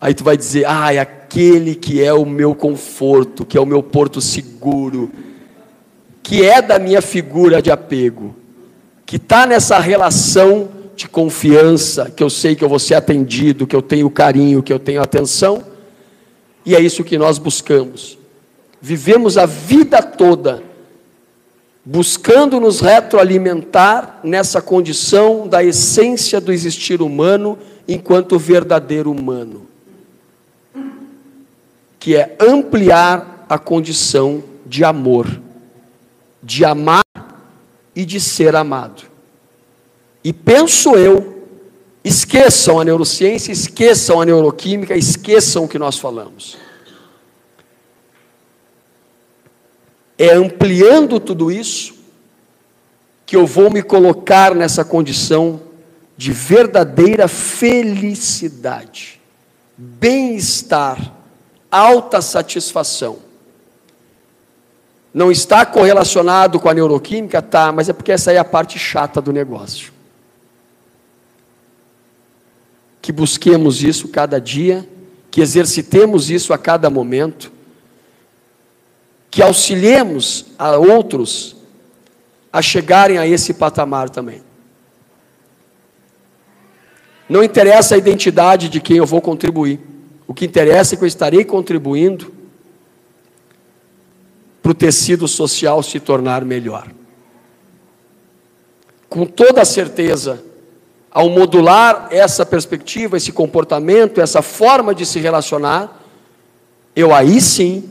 Aí 0.00 0.12
tu 0.14 0.24
vai 0.24 0.36
dizer, 0.36 0.64
ah, 0.66 0.92
é 0.92 0.98
aquele 0.98 1.74
que 1.74 2.02
é 2.02 2.12
o 2.12 2.26
meu 2.26 2.54
conforto, 2.54 3.44
que 3.44 3.56
é 3.56 3.60
o 3.60 3.66
meu 3.66 3.82
porto 3.82 4.20
seguro, 4.20 5.10
que 6.26 6.44
é 6.44 6.60
da 6.60 6.76
minha 6.76 7.00
figura 7.00 7.62
de 7.62 7.70
apego, 7.70 8.34
que 9.06 9.14
está 9.14 9.46
nessa 9.46 9.78
relação 9.78 10.68
de 10.96 11.08
confiança, 11.08 12.10
que 12.10 12.20
eu 12.20 12.28
sei 12.28 12.56
que 12.56 12.64
eu 12.64 12.68
vou 12.68 12.80
ser 12.80 12.94
atendido, 12.94 13.64
que 13.64 13.76
eu 13.76 13.80
tenho 13.80 14.10
carinho, 14.10 14.60
que 14.60 14.72
eu 14.72 14.80
tenho 14.80 15.00
atenção, 15.00 15.62
e 16.64 16.74
é 16.74 16.80
isso 16.80 17.04
que 17.04 17.16
nós 17.16 17.38
buscamos. 17.38 18.18
Vivemos 18.82 19.38
a 19.38 19.46
vida 19.46 20.02
toda 20.02 20.60
buscando 21.84 22.58
nos 22.58 22.80
retroalimentar 22.80 24.18
nessa 24.24 24.60
condição 24.60 25.46
da 25.46 25.62
essência 25.62 26.40
do 26.40 26.52
existir 26.52 27.00
humano 27.00 27.56
enquanto 27.86 28.36
verdadeiro 28.36 29.12
humano 29.12 29.66
que 32.06 32.14
é 32.14 32.36
ampliar 32.40 33.44
a 33.48 33.58
condição 33.58 34.40
de 34.64 34.84
amor, 34.84 35.26
de 36.46 36.64
amar 36.64 37.02
e 37.94 38.04
de 38.04 38.20
ser 38.20 38.54
amado. 38.54 39.02
E 40.22 40.32
penso 40.32 40.94
eu, 40.94 41.44
esqueçam 42.04 42.78
a 42.78 42.84
neurociência, 42.84 43.50
esqueçam 43.50 44.20
a 44.20 44.24
neuroquímica, 44.24 44.96
esqueçam 44.96 45.64
o 45.64 45.68
que 45.68 45.76
nós 45.76 45.98
falamos. 45.98 46.56
É 50.16 50.32
ampliando 50.34 51.18
tudo 51.18 51.50
isso 51.50 51.96
que 53.26 53.34
eu 53.34 53.44
vou 53.44 53.68
me 53.68 53.82
colocar 53.82 54.54
nessa 54.54 54.84
condição 54.84 55.60
de 56.16 56.32
verdadeira 56.32 57.26
felicidade, 57.26 59.20
bem-estar 59.76 61.12
alta 61.68 62.22
satisfação. 62.22 63.25
Não 65.16 65.32
está 65.32 65.64
correlacionado 65.64 66.60
com 66.60 66.68
a 66.68 66.74
neuroquímica? 66.74 67.40
Tá, 67.40 67.72
mas 67.72 67.88
é 67.88 67.94
porque 67.94 68.12
essa 68.12 68.30
aí 68.30 68.36
é 68.36 68.38
a 68.38 68.44
parte 68.44 68.78
chata 68.78 69.18
do 69.18 69.32
negócio. 69.32 69.90
Que 73.00 73.10
busquemos 73.12 73.82
isso 73.82 74.08
cada 74.08 74.38
dia, 74.38 74.86
que 75.30 75.40
exercitemos 75.40 76.28
isso 76.28 76.52
a 76.52 76.58
cada 76.58 76.90
momento, 76.90 77.50
que 79.30 79.40
auxiliemos 79.42 80.48
a 80.58 80.76
outros 80.76 81.56
a 82.52 82.60
chegarem 82.60 83.16
a 83.16 83.26
esse 83.26 83.54
patamar 83.54 84.10
também. 84.10 84.42
Não 87.26 87.42
interessa 87.42 87.94
a 87.94 87.98
identidade 87.98 88.68
de 88.68 88.82
quem 88.82 88.98
eu 88.98 89.06
vou 89.06 89.22
contribuir. 89.22 89.80
O 90.26 90.34
que 90.34 90.44
interessa 90.44 90.94
é 90.94 90.98
que 90.98 91.04
eu 91.04 91.08
estarei 91.08 91.42
contribuindo 91.42 92.35
para 94.66 94.72
o 94.72 94.74
tecido 94.74 95.28
social 95.28 95.80
se 95.80 96.00
tornar 96.00 96.44
melhor. 96.44 96.88
Com 99.08 99.24
toda 99.24 99.64
certeza, 99.64 100.42
ao 101.08 101.30
modular 101.30 102.08
essa 102.10 102.44
perspectiva, 102.44 103.16
esse 103.16 103.30
comportamento, 103.30 104.20
essa 104.20 104.42
forma 104.42 104.92
de 104.92 105.06
se 105.06 105.20
relacionar, 105.20 106.02
eu 106.96 107.14
aí 107.14 107.40
sim 107.40 107.88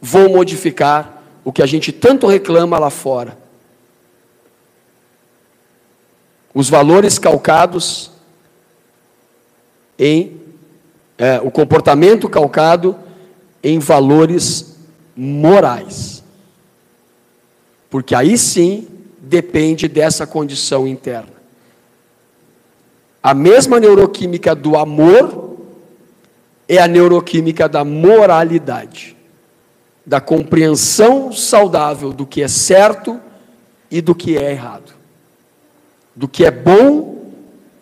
vou 0.00 0.30
modificar 0.30 1.22
o 1.44 1.52
que 1.52 1.60
a 1.60 1.66
gente 1.66 1.92
tanto 1.92 2.26
reclama 2.26 2.78
lá 2.78 2.88
fora. 2.88 3.36
Os 6.54 6.70
valores 6.70 7.18
calcados 7.18 8.10
em 9.98 10.40
é, 11.18 11.38
o 11.44 11.50
comportamento 11.50 12.26
calcado 12.26 12.96
em 13.62 13.78
valores 13.78 14.77
morais. 15.18 16.22
Porque 17.90 18.14
aí 18.14 18.38
sim 18.38 18.86
depende 19.18 19.88
dessa 19.88 20.26
condição 20.26 20.86
interna. 20.86 21.36
A 23.22 23.34
mesma 23.34 23.80
neuroquímica 23.80 24.54
do 24.54 24.76
amor 24.76 25.56
é 26.68 26.78
a 26.78 26.86
neuroquímica 26.86 27.68
da 27.68 27.84
moralidade, 27.84 29.16
da 30.06 30.20
compreensão 30.20 31.32
saudável 31.32 32.12
do 32.12 32.24
que 32.24 32.42
é 32.42 32.48
certo 32.48 33.20
e 33.90 34.00
do 34.00 34.14
que 34.14 34.38
é 34.38 34.52
errado, 34.52 34.92
do 36.14 36.28
que 36.28 36.44
é 36.44 36.50
bom 36.50 37.32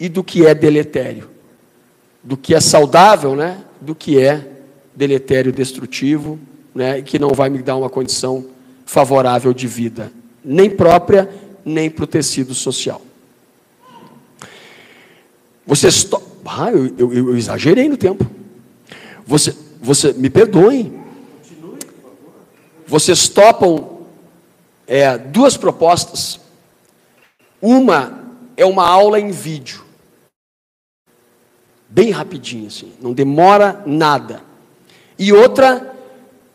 e 0.01 0.09
do 0.09 0.24
que 0.24 0.47
é 0.47 0.55
deletério 0.55 1.37
do 2.26 2.37
que 2.37 2.57
é 2.57 2.61
saudável, 2.61 3.37
né, 3.37 3.59
do 3.80 3.95
que 3.95 4.20
é 4.20 4.45
deletério 4.97 5.53
destrutivo, 5.53 6.41
né, 6.76 7.00
que 7.00 7.18
não 7.18 7.30
vai 7.30 7.48
me 7.48 7.62
dar 7.62 7.76
uma 7.76 7.88
condição 7.88 8.44
favorável 8.84 9.54
de 9.54 9.66
vida, 9.66 10.12
nem 10.44 10.68
própria, 10.68 11.28
nem 11.64 11.88
para 11.90 12.04
o 12.04 12.07
tecido 12.07 12.54
social. 12.54 13.00
Vocês. 15.66 16.04
To... 16.04 16.22
Ah, 16.44 16.70
eu, 16.70 16.94
eu, 16.96 17.12
eu, 17.12 17.36
exagerei 17.36 17.88
no 17.88 17.96
tempo. 17.96 18.24
Você, 19.26 19.57
você, 19.80 20.12
me 20.12 20.30
perdoem. 20.30 21.03
Vocês 22.86 23.28
topam 23.28 24.03
é, 24.86 25.18
duas 25.18 25.57
propostas. 25.57 26.38
Uma 27.61 28.22
é 28.57 28.64
uma 28.64 28.86
aula 28.86 29.18
em 29.18 29.30
vídeo 29.30 29.86
bem 31.88 32.11
rapidinho 32.11 32.66
assim, 32.66 32.92
não 33.00 33.14
demora 33.14 33.82
nada. 33.86 34.42
E 35.18 35.32
outra 35.32 35.95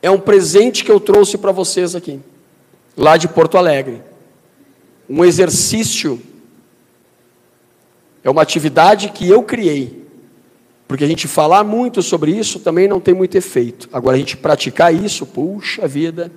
é 0.01 0.09
um 0.09 0.19
presente 0.19 0.83
que 0.83 0.91
eu 0.91 0.99
trouxe 0.99 1.37
para 1.37 1.51
vocês 1.51 1.95
aqui, 1.95 2.19
lá 2.97 3.17
de 3.17 3.27
Porto 3.27 3.57
Alegre. 3.57 4.01
Um 5.09 5.23
exercício 5.23 6.21
é 8.23 8.29
uma 8.29 8.41
atividade 8.41 9.09
que 9.09 9.27
eu 9.27 9.43
criei. 9.43 10.01
Porque 10.87 11.03
a 11.03 11.07
gente 11.07 11.27
falar 11.27 11.63
muito 11.63 12.01
sobre 12.01 12.31
isso 12.31 12.59
também 12.59 12.87
não 12.87 12.99
tem 12.99 13.13
muito 13.13 13.37
efeito. 13.37 13.89
Agora 13.93 14.15
a 14.15 14.19
gente 14.19 14.35
praticar 14.35 14.93
isso, 14.93 15.25
puxa 15.25 15.87
vida, 15.87 16.31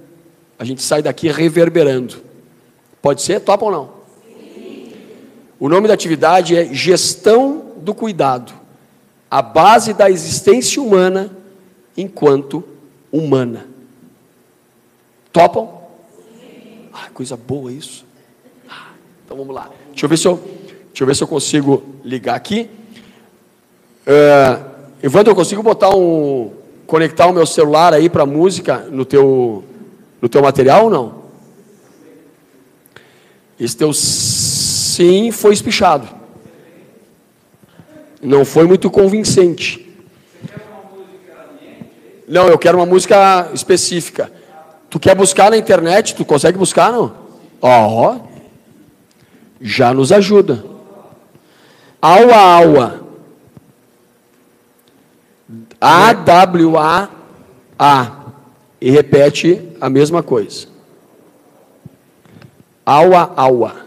a 0.59 0.65
gente 0.65 0.82
sai 0.82 1.03
daqui 1.03 1.28
reverberando. 1.28 2.16
Pode 3.03 3.23
ser? 3.23 3.41
Topa 3.41 3.65
ou 3.65 3.70
não? 3.73 3.91
Sim. 4.55 4.93
O 5.59 5.69
nome 5.69 5.89
da 5.89 5.95
atividade 5.95 6.57
é 6.57 6.73
Gestão 6.73 7.73
do 7.78 7.95
Cuidado 7.95 8.65
a 9.35 9.43
base 9.43 9.93
da 9.93 10.09
existência 10.09 10.81
humana 10.81 11.28
enquanto 11.97 12.62
humana. 13.16 13.66
Topam? 15.32 15.69
Ah, 16.93 17.09
coisa 17.12 17.36
boa 17.36 17.73
isso. 17.73 18.05
Ah, 18.69 18.93
então 19.24 19.36
vamos 19.36 19.55
lá. 19.55 19.70
Deixa 19.91 20.07
eu 20.07 20.09
ver 20.09 20.16
se 20.16 20.28
eu, 20.28 20.36
deixa 20.89 21.03
eu 21.03 21.07
ver 21.07 21.16
se 21.16 21.23
eu 21.23 21.28
consigo 21.28 21.82
ligar 22.05 22.35
aqui. 22.35 22.70
Uh, 24.07 24.74
Evandro, 25.03 25.32
eu 25.32 25.36
consigo 25.36 25.62
botar 25.62 25.95
um 25.95 26.53
conectar 26.86 27.27
o 27.27 27.32
meu 27.32 27.47
celular 27.47 27.95
aí 27.95 28.11
para 28.11 28.27
música 28.27 28.78
no 28.91 29.05
teu 29.05 29.65
no 30.20 30.28
teu 30.28 30.43
material 30.43 30.85
ou 30.85 30.91
não? 30.91 31.24
Esse 33.59 33.77
teu 33.77 33.93
sim 33.93 35.31
foi 35.31 35.55
espichado 35.55 36.24
não 38.24 38.45
foi 38.45 38.66
muito 38.66 38.91
convincente. 38.91 39.84
Não, 42.27 42.49
eu 42.49 42.59
quero 42.59 42.79
uma 42.79 42.87
música 42.87 43.51
específica. 43.53 44.33
Tu 44.89 44.99
quer 44.99 45.15
buscar 45.15 45.51
na 45.51 45.57
internet? 45.57 46.15
Tu 46.15 46.25
consegue 46.25 46.57
buscar, 46.57 46.91
não? 46.93 47.15
Ó, 47.61 48.15
oh, 48.15 48.21
já 49.61 49.93
nos 49.93 50.11
ajuda. 50.13 50.65
Aua, 52.01 52.37
aua. 52.37 53.05
A-W-A-A. 55.81 57.11
E 58.81 58.91
repete 58.91 59.77
a 59.81 59.89
mesma 59.89 60.23
coisa. 60.23 60.67
Aua, 62.85 63.33
aua. 63.35 63.85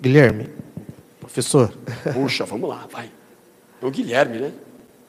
Guilherme, 0.00 0.50
professor. 1.18 1.72
Puxa, 2.12 2.44
vamos 2.44 2.68
lá, 2.68 2.86
vai. 2.90 3.10
É 3.82 3.86
o 3.86 3.90
Guilherme, 3.90 4.38
né? 4.38 4.52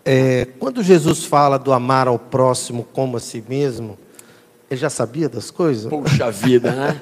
É, 0.03 0.47
quando 0.59 0.81
Jesus 0.81 1.25
fala 1.25 1.57
do 1.57 1.71
amar 1.71 2.07
ao 2.07 2.17
próximo 2.17 2.87
como 2.91 3.17
a 3.17 3.19
si 3.19 3.43
mesmo, 3.47 3.97
ele 4.69 4.79
já 4.79 4.89
sabia 4.89 5.29
das 5.29 5.51
coisas? 5.51 5.89
Puxa 5.89 6.31
vida, 6.31 6.71
né? 6.71 7.01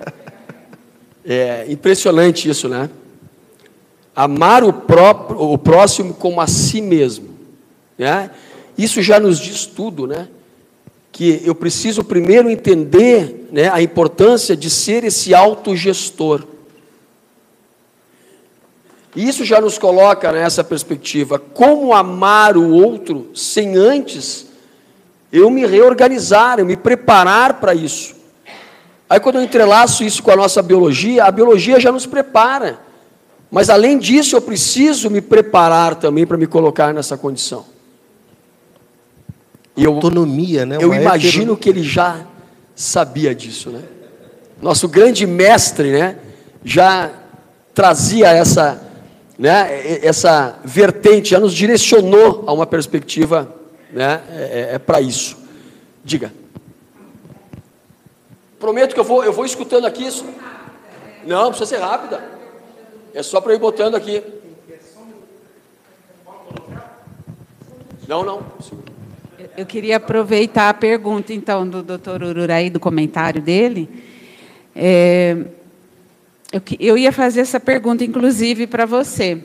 É 1.26 1.66
impressionante 1.70 2.50
isso, 2.50 2.68
né? 2.68 2.90
Amar 4.16 4.64
o, 4.64 4.74
próprio, 4.74 5.40
o 5.40 5.58
próximo 5.58 6.14
como 6.14 6.42
a 6.42 6.48
si 6.48 6.82
mesmo. 6.82 7.30
Né? 7.98 8.32
Isso 8.78 9.02
já 9.02 9.20
nos 9.20 9.38
diz 9.38 9.66
tudo, 9.66 10.08
né? 10.08 10.28
Que 11.12 11.42
eu 11.46 11.54
preciso 11.54 12.04
primeiro 12.04 12.50
entender 12.50 13.48
né, 13.52 13.70
a 13.70 13.82
importância 13.82 14.56
de 14.56 14.70
ser 14.70 15.04
esse 15.04 15.36
autogestor. 15.36 16.44
E 16.44 16.59
isso 19.16 19.44
já 19.44 19.60
nos 19.60 19.78
coloca 19.78 20.32
nessa 20.32 20.64
perspectiva. 20.64 21.40
Como 21.40 21.94
amar 21.94 22.56
o 22.56 22.70
outro 22.72 23.32
sem 23.34 23.76
antes 23.76 24.48
eu 25.32 25.50
me 25.50 25.66
reorganizar, 25.66 26.60
eu 26.60 26.66
me 26.66 26.76
preparar 26.76 27.56
para 27.56 27.74
isso. 27.74 28.16
Aí 29.10 29.20
quando 29.20 29.38
eu 29.38 29.44
entrelaço 29.44 30.04
isso 30.04 30.22
com 30.22 30.32
a 30.32 30.36
nossa 30.36 30.62
biologia, 30.62 31.26
a 31.26 31.32
biologia 31.32 31.80
já 31.80 31.92
nos 31.92 32.06
prepara. 32.06 32.80
Mas 33.50 33.70
além 33.70 33.98
disso, 33.98 34.36
eu 34.36 34.42
preciso 34.42 35.10
me 35.10 35.22
preparar 35.22 35.96
também 35.96 36.26
para 36.26 36.38
me 36.38 36.46
colocar 36.46 36.94
nessa 36.94 37.18
condição. 37.18 37.66
E 39.76 39.84
eu, 39.84 39.94
Autonomia, 39.94 40.66
né? 40.66 40.78
Eu 40.80 40.94
imagino 40.94 41.58
que 41.58 41.70
ele 41.70 41.82
já 41.82 42.26
sabia 42.76 43.34
disso, 43.34 43.70
né? 43.72 43.82
Nosso 44.62 44.88
grande 44.88 45.26
mestre, 45.26 45.92
né? 45.92 46.18
Já 46.64 47.10
trazia 47.74 48.28
essa, 48.28 48.80
né? 49.40 50.06
Essa 50.06 50.60
vertente, 50.66 51.30
já 51.30 51.40
nos 51.40 51.54
direcionou 51.54 52.44
a 52.46 52.52
uma 52.52 52.68
perspectiva, 52.68 53.56
né? 53.90 54.22
É, 54.30 54.42
é, 54.72 54.76
é 54.76 54.80
para 54.80 55.00
isso. 55.00 55.38
Diga. 56.04 56.34
Prometo 58.60 58.94
que 58.94 59.00
eu 59.00 59.04
vou, 59.06 59.24
eu 59.24 59.32
vou 59.32 59.46
escutando 59.46 59.86
aqui 59.86 60.06
isso. 60.06 60.26
Não, 61.26 61.48
precisa 61.52 61.78
ser 61.78 61.82
rápida. 61.82 62.22
É 63.14 63.24
só 63.24 63.40
para 63.40 63.54
ir 63.54 63.60
botando 63.60 63.96
aqui. 63.96 64.22
Não, 68.06 68.24
não. 68.24 68.44
Eu 69.56 69.66
queria 69.66 69.98
aproveitar 69.98 70.68
a 70.68 70.74
pergunta, 70.74 71.32
então, 71.32 71.66
do 71.66 71.82
doutor 71.82 72.22
Ururaí, 72.24 72.70
do 72.70 72.80
comentário 72.80 73.42
dele. 73.42 73.90
É, 74.76 75.38
eu, 76.52 76.62
eu 76.80 76.98
ia 76.98 77.12
fazer 77.12 77.42
essa 77.42 77.60
pergunta, 77.60 78.04
inclusive, 78.04 78.68
para 78.68 78.86
você. 78.86 79.44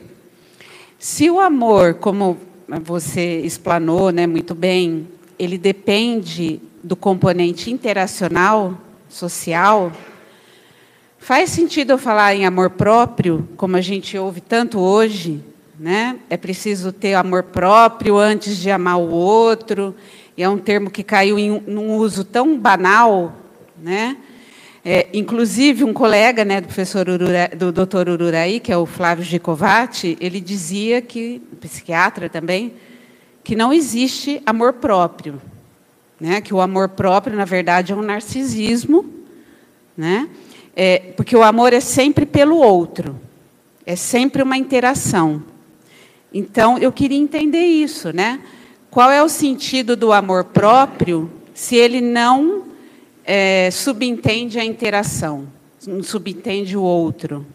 Se 0.97 1.29
o 1.29 1.39
amor, 1.39 1.95
como 1.95 2.37
você 2.83 3.41
explanou 3.41 4.11
né, 4.11 4.25
muito 4.25 4.55
bem, 4.55 5.07
ele 5.37 5.57
depende 5.57 6.59
do 6.83 6.95
componente 6.95 7.71
interacional, 7.71 8.77
social, 9.09 9.91
Faz 11.25 11.49
sentido 11.49 11.89
eu 11.89 11.97
falar 11.97 12.35
em 12.35 12.45
amor 12.45 12.69
próprio, 12.69 13.49
como 13.57 13.75
a 13.75 13.81
gente 13.81 14.15
ouve 14.15 14.39
tanto 14.39 14.79
hoje, 14.79 15.43
né? 15.79 16.19
É 16.29 16.37
preciso 16.37 16.91
ter 16.91 17.15
amor 17.15 17.41
próprio 17.41 18.19
antes 18.19 18.57
de 18.57 18.69
amar 18.69 18.99
o 18.99 19.09
outro. 19.09 19.95
E 20.37 20.43
é 20.43 20.47
um 20.47 20.59
termo 20.59 20.91
que 20.91 21.01
caiu 21.01 21.39
em 21.39 21.51
um 21.51 21.95
uso 21.95 22.23
tão 22.23 22.59
banal, 22.59 23.33
né? 23.81 24.17
É, 24.87 25.07
inclusive 25.13 25.83
um 25.83 25.91
colega, 25.91 26.45
né, 26.45 26.61
do 26.61 26.67
professor 26.67 27.09
Urura, 27.09 27.49
do 27.57 27.71
Dr. 27.71 28.07
Ururaí, 28.07 28.59
que 28.59 28.71
é 28.71 28.77
o 28.77 28.85
Flávio 28.85 29.23
Gicovati, 29.25 30.15
ele 30.21 30.39
dizia 30.39 31.01
que 31.01 31.41
psiquiatra 31.59 32.29
também, 32.29 32.71
que 33.43 33.55
não 33.55 33.73
existe 33.73 34.39
amor 34.45 34.73
próprio, 34.73 35.41
né? 36.19 36.39
Que 36.39 36.53
o 36.53 36.61
amor 36.61 36.89
próprio, 36.89 37.35
na 37.35 37.45
verdade, 37.45 37.93
é 37.93 37.95
um 37.95 38.03
narcisismo, 38.03 39.03
né? 39.97 40.29
É, 40.75 40.99
porque 41.17 41.35
o 41.35 41.41
amor 41.41 41.73
é 41.73 41.79
sempre 41.79 42.23
pelo 42.23 42.57
outro, 42.57 43.19
é 43.87 43.95
sempre 43.95 44.43
uma 44.43 44.55
interação. 44.55 45.41
Então, 46.31 46.77
eu 46.77 46.91
queria 46.91 47.17
entender 47.17 47.65
isso, 47.65 48.15
né? 48.15 48.39
Qual 48.91 49.09
é 49.09 49.23
o 49.23 49.29
sentido 49.29 49.95
do 49.95 50.13
amor 50.13 50.43
próprio 50.43 51.31
se 51.55 51.75
ele 51.75 52.01
não 52.01 52.74
é, 53.25 53.69
subentende 53.71 54.59
a 54.59 54.65
interação, 54.65 55.47
subentende 56.03 56.77
o 56.77 56.83
outro? 56.83 57.45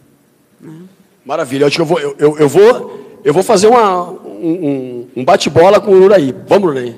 Né? 0.59 0.81
Maravilha. 1.25 1.67
Acho 1.67 1.77
que 1.77 1.81
eu 1.81 1.85
vou, 1.85 1.99
eu, 1.99 2.15
eu, 2.19 2.37
eu 2.39 2.49
vou, 2.49 3.19
eu 3.23 3.33
vou 3.33 3.43
fazer 3.43 3.67
uma, 3.67 4.09
um, 4.11 5.07
um 5.15 5.23
bate-bola 5.23 5.79
com 5.79 5.91
o 5.91 6.03
Uraí. 6.03 6.35
Vamos, 6.47 6.71
Uraí? 6.71 6.95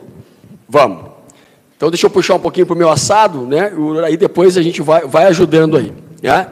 Vamos. 0.67 1.11
Então, 1.75 1.89
deixa 1.91 2.05
eu 2.05 2.09
puxar 2.09 2.35
um 2.35 2.39
pouquinho 2.39 2.65
para 2.65 2.75
o 2.75 2.77
meu 2.77 2.89
assado, 2.89 3.45
né? 3.45 3.73
O 3.75 3.87
Uraí 3.87 4.15
depois 4.15 4.57
a 4.57 4.61
gente 4.61 4.81
vai, 4.81 5.05
vai 5.05 5.25
ajudando 5.25 5.77
aí. 5.77 5.93
Né? 6.21 6.47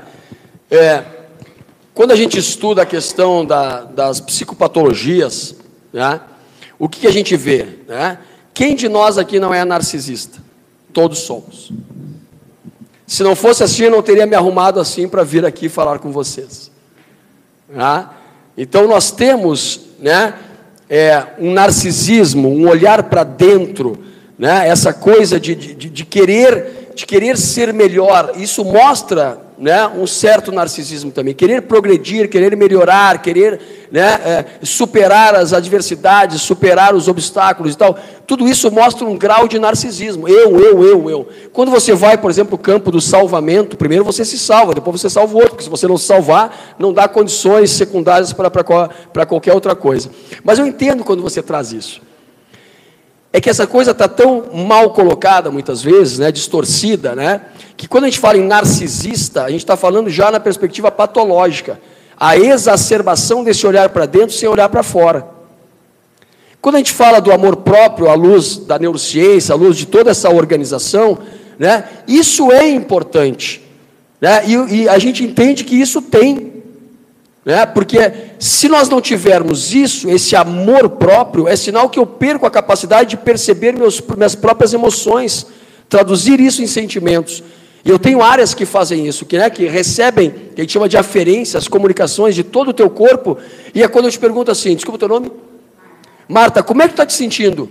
É, 0.69 1.03
quando 1.93 2.11
a 2.11 2.15
gente 2.15 2.37
estuda 2.37 2.81
a 2.81 2.85
questão 2.85 3.45
da, 3.45 3.83
das 3.83 4.19
psicopatologias, 4.19 5.55
né, 5.93 6.19
o 6.77 6.89
que, 6.89 7.01
que, 7.01 7.07
a 7.07 7.11
gente 7.11 7.35
vê? 7.37 7.65
Né? 7.87 8.17
Quem 8.53 8.75
de 8.75 8.89
nós 8.89 9.17
aqui 9.17 9.39
não 9.39 9.53
é 9.53 9.63
narcisista? 9.63 10.39
Todos 10.93 11.19
somos. 11.19 11.71
Se 13.11 13.23
não 13.23 13.35
fosse 13.35 13.61
assim, 13.61 13.83
eu 13.83 13.91
não 13.91 14.01
teria 14.01 14.25
me 14.25 14.37
arrumado 14.37 14.79
assim 14.79 15.05
para 15.05 15.21
vir 15.21 15.45
aqui 15.45 15.67
falar 15.67 15.99
com 15.99 16.13
vocês. 16.13 16.71
Né? 17.67 18.07
Então 18.57 18.87
nós 18.87 19.11
temos 19.11 19.81
né, 19.99 20.33
é, 20.89 21.21
um 21.37 21.51
narcisismo, 21.51 22.47
um 22.47 22.69
olhar 22.69 23.03
para 23.03 23.25
dentro, 23.25 24.01
né, 24.39 24.65
essa 24.65 24.93
coisa 24.93 25.37
de, 25.41 25.53
de, 25.55 25.89
de, 25.89 26.05
querer, 26.05 26.93
de 26.95 27.05
querer 27.05 27.37
ser 27.37 27.73
melhor. 27.73 28.31
Isso 28.37 28.63
mostra 28.63 29.41
né, 29.61 29.87
um 29.87 30.07
certo 30.07 30.51
narcisismo 30.51 31.11
também, 31.11 31.35
querer 31.35 31.61
progredir, 31.61 32.27
querer 32.27 32.57
melhorar, 32.57 33.21
querer 33.21 33.87
né, 33.91 34.19
é, 34.25 34.45
superar 34.63 35.35
as 35.35 35.53
adversidades, 35.53 36.41
superar 36.41 36.95
os 36.95 37.07
obstáculos 37.07 37.75
e 37.75 37.77
tal. 37.77 37.95
Tudo 38.25 38.47
isso 38.47 38.71
mostra 38.71 39.05
um 39.05 39.15
grau 39.15 39.47
de 39.47 39.59
narcisismo. 39.59 40.27
Eu, 40.27 40.59
eu, 40.59 40.83
eu, 40.83 41.09
eu. 41.11 41.29
Quando 41.53 41.69
você 41.69 41.93
vai, 41.93 42.17
por 42.17 42.31
exemplo, 42.31 42.55
o 42.55 42.57
campo 42.57 42.89
do 42.89 42.99
salvamento, 42.99 43.77
primeiro 43.77 44.03
você 44.03 44.25
se 44.25 44.39
salva, 44.39 44.73
depois 44.73 44.99
você 44.99 45.11
salva 45.11 45.31
o 45.31 45.37
outro, 45.37 45.51
porque 45.51 45.63
se 45.63 45.69
você 45.69 45.87
não 45.87 45.97
se 45.97 46.05
salvar, 46.05 46.75
não 46.79 46.91
dá 46.91 47.07
condições 47.07 47.69
secundárias 47.69 48.33
para 48.33 49.25
qualquer 49.27 49.53
outra 49.53 49.75
coisa. 49.75 50.09
Mas 50.43 50.57
eu 50.57 50.65
entendo 50.65 51.03
quando 51.03 51.21
você 51.21 51.39
traz 51.43 51.71
isso 51.71 52.01
é 53.33 53.39
que 53.39 53.49
essa 53.49 53.65
coisa 53.65 53.91
está 53.91 54.07
tão 54.07 54.45
mal 54.53 54.91
colocada 54.91 55.49
muitas 55.49 55.81
vezes, 55.81 56.19
né, 56.19 56.31
distorcida, 56.31 57.15
né, 57.15 57.41
que 57.77 57.87
quando 57.87 58.03
a 58.03 58.07
gente 58.07 58.19
fala 58.19 58.37
em 58.37 58.45
narcisista, 58.45 59.43
a 59.43 59.49
gente 59.49 59.61
está 59.61 59.77
falando 59.77 60.09
já 60.09 60.29
na 60.29 60.39
perspectiva 60.39 60.91
patológica, 60.91 61.79
a 62.19 62.37
exacerbação 62.37 63.43
desse 63.43 63.65
olhar 63.65 63.89
para 63.89 64.05
dentro 64.05 64.35
sem 64.35 64.47
olhar 64.47 64.69
para 64.69 64.83
fora. 64.83 65.27
Quando 66.61 66.75
a 66.75 66.77
gente 66.77 66.91
fala 66.91 67.19
do 67.19 67.31
amor 67.31 67.57
próprio 67.57 68.09
à 68.09 68.13
luz 68.13 68.57
da 68.57 68.77
neurociência, 68.77 69.53
à 69.53 69.55
luz 69.55 69.75
de 69.75 69.87
toda 69.87 70.11
essa 70.11 70.29
organização, 70.29 71.17
né, 71.57 71.85
isso 72.07 72.51
é 72.51 72.67
importante. 72.69 73.61
Né, 74.19 74.43
e, 74.45 74.81
e 74.81 74.89
a 74.89 74.99
gente 74.99 75.23
entende 75.23 75.63
que 75.63 75.79
isso 75.79 76.01
tem 76.01 76.50
né? 77.43 77.65
Porque 77.65 77.97
se 78.39 78.69
nós 78.69 78.87
não 78.87 79.01
tivermos 79.01 79.73
isso, 79.73 80.09
esse 80.09 80.35
amor 80.35 80.89
próprio, 80.91 81.47
é 81.47 81.55
sinal 81.55 81.89
que 81.89 81.99
eu 81.99 82.05
perco 82.05 82.45
a 82.45 82.51
capacidade 82.51 83.11
de 83.11 83.17
perceber 83.17 83.73
meus, 83.73 84.01
minhas 84.15 84.35
próprias 84.35 84.73
emoções, 84.73 85.47
traduzir 85.89 86.39
isso 86.39 86.61
em 86.61 86.67
sentimentos. 86.67 87.43
E 87.83 87.89
eu 87.89 87.97
tenho 87.97 88.21
áreas 88.21 88.53
que 88.53 88.63
fazem 88.63 89.07
isso, 89.07 89.25
que, 89.25 89.37
né, 89.37 89.49
que 89.49 89.65
recebem, 89.65 90.29
que 90.29 90.61
a 90.61 90.63
gente 90.63 90.71
chama 90.71 90.87
de 90.87 90.97
aferências, 90.97 91.67
comunicações 91.67 92.35
de 92.35 92.43
todo 92.43 92.69
o 92.69 92.73
teu 92.73 92.89
corpo, 92.89 93.37
e 93.73 93.81
é 93.81 93.87
quando 93.87 94.05
eu 94.05 94.11
te 94.11 94.19
pergunto 94.19 94.51
assim, 94.51 94.75
desculpa 94.75 94.97
o 94.97 94.99
teu 94.99 95.07
nome? 95.07 95.31
Marta, 96.27 96.61
como 96.61 96.83
é 96.83 96.85
que 96.85 96.91
tu 96.91 96.93
está 96.93 97.05
te 97.07 97.13
sentindo? 97.13 97.69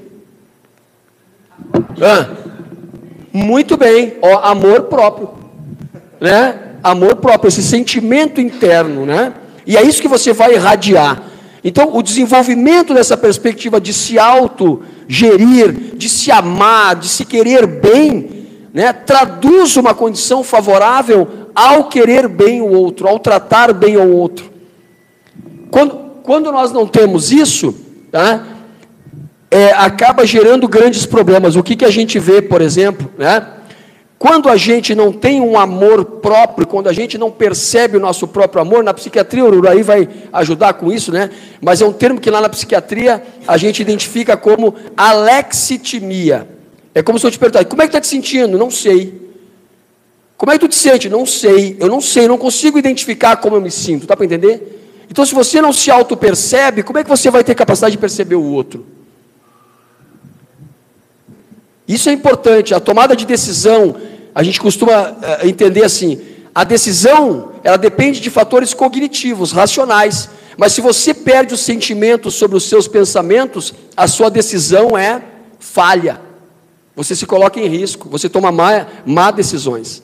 Ah, 2.03 2.29
muito 3.33 3.77
bem, 3.77 4.15
ó, 4.21 4.41
amor 4.41 4.83
próprio, 4.83 5.31
né? 6.21 6.59
Amor 6.83 7.17
próprio, 7.17 7.49
esse 7.49 7.63
sentimento 7.63 8.41
interno, 8.41 9.07
né? 9.07 9.33
E 9.67 9.77
é 9.77 9.83
isso 9.83 10.03
que 10.03 10.09
você 10.09 10.33
vai 10.33 10.55
irradiar. 10.55 11.23
Então, 11.63 11.95
o 11.95 12.03
desenvolvimento 12.03 12.95
dessa 12.95 13.17
perspectiva 13.17 13.81
de 13.81 13.93
se 13.93 14.19
autogerir, 14.19 15.95
de 15.95 16.09
se 16.09 16.31
amar, 16.31 16.97
de 16.97 17.09
se 17.09 17.25
querer 17.25 17.67
bem, 17.67 18.47
né, 18.73 18.93
traduz 18.93 19.77
uma 19.77 19.95
condição 19.95 20.43
favorável 20.43 21.29
ao 21.55 21.85
querer 21.89 22.29
bem 22.29 22.63
o 22.63 22.73
outro, 22.73 23.07
ao 23.07 23.19
tratar 23.19 23.73
bem 23.73 23.97
o 23.97 24.11
outro. 24.11 24.51
Quando, 25.71 25.95
quando 26.23 26.51
nós 26.51 26.73
não 26.73 26.87
temos 26.87 27.31
isso, 27.31 27.75
tá, 28.11 28.45
é, 29.51 29.73
acaba 29.73 30.25
gerando 30.25 30.67
grandes 30.67 31.05
problemas. 31.05 31.57
O 31.57 31.63
que, 31.63 31.77
que 31.77 31.85
a 31.85 31.91
gente 31.91 32.19
vê, 32.19 32.41
por 32.41 32.63
exemplo, 32.63 33.11
né, 33.19 33.47
Quando 34.21 34.51
a 34.51 34.57
gente 34.59 34.95
não 34.95 35.15
tem 35.15 35.41
um 35.41 35.59
amor 35.59 36.05
próprio, 36.05 36.67
quando 36.67 36.91
a 36.91 36.93
gente 36.93 37.17
não 37.17 37.31
percebe 37.31 37.97
o 37.97 38.01
nosso 38.01 38.29
próprio 38.29 38.61
amor, 38.61 38.85
na 38.85 38.93
psiquiatria, 38.93 39.43
o 39.43 39.47
Ururaí 39.47 39.83
vai 39.83 40.07
ajudar 40.31 40.75
com 40.75 40.93
isso, 40.93 41.11
né? 41.11 41.31
Mas 41.59 41.81
é 41.81 41.87
um 41.87 41.93
termo 41.95 42.21
que 42.21 42.29
lá 42.29 42.39
na 42.39 42.51
psiquiatria 42.51 43.23
a 43.49 43.57
gente 43.57 43.81
identifica 43.81 44.37
como 44.37 44.75
alexitimia. 44.95 46.47
É 46.95 47.03
como 47.03 47.19
se 47.19 47.27
eu 47.27 47.31
te 47.31 47.39
perguntasse, 47.39 47.65
como 47.65 47.81
é 47.81 47.87
que 47.87 47.89
está 47.89 48.01
te 48.03 48.09
sentindo? 48.09 48.59
Não 48.59 48.71
sei. 48.71 49.33
Como 50.37 50.53
é 50.53 50.57
que 50.57 50.67
tu 50.67 50.69
te 50.69 50.77
sente? 50.77 51.09
Não 51.09 51.25
sei. 51.25 51.79
Eu 51.81 51.89
não 51.89 52.03
sei, 52.03 52.29
não 52.29 52.37
consigo 52.37 52.79
identificar 52.79 53.37
como 53.37 53.57
eu 53.57 53.61
me 53.63 53.71
sinto. 53.71 54.07
Dá 54.07 54.15
para 54.15 54.27
entender? 54.27 55.07
Então, 55.11 55.25
se 55.25 55.35
você 55.35 55.63
não 55.63 55.73
se 55.73 55.91
auto-percebe, 55.91 56.83
como 56.83 56.99
é 56.99 57.03
que 57.03 57.09
você 57.09 57.31
vai 57.31 57.43
ter 57.43 57.55
capacidade 57.55 57.93
de 57.93 57.99
perceber 57.99 58.35
o 58.35 58.45
outro? 58.45 58.85
Isso 61.91 62.09
é 62.09 62.13
importante. 62.13 62.73
A 62.73 62.79
tomada 62.79 63.17
de 63.17 63.27
decisão, 63.27 63.97
a 64.33 64.45
gente 64.45 64.61
costuma 64.61 65.11
uh, 65.11 65.17
entender 65.45 65.85
assim: 65.85 66.21
a 66.55 66.63
decisão, 66.63 67.51
ela 67.65 67.77
depende 67.77 68.21
de 68.21 68.31
fatores 68.31 68.73
cognitivos, 68.73 69.51
racionais. 69.51 70.31
Mas 70.57 70.73
se 70.73 70.81
você 70.81 71.13
perde 71.13 71.53
o 71.53 71.57
sentimento 71.57 72.31
sobre 72.31 72.57
os 72.57 72.69
seus 72.69 72.87
pensamentos, 72.87 73.75
a 73.97 74.07
sua 74.07 74.31
decisão 74.31 74.97
é 74.97 75.21
falha. 75.59 76.21
Você 76.95 77.17
se 77.17 77.27
coloca 77.27 77.59
em 77.59 77.67
risco, 77.67 78.09
você 78.09 78.29
toma 78.29 78.53
má, 78.53 78.87
má 79.05 79.33
decisões. 79.33 80.01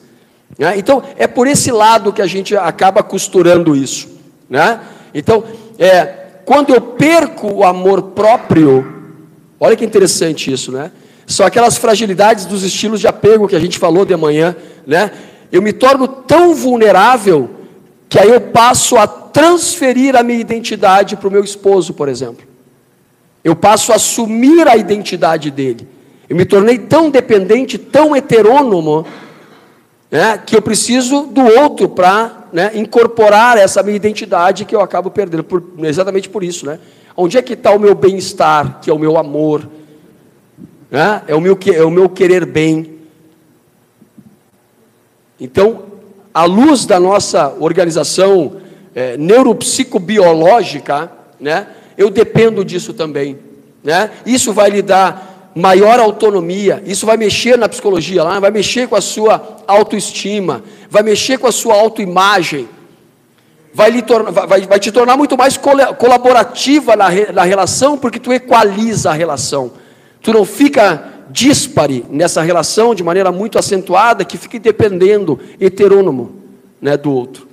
Né? 0.59 0.77
Então, 0.77 1.01
é 1.15 1.25
por 1.25 1.47
esse 1.47 1.71
lado 1.71 2.11
que 2.11 2.21
a 2.21 2.27
gente 2.27 2.53
acaba 2.57 3.01
costurando 3.01 3.75
isso. 3.75 4.09
Né? 4.49 4.81
Então, 5.13 5.43
é, 5.79 6.05
quando 6.43 6.73
eu 6.73 6.81
perco 6.81 7.47
o 7.47 7.63
amor 7.63 8.01
próprio, 8.01 9.13
olha 9.57 9.75
que 9.75 9.85
interessante 9.85 10.51
isso, 10.51 10.71
né? 10.71 10.91
São 11.27 11.45
aquelas 11.45 11.75
fragilidades 11.75 12.45
dos 12.45 12.63
estilos 12.63 13.01
de 13.01 13.07
apego 13.07 13.49
que 13.49 13.55
a 13.55 13.59
gente 13.59 13.77
falou 13.77 14.05
de 14.05 14.15
manhã, 14.15 14.55
né? 14.87 15.11
Eu 15.51 15.61
me 15.61 15.73
torno 15.73 16.07
tão 16.07 16.55
vulnerável 16.55 17.49
que 18.07 18.17
aí 18.17 18.29
eu 18.29 18.39
passo 18.39 18.95
a 18.97 19.05
transferir 19.05 20.15
a 20.15 20.23
minha 20.23 20.39
identidade 20.39 21.17
para 21.17 21.27
o 21.27 21.31
meu 21.31 21.43
esposo, 21.43 21.93
por 21.93 22.07
exemplo. 22.07 22.47
Eu 23.43 23.55
passo 23.55 23.91
a 23.91 23.95
assumir 23.95 24.67
a 24.69 24.77
identidade 24.77 25.51
dele. 25.51 25.85
Eu 26.29 26.35
me 26.35 26.45
tornei 26.45 26.77
tão 26.77 27.09
dependente, 27.09 27.77
tão 27.77 28.15
heterônomo, 28.15 29.05
né, 30.09 30.41
que 30.45 30.55
eu 30.55 30.61
preciso 30.61 31.23
do 31.23 31.41
outro 31.41 31.89
para 31.89 32.47
né, 32.53 32.71
incorporar 32.73 33.57
essa 33.57 33.83
minha 33.83 33.95
identidade 33.95 34.63
que 34.63 34.73
eu 34.73 34.79
acabo 34.81 35.11
perdendo. 35.11 35.43
Por, 35.43 35.61
exatamente 35.79 36.29
por 36.29 36.43
isso. 36.43 36.65
Né? 36.65 36.79
Onde 37.15 37.37
é 37.37 37.41
que 37.41 37.53
está 37.53 37.71
o 37.71 37.79
meu 37.79 37.95
bem-estar, 37.95 38.79
que 38.81 38.89
é 38.89 38.93
o 38.93 38.99
meu 38.99 39.17
amor, 39.17 39.67
né? 40.89 41.21
é, 41.27 41.35
o 41.35 41.41
meu, 41.41 41.57
é 41.73 41.83
o 41.83 41.91
meu 41.91 42.09
querer 42.09 42.45
bem. 42.45 42.97
Então, 45.39 45.83
à 46.33 46.45
luz 46.45 46.85
da 46.85 46.99
nossa 46.99 47.53
organização 47.59 48.57
é, 48.95 49.17
neuropsicobiológica, 49.17 51.11
né, 51.39 51.67
eu 51.97 52.09
dependo 52.09 52.63
disso 52.65 52.93
também. 52.93 53.37
Né? 53.83 54.09
Isso 54.25 54.53
vai 54.53 54.69
lhe 54.69 54.81
dar 54.81 55.51
maior 55.55 55.99
autonomia, 55.99 56.83
isso 56.85 57.05
vai 57.05 57.17
mexer 57.17 57.57
na 57.57 57.67
psicologia 57.67 58.23
lá, 58.23 58.39
vai 58.39 58.51
mexer 58.51 58.87
com 58.87 58.95
a 58.95 59.01
sua 59.01 59.63
autoestima, 59.65 60.63
vai 60.89 61.01
mexer 61.01 61.39
com 61.39 61.47
a 61.47 61.51
sua 61.51 61.75
autoimagem, 61.75 62.69
vai, 63.73 63.89
lhe 63.89 64.03
tornar, 64.03 64.31
vai, 64.31 64.61
vai 64.61 64.79
te 64.79 64.91
tornar 64.91 65.17
muito 65.17 65.35
mais 65.35 65.57
colaborativa 65.97 66.95
na, 66.95 67.07
na 67.33 67.43
relação, 67.43 67.97
porque 67.97 68.19
tu 68.19 68.31
equaliza 68.31 69.09
a 69.09 69.13
relação. 69.13 69.71
Tu 70.21 70.33
não 70.33 70.45
fica 70.45 71.13
dispare 71.29 72.05
nessa 72.09 72.41
relação 72.41 72.95
de 72.95 73.03
maneira 73.03 73.31
muito 73.31 73.59
acentuada 73.59 74.23
que 74.23 74.37
fique 74.37 74.59
dependendo, 74.59 75.39
heterônomo, 75.59 76.41
né, 76.81 76.95
do 76.95 77.11
outro. 77.11 77.47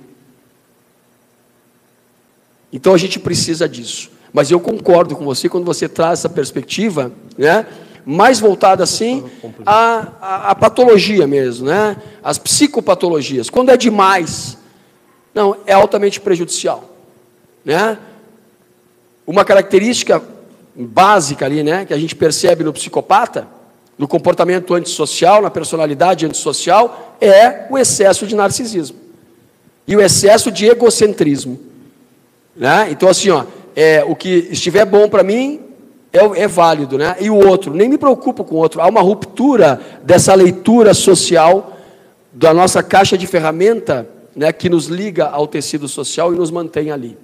Então 2.71 2.93
a 2.93 2.97
gente 2.97 3.19
precisa 3.19 3.67
disso. 3.67 4.11
Mas 4.33 4.51
eu 4.51 4.59
concordo 4.59 5.15
com 5.15 5.23
você 5.23 5.47
quando 5.47 5.65
você 5.65 5.87
traz 5.87 6.19
essa 6.19 6.29
perspectiva, 6.29 7.11
né, 7.37 7.65
mais 8.05 8.39
voltada 8.39 8.83
assim 8.83 9.23
à, 9.65 10.07
à, 10.21 10.51
à 10.51 10.55
patologia 10.55 11.25
mesmo, 11.25 11.67
né, 11.67 11.97
às 12.23 12.37
psicopatologias. 12.37 13.49
Quando 13.49 13.69
é 13.69 13.77
demais, 13.77 14.57
não, 15.33 15.57
é 15.65 15.73
altamente 15.73 16.21
prejudicial, 16.21 16.95
né? 17.63 17.97
Uma 19.27 19.43
característica 19.43 20.21
básica 20.75 21.45
ali, 21.45 21.63
né, 21.63 21.85
que 21.85 21.93
a 21.93 21.97
gente 21.97 22.15
percebe 22.15 22.63
no 22.63 22.73
psicopata, 22.73 23.47
no 23.97 24.07
comportamento 24.07 24.73
antissocial, 24.73 25.41
na 25.41 25.49
personalidade 25.49 26.25
antissocial, 26.25 27.15
é 27.21 27.65
o 27.69 27.77
excesso 27.77 28.27
de 28.27 28.35
narcisismo 28.35 29.05
e 29.87 29.95
o 29.95 30.01
excesso 30.01 30.51
de 30.51 30.65
egocentrismo. 30.65 31.59
Né? 32.55 32.87
Então, 32.91 33.09
assim, 33.09 33.29
ó, 33.29 33.45
é, 33.75 34.03
o 34.03 34.15
que 34.15 34.47
estiver 34.51 34.85
bom 34.85 35.07
para 35.07 35.23
mim 35.23 35.61
é, 36.11 36.43
é, 36.43 36.47
válido, 36.47 36.97
né? 36.97 37.15
e 37.19 37.29
o 37.29 37.35
outro, 37.35 37.73
nem 37.73 37.87
me 37.87 37.97
preocupo 37.97 38.43
com 38.43 38.55
o 38.55 38.57
outro. 38.57 38.81
Há 38.81 38.87
uma 38.87 39.01
ruptura 39.01 39.79
dessa 40.03 40.33
leitura 40.33 40.93
social 40.93 41.77
da 42.31 42.53
nossa 42.53 42.81
caixa 42.81 43.17
de 43.17 43.27
ferramenta 43.27 44.07
né, 44.35 44.51
que 44.51 44.69
nos 44.69 44.87
liga 44.87 45.27
ao 45.27 45.47
tecido 45.47 45.87
social 45.87 46.33
e 46.33 46.37
nos 46.37 46.51
mantém 46.51 46.91
ali. 46.91 47.17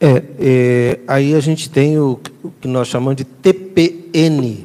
É, 0.00 0.22
é, 0.38 1.00
aí 1.08 1.34
a 1.34 1.40
gente 1.40 1.68
tem 1.68 1.98
o, 1.98 2.20
o, 2.42 2.50
que 2.50 2.68
nós 2.68 2.86
chamamos 2.86 3.16
de 3.16 3.24
TPN, 3.24 4.64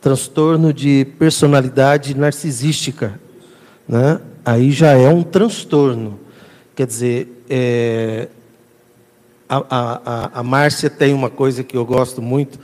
transtorno 0.00 0.72
de 0.72 1.06
personalidade 1.18 2.16
narcisística. 2.16 3.20
Né? 3.86 4.20
Aí 4.44 4.70
já 4.70 4.92
é 4.92 5.08
um 5.08 5.22
transtorno. 5.22 6.18
Quer 6.74 6.86
dizer, 6.86 7.44
é, 7.50 8.28
a, 9.46 9.62
a, 9.68 10.40
a 10.40 10.42
Márcia 10.42 10.88
tem 10.88 11.12
uma 11.12 11.28
coisa 11.28 11.62
que 11.62 11.76
eu 11.76 11.84
gosto 11.84 12.22
muito, 12.22 12.58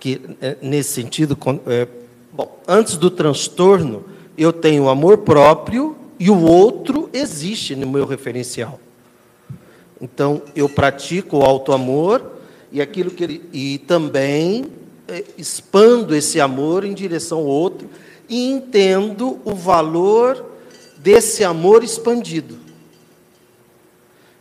que 0.00 0.20
é, 0.40 0.56
nesse 0.60 0.90
sentido, 0.90 1.38
é, 1.68 1.86
bom, 2.32 2.58
antes 2.66 2.96
do 2.96 3.08
transtorno, 3.08 4.04
eu 4.36 4.52
tenho 4.52 4.88
amor 4.88 5.18
próprio 5.18 5.96
e 6.18 6.28
o 6.28 6.40
outro 6.40 7.08
existe 7.12 7.76
no 7.76 7.86
meu 7.86 8.04
referencial. 8.04 8.80
Então, 10.02 10.42
eu 10.56 10.68
pratico 10.68 11.38
o 11.38 11.42
auto-amor 11.44 12.32
e 12.72 12.82
aquilo 12.82 13.12
que 13.12 13.22
ele 13.22 13.48
e 13.52 13.78
também 13.78 14.64
é, 15.06 15.22
expando 15.38 16.12
esse 16.12 16.40
amor 16.40 16.84
em 16.84 16.92
direção 16.92 17.38
ao 17.38 17.46
outro 17.46 17.88
e 18.28 18.50
entendo 18.50 19.38
o 19.44 19.54
valor 19.54 20.44
desse 20.96 21.44
amor 21.44 21.84
expandido. 21.84 22.58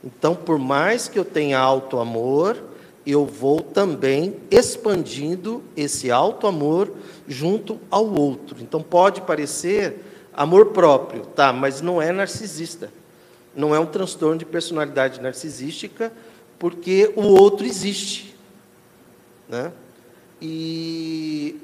Então, 0.04 0.34
por 0.34 0.58
mais 0.58 1.08
que 1.08 1.20
eu 1.20 1.26
tenha 1.26 1.60
auto-amor, 1.60 2.58
eu 3.06 3.24
vou 3.24 3.62
também 3.62 4.38
expandindo 4.50 5.62
esse 5.78 6.10
auto-amor 6.10 6.92
junto 7.28 7.80
ao 7.92 8.12
outro. 8.12 8.58
Então, 8.62 8.82
pode 8.82 9.22
parecer 9.22 10.04
amor 10.34 10.68
próprio, 10.68 11.22
tá, 11.22 11.54
mas 11.54 11.82
não 11.82 12.02
é 12.02 12.12
narcisista 12.12 12.90
não 13.56 13.76
é 13.76 13.80
um 13.80 13.86
transtorno 13.86 14.38
de 14.38 14.46
personalidade 14.46 15.22
narcisística, 15.22 16.12
porque 16.58 17.12
o 17.16 17.22
outro 17.22 17.66
existe. 17.66 18.36
Né? 19.50 19.72
E, 20.42 21.60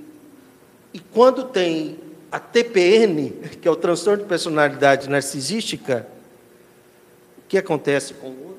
e 0.93 0.99
quando 0.99 1.43
tem 1.45 1.97
a 2.31 2.39
TPN, 2.39 3.31
que 3.61 3.67
é 3.67 3.71
o 3.71 3.75
transtorno 3.75 4.23
de 4.23 4.29
personalidade 4.29 5.09
narcisística, 5.09 6.07
o 7.37 7.47
que 7.47 7.57
acontece 7.57 8.13
com 8.13 8.27
o 8.27 8.47
outro? 8.47 8.57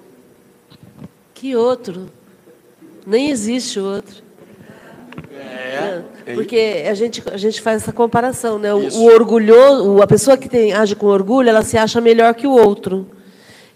Que 1.35 1.55
outro? 1.55 2.11
Nem 3.07 3.31
existe 3.31 3.79
outro. 3.79 4.29
É, 5.31 6.03
é, 6.27 6.35
porque 6.35 6.85
a 6.89 6.95
gente, 6.95 7.23
a 7.31 7.37
gente 7.37 7.61
faz 7.61 7.83
essa 7.83 7.93
comparação, 7.93 8.59
né? 8.59 8.73
O, 8.73 8.79
o 8.79 9.05
orgulhoso, 9.07 10.03
a 10.03 10.07
pessoa 10.07 10.37
que 10.37 10.49
tem, 10.49 10.73
age 10.73 10.97
com 10.97 11.07
orgulho, 11.07 11.49
ela 11.49 11.63
se 11.63 11.77
acha 11.77 12.01
melhor 12.01 12.35
que 12.35 12.47
o 12.47 12.51
outro. 12.51 13.07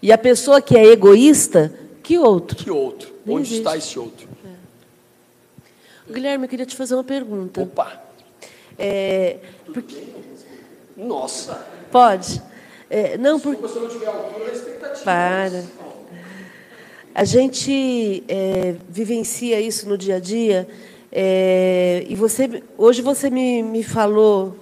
E 0.03 0.11
a 0.11 0.17
pessoa 0.17 0.61
que 0.61 0.75
é 0.75 0.85
egoísta, 0.87 1.73
que 2.03 2.17
outro? 2.17 2.57
Que 2.57 2.69
outro? 2.69 3.09
Nem 3.25 3.37
Onde 3.37 3.47
existe. 3.47 3.59
está 3.59 3.77
esse 3.77 3.97
outro? 3.97 4.27
É. 4.45 6.11
Guilherme, 6.11 6.43
eu 6.43 6.49
queria 6.49 6.65
te 6.65 6.75
fazer 6.75 6.93
uma 6.93 7.05
pergunta. 7.05 7.61
Opa! 7.61 8.03
É, 8.77 9.37
porque... 9.73 10.03
Nossa! 10.97 11.65
Pode? 11.89 12.41
É, 12.89 13.17
não, 13.17 13.39
porque... 13.39 13.65
Se 13.65 13.73
você 13.75 13.79
não 13.79 13.87
tiver 13.87 14.07
altura, 14.07 14.51
expectativa. 14.51 15.05
Para. 15.05 15.63
A 17.15 17.23
gente 17.23 18.25
é, 18.27 18.75
vivencia 18.89 19.61
isso 19.61 19.87
no 19.87 19.97
dia 19.97 20.17
a 20.17 20.19
dia. 20.19 20.67
É, 21.13 22.05
e 22.09 22.15
você, 22.15 22.61
hoje 22.77 23.01
você 23.01 23.29
me, 23.29 23.63
me 23.63 23.83
falou, 23.83 24.53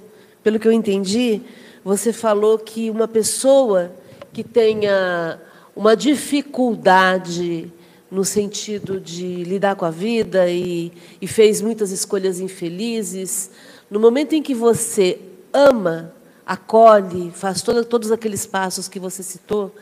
pelo 0.43 0.59
que 0.59 0.67
eu 0.67 0.71
entendi, 0.71 1.41
você 1.83 2.13
falou 2.13 2.59
que 2.59 2.91
uma 2.91 3.07
pessoa 3.07 3.91
que 4.33 4.43
tenha 4.43 5.39
uma 5.75 5.95
dificuldade 5.95 7.71
no 8.09 8.25
sentido 8.25 8.99
de 8.99 9.43
lidar 9.43 9.75
com 9.75 9.85
a 9.85 9.89
vida 9.89 10.49
e, 10.49 10.91
e 11.21 11.27
fez 11.27 11.61
muitas 11.61 11.91
escolhas 11.91 12.39
infelizes, 12.39 13.49
No 13.89 13.99
momento 13.99 14.33
em 14.33 14.43
que 14.43 14.53
você 14.53 15.19
ama, 15.53 16.13
acolhe, 16.45 17.31
faz 17.31 17.61
todo, 17.61 17.83
todos 17.85 18.11
aqueles 18.11 18.45
passos 18.45 18.87
que 18.87 18.99
você 18.99 19.23
citou, 19.23 19.73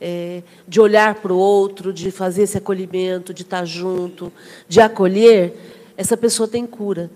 é, 0.00 0.42
de 0.66 0.80
olhar 0.80 1.16
para 1.16 1.32
o 1.32 1.36
outro, 1.38 1.92
de 1.92 2.10
fazer 2.10 2.42
esse 2.42 2.56
acolhimento, 2.56 3.34
de 3.34 3.42
estar 3.42 3.64
junto, 3.64 4.32
de 4.68 4.80
acolher, 4.80 5.54
essa 5.96 6.16
pessoa 6.16 6.48
tem 6.48 6.66
cura. 6.66 7.10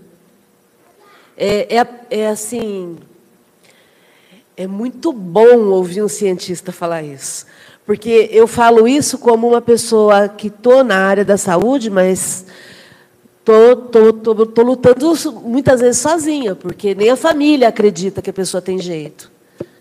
É, 1.36 1.76
é, 1.76 1.86
é 2.10 2.28
assim, 2.28 2.98
é 4.62 4.66
muito 4.68 5.12
bom 5.12 5.70
ouvir 5.70 6.02
um 6.02 6.08
cientista 6.08 6.70
falar 6.70 7.02
isso, 7.02 7.46
porque 7.84 8.28
eu 8.30 8.46
falo 8.46 8.86
isso 8.86 9.18
como 9.18 9.48
uma 9.48 9.60
pessoa 9.60 10.28
que 10.28 10.46
estou 10.46 10.84
na 10.84 10.98
área 10.98 11.24
da 11.24 11.36
saúde, 11.36 11.90
mas 11.90 12.46
tô, 13.44 13.74
tô, 13.74 14.12
tô, 14.12 14.46
tô, 14.46 14.62
lutando 14.62 15.16
muitas 15.44 15.80
vezes 15.80 16.00
sozinha, 16.00 16.54
porque 16.54 16.94
nem 16.94 17.10
a 17.10 17.16
família 17.16 17.66
acredita 17.66 18.22
que 18.22 18.30
a 18.30 18.32
pessoa 18.32 18.62
tem 18.62 18.78
jeito. 18.78 19.32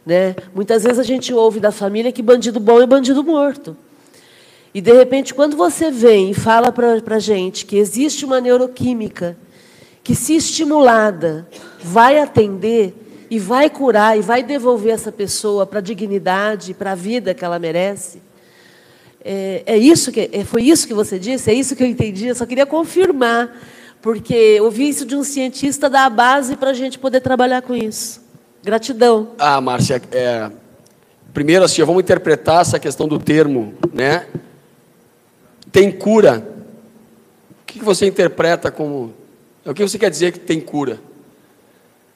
Né? 0.04 0.36
Muitas 0.56 0.82
vezes 0.82 0.98
a 0.98 1.04
gente 1.04 1.32
ouve 1.32 1.60
da 1.60 1.72
família 1.72 2.12
que 2.12 2.24
bandido 2.24 2.60
bom 2.60 2.82
é 2.82 2.88
bandido 2.88 3.24
morto. 3.24 3.78
E, 4.74 4.82
de 4.82 4.94
repente, 4.94 5.32
quando 5.32 5.56
você 5.56 5.92
vem 5.92 6.32
e 6.32 6.34
fala 6.34 6.72
para 6.72 6.98
a 7.08 7.20
gente 7.20 7.68
que 7.68 7.78
existe 7.78 8.26
uma 8.26 8.42
neuroquímica 8.42 9.38
que, 10.04 10.16
se 10.16 10.36
estimulada, 10.36 11.48
vai 11.84 12.18
atender 12.18 12.96
e 13.32 13.40
vai 13.40 13.70
curar 13.70 14.18
e 14.18 14.22
vai 14.22 14.44
devolver 14.44 14.94
essa 14.94 15.10
pessoa 15.10 15.66
para 15.66 15.80
a 15.80 15.82
dignidade, 15.82 16.74
para 16.74 16.92
a 16.92 16.96
vida 16.96 17.34
que 17.34 17.46
ela 17.46 17.58
merece, 17.58 18.22
é, 19.24 19.64
é 19.66 19.78
isso 19.78 20.12
que 20.12 20.30
é, 20.34 20.44
foi 20.44 20.64
isso 20.64 20.86
que 20.86 20.94
você 20.94 21.18
disse, 21.18 21.50
é 21.50 21.54
isso 21.54 21.74
que 21.74 21.82
eu 21.82 21.88
entendi. 21.88 22.28
Eu 22.28 22.36
só 22.36 22.46
queria 22.46 22.66
confirmar, 22.66 23.58
porque 24.02 24.60
ouvi 24.60 24.90
isso 24.90 25.06
de 25.06 25.16
um 25.16 25.24
cientista 25.24 25.90
da 25.90 26.10
base 26.10 26.58
para 26.58 26.72
a 26.72 26.74
gente 26.74 27.00
poder 27.00 27.22
trabalhar 27.22 27.62
com 27.62 27.74
isso. 27.74 28.22
Gratidão. 28.62 29.30
Ah, 29.40 29.62
Márcia, 29.62 30.02
é, 30.12 30.52
primeiro 31.34 31.64
assim, 31.64 31.82
vamos 31.84 32.04
interpretar 32.04 32.62
essa 32.62 32.80
questão 32.80 33.08
do 33.08 33.18
termo, 33.18 33.74
né? 33.94 34.28
Tem 35.72 35.90
cura. 35.90 36.46
O 37.62 37.66
que 37.66 37.80
você 37.80 38.08
interpreta 38.08 38.70
como? 38.70 39.14
O 39.66 39.74
que 39.74 39.84
você 39.84 39.98
quer 39.98 40.10
dizer 40.10 40.34
que 40.34 40.40
tem 40.40 40.60
cura? 40.60 41.00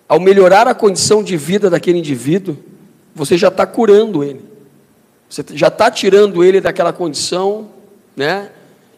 Ao 0.08 0.20
melhorar 0.20 0.68
a 0.68 0.76
condição 0.76 1.24
de 1.24 1.36
vida 1.36 1.70
daquele 1.70 2.00
indivíduo, 2.00 2.58
você 3.14 3.38
já 3.38 3.48
está 3.48 3.66
curando 3.66 4.24
ele. 4.24 4.42
Você 5.30 5.44
já 5.54 5.68
está 5.68 5.90
tirando 5.90 6.44
ele 6.44 6.62
daquela 6.62 6.94
condição, 6.94 7.70
né? 8.16 8.50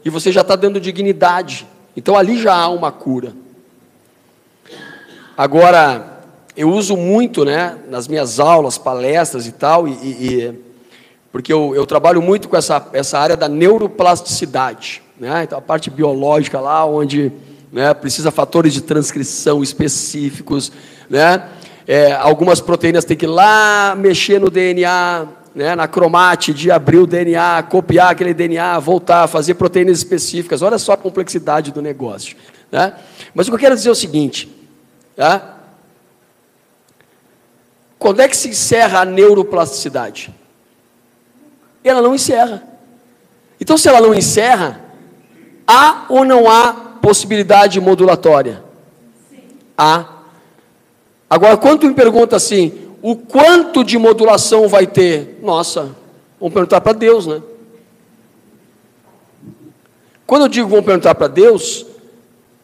E 0.03 0.09
você 0.09 0.31
já 0.31 0.41
está 0.41 0.55
dando 0.55 0.79
dignidade. 0.79 1.67
Então 1.95 2.15
ali 2.15 2.41
já 2.41 2.53
há 2.53 2.69
uma 2.69 2.91
cura. 2.91 3.33
Agora, 5.37 6.17
eu 6.55 6.71
uso 6.71 6.97
muito, 6.97 7.45
né, 7.45 7.77
nas 7.87 8.07
minhas 8.07 8.39
aulas, 8.39 8.79
palestras 8.79 9.45
e 9.45 9.51
tal, 9.51 9.87
e, 9.87 9.91
e 9.91 10.53
porque 11.31 11.53
eu, 11.53 11.75
eu, 11.75 11.85
trabalho 11.85 12.19
muito 12.19 12.49
com 12.49 12.57
essa, 12.57 12.87
essa 12.91 13.19
área 13.19 13.37
da 13.37 13.47
neuroplasticidade, 13.47 15.03
né, 15.19 15.43
então 15.43 15.59
a 15.59 15.61
parte 15.61 15.91
biológica 15.91 16.59
lá, 16.59 16.83
onde 16.83 17.31
né, 17.71 17.93
precisa 17.93 18.31
fatores 18.31 18.73
de 18.73 18.81
transcrição 18.81 19.61
específicos, 19.61 20.71
né, 21.09 21.47
é, 21.87 22.11
algumas 22.13 22.59
proteínas 22.59 23.05
têm 23.05 23.15
que 23.15 23.25
ir 23.25 23.29
lá 23.29 23.95
mexer 23.97 24.39
no 24.39 24.49
DNA, 24.49 25.27
né, 25.55 25.73
na 25.73 25.87
de 26.53 26.69
abrir 26.69 26.97
o 26.97 27.07
DNA, 27.07 27.63
copiar 27.63 28.11
aquele 28.11 28.33
DNA, 28.33 28.77
voltar, 28.79 29.27
fazer 29.27 29.55
proteínas 29.55 29.97
específicas. 29.97 30.61
Olha 30.61 30.77
só 30.77 30.91
a 30.91 30.97
complexidade 30.97 31.71
do 31.71 31.81
negócio. 31.81 32.35
Né? 32.71 32.93
Mas 33.33 33.47
o 33.47 33.51
que 33.51 33.55
eu 33.55 33.59
quero 33.59 33.75
dizer 33.75 33.89
é 33.89 33.91
o 33.91 33.95
seguinte: 33.95 34.53
tá? 35.15 35.57
Quando 37.97 38.19
é 38.19 38.27
que 38.27 38.37
se 38.37 38.49
encerra 38.49 38.99
a 39.01 39.05
neuroplasticidade? 39.05 40.33
Ela 41.83 42.01
não 42.01 42.13
encerra. 42.13 42.63
Então, 43.59 43.77
se 43.77 43.87
ela 43.87 44.01
não 44.01 44.13
encerra, 44.13 44.81
há 45.65 46.05
ou 46.09 46.23
não 46.23 46.49
há 46.49 46.86
possibilidade 47.07 47.79
modulatória? 47.79 48.61
Sim. 49.29 49.39
Há. 49.77 50.23
Agora, 51.29 51.55
quando 51.55 51.79
tu 51.79 51.87
me 51.87 51.93
pergunta 51.93 52.35
assim, 52.35 52.89
o 53.01 53.15
quanto 53.15 53.81
de 53.81 53.97
modulação 53.97 54.67
vai 54.67 54.85
ter? 54.85 55.39
Nossa, 55.41 55.95
vamos 56.37 56.53
perguntar 56.53 56.81
para 56.81 56.91
Deus, 56.91 57.25
né? 57.25 57.41
Quando 60.25 60.41
eu 60.41 60.47
digo 60.49 60.67
vamos 60.67 60.83
perguntar 60.83 61.15
para 61.15 61.29
Deus, 61.29 61.85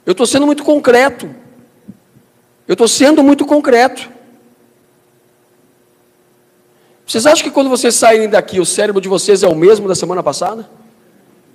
eu 0.05 0.11
estou 0.11 0.25
sendo 0.25 0.45
muito 0.45 0.61
concreto. 0.61 1.33
Eu 2.67 2.73
estou 2.73 2.87
sendo 2.89 3.23
muito 3.23 3.45
concreto. 3.45 4.09
Vocês 7.07 7.25
acham 7.25 7.45
que 7.45 7.51
quando 7.51 7.69
vocês 7.69 7.95
saírem 7.95 8.27
daqui, 8.27 8.59
o 8.59 8.65
cérebro 8.65 8.99
de 8.99 9.07
vocês 9.07 9.41
é 9.41 9.47
o 9.47 9.55
mesmo 9.55 9.87
da 9.87 9.95
semana 9.95 10.21
passada? 10.21 10.69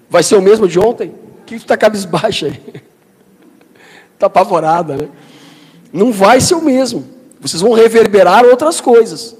Vai 0.08 0.22
ser 0.22 0.36
o 0.36 0.42
mesmo 0.42 0.66
de 0.66 0.78
ontem? 0.78 1.27
Que 1.48 1.54
está 1.54 1.78
cabisbaixa 1.78 2.44
aí? 2.44 2.60
Está 4.12 4.26
apavorada, 4.28 4.98
né? 4.98 5.08
Não 5.90 6.12
vai 6.12 6.42
ser 6.42 6.54
o 6.54 6.60
mesmo. 6.60 7.06
Vocês 7.40 7.62
vão 7.62 7.72
reverberar 7.72 8.44
outras 8.44 8.82
coisas. 8.82 9.34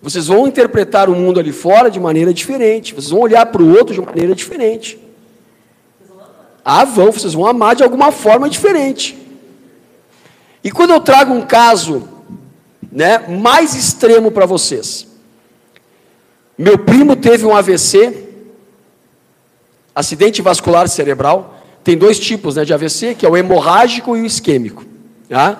Vocês 0.00 0.28
vão 0.28 0.48
interpretar 0.48 1.10
o 1.10 1.14
mundo 1.14 1.38
ali 1.38 1.52
fora 1.52 1.90
de 1.90 2.00
maneira 2.00 2.32
diferente. 2.32 2.94
Vocês 2.94 3.10
vão 3.10 3.20
olhar 3.20 3.44
para 3.44 3.62
o 3.62 3.70
outro 3.70 3.94
de 3.94 4.00
maneira 4.00 4.34
diferente. 4.34 4.98
Ah, 6.64 6.86
vão, 6.86 7.12
vocês 7.12 7.34
vão 7.34 7.44
amar 7.46 7.76
de 7.76 7.82
alguma 7.82 8.10
forma 8.10 8.48
diferente. 8.48 9.18
E 10.64 10.70
quando 10.70 10.94
eu 10.94 11.00
trago 11.00 11.34
um 11.34 11.42
caso 11.42 12.08
né, 12.90 13.18
mais 13.28 13.74
extremo 13.74 14.30
para 14.30 14.46
vocês, 14.46 15.06
meu 16.56 16.78
primo 16.78 17.14
teve 17.14 17.44
um 17.44 17.54
AVC, 17.54 18.21
acidente 19.94 20.42
vascular 20.42 20.88
cerebral. 20.88 21.58
Tem 21.84 21.96
dois 21.96 22.18
tipos 22.18 22.56
né, 22.56 22.64
de 22.64 22.72
AVC, 22.72 23.14
que 23.14 23.26
é 23.26 23.28
o 23.28 23.36
hemorrágico 23.36 24.16
e 24.16 24.22
o 24.22 24.26
isquêmico. 24.26 24.84
Tá? 25.28 25.58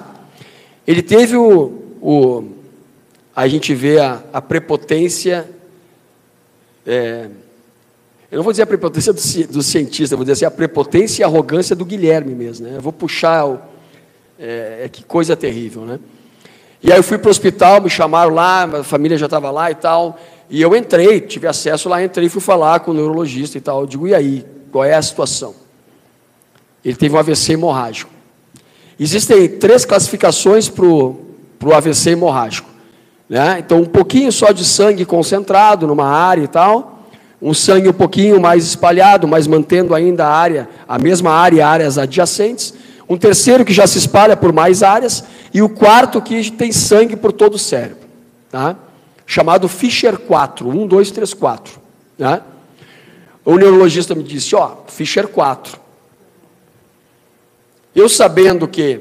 Ele 0.86 1.02
teve 1.02 1.36
o, 1.36 1.72
o 2.00 2.44
a 3.34 3.48
gente 3.48 3.74
vê 3.74 3.98
a, 3.98 4.22
a 4.32 4.42
prepotência, 4.42 5.48
é, 6.86 7.28
eu 8.30 8.36
não 8.36 8.42
vou 8.42 8.52
dizer 8.52 8.62
a 8.62 8.66
prepotência 8.66 9.12
do, 9.12 9.52
do 9.52 9.62
cientista, 9.62 10.16
vou 10.16 10.24
dizer 10.24 10.32
assim, 10.32 10.44
a 10.44 10.50
prepotência 10.50 11.22
e 11.22 11.24
a 11.24 11.26
arrogância 11.26 11.74
do 11.74 11.84
Guilherme 11.84 12.34
mesmo. 12.34 12.66
Né? 12.66 12.76
Eu 12.76 12.80
vou 12.80 12.92
puxar, 12.92 13.46
o, 13.46 13.58
é, 14.38 14.82
é, 14.84 14.88
que 14.88 15.02
coisa 15.02 15.34
terrível. 15.34 15.82
Né? 15.82 15.98
E 16.82 16.92
aí 16.92 16.98
eu 16.98 17.02
fui 17.02 17.16
para 17.16 17.28
o 17.28 17.30
hospital, 17.30 17.80
me 17.80 17.88
chamaram 17.88 18.34
lá, 18.34 18.64
a 18.64 18.84
família 18.84 19.16
já 19.16 19.26
estava 19.26 19.50
lá 19.50 19.70
e 19.70 19.74
tal. 19.74 20.18
E 20.52 20.60
eu 20.60 20.76
entrei, 20.76 21.18
tive 21.18 21.46
acesso 21.46 21.88
lá, 21.88 22.04
entrei 22.04 22.26
e 22.26 22.28
fui 22.28 22.42
falar 22.42 22.80
com 22.80 22.90
o 22.90 22.94
neurologista 22.94 23.56
e 23.56 23.60
tal. 23.60 23.80
Eu 23.80 23.86
digo, 23.86 24.06
e 24.06 24.14
aí, 24.14 24.44
qual 24.70 24.84
é 24.84 24.92
a 24.92 25.00
situação? 25.00 25.54
Ele 26.84 26.94
teve 26.94 27.16
um 27.16 27.18
AVC 27.18 27.54
hemorrágico. 27.54 28.10
Existem 29.00 29.48
três 29.48 29.86
classificações 29.86 30.68
para 30.68 30.84
o 30.84 31.74
AVC 31.74 32.10
hemorrágico. 32.10 32.68
Né? 33.30 33.60
Então, 33.60 33.80
um 33.80 33.86
pouquinho 33.86 34.30
só 34.30 34.52
de 34.52 34.62
sangue 34.62 35.06
concentrado 35.06 35.86
numa 35.86 36.06
área 36.06 36.42
e 36.42 36.48
tal, 36.48 37.06
um 37.40 37.54
sangue 37.54 37.88
um 37.88 37.94
pouquinho 37.94 38.38
mais 38.38 38.66
espalhado, 38.66 39.26
mas 39.26 39.46
mantendo 39.46 39.94
ainda 39.94 40.26
a 40.26 40.36
área, 40.36 40.68
a 40.86 40.98
mesma 40.98 41.30
área 41.30 41.56
e 41.56 41.62
áreas 41.62 41.96
adjacentes. 41.96 42.74
Um 43.08 43.16
terceiro 43.16 43.64
que 43.64 43.72
já 43.72 43.86
se 43.86 43.96
espalha 43.96 44.36
por 44.36 44.52
mais 44.52 44.82
áreas, 44.82 45.24
e 45.54 45.62
o 45.62 45.68
quarto 45.70 46.20
que 46.20 46.50
tem 46.50 46.72
sangue 46.72 47.16
por 47.16 47.32
todo 47.32 47.54
o 47.54 47.58
cérebro. 47.58 48.06
Tá? 48.50 48.76
Chamado 49.32 49.66
Fischer 49.66 50.18
4, 50.18 50.68
1, 50.68 50.86
2, 50.86 51.10
3, 51.10 51.32
4. 51.32 51.80
Né? 52.18 52.42
O 53.42 53.56
neurologista 53.56 54.14
me 54.14 54.22
disse, 54.22 54.54
ó, 54.54 54.76
Fischer 54.86 55.26
4. 55.26 55.80
Eu 57.94 58.10
sabendo 58.10 58.68
que 58.68 59.00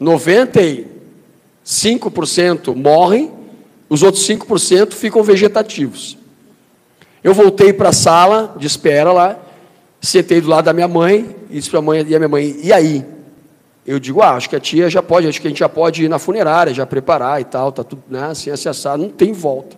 95% 0.00 2.74
morrem, 2.74 3.30
os 3.90 4.02
outros 4.02 4.26
5% 4.26 4.94
ficam 4.94 5.22
vegetativos. 5.22 6.16
Eu 7.22 7.34
voltei 7.34 7.74
para 7.74 7.90
a 7.90 7.92
sala 7.92 8.56
de 8.58 8.66
espera 8.66 9.12
lá, 9.12 9.38
sentei 10.00 10.40
do 10.40 10.48
lado 10.48 10.64
da 10.64 10.72
minha 10.72 10.88
mãe 10.88 11.36
e 11.50 11.56
disse 11.56 11.68
para 11.68 11.80
a 11.80 11.82
mãe 11.82 12.06
e 12.08 12.14
a 12.14 12.18
minha 12.18 12.28
mãe, 12.28 12.56
e 12.62 12.72
aí? 12.72 13.04
Eu 13.84 13.98
digo, 13.98 14.22
ah, 14.22 14.32
acho 14.32 14.48
que 14.48 14.54
a 14.54 14.60
tia 14.60 14.88
já 14.88 15.02
pode, 15.02 15.26
acho 15.26 15.40
que 15.40 15.46
a 15.48 15.50
gente 15.50 15.58
já 15.58 15.68
pode 15.68 16.04
ir 16.04 16.08
na 16.08 16.18
funerária, 16.18 16.72
já 16.72 16.86
preparar 16.86 17.40
e 17.40 17.44
tal, 17.44 17.72
tá 17.72 17.82
tudo, 17.82 18.02
né, 18.08 18.26
assim, 18.26 18.48
assim, 18.50 18.68
assado, 18.68 19.02
não 19.02 19.10
tem 19.10 19.32
volta, 19.32 19.76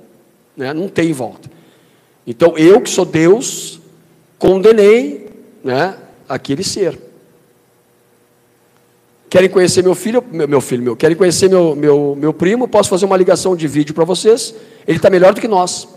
né, 0.54 0.74
não 0.74 0.88
tem 0.88 1.12
volta. 1.12 1.50
Então, 2.26 2.56
eu 2.58 2.80
que 2.82 2.90
sou 2.90 3.06
Deus, 3.06 3.80
condenei, 4.38 5.30
né, 5.62 5.96
aquele 6.28 6.62
ser. 6.62 6.98
Querem 9.30 9.48
conhecer 9.48 9.82
meu 9.82 9.94
filho, 9.94 10.22
meu, 10.30 10.46
meu 10.46 10.60
filho, 10.60 10.82
meu, 10.82 10.96
querem 10.96 11.16
conhecer 11.16 11.48
meu, 11.48 11.74
meu, 11.74 12.14
meu 12.14 12.32
primo, 12.32 12.68
posso 12.68 12.90
fazer 12.90 13.06
uma 13.06 13.16
ligação 13.16 13.56
de 13.56 13.66
vídeo 13.66 13.94
para 13.94 14.04
vocês, 14.04 14.54
ele 14.86 14.98
está 14.98 15.08
melhor 15.08 15.32
do 15.32 15.40
que 15.40 15.48
nós. 15.48 15.88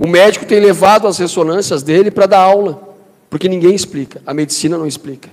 O 0.00 0.08
médico 0.08 0.44
tem 0.44 0.58
levado 0.58 1.06
as 1.06 1.18
ressonâncias 1.18 1.82
dele 1.84 2.10
para 2.10 2.26
dar 2.26 2.40
aula. 2.40 2.93
Porque 3.34 3.48
ninguém 3.48 3.74
explica, 3.74 4.22
a 4.24 4.32
medicina 4.32 4.78
não 4.78 4.86
explica. 4.86 5.28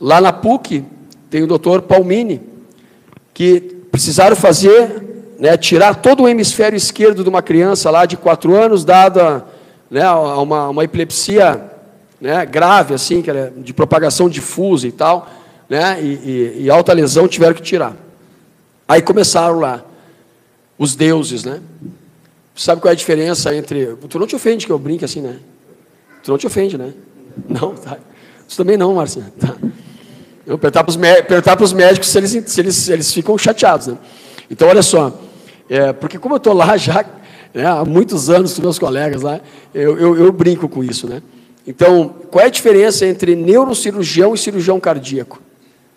lá 0.00 0.20
na 0.20 0.32
PUC, 0.32 0.84
tem 1.30 1.44
o 1.44 1.46
doutor 1.46 1.82
Palmini, 1.82 2.40
que 3.32 3.60
precisaram 3.92 4.34
fazer, 4.34 5.00
né, 5.38 5.56
tirar 5.56 5.94
todo 5.94 6.24
o 6.24 6.28
hemisfério 6.28 6.76
esquerdo 6.76 7.22
de 7.22 7.28
uma 7.28 7.40
criança 7.40 7.88
lá 7.88 8.04
de 8.04 8.16
4 8.16 8.52
anos, 8.52 8.84
dada 8.84 9.46
né, 9.88 10.10
uma, 10.10 10.70
uma 10.70 10.82
epilepsia 10.82 11.70
né, 12.20 12.44
grave, 12.44 12.92
assim, 12.92 13.22
que 13.22 13.30
era 13.30 13.52
de 13.56 13.72
propagação 13.72 14.28
difusa 14.28 14.88
e 14.88 14.92
tal, 14.92 15.30
né, 15.68 16.02
e, 16.02 16.06
e, 16.06 16.62
e 16.64 16.68
alta 16.68 16.92
lesão, 16.92 17.28
tiveram 17.28 17.54
que 17.54 17.62
tirar. 17.62 17.94
Aí 18.88 19.00
começaram 19.00 19.60
lá, 19.60 19.84
os 20.76 20.96
deuses, 20.96 21.44
né? 21.44 21.60
Sabe 22.54 22.80
qual 22.80 22.90
é 22.90 22.92
a 22.92 22.96
diferença 22.96 23.54
entre. 23.54 23.96
Tu 24.08 24.18
não 24.18 24.26
te 24.26 24.36
ofende 24.36 24.66
que 24.66 24.72
eu 24.72 24.78
brinque 24.78 25.04
assim, 25.04 25.20
né? 25.20 25.38
Tu 26.22 26.30
não 26.30 26.38
te 26.38 26.46
ofende, 26.46 26.76
né? 26.76 26.92
Não, 27.48 27.74
tá. 27.74 27.96
Isso 28.46 28.58
também 28.58 28.76
não, 28.76 28.94
Márcia. 28.94 29.24
Tá. 29.40 29.56
Eu 30.46 30.58
perguntar 30.58 30.84
para 31.56 31.64
os 31.64 31.72
médicos 31.72 32.10
se 32.10 32.18
eles, 32.18 32.30
se, 32.46 32.60
eles, 32.60 32.74
se 32.76 32.92
eles 32.92 33.14
ficam 33.14 33.38
chateados, 33.38 33.86
né? 33.86 33.96
Então, 34.50 34.68
olha 34.68 34.82
só. 34.82 35.18
É, 35.70 35.94
porque 35.94 36.18
como 36.18 36.34
eu 36.34 36.36
estou 36.36 36.52
lá 36.52 36.76
já 36.76 37.06
né, 37.54 37.64
há 37.64 37.84
muitos 37.84 38.28
anos 38.28 38.54
com 38.54 38.60
meus 38.60 38.78
colegas 38.78 39.22
lá, 39.22 39.40
eu, 39.72 39.98
eu, 39.98 40.16
eu 40.16 40.30
brinco 40.30 40.68
com 40.68 40.84
isso, 40.84 41.08
né? 41.08 41.22
Então, 41.66 42.14
qual 42.30 42.44
é 42.44 42.48
a 42.48 42.50
diferença 42.50 43.06
entre 43.06 43.34
neurocirurgião 43.34 44.34
e 44.34 44.38
cirurgião 44.38 44.78
cardíaco? 44.78 45.40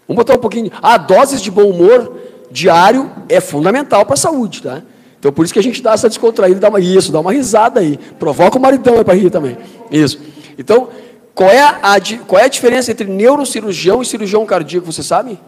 Vamos 0.07 0.23
botar 0.23 0.36
um 0.36 0.41
pouquinho. 0.41 0.72
A 0.82 0.98
doses 0.98 1.41
de 1.41 1.52
bom 1.52 1.69
humor 1.69 2.15
diário 2.52 3.11
é 3.27 3.41
fundamental 3.41 4.06
para 4.06 4.14
a 4.14 4.18
saúde, 4.18 4.61
tá? 4.61 4.84
Então, 5.26 5.34
por 5.34 5.43
isso 5.43 5.52
que 5.52 5.60
a 5.60 5.64
gente 5.64 5.81
dá 5.81 5.93
essa 5.93 6.07
descontraída, 6.07 6.60
dá 6.60 6.69
uma, 6.69 6.80
isso, 6.80 7.11
dá 7.11 7.19
uma 7.19 7.34
risada 7.34 7.80
aí. 7.80 7.97
Provoca 8.19 8.60
o 8.60 8.61
maridão 8.61 9.03
para 9.03 9.15
rir 9.15 9.31
também. 9.31 9.57
Isso. 9.89 10.19
Então, 10.56 10.89
qual 11.34 11.49
é, 11.49 11.64
a, 11.64 11.99
qual 12.27 12.39
é 12.39 12.45
a 12.45 12.47
diferença 12.47 12.91
entre 12.91 13.07
neurocirurgião 13.07 14.03
e 14.03 14.06
cirurgião 14.06 14.45
cardíaco, 14.45 14.85
você 14.85 15.02
sabe? 15.02 15.39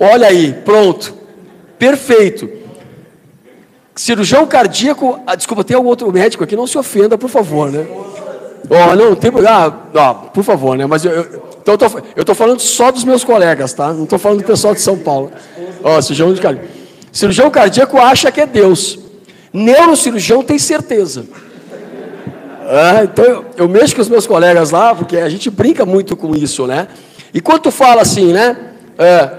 Olha 0.00 0.28
aí, 0.28 0.54
pronto. 0.64 1.14
Perfeito. 1.78 2.48
Cirurgião 3.94 4.46
cardíaco, 4.46 5.20
ah, 5.26 5.34
desculpa, 5.34 5.62
tem 5.62 5.76
algum 5.76 5.90
outro 5.90 6.10
médico 6.10 6.42
aqui, 6.42 6.56
não 6.56 6.66
se 6.66 6.78
ofenda, 6.78 7.18
por 7.18 7.28
favor, 7.28 7.70
né? 7.70 7.86
Oh, 8.70 8.96
não, 8.96 9.14
tem, 9.14 9.30
ah, 9.46 9.74
ah, 9.94 10.14
por 10.14 10.42
favor, 10.42 10.78
né? 10.78 10.86
Mas 10.86 11.04
eu, 11.04 11.12
eu 11.12 11.46
então 11.60 11.76
eu 12.14 12.22
estou 12.22 12.34
falando 12.34 12.60
só 12.60 12.90
dos 12.90 13.04
meus 13.04 13.24
colegas, 13.24 13.74
tá? 13.74 13.92
Não 13.92 14.04
estou 14.04 14.18
falando 14.18 14.38
do 14.38 14.46
pessoal 14.46 14.72
de 14.72 14.80
São 14.80 14.96
Paulo. 14.96 15.30
Ó, 15.84 15.98
oh, 15.98 16.00
cirurgião 16.00 16.34
cardíaco. 16.36 16.75
Cirurgião 17.16 17.50
cardíaco 17.50 17.96
acha 17.96 18.30
que 18.30 18.42
é 18.42 18.46
Deus. 18.46 18.98
Neurocirurgião 19.50 20.42
tem 20.42 20.58
certeza. 20.58 21.24
Ah, 22.68 23.04
então 23.04 23.24
eu, 23.24 23.44
eu, 23.56 23.68
mexo 23.68 23.94
com 23.94 24.02
os 24.02 24.08
meus 24.10 24.26
colegas 24.26 24.70
lá, 24.70 24.94
porque 24.94 25.16
a 25.16 25.28
gente 25.30 25.48
brinca 25.48 25.86
muito 25.86 26.14
com 26.14 26.36
isso, 26.36 26.66
né? 26.66 26.88
E 27.32 27.40
quando 27.40 27.62
tu 27.62 27.70
fala 27.70 28.02
assim, 28.02 28.34
né? 28.34 28.74
É, 28.98 29.30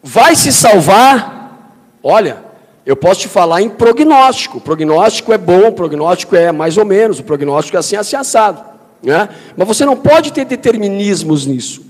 vai 0.00 0.36
se 0.36 0.52
salvar, 0.52 1.68
olha, 2.00 2.36
eu 2.84 2.94
posso 2.94 3.22
te 3.22 3.28
falar 3.28 3.60
em 3.60 3.68
prognóstico. 3.68 4.60
Prognóstico 4.60 5.32
é 5.32 5.38
bom, 5.38 5.72
prognóstico 5.72 6.36
é 6.36 6.52
mais 6.52 6.76
ou 6.76 6.84
menos, 6.84 7.18
o 7.18 7.24
prognóstico 7.24 7.76
é 7.76 7.80
assim, 7.80 7.96
assim 7.96 8.14
assado. 8.14 8.62
Né? 9.02 9.28
Mas 9.56 9.66
você 9.66 9.84
não 9.84 9.96
pode 9.96 10.32
ter 10.32 10.44
determinismos 10.44 11.44
nisso. 11.44 11.84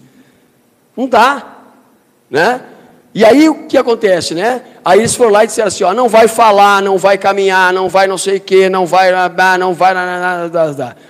Não 0.96 1.06
dá. 1.06 1.58
Né? 2.30 2.62
E 3.16 3.24
aí 3.24 3.48
o 3.48 3.54
que 3.66 3.78
acontece, 3.78 4.34
né? 4.34 4.60
Aí 4.84 4.98
eles 4.98 5.14
foram 5.14 5.30
lá 5.30 5.42
e 5.42 5.46
disseram 5.46 5.68
assim: 5.68 5.82
ó, 5.84 5.94
não 5.94 6.06
vai 6.06 6.28
falar, 6.28 6.82
não 6.82 6.98
vai 6.98 7.16
caminhar, 7.16 7.72
não 7.72 7.88
vai 7.88 8.06
não 8.06 8.18
sei 8.18 8.36
o 8.36 8.40
que, 8.42 8.68
não 8.68 8.84
vai, 8.84 9.10
não 9.58 9.72
vai. 9.72 9.94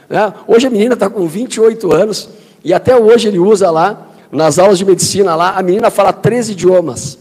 Né? 0.09 0.33
Hoje 0.47 0.69
a 0.69 0.71
menina 0.71 0.95
está 0.95 1.11
com 1.11 1.27
28 1.27 1.93
anos 1.93 2.29
e 2.63 2.73
até 2.73 2.97
hoje 2.97 3.27
ele 3.27 3.41
usa 3.41 3.73
lá, 3.73 4.07
nas 4.31 4.57
aulas 4.57 4.79
de 4.79 4.85
medicina 4.85 5.35
lá, 5.35 5.55
a 5.57 5.63
menina 5.65 5.91
fala 5.91 6.13
três 6.13 6.49
idiomas. 6.49 7.19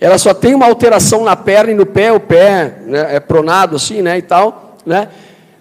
Ela 0.00 0.18
só 0.18 0.34
tem 0.34 0.56
uma 0.56 0.66
alteração 0.66 1.22
na 1.22 1.36
perna 1.36 1.70
e 1.70 1.74
no 1.76 1.86
pé, 1.86 2.10
o 2.10 2.18
pé 2.18 2.78
né, 2.86 3.14
é 3.14 3.20
pronado 3.20 3.76
assim, 3.76 4.02
né, 4.02 4.18
e 4.18 4.22
tal, 4.22 4.76
né? 4.84 5.06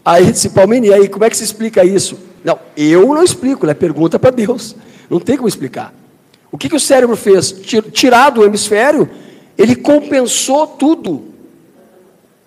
Aí 0.03 0.31
disse, 0.31 0.49
Palmini, 0.49 0.91
aí 0.91 1.07
como 1.07 1.23
é 1.23 1.29
que 1.29 1.37
se 1.37 1.43
explica 1.43 1.85
isso? 1.85 2.17
Não, 2.43 2.57
eu 2.75 3.13
não 3.13 3.23
explico, 3.23 3.67
né? 3.67 3.75
Pergunta 3.75 4.17
para 4.17 4.31
Deus. 4.31 4.75
Não 5.07 5.19
tem 5.19 5.37
como 5.37 5.47
explicar. 5.47 5.93
O 6.53 6.57
que, 6.57 6.69
que 6.69 6.75
o 6.75 6.79
cérebro 6.79 7.17
fez? 7.17 7.51
Tirado 7.91 8.41
o 8.41 8.45
hemisfério, 8.45 9.09
ele 9.57 9.75
compensou 9.75 10.67
tudo 10.67 11.23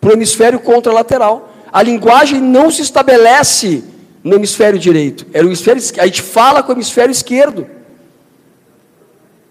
para 0.00 0.10
o 0.10 0.12
hemisfério 0.12 0.60
contralateral. 0.60 1.52
A 1.72 1.82
linguagem 1.82 2.40
não 2.40 2.70
se 2.70 2.82
estabelece 2.82 3.82
no 4.22 4.36
hemisfério 4.36 4.78
direito. 4.78 5.26
Era 5.32 5.44
o 5.44 5.48
hemisfério, 5.48 5.82
a 5.98 6.06
gente 6.06 6.22
fala 6.22 6.62
com 6.62 6.70
o 6.70 6.76
hemisfério 6.76 7.10
esquerdo. 7.10 7.66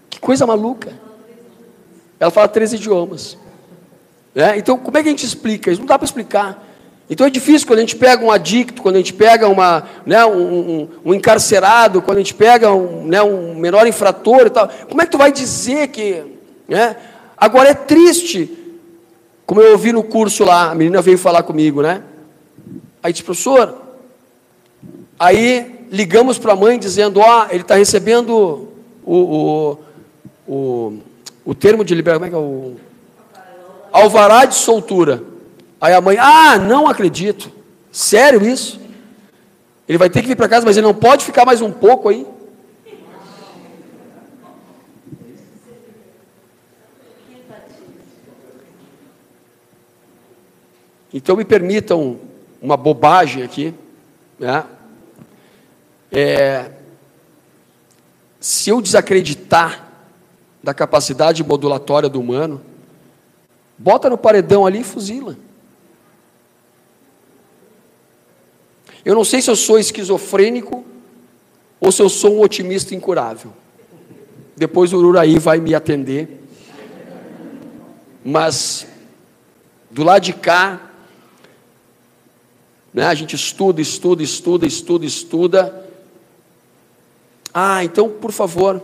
Que 0.09 0.21
coisa 0.21 0.47
maluca. 0.47 0.93
Ela 2.17 2.31
fala 2.31 2.47
três 2.47 2.71
idiomas. 2.71 3.37
Né? 4.33 4.57
Então, 4.57 4.77
como 4.77 4.97
é 4.97 5.03
que 5.03 5.09
a 5.09 5.11
gente 5.11 5.25
explica 5.25 5.69
isso? 5.69 5.81
Não 5.81 5.85
dá 5.85 5.99
para 5.99 6.05
explicar. 6.05 6.64
Então 7.09 7.27
é 7.27 7.29
difícil 7.29 7.67
quando 7.67 7.79
a 7.79 7.81
gente 7.81 7.95
pega 7.95 8.23
um 8.23 8.31
adicto, 8.31 8.81
quando 8.81 8.95
a 8.95 8.97
gente 8.97 9.13
pega 9.13 9.47
uma, 9.47 9.87
né, 10.05 10.25
um, 10.25 10.31
um, 10.31 10.89
um, 11.05 11.13
encarcerado, 11.13 12.01
quando 12.01 12.17
a 12.17 12.21
gente 12.21 12.33
pega 12.33 12.73
um, 12.73 13.05
né, 13.05 13.21
um 13.21 13.55
menor 13.55 13.85
infrator 13.85 14.47
e 14.47 14.49
tal. 14.49 14.67
Como 14.89 15.01
é 15.01 15.05
que 15.05 15.11
tu 15.11 15.17
vai 15.17 15.31
dizer 15.31 15.89
que. 15.89 16.23
Né? 16.67 16.95
Agora 17.37 17.69
é 17.69 17.73
triste, 17.73 18.49
como 19.45 19.61
eu 19.61 19.73
ouvi 19.73 19.91
no 19.91 20.03
curso 20.03 20.43
lá, 20.43 20.71
a 20.71 20.75
menina 20.75 21.01
veio 21.01 21.17
falar 21.17 21.43
comigo, 21.43 21.81
né? 21.81 22.01
Aí 23.03 23.13
disse, 23.13 23.23
professor, 23.23 23.75
aí 25.19 25.85
ligamos 25.91 26.39
para 26.39 26.53
a 26.53 26.55
mãe 26.55 26.79
dizendo, 26.79 27.19
ó, 27.19 27.43
oh, 27.43 27.51
ele 27.51 27.61
está 27.61 27.75
recebendo 27.75 28.67
o, 29.05 29.15
o, 29.15 29.77
o 30.47 30.93
o 31.45 31.53
termo 31.53 31.85
de 31.85 31.93
liberdade, 31.93 32.19
como 32.19 32.25
é 32.25 32.29
que 32.29 32.35
é 32.35 32.39
o. 32.39 32.75
Alvará 33.93 34.45
de 34.45 34.55
soltura. 34.55 35.23
Aí 35.85 35.93
a 35.93 36.01
mãe, 36.01 36.17
ah, 36.17 36.57
não 36.57 36.87
acredito. 36.87 37.51
Sério 37.91 38.43
isso? 38.43 38.79
Ele 39.87 39.99
vai 39.99 40.09
ter 40.09 40.23
que 40.23 40.27
vir 40.27 40.35
para 40.35 40.49
casa, 40.49 40.65
mas 40.65 40.75
ele 40.75 40.87
não 40.87 40.95
pode 40.95 41.23
ficar 41.23 41.45
mais 41.45 41.61
um 41.61 41.71
pouco 41.71 42.09
aí? 42.09 42.25
Então 51.13 51.37
me 51.37 51.45
permitam 51.45 52.19
uma 52.59 52.75
bobagem 52.75 53.43
aqui. 53.43 53.71
Né? 54.39 54.63
É, 56.11 56.71
se 58.39 58.71
eu 58.71 58.81
desacreditar 58.81 59.87
da 60.63 60.73
capacidade 60.73 61.43
modulatória 61.43 62.09
do 62.09 62.19
humano, 62.19 62.59
bota 63.77 64.09
no 64.09 64.17
paredão 64.17 64.65
ali 64.65 64.79
e 64.81 64.83
fuzila. 64.83 65.37
Eu 69.05 69.13
não 69.13 69.23
sei 69.23 69.41
se 69.41 69.49
eu 69.49 69.55
sou 69.55 69.79
esquizofrênico 69.79 70.83
ou 71.79 71.91
se 71.91 72.01
eu 72.01 72.09
sou 72.09 72.37
um 72.37 72.41
otimista 72.41 72.95
incurável. 72.95 73.53
Depois 74.57 74.91
o 74.91 74.97
Ururaí 74.97 75.37
vai 75.37 75.59
me 75.59 75.75
atender. 75.75 76.41
Mas 78.23 78.87
do 79.91 80.03
lado 80.03 80.23
de 80.23 80.33
cá, 80.33 80.91
né, 82.91 83.05
a 83.05 83.13
gente 83.13 83.35
estuda, 83.35 83.79
estuda, 83.79 84.23
estuda, 84.23 84.65
estuda, 84.65 85.05
estuda. 85.05 85.89
Ah, 87.53 87.83
então, 87.83 88.09
por 88.09 88.31
favor, 88.31 88.81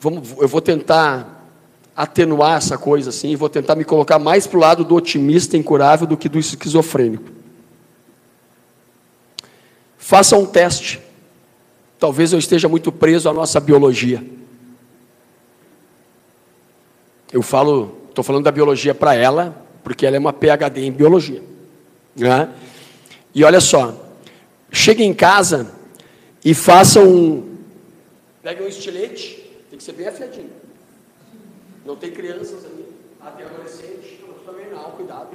Vamos, 0.00 0.30
eu 0.38 0.46
vou 0.46 0.60
tentar 0.60 1.37
atenuar 1.98 2.58
essa 2.58 2.78
coisa 2.78 3.10
assim, 3.10 3.30
e 3.30 3.36
vou 3.36 3.48
tentar 3.48 3.74
me 3.74 3.84
colocar 3.84 4.20
mais 4.20 4.46
para 4.46 4.56
o 4.56 4.60
lado 4.60 4.84
do 4.84 4.94
otimista 4.94 5.56
incurável 5.56 6.06
do 6.06 6.16
que 6.16 6.28
do 6.28 6.38
esquizofrênico. 6.38 7.28
Faça 9.98 10.36
um 10.36 10.46
teste. 10.46 11.00
Talvez 11.98 12.32
eu 12.32 12.38
esteja 12.38 12.68
muito 12.68 12.92
preso 12.92 13.28
à 13.28 13.32
nossa 13.32 13.58
biologia. 13.58 14.24
Eu 17.32 17.42
falo, 17.42 17.98
estou 18.08 18.22
falando 18.22 18.44
da 18.44 18.52
biologia 18.52 18.94
para 18.94 19.16
ela, 19.16 19.60
porque 19.82 20.06
ela 20.06 20.14
é 20.14 20.20
uma 20.20 20.32
PhD 20.32 20.84
em 20.84 20.92
biologia. 20.92 21.42
Né? 22.14 22.48
E 23.34 23.42
olha 23.42 23.60
só, 23.60 23.92
chegue 24.70 25.02
em 25.02 25.12
casa 25.12 25.74
e 26.44 26.54
faça 26.54 27.00
um. 27.00 27.56
Pegue 28.40 28.62
um 28.62 28.68
estilete 28.68 29.48
tem 29.68 29.78
que 29.78 29.84
ser 29.84 29.92
bem 29.92 30.08
afiadinho. 30.08 30.50
Não 31.88 31.96
tem 31.96 32.10
crianças 32.10 32.66
ali, 32.66 32.86
até 33.18 33.44
adolescente, 33.44 34.22
também 34.44 34.68
não, 34.68 34.90
cuidado. 34.90 35.30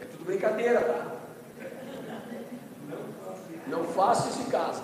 É 0.00 0.04
tudo 0.06 0.24
brincadeira, 0.24 0.80
tá? 0.80 1.16
Não 3.66 3.84
faça 3.84 4.30
isso 4.30 4.40
em 4.40 4.46
casa. 4.46 4.82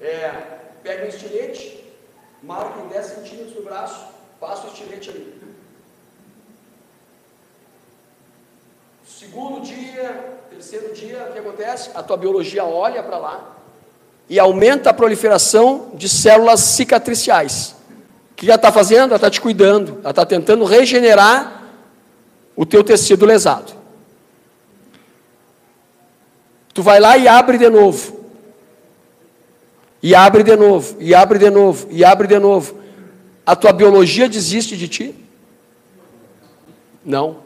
É, 0.00 0.60
pega 0.82 1.04
um 1.04 1.08
estilete, 1.08 1.92
marca 2.42 2.80
em 2.80 2.88
10 2.88 3.04
centímetros 3.04 3.52
do 3.52 3.62
braço, 3.62 4.06
passa 4.40 4.66
o 4.66 4.70
estilete 4.70 5.10
ali. 5.10 5.38
Segundo 9.06 9.60
dia, 9.60 10.38
terceiro 10.48 10.94
dia, 10.94 11.22
o 11.28 11.32
que 11.34 11.38
acontece? 11.40 11.90
A 11.94 12.02
tua 12.02 12.16
biologia 12.16 12.64
olha 12.64 13.02
para 13.02 13.18
lá 13.18 13.56
e 14.26 14.38
aumenta 14.38 14.88
a 14.88 14.94
proliferação 14.94 15.90
de 15.92 16.08
células 16.08 16.60
cicatriciais. 16.60 17.83
O 18.34 18.36
que 18.36 18.46
ela 18.46 18.56
está 18.56 18.72
fazendo? 18.72 19.10
Ela 19.10 19.16
está 19.16 19.30
te 19.30 19.40
cuidando, 19.40 20.00
ela 20.00 20.10
está 20.10 20.26
tentando 20.26 20.64
regenerar 20.64 21.62
o 22.56 22.66
teu 22.66 22.82
tecido 22.82 23.24
lesado. 23.24 23.72
Tu 26.74 26.82
vai 26.82 26.98
lá 26.98 27.16
e 27.16 27.28
abre 27.28 27.56
de 27.56 27.70
novo. 27.70 28.24
E 30.02 30.14
abre 30.14 30.42
de 30.42 30.56
novo, 30.56 30.96
e 31.00 31.14
abre 31.14 31.38
de 31.38 31.48
novo, 31.48 31.86
e 31.90 32.04
abre 32.04 32.26
de 32.26 32.38
novo. 32.38 32.78
A 33.46 33.54
tua 33.54 33.72
biologia 33.72 34.28
desiste 34.28 34.76
de 34.76 34.88
ti? 34.88 35.14
Não. 37.04 37.38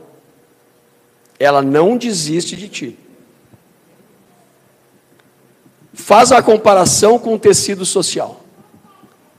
Ela 1.38 1.62
não 1.62 1.96
desiste 1.96 2.56
de 2.56 2.68
ti. 2.68 2.98
Faz 5.92 6.32
a 6.32 6.42
comparação 6.42 7.18
com 7.18 7.34
o 7.34 7.38
tecido 7.38 7.84
social. 7.84 8.40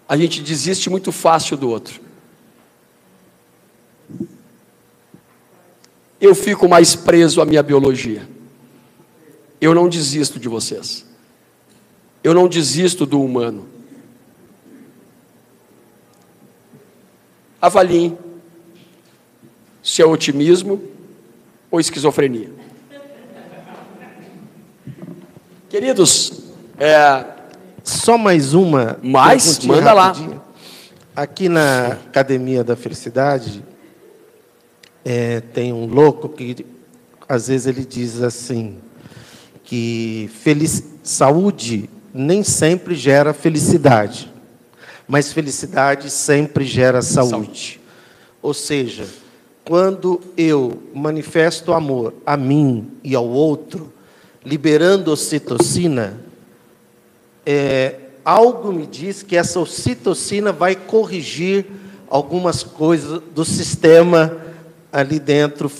A 0.09 0.17
gente 0.17 0.41
desiste 0.41 0.89
muito 0.89 1.11
fácil 1.11 1.55
do 1.55 1.69
outro. 1.69 2.01
Eu 6.19 6.33
fico 6.33 6.67
mais 6.67 6.95
preso 6.95 7.39
à 7.39 7.45
minha 7.45 7.61
biologia. 7.61 8.27
Eu 9.61 9.75
não 9.75 9.87
desisto 9.87 10.39
de 10.39 10.49
vocês. 10.49 11.05
Eu 12.23 12.33
não 12.33 12.47
desisto 12.47 13.05
do 13.05 13.21
humano. 13.21 13.69
Avaliem 17.61 18.17
se 19.83 20.01
é 20.01 20.05
otimismo 20.07 20.81
ou 21.69 21.79
esquizofrenia. 21.79 22.49
Queridos, 25.69 26.41
é, 26.79 27.38
só 27.83 28.17
mais 28.17 28.53
uma. 28.53 28.97
Mais? 29.01 29.59
Manda 29.65 29.93
rapidinho. 29.93 30.31
lá. 30.35 30.43
Aqui 31.15 31.49
na 31.49 31.87
Academia 31.87 32.63
da 32.63 32.75
Felicidade, 32.75 33.63
é, 35.03 35.41
tem 35.41 35.73
um 35.73 35.85
louco 35.85 36.29
que, 36.29 36.65
às 37.27 37.47
vezes, 37.47 37.67
ele 37.67 37.85
diz 37.85 38.21
assim: 38.21 38.77
que 39.63 40.29
feliz, 40.41 40.83
saúde 41.03 41.89
nem 42.13 42.43
sempre 42.43 42.95
gera 42.95 43.33
felicidade, 43.33 44.31
mas 45.07 45.31
felicidade 45.31 46.09
sempre 46.09 46.65
gera 46.65 47.01
saúde. 47.01 47.29
saúde. 47.29 47.81
Ou 48.41 48.53
seja, 48.53 49.05
quando 49.65 50.19
eu 50.35 50.81
manifesto 50.93 51.73
amor 51.73 52.13
a 52.25 52.35
mim 52.35 52.89
e 53.03 53.13
ao 53.13 53.27
outro, 53.27 53.93
liberando 54.43 55.11
ocitocina, 55.11 56.17
é, 57.45 57.95
algo 58.23 58.71
me 58.71 58.85
diz 58.85 59.23
que 59.23 59.35
essa 59.35 59.59
ocitocina 59.59 60.51
vai 60.51 60.75
corrigir 60.75 61.65
algumas 62.09 62.63
coisas 62.63 63.21
do 63.33 63.45
sistema 63.45 64.35
ali 64.91 65.19
dentro 65.19 65.71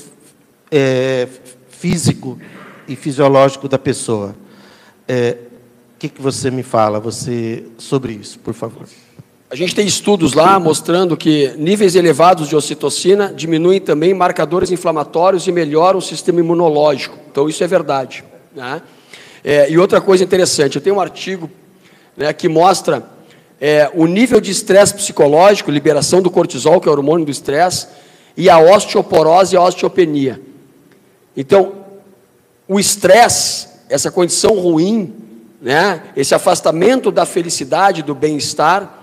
é, 0.71 1.27
físico 1.69 2.39
e 2.87 2.95
fisiológico 2.95 3.67
da 3.67 3.77
pessoa. 3.77 4.35
É, 5.07 5.37
o 5.95 5.99
que, 5.99 6.09
que 6.09 6.21
você 6.21 6.49
me 6.49 6.63
fala 6.63 6.99
você 6.99 7.65
sobre 7.77 8.13
isso, 8.13 8.39
por 8.39 8.53
favor? 8.53 8.85
A 9.51 9.55
gente 9.55 9.73
tem 9.73 9.87
estudos 9.87 10.33
lá 10.33 10.59
mostrando 10.59 11.17
que 11.17 11.55
níveis 11.57 11.95
elevados 11.95 12.47
de 12.47 12.55
ocitocina 12.55 13.33
diminuem 13.35 13.81
também 13.81 14.13
marcadores 14.13 14.69
inflamatórios 14.69 15.47
e 15.47 15.51
melhoram 15.51 15.97
o 15.97 16.01
sistema 16.01 16.39
imunológico. 16.39 17.17
Então 17.31 17.49
isso 17.49 17.63
é 17.63 17.67
verdade. 17.67 18.23
Né? 18.55 18.79
É, 19.43 19.69
e 19.69 19.77
outra 19.77 20.01
coisa 20.01 20.23
interessante, 20.23 20.75
eu 20.75 20.81
tenho 20.81 20.97
um 20.97 21.01
artigo 21.01 21.49
né, 22.15 22.33
que 22.33 22.49
mostra 22.49 23.03
é, 23.59 23.89
o 23.93 24.05
nível 24.05 24.39
de 24.39 24.51
estresse 24.51 24.93
psicológico, 24.93 25.71
liberação 25.71 26.21
do 26.21 26.29
cortisol, 26.29 26.79
que 26.79 26.87
é 26.87 26.91
o 26.91 26.95
hormônio 26.95 27.25
do 27.25 27.31
estresse, 27.31 27.87
e 28.35 28.49
a 28.49 28.59
osteoporose 28.59 29.55
e 29.55 29.57
a 29.57 29.61
osteopenia. 29.61 30.41
Então, 31.35 31.73
o 32.67 32.79
estresse, 32.79 33.67
essa 33.89 34.11
condição 34.11 34.57
ruim, 34.59 35.13
né, 35.61 36.03
esse 36.15 36.33
afastamento 36.35 37.11
da 37.11 37.25
felicidade, 37.25 38.03
do 38.03 38.15
bem-estar, 38.15 38.97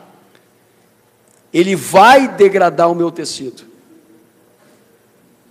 ele 1.53 1.75
vai 1.75 2.29
degradar 2.29 2.91
o 2.91 2.95
meu 2.95 3.11
tecido. 3.11 3.65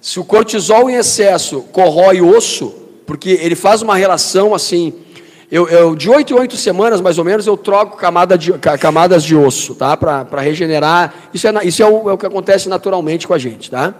Se 0.02 0.20
o 0.20 0.24
cortisol 0.24 0.90
em 0.90 0.96
excesso 0.96 1.62
corrói 1.72 2.22
osso, 2.22 2.85
porque 3.06 3.30
ele 3.30 3.56
faz 3.56 3.82
uma 3.82 3.96
relação 3.96 4.54
assim, 4.54 4.94
eu, 5.52 5.70
eu, 5.70 5.96
de 5.96 6.10
oito 6.10 6.34
em 6.34 6.38
oito 6.38 6.58
semanas, 6.58 7.00
mais 7.02 7.18
ou 7.18 7.24
menos, 7.24 7.46
eu 7.46 7.56
troco 7.56 7.98
camada 7.98 8.38
de, 8.38 8.52
camadas 8.80 9.24
de 9.24 9.36
osso, 9.36 9.76
tá? 9.76 9.96
Para 9.96 10.42
regenerar. 10.42 11.14
Isso, 11.34 11.48
é, 11.48 11.66
isso 11.66 11.84
é 11.84 11.86
o, 11.86 12.10
é 12.10 12.14
o 12.14 12.18
que 12.18 12.26
acontece 12.26 12.68
naturalmente 12.68 13.28
com 13.28 13.34
a 13.34 13.38
gente, 13.38 13.70
tá? 13.70 13.94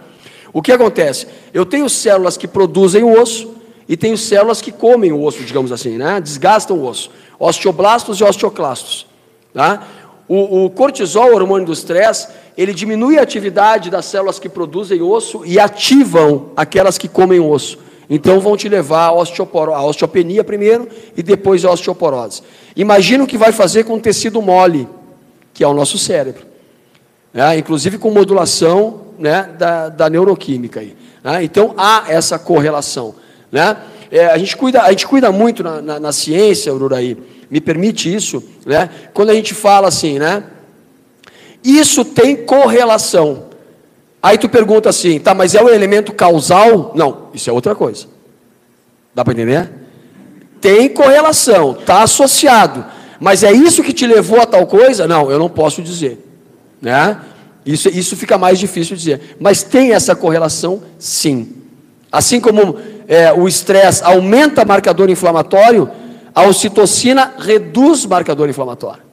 O 0.52 0.60
que 0.60 0.72
acontece? 0.72 1.26
Eu 1.54 1.64
tenho 1.64 1.88
células 1.88 2.36
que 2.36 2.48
produzem 2.48 3.02
o 3.04 3.20
osso 3.20 3.54
e 3.88 3.96
tenho 3.96 4.18
células 4.18 4.60
que 4.60 4.72
comem 4.72 5.12
o 5.12 5.22
osso, 5.22 5.42
digamos 5.44 5.70
assim, 5.70 5.96
né? 5.96 6.20
Desgastam 6.20 6.78
o 6.78 6.84
osso. 6.84 7.10
Osteoblastos 7.38 8.18
e 8.20 8.24
osteoclastos, 8.24 9.06
tá? 9.54 9.82
O, 10.28 10.64
o 10.64 10.70
cortisol, 10.70 11.30
o 11.30 11.34
hormônio 11.34 11.66
do 11.66 11.72
estresse, 11.72 12.28
ele 12.58 12.74
diminui 12.74 13.18
a 13.18 13.22
atividade 13.22 13.88
das 13.88 14.06
células 14.06 14.40
que 14.40 14.48
produzem 14.48 15.00
osso 15.00 15.42
e 15.44 15.60
ativam 15.60 16.50
aquelas 16.56 16.98
que 16.98 17.06
comem 17.06 17.38
osso. 17.38 17.85
Então 18.08 18.40
vão 18.40 18.56
te 18.56 18.68
levar 18.68 19.08
a 19.08 19.84
osteopenia 19.84 20.44
primeiro 20.44 20.88
e 21.16 21.22
depois 21.22 21.64
a 21.64 21.70
osteoporose. 21.70 22.42
Imagina 22.76 23.24
o 23.24 23.26
que 23.26 23.36
vai 23.36 23.52
fazer 23.52 23.84
com 23.84 23.94
o 23.94 24.00
tecido 24.00 24.40
mole, 24.40 24.88
que 25.52 25.64
é 25.64 25.66
o 25.66 25.74
nosso 25.74 25.98
cérebro. 25.98 26.46
É, 27.34 27.58
inclusive 27.58 27.98
com 27.98 28.10
modulação 28.10 29.06
né, 29.18 29.50
da, 29.58 29.88
da 29.88 30.08
neuroquímica. 30.08 30.80
Aí, 30.80 30.96
né? 31.22 31.42
Então 31.42 31.74
há 31.76 32.04
essa 32.08 32.38
correlação. 32.38 33.14
Né? 33.50 33.76
É, 34.10 34.26
a, 34.26 34.38
gente 34.38 34.56
cuida, 34.56 34.82
a 34.82 34.90
gente 34.90 35.06
cuida 35.06 35.32
muito 35.32 35.62
na, 35.62 35.82
na, 35.82 36.00
na 36.00 36.12
ciência, 36.12 36.72
Ururaí, 36.72 37.16
me 37.50 37.60
permite 37.60 38.12
isso, 38.12 38.42
né? 38.64 38.88
quando 39.12 39.30
a 39.30 39.34
gente 39.34 39.54
fala 39.54 39.88
assim, 39.88 40.18
né? 40.18 40.44
Isso 41.62 42.04
tem 42.04 42.36
correlação. 42.36 43.45
Aí 44.26 44.36
tu 44.36 44.48
pergunta 44.48 44.88
assim, 44.88 45.20
tá, 45.20 45.32
mas 45.32 45.54
é 45.54 45.62
o 45.62 45.68
elemento 45.68 46.12
causal? 46.12 46.90
Não, 46.96 47.28
isso 47.32 47.48
é 47.48 47.52
outra 47.52 47.76
coisa. 47.76 48.06
Dá 49.14 49.24
para 49.24 49.32
entender? 49.34 49.70
Tem 50.60 50.88
correlação, 50.88 51.76
está 51.78 52.02
associado. 52.02 52.84
Mas 53.20 53.44
é 53.44 53.52
isso 53.52 53.84
que 53.84 53.92
te 53.92 54.04
levou 54.04 54.40
a 54.40 54.44
tal 54.44 54.66
coisa? 54.66 55.06
Não, 55.06 55.30
eu 55.30 55.38
não 55.38 55.48
posso 55.48 55.80
dizer. 55.80 56.26
Né? 56.82 57.16
Isso, 57.64 57.88
isso 57.88 58.16
fica 58.16 58.36
mais 58.36 58.58
difícil 58.58 58.96
de 58.96 59.02
dizer. 59.04 59.36
Mas 59.38 59.62
tem 59.62 59.92
essa 59.92 60.16
correlação, 60.16 60.82
sim. 60.98 61.62
Assim 62.10 62.40
como 62.40 62.80
é, 63.06 63.32
o 63.32 63.46
estresse 63.46 64.02
aumenta 64.02 64.64
marcador 64.64 65.08
inflamatório, 65.08 65.88
a 66.34 66.42
ocitocina 66.42 67.32
reduz 67.38 68.04
marcador 68.04 68.48
inflamatório. 68.48 69.04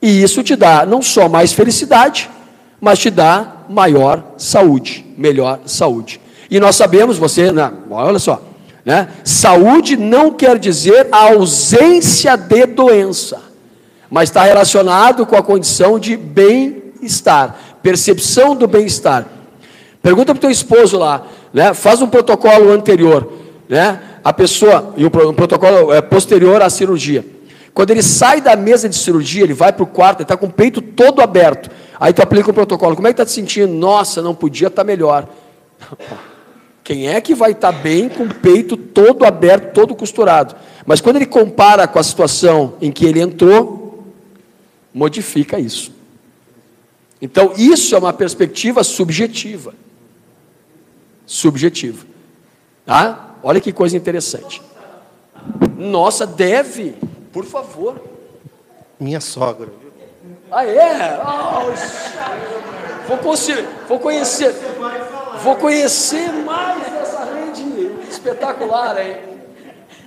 E 0.00 0.22
isso 0.22 0.42
te 0.42 0.56
dá 0.56 0.86
não 0.86 1.02
só 1.02 1.28
mais 1.28 1.52
felicidade, 1.52 2.30
mas 2.80 2.98
te 2.98 3.10
dá 3.10 3.64
maior 3.68 4.22
saúde, 4.36 5.04
melhor 5.16 5.60
saúde. 5.66 6.20
E 6.50 6.60
nós 6.60 6.76
sabemos, 6.76 7.18
você, 7.18 7.50
né, 7.50 7.72
olha 7.90 8.18
só, 8.18 8.42
né, 8.84 9.08
saúde 9.24 9.96
não 9.96 10.32
quer 10.32 10.58
dizer 10.58 11.08
a 11.10 11.32
ausência 11.32 12.36
de 12.36 12.66
doença, 12.66 13.40
mas 14.08 14.28
está 14.28 14.44
relacionado 14.44 15.26
com 15.26 15.36
a 15.36 15.42
condição 15.42 15.98
de 15.98 16.16
bem-estar, 16.16 17.56
percepção 17.82 18.54
do 18.54 18.68
bem-estar. 18.68 19.26
Pergunta 20.02 20.32
para 20.32 20.38
o 20.38 20.40
teu 20.40 20.50
esposo 20.50 20.98
lá, 20.98 21.26
né, 21.52 21.74
faz 21.74 22.00
um 22.00 22.06
protocolo 22.06 22.70
anterior, 22.70 23.32
né, 23.68 24.00
a 24.22 24.32
pessoa, 24.32 24.94
e 24.96 25.04
um 25.04 25.10
protocolo 25.10 25.92
é, 25.92 26.00
posterior 26.00 26.62
à 26.62 26.70
cirurgia. 26.70 27.24
Quando 27.74 27.90
ele 27.90 28.02
sai 28.02 28.40
da 28.40 28.56
mesa 28.56 28.88
de 28.88 28.96
cirurgia, 28.96 29.42
ele 29.42 29.52
vai 29.52 29.72
para 29.72 29.82
o 29.82 29.86
quarto, 29.86 30.20
ele 30.20 30.24
está 30.24 30.36
com 30.36 30.46
o 30.46 30.52
peito 30.52 30.80
todo 30.80 31.20
aberto. 31.20 31.70
Aí 31.98 32.12
tu 32.12 32.22
aplica 32.22 32.50
o 32.50 32.54
protocolo. 32.54 32.94
Como 32.94 33.08
é 33.08 33.10
que 33.10 33.14
está 33.14 33.24
te 33.24 33.32
sentindo? 33.32 33.72
Nossa, 33.72 34.22
não 34.22 34.34
podia 34.34 34.68
estar 34.68 34.82
tá 34.82 34.86
melhor. 34.86 35.28
Quem 36.84 37.08
é 37.08 37.20
que 37.20 37.34
vai 37.34 37.52
estar 37.52 37.72
tá 37.72 37.78
bem 37.78 38.08
com 38.08 38.24
o 38.24 38.34
peito 38.34 38.76
todo 38.76 39.24
aberto, 39.24 39.72
todo 39.72 39.94
costurado? 39.94 40.54
Mas 40.84 41.00
quando 41.00 41.16
ele 41.16 41.26
compara 41.26 41.88
com 41.88 41.98
a 41.98 42.02
situação 42.02 42.74
em 42.80 42.92
que 42.92 43.04
ele 43.04 43.20
entrou, 43.20 44.04
modifica 44.94 45.58
isso. 45.58 45.92
Então, 47.20 47.52
isso 47.56 47.94
é 47.94 47.98
uma 47.98 48.12
perspectiva 48.12 48.84
subjetiva. 48.84 49.74
Subjetiva. 51.26 52.06
Tá? 52.84 53.34
Olha 53.42 53.60
que 53.60 53.72
coisa 53.72 53.96
interessante. 53.96 54.62
Nossa, 55.76 56.26
deve, 56.26 56.94
por 57.32 57.44
favor. 57.44 58.00
Minha 59.00 59.20
sogra. 59.20 59.85
Ah, 60.50 60.64
é? 60.64 61.18
Oh, 61.22 61.72
vou, 63.08 63.18
conhecer, 63.18 63.66
vou 63.88 63.98
conhecer, 63.98 64.54
vou 65.42 65.56
conhecer 65.56 66.32
mais 66.32 66.82
dessa 66.90 67.24
rede 67.24 67.90
espetacular, 68.08 68.96
hein? 68.98 69.16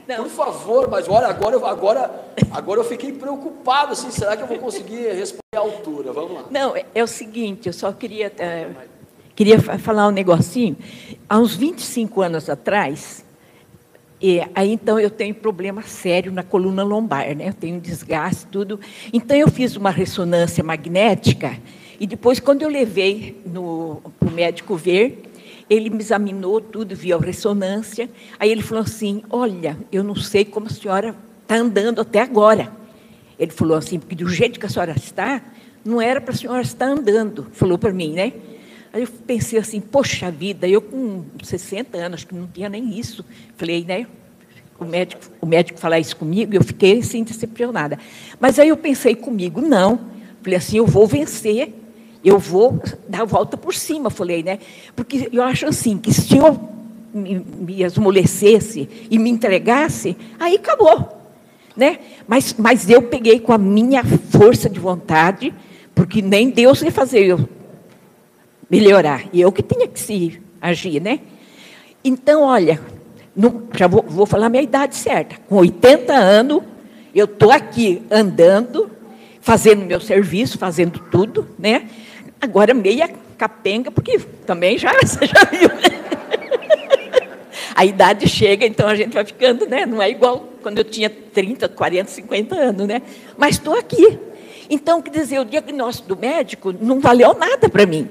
Não. 0.07 0.23
Por 0.23 0.29
favor, 0.29 0.89
mas 0.89 1.07
olha, 1.07 1.27
agora 1.27 1.55
eu, 1.55 1.65
agora, 1.65 2.09
agora 2.51 2.79
eu 2.79 2.83
fiquei 2.83 3.11
preocupado, 3.11 3.91
assim, 3.91 4.09
será 4.09 4.35
que 4.35 4.41
eu 4.41 4.47
vou 4.47 4.57
conseguir 4.57 5.13
responder 5.13 5.55
à 5.55 5.59
altura? 5.59 6.11
Vamos 6.11 6.31
lá. 6.33 6.45
Não, 6.49 6.75
é, 6.75 6.83
é 6.95 7.03
o 7.03 7.07
seguinte, 7.07 7.67
eu 7.67 7.73
só 7.73 7.91
queria, 7.91 8.33
é, 8.39 8.69
queria 9.35 9.59
falar 9.61 10.07
um 10.07 10.11
negocinho. 10.11 10.75
Há 11.29 11.37
uns 11.37 11.55
25 11.55 12.21
anos 12.21 12.49
atrás, 12.49 13.23
e 14.21 14.41
aí 14.53 14.71
então 14.71 14.99
eu 14.99 15.09
tenho 15.09 15.33
problema 15.33 15.81
sério 15.81 16.31
na 16.31 16.43
coluna 16.43 16.83
lombar, 16.83 17.35
né? 17.35 17.49
Eu 17.49 17.53
tenho 17.53 17.79
desgaste, 17.79 18.45
tudo. 18.47 18.79
Então 19.13 19.35
eu 19.35 19.49
fiz 19.49 19.75
uma 19.75 19.89
ressonância 19.89 20.63
magnética 20.63 21.57
e 21.99 22.07
depois, 22.07 22.39
quando 22.39 22.61
eu 22.61 22.69
levei 22.69 23.35
para 23.43 23.59
o 23.59 24.31
médico 24.31 24.75
ver, 24.77 25.21
ele 25.69 25.89
me 25.89 25.99
examinou 25.99 26.61
tudo, 26.61 26.95
viu 26.95 27.17
a 27.17 27.19
ressonância. 27.19 28.09
Aí 28.39 28.49
ele 28.49 28.61
falou 28.61 28.83
assim: 28.83 29.21
Olha, 29.29 29.77
eu 29.91 30.01
não 30.01 30.15
sei 30.15 30.45
como 30.45 30.67
a 30.67 30.69
senhora 30.69 31.13
está 31.41 31.55
andando 31.55 31.99
até 31.99 32.21
agora. 32.21 32.71
Ele 33.37 33.51
falou 33.51 33.75
assim: 33.75 33.99
Porque 33.99 34.15
do 34.15 34.29
jeito 34.29 34.57
que 34.57 34.65
a 34.65 34.69
senhora 34.69 34.93
está, 34.95 35.41
não 35.83 36.01
era 36.01 36.21
para 36.21 36.33
a 36.33 36.37
senhora 36.37 36.61
estar 36.61 36.85
andando. 36.85 37.47
Falou 37.51 37.77
para 37.77 37.91
mim, 37.91 38.13
né? 38.13 38.31
Aí 38.99 39.05
eu 39.05 39.09
pensei 39.25 39.57
assim: 39.57 39.79
Poxa 39.79 40.29
vida, 40.29 40.67
eu 40.67 40.81
com 40.81 41.23
60 41.41 41.97
anos, 41.97 42.25
que 42.25 42.35
não 42.35 42.45
tinha 42.47 42.67
nem 42.67 42.99
isso. 42.99 43.23
Falei, 43.55 43.85
né? 43.85 44.05
O 44.77 44.83
médico, 44.83 45.21
o 45.39 45.45
médico 45.45 45.79
falar 45.79 45.99
isso 45.99 46.17
comigo, 46.17 46.53
eu 46.53 46.63
fiquei 46.63 46.99
assim 46.99 47.23
decepcionada. 47.23 47.97
Mas 48.39 48.59
aí 48.59 48.67
eu 48.67 48.75
pensei 48.75 49.15
comigo: 49.15 49.61
Não. 49.61 49.99
Falei 50.43 50.57
assim: 50.57 50.77
Eu 50.77 50.85
vou 50.85 51.07
vencer 51.07 51.73
eu 52.21 52.37
vou 52.37 52.81
dar 53.07 53.21
a 53.21 53.25
volta 53.25 53.55
por 53.55 53.73
cima, 53.73 54.09
falei, 54.09 54.43
né? 54.43 54.59
Porque 54.93 55.29
eu 55.31 55.41
acho 55.41 55.65
assim, 55.65 55.97
que 55.97 56.13
se 56.13 56.35
eu 56.35 56.59
me, 57.13 57.39
me 57.39 57.81
esmolecesse 57.81 58.89
e 59.09 59.17
me 59.17 59.29
entregasse, 59.29 60.17
aí 60.37 60.55
acabou. 60.55 61.17
Né? 61.77 61.99
Mas, 62.27 62.53
mas 62.57 62.89
eu 62.89 63.03
peguei 63.03 63.39
com 63.39 63.53
a 63.53 63.57
minha 63.57 64.03
força 64.03 64.69
de 64.69 64.81
vontade, 64.81 65.53
porque 65.95 66.21
nem 66.21 66.49
Deus 66.49 66.81
ia 66.81 66.91
fazer 66.91 67.23
eu 67.23 67.47
melhorar. 68.69 69.23
E 69.33 69.41
eu 69.41 69.51
que 69.51 69.63
tinha 69.63 69.87
que 69.87 69.99
se 69.99 70.41
agir, 70.61 71.01
né? 71.01 71.19
Então, 72.03 72.43
olha, 72.43 72.79
não, 73.35 73.63
já 73.75 73.87
vou, 73.87 74.03
vou 74.07 74.25
falar 74.25 74.49
minha 74.49 74.63
idade 74.63 74.95
certa. 74.95 75.35
Com 75.47 75.55
80 75.55 76.13
anos, 76.13 76.61
eu 77.13 77.25
estou 77.25 77.51
aqui 77.51 78.01
andando, 78.11 78.89
fazendo 79.41 79.85
meu 79.85 79.99
serviço, 79.99 80.57
fazendo 80.57 80.99
tudo, 81.11 81.47
né? 81.57 81.87
Agora 82.39 82.73
meia 82.73 83.09
capenga, 83.37 83.89
porque 83.89 84.19
também 84.45 84.77
já, 84.77 84.93
você 85.01 85.25
já 85.25 85.43
viu. 85.45 85.69
A 87.75 87.85
idade 87.85 88.27
chega, 88.27 88.65
então 88.65 88.89
a 88.89 88.95
gente 88.95 89.13
vai 89.13 89.23
ficando, 89.23 89.65
né? 89.65 89.85
Não 89.85 90.01
é 90.01 90.09
igual 90.09 90.49
quando 90.61 90.79
eu 90.79 90.83
tinha 90.83 91.09
30, 91.09 91.69
40, 91.69 92.11
50 92.11 92.55
anos, 92.55 92.87
né? 92.87 93.01
Mas 93.37 93.55
estou 93.55 93.73
aqui. 93.73 94.19
Então, 94.69 95.01
quer 95.01 95.11
dizer, 95.11 95.39
o 95.39 95.45
diagnóstico 95.45 96.09
do 96.09 96.17
médico 96.17 96.73
não 96.79 96.99
valeu 96.99 97.33
nada 97.33 97.69
para 97.69 97.85
mim, 97.85 98.09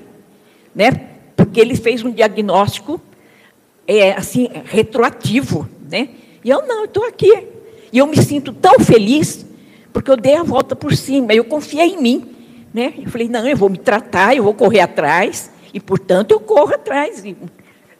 né? 0.79 0.93
Porque 1.37 1.61
ele 1.61 1.75
fez 1.75 2.05
um 2.05 2.11
diagnóstico 2.13 3.01
é, 3.85 4.13
assim 4.13 4.49
retroativo, 4.67 5.69
né? 5.91 6.11
E 6.45 6.51
eu 6.51 6.65
não, 6.65 6.85
estou 6.85 7.05
aqui. 7.05 7.49
E 7.93 7.99
eu 7.99 8.07
me 8.07 8.17
sinto 8.23 8.53
tão 8.53 8.79
feliz 8.79 9.45
porque 9.93 10.09
eu 10.09 10.17
dei 10.17 10.37
a 10.37 10.45
volta 10.45 10.77
por 10.77 10.95
cima, 10.95 11.35
eu 11.35 11.43
confiei 11.43 11.95
em 11.95 12.01
mim. 12.01 12.37
Né? 12.73 12.95
Eu 12.99 13.11
falei, 13.11 13.29
não, 13.29 13.49
eu 13.49 13.57
vou 13.57 13.69
me 13.69 13.79
tratar, 13.79 14.37
eu 14.37 14.45
vou 14.45 14.55
correr 14.55 14.79
atrás, 14.79 15.51
e, 15.75 15.81
portanto, 15.81 16.31
eu 16.31 16.39
corro 16.39 16.75
atrás. 16.75 17.25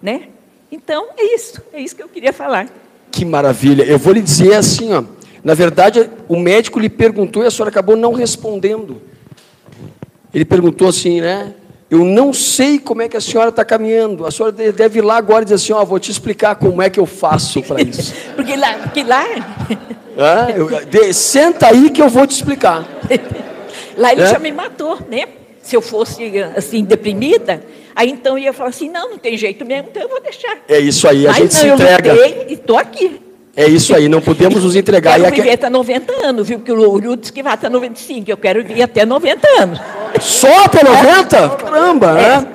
Né? 0.01 0.29
Então, 0.71 1.09
é 1.17 1.35
isso, 1.35 1.61
é 1.73 1.81
isso 1.81 1.97
que 1.97 2.03
eu 2.03 2.09
queria 2.09 2.33
falar. 2.33 2.69
Que 3.11 3.25
maravilha. 3.25 3.83
Eu 3.83 3.99
vou 3.99 4.13
lhe 4.13 4.21
dizer 4.21 4.55
assim, 4.55 4.93
ó, 4.93 5.03
na 5.43 5.55
verdade, 5.55 6.09
o 6.29 6.37
médico 6.37 6.79
lhe 6.79 6.89
perguntou 6.89 7.43
e 7.43 7.47
a 7.47 7.51
senhora 7.51 7.71
acabou 7.71 7.97
não 7.97 8.13
respondendo. 8.13 9.03
Ele 10.33 10.45
perguntou 10.45 10.87
assim, 10.87 11.21
né? 11.21 11.55
Eu 11.91 12.05
não 12.05 12.35
sei 12.35 12.79
como 12.79 13.01
é 13.01 13.09
que 13.09 13.17
a 13.17 13.21
senhora 13.21 13.49
está 13.49 13.65
caminhando. 13.65 14.27
A 14.27 14.31
senhora 14.31 14.53
deve 14.53 14.99
ir 14.99 15.03
lá 15.03 15.17
agora 15.17 15.43
e 15.43 15.45
dizer 15.45 15.55
assim, 15.55 15.73
ó, 15.73 15.85
vou 15.85 15.99
te 15.99 16.11
explicar 16.11 16.55
como 16.57 16.83
é 16.83 16.91
que 16.91 17.01
eu 17.01 17.07
faço 17.07 17.63
para 17.63 17.81
isso. 17.83 18.15
porque 18.37 18.57
lá, 18.57 18.75
porque 18.75 19.03
lá... 19.03 19.25
Ah, 20.19 20.51
eu, 20.51 20.69
de, 20.85 21.13
senta 21.15 21.69
aí 21.69 21.91
que 21.91 22.03
eu 22.03 22.09
vou 22.09 22.27
te 22.27 22.33
explicar. 22.33 22.85
Lá 23.97 24.13
ele 24.13 24.23
é? 24.23 24.27
já 24.27 24.39
me 24.39 24.51
matou, 24.53 24.99
né? 25.09 25.27
Se 25.63 25.77
eu 25.77 25.83
fosse 25.83 26.33
assim 26.57 26.85
deprimida, 26.85 27.63
aí 27.95 28.11
então 28.11 28.39
ia 28.39 28.53
falar 28.53 28.71
assim, 28.71 28.89
não, 28.89 29.11
não 29.11 29.19
tem 29.19 29.37
jeito 29.37 29.65
mesmo, 29.65 29.89
então 29.91 30.03
eu 30.03 30.09
vou 30.09 30.21
deixar. 30.21 30.59
É 30.69 30.79
isso 30.79 31.07
aí, 31.07 31.27
a 31.27 31.31
Mas 31.31 31.39
gente 31.39 31.67
não, 31.67 31.77
se 31.77 31.83
entrega. 31.85 32.15
Eu 32.15 32.49
e 32.49 32.55
estou 32.55 32.79
aqui. 32.79 33.21
É 33.59 33.67
isso 33.67 33.93
aí, 33.93 34.09
não 34.09 34.21
podemos 34.21 34.63
nos 34.63 34.77
entregar. 34.77 35.19
Eu 35.19 35.25
quero 35.25 35.35
viver 35.35 35.55
até 35.55 35.69
90 35.69 36.13
anos, 36.25 36.47
viu? 36.47 36.61
Porque 36.61 36.71
o 36.71 36.77
Lúcio 36.77 37.17
disse 37.17 37.33
que 37.33 37.43
vai 37.43 37.55
até 37.55 37.69
95, 37.69 38.31
eu 38.31 38.37
quero 38.37 38.63
viver 38.63 38.83
até 38.83 39.05
90 39.05 39.49
anos. 39.61 39.81
Só 40.21 40.67
até 40.67 40.85
90? 40.85 41.37
É. 41.37 41.49
Caramba, 41.49 42.13
né? 42.13 42.47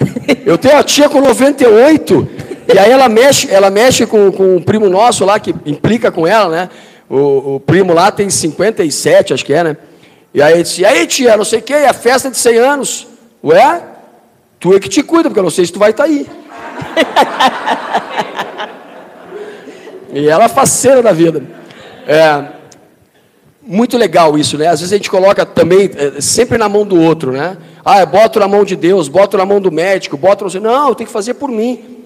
Eu 0.46 0.58
tenho 0.58 0.78
a 0.78 0.82
tia 0.82 1.10
com 1.10 1.20
98, 1.20 2.30
e 2.74 2.80
aí 2.80 2.90
ela 2.90 3.10
mexe, 3.10 3.52
ela 3.52 3.70
mexe 3.70 4.06
com, 4.06 4.32
com 4.32 4.56
um 4.56 4.62
primo 4.62 4.90
nosso 4.90 5.26
lá, 5.26 5.38
que 5.42 5.54
implica 5.66 6.10
com 6.10 6.26
ela, 6.26 6.48
né? 6.48 6.70
O, 7.10 7.56
o 7.56 7.60
primo 7.60 7.94
lá 7.94 8.10
tem 8.10 8.30
57, 8.30 9.34
acho 9.34 9.44
que 9.44 9.54
é, 9.54 9.62
né? 9.62 9.78
E 10.34 10.42
aí 10.42 10.54
ele 10.54 10.64
disse, 10.64 10.84
e 10.84 10.86
aí 10.86 11.06
tia, 11.06 11.36
não 11.36 11.44
sei 11.44 11.60
o 11.60 11.64
que, 11.64 11.74
é 11.74 11.90
a 11.90 11.94
festa 11.94 12.32
de 12.32 12.38
100 12.38 12.58
anos. 12.60 13.08
Ué, 13.44 13.82
tu 14.58 14.74
é 14.74 14.80
que 14.80 14.88
te 14.88 15.04
cuida, 15.04 15.28
porque 15.28 15.40
eu 15.40 15.44
não 15.44 15.52
sei 15.52 15.66
se 15.66 15.74
tu 15.74 15.80
vai 15.80 15.92
estar 15.92 16.06
tá 16.06 16.10
aí. 16.10 16.26
e 20.14 20.30
ela 20.30 20.46
é 20.46 20.50
faceira 20.50 21.02
da 21.02 21.12
vida. 21.12 21.44
É, 22.08 22.44
muito 23.66 23.98
legal 23.98 24.38
isso, 24.38 24.58
né? 24.58 24.68
Às 24.68 24.82
vezes 24.82 24.94
a 24.94 24.98
gente 24.98 25.10
coloca 25.10 25.46
também, 25.46 25.90
é, 25.96 26.22
sempre 26.22 26.58
na 26.58 26.68
mão 26.68 26.86
do 26.86 27.00
outro, 27.00 27.32
né? 27.32 27.58
Ah, 27.84 28.06
boto 28.06 28.40
na 28.40 28.48
mão 28.48 28.64
de 28.64 28.76
Deus, 28.76 29.08
boto 29.08 29.38
na 29.38 29.46
mão 29.46 29.60
do 29.60 29.72
médico, 29.72 30.18
boto. 30.18 30.46
Não, 30.60 30.94
tem 30.94 31.08
que 31.08 31.12
fazer 31.12 31.34
por 31.36 31.50
mim. 31.50 32.04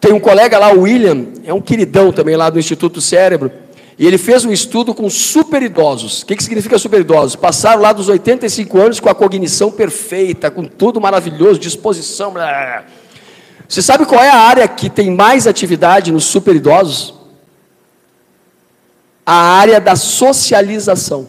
Tem 0.00 0.12
um 0.12 0.20
colega 0.20 0.58
lá, 0.58 0.72
o 0.72 0.82
William, 0.82 1.26
é 1.44 1.52
um 1.52 1.60
queridão 1.60 2.10
também 2.10 2.34
lá 2.34 2.48
do 2.48 2.58
Instituto 2.58 3.02
Cérebro, 3.02 3.52
e 3.98 4.06
ele 4.06 4.16
fez 4.16 4.46
um 4.46 4.50
estudo 4.50 4.94
com 4.94 5.10
super 5.10 5.62
idosos. 5.62 6.22
O 6.22 6.26
que, 6.26 6.34
que 6.34 6.42
significa 6.42 6.78
super 6.78 7.00
idosos? 7.00 7.36
Passaram 7.36 7.82
lá 7.82 7.92
dos 7.92 8.08
85 8.08 8.78
anos 8.78 9.00
com 9.00 9.10
a 9.10 9.14
cognição 9.14 9.70
perfeita, 9.70 10.50
com 10.50 10.64
tudo 10.64 10.98
maravilhoso, 10.98 11.60
disposição. 11.60 12.32
Blá, 12.32 12.46
blá. 12.46 12.84
Você 13.70 13.80
sabe 13.80 14.04
qual 14.04 14.22
é 14.22 14.28
a 14.28 14.36
área 14.36 14.68
que 14.68 14.90
tem 14.90 15.10
mais 15.10 15.46
atividade 15.46 16.12
nos 16.12 16.24
super 16.24 16.54
idosos? 16.54 17.14
A 19.24 19.32
área 19.32 19.80
da 19.80 19.96
socialização. 19.96 21.28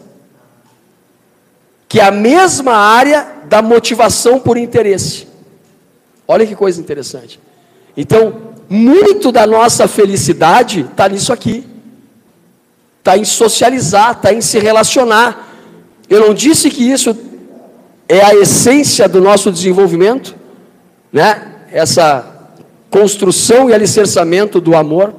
Que 1.88 2.00
é 2.00 2.04
a 2.04 2.10
mesma 2.10 2.74
área 2.74 3.26
da 3.44 3.62
motivação 3.62 4.38
por 4.38 4.58
interesse. 4.58 5.28
Olha 6.26 6.46
que 6.46 6.54
coisa 6.54 6.80
interessante. 6.80 7.40
Então, 7.96 8.54
muito 8.68 9.30
da 9.30 9.46
nossa 9.46 9.86
felicidade 9.86 10.80
está 10.80 11.08
nisso 11.08 11.32
aqui 11.32 11.72
está 13.02 13.18
em 13.18 13.24
socializar, 13.24 14.12
está 14.12 14.32
em 14.32 14.40
se 14.40 14.60
relacionar. 14.60 15.48
Eu 16.08 16.20
não 16.20 16.32
disse 16.32 16.70
que 16.70 16.88
isso 16.88 17.16
é 18.08 18.24
a 18.24 18.34
essência 18.34 19.08
do 19.08 19.20
nosso 19.20 19.50
desenvolvimento, 19.50 20.36
né? 21.12 21.48
Essa 21.72 22.31
construção 22.92 23.70
e 23.70 23.74
alicerçamento 23.74 24.60
do 24.60 24.76
amor. 24.76 25.14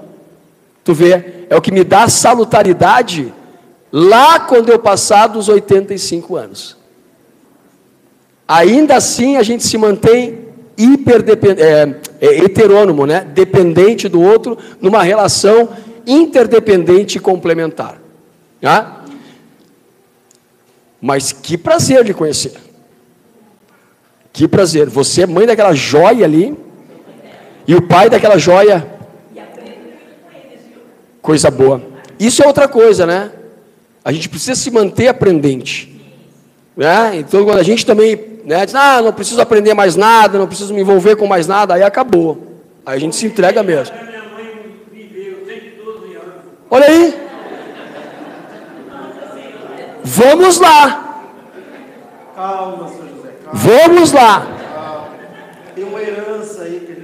Tu 0.83 0.93
vê, 0.93 1.45
é 1.49 1.55
o 1.55 1.61
que 1.61 1.71
me 1.71 1.83
dá 1.83 2.07
salutaridade 2.07 3.33
lá 3.91 4.39
quando 4.39 4.69
eu 4.69 4.77
passar 4.77 5.27
dos 5.27 5.49
85 5.49 6.35
anos. 6.35 6.77
Ainda 8.47 8.95
assim 8.95 9.37
a 9.37 9.43
gente 9.43 9.65
se 9.65 9.75
mantém 9.77 10.39
é, 10.77 11.95
é, 12.21 12.43
heterônomo, 12.43 13.07
né? 13.07 13.25
dependente 13.33 14.07
do 14.07 14.21
outro, 14.21 14.55
numa 14.79 15.01
relação 15.01 15.69
interdependente 16.05 17.17
e 17.17 17.21
complementar. 17.21 17.99
Tá? 18.61 19.03
Mas 21.01 21.31
que 21.31 21.57
prazer 21.57 22.03
de 22.03 22.13
conhecer. 22.13 22.53
Que 24.31 24.47
prazer. 24.47 24.89
Você 24.89 25.23
é 25.23 25.27
mãe 25.27 25.47
daquela 25.47 25.73
joia 25.73 26.25
ali. 26.25 26.55
E 27.67 27.75
o 27.75 27.81
pai 27.81 28.09
daquela 28.09 28.37
joia. 28.37 28.85
Coisa 31.21 31.49
boa. 31.49 31.81
Isso 32.19 32.43
é 32.43 32.47
outra 32.47 32.67
coisa, 32.67 33.05
né? 33.05 33.31
A 34.03 34.11
gente 34.11 34.27
precisa 34.27 34.55
se 34.55 34.69
manter 34.69 35.07
aprendente. 35.07 36.01
Né? 36.75 37.17
Então, 37.17 37.45
quando 37.45 37.59
a 37.59 37.63
gente 37.63 37.85
também 37.85 38.41
né, 38.43 38.65
diz, 38.65 38.75
ah, 38.75 39.01
não 39.01 39.13
preciso 39.13 39.39
aprender 39.39 39.73
mais 39.73 39.95
nada, 39.95 40.37
não 40.37 40.47
preciso 40.47 40.73
me 40.73 40.81
envolver 40.81 41.15
com 41.15 41.25
mais 41.25 41.47
nada, 41.47 41.75
aí 41.75 41.83
acabou. 41.83 42.61
Aí 42.85 42.97
a 42.97 42.99
gente 42.99 43.15
se 43.15 43.25
entrega 43.25 43.63
mesmo. 43.63 43.95
Olha 46.69 46.85
aí. 46.85 47.13
Vamos 50.03 50.59
lá. 50.59 51.25
Calma, 52.35 52.87
São 52.89 53.07
José. 53.07 53.29
Calma. 53.45 53.53
Vamos 53.53 54.11
lá. 54.11 54.47
Tem 55.75 55.83
uma 55.85 56.01
herança 56.01 56.63
aí 56.63 56.83
que 56.85 56.91
ele 56.91 57.03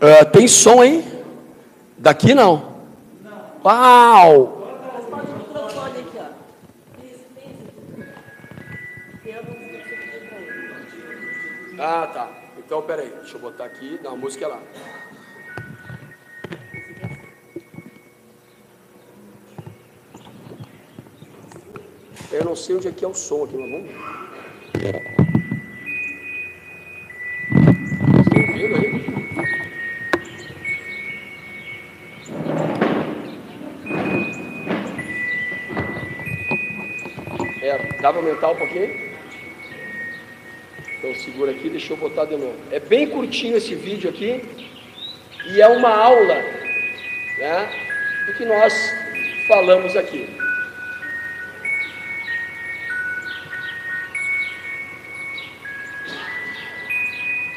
Uh, 0.00 0.24
tem 0.32 0.48
som 0.48 0.80
aí? 0.80 1.04
Daqui 1.98 2.34
não. 2.34 2.70
Uau! 3.62 4.56
Ah, 11.78 12.06
tá. 12.06 12.30
Então, 12.58 12.82
peraí. 12.82 13.10
Deixa 13.20 13.36
eu 13.36 13.40
botar 13.40 13.64
aqui. 13.64 13.98
Dá 14.02 14.10
uma 14.10 14.18
música 14.18 14.48
lá. 14.48 14.58
Eu 22.32 22.44
não 22.44 22.54
sei 22.54 22.76
onde 22.76 22.88
é 22.88 22.92
que 22.92 23.04
é 23.04 23.08
o 23.08 23.12
som 23.14 23.44
aqui, 23.44 23.56
mas 23.56 23.70
vamos 23.70 23.90
ver. 23.90 25.02
Estão 28.20 28.40
ouvindo 28.40 28.76
aí? 28.76 29.00
É, 37.62 37.78
dá 38.00 38.12
para 38.12 38.20
aumentar 38.20 38.50
um 38.50 38.56
pouquinho? 38.56 39.10
Então 40.98 41.14
segura 41.16 41.50
aqui, 41.52 41.68
deixa 41.68 41.92
eu 41.92 41.96
botar 41.96 42.24
de 42.24 42.36
novo. 42.36 42.56
É 42.70 42.80
bem 42.80 43.08
curtinho 43.08 43.56
esse 43.56 43.74
vídeo 43.74 44.10
aqui 44.10 44.42
e 45.46 45.60
é 45.60 45.68
uma 45.68 45.90
aula 45.90 46.34
né, 46.34 47.70
do 48.26 48.34
que 48.34 48.44
nós 48.44 48.74
falamos 49.48 49.96
aqui. 49.96 50.40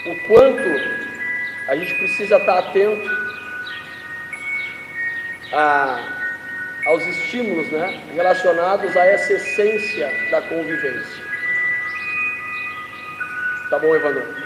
o 0.05 0.27
quanto 0.27 0.69
a 1.69 1.75
gente 1.75 1.95
precisa 1.95 2.37
estar 2.37 2.59
atento 2.59 3.22
a, 5.53 5.99
aos 6.87 7.03
estímulos 7.03 7.71
né, 7.71 8.01
relacionados 8.13 8.95
a 8.97 9.05
essa 9.05 9.33
essência 9.33 10.09
da 10.31 10.41
convivência. 10.41 11.23
Tá 13.69 13.79
bom, 13.79 13.95
Evandro? 13.95 14.43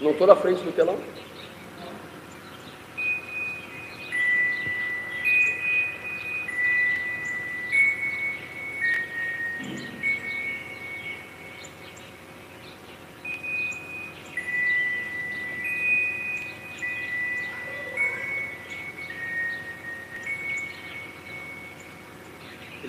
Não 0.00 0.12
estou 0.12 0.26
na 0.26 0.36
frente 0.36 0.62
do 0.62 0.72
telão? 0.72 0.98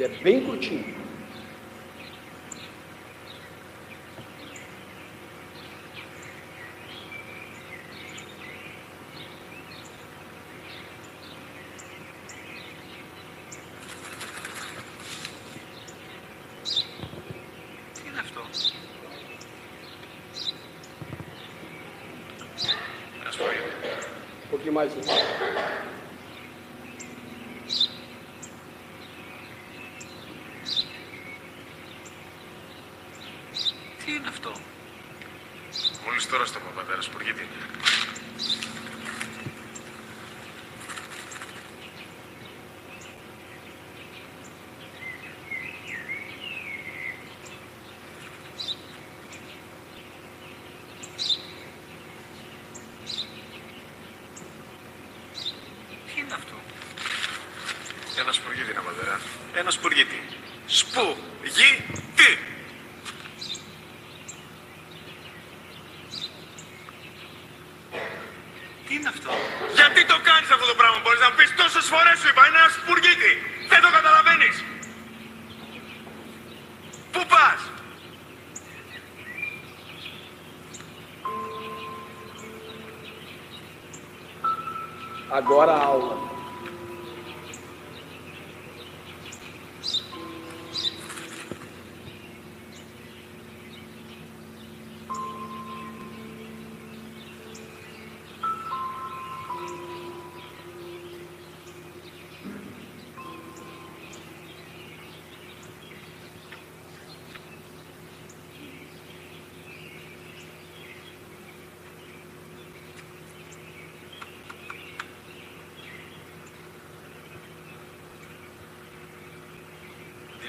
Bem 0.08 0.42
curtinho. 0.46 1.01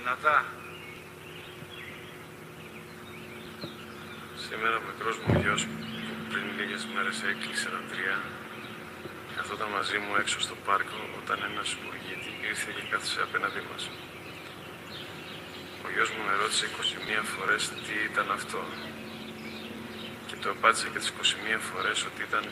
Δυνατά. 0.03 0.37
Σήμερα 4.45 4.77
ο 4.77 4.83
μικρός 4.89 5.17
μου 5.19 5.41
γιος 5.41 5.63
που 5.67 5.79
πριν 6.31 6.47
λίγες 6.59 6.83
μέρες 6.95 7.17
έκλεισε 7.31 7.69
τα 7.75 7.83
τρία 7.91 8.17
καθόταν 9.37 9.69
μαζί 9.77 9.99
μου 10.05 10.13
έξω 10.23 10.39
στο 10.47 10.57
πάρκο 10.67 10.99
όταν 11.21 11.39
ένας 11.49 11.69
σπουργίτη 11.75 12.31
ήρθε 12.51 12.71
και 12.77 12.85
κάθισε 12.91 13.21
απέναντί 13.27 13.63
μας. 13.71 13.83
Ο 15.85 15.89
γιος 15.95 16.11
μου 16.15 16.23
με 16.29 16.35
ρώτησε 16.41 16.65
21 16.67 17.25
φορές 17.35 17.63
τι 17.85 17.95
ήταν 18.11 18.29
αυτό 18.39 18.61
και 20.29 20.37
το 20.43 20.49
απάντησε 20.57 20.87
και 20.93 20.99
τις 20.99 21.13
21 21.57 21.61
φορές 21.71 21.99
ότι 22.09 22.21
ήταν 22.29 22.45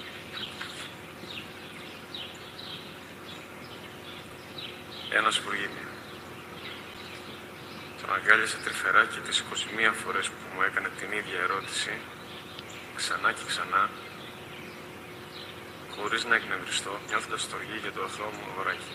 ένας 5.19 5.35
σπουργίτη 5.35 5.80
αγκάλιασε 8.51 8.59
τρυφερά 8.65 9.05
και 9.13 9.21
τις 9.27 9.45
21 9.91 9.95
φορές 10.03 10.27
που 10.29 10.45
μου 10.55 10.63
έκανε 10.63 10.89
την 10.99 11.11
ίδια 11.19 11.39
ερώτηση, 11.47 11.93
ξανά 12.97 13.33
και 13.33 13.45
ξανά, 13.47 13.91
χωρίς 15.95 16.25
να 16.25 16.35
εκνευριστώ, 16.35 16.99
νιώθοντας 17.09 17.43
στοργή 17.43 17.79
για 17.83 17.93
το 17.93 18.03
αθώο 18.05 18.31
μου 18.37 18.45
αγοράκι. 18.51 18.95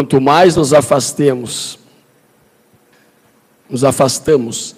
Quanto 0.00 0.18
mais 0.18 0.56
nos 0.56 0.72
afastemos, 0.72 1.78
nos 3.68 3.84
afastamos 3.84 4.74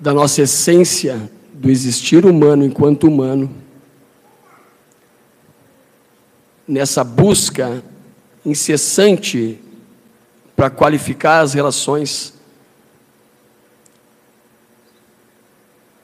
da 0.00 0.14
nossa 0.14 0.40
essência 0.40 1.30
do 1.52 1.70
existir 1.70 2.24
humano 2.24 2.64
enquanto 2.64 3.06
humano, 3.06 3.54
nessa 6.66 7.04
busca 7.04 7.84
incessante 8.42 9.60
para 10.56 10.70
qualificar 10.70 11.40
as 11.40 11.52
relações 11.52 12.32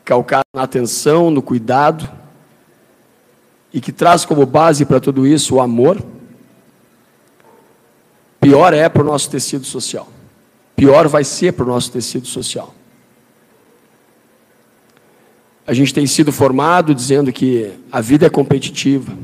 calcada 0.04 0.44
na 0.54 0.64
atenção, 0.64 1.30
no 1.30 1.40
cuidado, 1.40 2.19
e 3.72 3.80
que 3.80 3.92
traz 3.92 4.24
como 4.24 4.44
base 4.44 4.84
para 4.84 5.00
tudo 5.00 5.26
isso 5.26 5.56
o 5.56 5.60
amor, 5.60 6.02
pior 8.40 8.72
é 8.72 8.88
para 8.88 9.02
o 9.02 9.04
nosso 9.04 9.30
tecido 9.30 9.64
social. 9.64 10.08
Pior 10.74 11.08
vai 11.08 11.24
ser 11.24 11.52
para 11.52 11.64
o 11.64 11.68
nosso 11.68 11.92
tecido 11.92 12.26
social. 12.26 12.74
A 15.66 15.72
gente 15.72 15.94
tem 15.94 16.06
sido 16.06 16.32
formado 16.32 16.94
dizendo 16.94 17.32
que 17.32 17.72
a 17.92 18.00
vida 18.00 18.26
é 18.26 18.30
competitiva, 18.30 19.16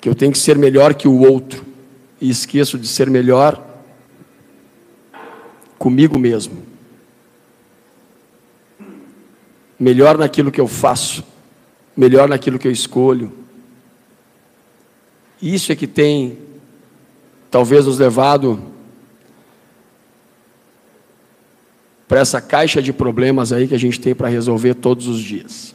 que 0.00 0.08
eu 0.08 0.14
tenho 0.14 0.32
que 0.32 0.38
ser 0.38 0.58
melhor 0.58 0.94
que 0.94 1.06
o 1.06 1.20
outro, 1.20 1.64
e 2.20 2.30
esqueço 2.30 2.78
de 2.78 2.88
ser 2.88 3.08
melhor 3.08 3.64
comigo 5.78 6.18
mesmo. 6.18 6.67
Melhor 9.78 10.18
naquilo 10.18 10.50
que 10.50 10.60
eu 10.60 10.66
faço, 10.66 11.22
melhor 11.96 12.28
naquilo 12.28 12.58
que 12.58 12.66
eu 12.66 12.72
escolho. 12.72 13.32
Isso 15.40 15.70
é 15.70 15.76
que 15.76 15.86
tem 15.86 16.38
talvez 17.50 17.86
nos 17.86 17.98
levado 17.98 18.60
para 22.08 22.20
essa 22.20 22.40
caixa 22.40 22.82
de 22.82 22.92
problemas 22.92 23.52
aí 23.52 23.68
que 23.68 23.74
a 23.74 23.78
gente 23.78 24.00
tem 24.00 24.14
para 24.14 24.28
resolver 24.28 24.74
todos 24.74 25.06
os 25.06 25.20
dias. 25.20 25.74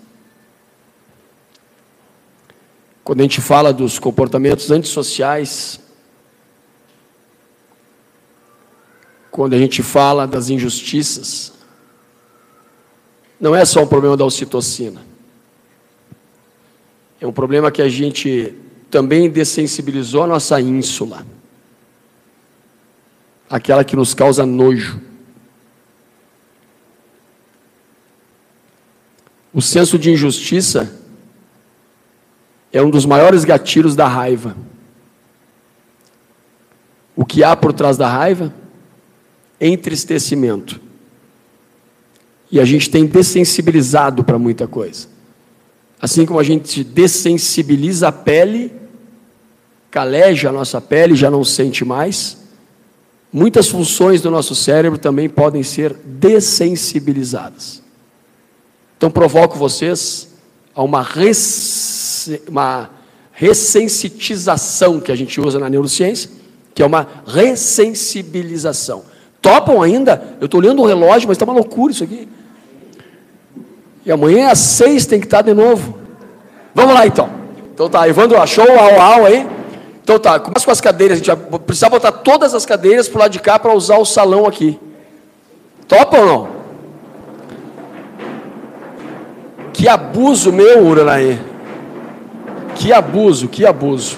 Quando 3.04 3.20
a 3.20 3.24
gente 3.24 3.40
fala 3.40 3.72
dos 3.72 4.00
comportamentos 4.00 4.72
antissociais, 4.72 5.80
quando 9.30 9.54
a 9.54 9.60
gente 9.60 9.84
fala 9.84 10.26
das 10.26 10.50
injustiças, 10.50 11.53
não 13.44 13.54
é 13.54 13.66
só 13.66 13.84
um 13.84 13.88
problema 13.88 14.16
da 14.16 14.24
ocitocina. 14.24 15.02
É 17.20 17.28
um 17.28 17.34
problema 17.34 17.70
que 17.70 17.82
a 17.82 17.90
gente 17.90 18.56
também 18.90 19.30
dessensibilizou 19.30 20.24
a 20.24 20.28
nossa 20.28 20.62
ínsula 20.62 21.26
aquela 23.50 23.84
que 23.84 23.98
nos 23.98 24.14
causa 24.14 24.46
nojo. 24.46 25.02
O 29.54 29.62
senso 29.62 30.00
de 30.00 30.10
injustiça 30.10 30.98
é 32.72 32.82
um 32.82 32.90
dos 32.90 33.06
maiores 33.06 33.44
gatilhos 33.44 33.94
da 33.94 34.08
raiva. 34.08 34.56
O 37.14 37.26
que 37.26 37.44
há 37.44 37.58
por 37.58 37.74
trás 37.74 37.98
da 37.98 38.08
raiva? 38.08 38.54
Entristecimento. 39.60 40.83
E 42.54 42.60
a 42.60 42.66
gente 42.66 42.88
tem 42.88 43.08
dessensibilizado 43.08 44.24
para 44.24 44.38
muita 44.38 44.68
coisa. 44.68 45.08
Assim 46.00 46.24
como 46.24 46.40
a 46.40 46.44
gente 46.44 46.84
dessensibiliza 46.84 48.10
a 48.10 48.12
pele, 48.12 48.72
caleja 49.90 50.50
a 50.50 50.52
nossa 50.52 50.80
pele, 50.80 51.16
já 51.16 51.32
não 51.32 51.44
sente 51.44 51.84
mais, 51.84 52.38
muitas 53.34 53.68
funções 53.68 54.22
do 54.22 54.30
nosso 54.30 54.54
cérebro 54.54 55.00
também 55.00 55.28
podem 55.28 55.64
ser 55.64 55.96
dessensibilizadas. 56.06 57.82
Então 58.98 59.10
provoco 59.10 59.58
vocês 59.58 60.30
a 60.76 60.84
uma 60.84 61.02
res 61.02 62.30
uma 62.48 62.92
ressensitização 63.32 65.00
que 65.00 65.12
a 65.12 65.16
gente 65.16 65.42
usa 65.42 65.58
na 65.58 65.72
neurociência, 65.72 66.30
que 66.76 66.84
é 66.84 66.86
uma 66.86 67.08
ressensibilização. 67.26 69.06
Topam 69.42 69.82
ainda? 69.82 70.38
Eu 70.40 70.46
estou 70.46 70.60
olhando 70.60 70.84
o 70.84 70.86
relógio, 70.86 71.28
mas 71.28 71.36
está 71.36 71.46
uma 71.46 71.56
loucura 71.56 71.92
isso 71.92 72.04
aqui. 72.04 72.28
E 74.06 74.12
amanhã 74.12 74.50
às 74.50 74.60
seis 74.60 75.06
tem 75.06 75.20
que 75.20 75.26
estar 75.26 75.42
de 75.42 75.54
novo. 75.54 75.98
Vamos 76.76 76.94
lá 76.94 77.08
então. 77.08 77.30
Então 77.74 77.90
tá, 77.90 78.08
Evandro 78.08 78.40
achou 78.40 78.66
o 78.66 79.02
au, 79.02 79.26
aí? 79.26 79.48
Então 80.04 80.20
tá, 80.20 80.40
começa 80.40 80.66
com 80.66 80.72
as 80.72 80.82
cadeiras. 80.82 81.16
A 81.16 81.24
gente 81.24 81.50
vai 81.50 81.60
precisar 81.60 81.90
botar 81.90 82.12
todas 82.12 82.54
as 82.54 82.66
cadeiras 82.66 83.08
para 83.08 83.18
o 83.18 83.22
lado 83.22 83.32
de 83.32 83.40
cá 83.40 83.58
para 83.58 83.74
usar 83.74 83.98
o 83.98 84.06
salão 84.06 84.46
aqui. 84.46 84.80
Topa 85.88 86.18
ou 86.18 86.26
não? 86.26 86.48
Que 89.72 89.88
abuso 89.88 90.52
meu, 90.52 90.86
Uranaí. 90.86 91.40
Que 92.76 92.92
abuso, 92.92 93.48
que 93.48 93.66
abuso. 93.66 94.18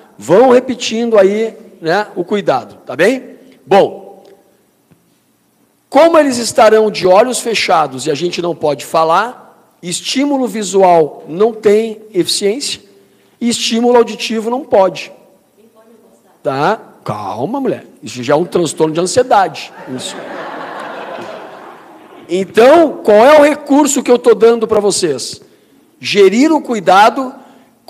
Vão 0.21 0.51
repetindo 0.51 1.17
aí 1.17 1.57
né, 1.81 2.05
o 2.15 2.23
cuidado, 2.23 2.75
tá 2.85 2.95
bem? 2.95 3.37
Bom, 3.65 4.23
como 5.89 6.15
eles 6.15 6.37
estarão 6.37 6.91
de 6.91 7.07
olhos 7.07 7.39
fechados 7.39 8.05
e 8.05 8.11
a 8.11 8.13
gente 8.13 8.39
não 8.39 8.55
pode 8.55 8.85
falar, 8.85 9.75
estímulo 9.81 10.47
visual 10.47 11.23
não 11.27 11.51
tem 11.51 12.03
eficiência 12.13 12.83
e 13.41 13.49
estímulo 13.49 13.97
auditivo 13.97 14.51
não 14.51 14.61
pode. 14.61 15.11
Tá? 16.43 16.79
Calma, 17.03 17.59
mulher. 17.59 17.87
Isso 18.03 18.21
já 18.21 18.35
é 18.35 18.37
um 18.37 18.45
transtorno 18.45 18.93
de 18.93 18.99
ansiedade. 18.99 19.73
Isso. 19.97 20.15
Então, 22.29 23.01
qual 23.03 23.25
é 23.25 23.39
o 23.39 23.43
recurso 23.43 24.03
que 24.03 24.11
eu 24.11 24.17
estou 24.17 24.35
dando 24.35 24.67
para 24.67 24.79
vocês? 24.79 25.41
Gerir 25.99 26.51
o 26.51 26.61
cuidado 26.61 27.40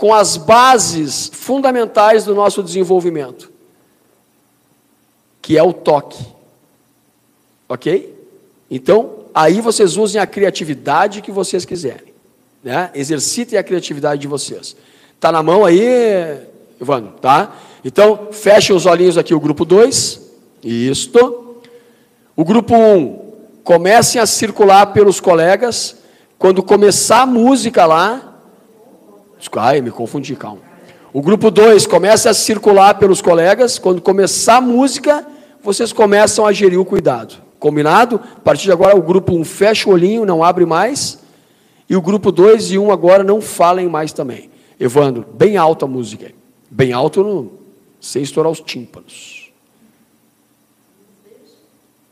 com 0.02 0.16
as 0.16 0.36
bases 0.36 1.30
fundamentais 1.32 2.26
do 2.26 2.34
nosso 2.34 2.64
desenvolvimento, 2.64 3.52
que 5.40 5.60
é 5.60 5.62
o 5.62 5.72
toque. 5.72 6.26
Ok? 7.70 8.12
Então, 8.72 9.26
aí 9.32 9.62
vocês 9.62 9.98
usem 9.98 10.20
a 10.20 10.26
criatividade 10.26 11.22
que 11.22 11.32
vocês 11.32 11.66
quiserem. 11.66 12.16
Né? 12.64 12.90
Exercitem 12.96 13.60
a 13.60 13.64
criatividade 13.64 14.22
de 14.22 14.28
vocês. 14.28 14.76
Está 15.14 15.32
na 15.32 15.44
mão 15.44 15.64
aí, 15.64 16.48
Ivano, 16.82 17.14
tá? 17.22 17.56
Então, 17.86 18.30
fechem 18.32 18.76
os 18.76 18.88
olhinhos 18.88 19.20
aqui, 19.20 19.36
o 19.36 19.40
grupo 19.40 19.64
2. 19.64 20.20
Isto. 20.64 21.58
O 22.36 22.44
grupo 22.44 22.74
1, 22.74 22.98
um, 22.98 23.34
comecem 23.64 24.20
a 24.20 24.26
circular 24.26 24.88
pelos 24.88 25.20
colegas. 25.20 25.98
Quando 26.40 26.64
começar 26.64 27.22
a 27.22 27.28
música 27.28 27.86
lá, 27.86 28.31
Ai, 29.58 29.82
me 29.82 29.92
confundi, 29.92 30.36
calma. 30.36 30.62
O 31.14 31.22
grupo 31.22 31.52
2 31.52 31.86
começa 31.86 32.30
a 32.30 32.34
circular 32.34 32.96
pelos 32.96 33.22
colegas. 33.22 33.78
Quando 33.78 34.02
começar 34.02 34.58
a 34.58 34.62
música, 34.62 35.26
vocês 35.62 35.92
começam 35.92 36.46
a 36.46 36.54
gerir 36.54 36.80
o 36.80 36.86
cuidado. 36.86 37.36
Combinado? 37.60 38.20
A 38.38 38.40
partir 38.40 38.64
de 38.64 38.72
agora, 38.72 38.96
o 38.96 39.02
grupo 39.02 39.34
1 39.34 39.40
um 39.40 39.44
fecha 39.44 39.90
o 39.90 39.94
olhinho, 39.94 40.26
não 40.26 40.44
abre 40.44 40.66
mais. 40.66 41.20
E 41.90 41.96
o 41.96 42.02
grupo 42.02 42.32
2 42.32 42.72
e 42.72 42.78
1 42.78 42.86
um 42.86 42.92
agora 42.92 43.24
não 43.24 43.42
falem 43.42 43.88
mais 43.88 44.14
também. 44.14 44.50
Evandro, 44.80 45.26
bem 45.34 45.58
alta 45.58 45.86
a 45.86 45.88
música. 45.88 46.32
Bem 46.70 46.94
alto, 46.94 47.24
no, 47.24 47.52
sem 48.00 48.24
estourar 48.24 48.52
os 48.52 48.62
tímpanos. 48.62 49.52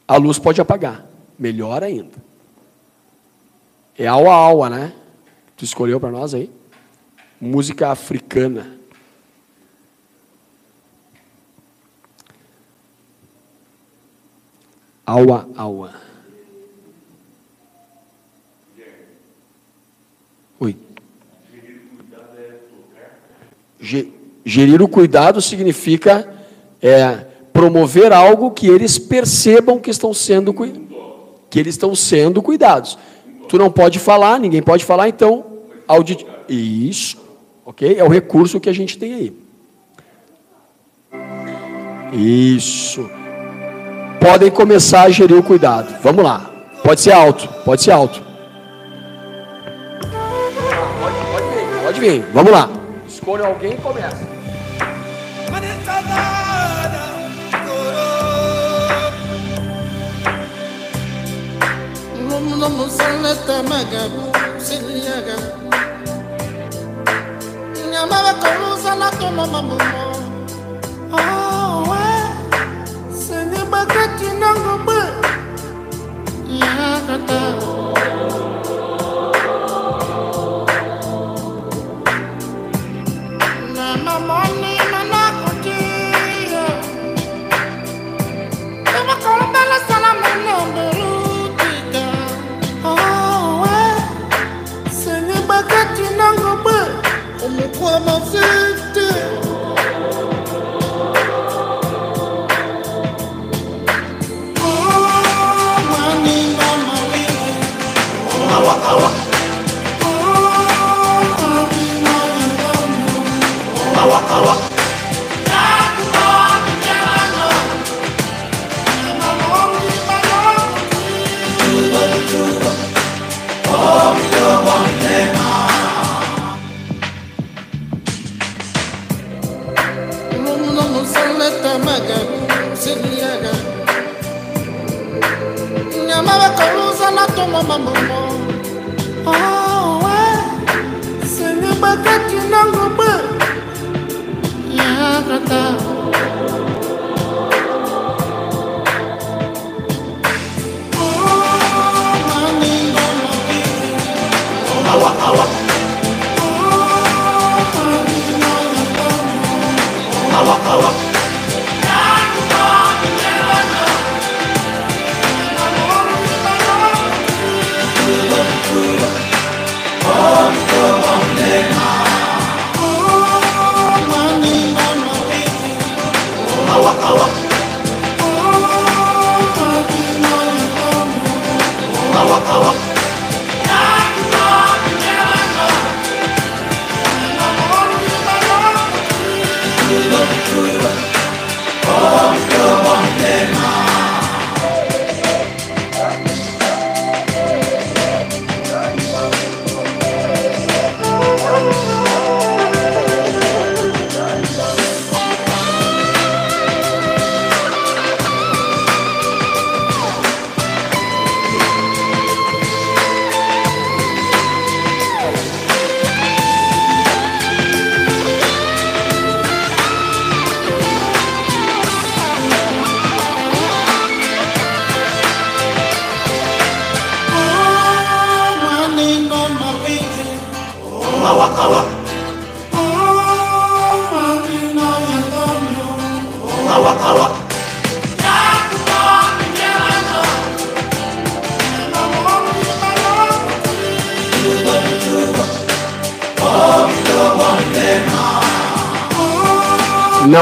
A 0.08 0.18
luz 0.18 0.38
pode 0.38 0.60
apagar. 0.60 1.06
Melhor 1.38 1.84
ainda. 1.84 2.18
É 3.98 4.06
aua-aua, 4.08 4.70
né? 4.70 4.94
Tu 5.56 5.64
escolheu 5.64 6.00
para 6.00 6.12
nós 6.12 6.34
aí? 6.34 6.52
Música 7.40 7.90
africana. 7.90 8.78
Aua, 15.06 15.50
aua. 15.56 15.94
Oi. 20.60 20.76
Gerir 24.46 24.82
o 24.82 24.88
cuidado 24.88 25.42
significa 25.42 26.32
é, 26.82 27.26
promover 27.52 28.14
algo 28.14 28.52
que 28.52 28.68
eles 28.68 29.00
percebam 29.00 29.80
que 29.80 29.90
estão 29.90 30.14
sendo 30.14 30.54
que 31.50 31.60
eles 31.60 31.74
estão 31.74 31.96
sendo 31.96 32.42
cuidados. 32.42 32.98
Tu 33.48 33.58
não 33.58 33.72
pode 33.72 33.98
falar, 33.98 34.40
ninguém 34.40 34.62
pode 34.62 34.86
falar, 34.86 35.10
então 35.10 35.46
audit... 35.88 36.26
Isso. 36.48 37.19
Ok? 37.70 38.00
É 38.00 38.04
o 38.04 38.08
recurso 38.08 38.60
que 38.60 38.68
a 38.68 38.74
gente 38.74 38.98
tem 38.98 39.14
aí. 39.14 39.34
Isso. 42.12 43.08
Podem 44.20 44.50
começar 44.50 45.04
a 45.04 45.10
gerir 45.12 45.38
o 45.38 45.44
cuidado. 45.44 45.96
Vamos 46.02 46.24
lá. 46.24 46.52
Pode 46.84 47.00
ser 47.00 47.12
alto, 47.12 47.48
pode 47.64 47.84
ser 47.84 47.92
alto. 47.92 48.24
Pode, 51.00 51.16
pode 51.32 51.46
vir, 51.46 51.84
pode 51.84 52.00
vir. 52.00 52.26
Vamos 52.34 52.52
lá. 52.52 52.68
Escolha 53.08 53.46
alguém 53.46 53.74
e 53.74 53.78
começa. 53.78 54.40
nyama 68.00 68.18
bakoluzala 68.24 69.12
toloma 69.20 69.60
bongo 69.68 70.04
awe 71.20 72.06
senge 73.12 73.62
bakati 73.72 74.28
nango 74.40 74.74
bwe 74.86 75.02
yakata 76.62 77.40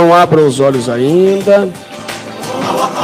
Não 0.07 0.15
abram 0.15 0.47
os 0.47 0.61
olhos 0.61 0.87
ainda. 0.87 1.67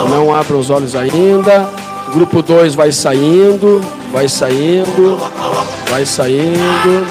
Não 0.09 0.33
abram 0.33 0.57
os 0.57 0.69
olhos 0.69 0.95
ainda. 0.95 1.67
Grupo 2.13 2.41
2 2.41 2.75
vai 2.75 2.93
saindo, 2.93 3.81
vai 4.09 4.29
saindo, 4.29 5.19
vai 5.89 6.05
saindo. 6.05 7.05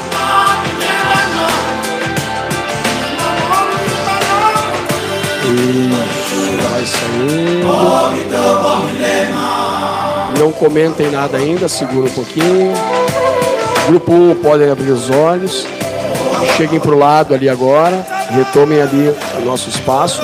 Isso, 5.44 6.56
vai 6.72 6.86
saindo. 6.86 7.68
Não 10.38 10.52
comentem 10.52 11.10
nada 11.10 11.36
ainda, 11.36 11.68
segura 11.68 12.08
um 12.08 12.14
pouquinho. 12.14 12.72
Grupo 13.88 14.10
1 14.10 14.30
um, 14.30 14.34
podem 14.36 14.70
abrir 14.70 14.90
os 14.90 15.10
olhos. 15.10 15.66
Cheguem 16.56 16.80
para 16.80 16.92
o 16.92 16.98
lado 16.98 17.34
ali 17.34 17.46
agora. 17.46 18.21
Retomem 18.32 18.80
ali 18.80 19.08
o 19.40 19.44
nosso 19.44 19.68
espaço. 19.68 20.22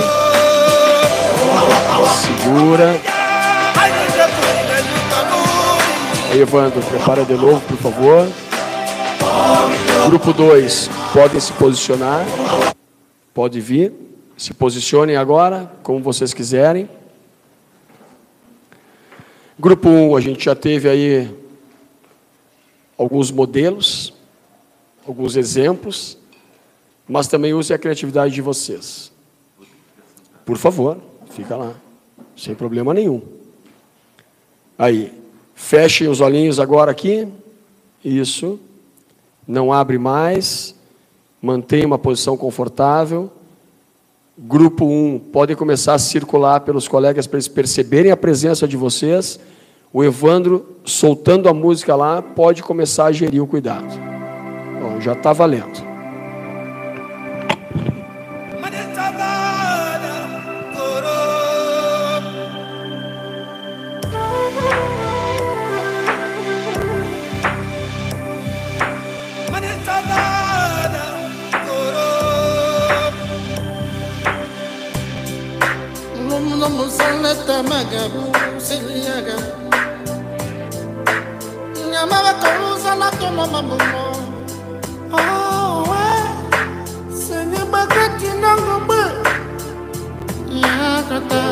Segura. 2.43 2.99
Aí, 6.31 6.41
Evandro, 6.41 6.83
prepara 6.83 7.25
de 7.25 7.35
novo, 7.35 7.61
por 7.61 7.77
favor. 7.77 8.29
Grupo 10.07 10.33
2, 10.33 10.91
podem 11.13 11.39
se 11.39 11.53
posicionar. 11.53 12.27
Pode 13.33 13.61
vir. 13.61 13.93
Se 14.37 14.53
posicionem 14.53 15.17
agora, 15.17 15.71
como 15.83 16.01
vocês 16.01 16.35
quiserem. 16.35 16.89
Grupo 19.59 19.89
1, 19.89 20.11
um, 20.11 20.17
a 20.17 20.21
gente 20.21 20.45
já 20.45 20.55
teve 20.55 20.89
aí 20.89 21.35
alguns 22.97 23.31
modelos, 23.31 24.13
alguns 25.07 25.37
exemplos, 25.37 26.18
mas 27.09 27.27
também 27.27 27.55
use 27.55 27.73
a 27.73 27.79
criatividade 27.79 28.35
de 28.35 28.43
vocês. 28.43 29.11
Por 30.45 30.57
favor, 30.57 30.99
fica 31.31 31.57
lá, 31.57 31.75
sem 32.37 32.55
problema 32.55 32.93
nenhum. 32.93 33.23
Aí, 34.79 35.13
fechem 35.55 36.09
os 36.09 36.21
olhinhos 36.21 36.61
agora 36.61 36.91
aqui. 36.91 37.27
Isso. 38.05 38.61
Não 39.47 39.73
abre 39.73 39.99
mais. 39.99 40.75
Mantenha 41.41 41.87
uma 41.87 41.99
posição 41.99 42.37
confortável. 42.37 43.31
Grupo 44.37 44.85
1, 44.85 45.15
um, 45.15 45.19
podem 45.19 45.57
começar 45.57 45.95
a 45.95 45.99
circular 45.99 46.61
pelos 46.61 46.87
colegas 46.87 47.27
para 47.27 47.39
eles 47.39 47.49
perceberem 47.49 48.13
a 48.13 48.17
presença 48.17 48.69
de 48.69 48.77
vocês. 48.77 49.41
O 49.93 50.05
Evandro, 50.05 50.77
soltando 50.85 51.49
a 51.49 51.55
música 51.55 51.97
lá, 51.97 52.23
pode 52.23 52.63
começar 52.63 53.07
a 53.07 53.13
gerir 53.13 53.43
o 53.43 53.47
cuidado. 53.49 53.89
Bom, 54.81 55.01
já 55.01 55.15
está 55.15 55.33
valendo. 55.33 55.88
Magabu 76.99 78.33
siliyaga 78.59 79.35
nyamaba 81.93 82.33
kauza 82.35 82.95
na 82.95 83.11
toma 83.11 83.47
mamumo. 83.47 84.05
Oh 85.13 85.85
eh. 85.87 86.31
we 87.11 87.17
senye 87.17 87.63
bakati 87.73 88.29
nango 88.41 88.77
be 88.89 89.01
yakata 90.61 91.43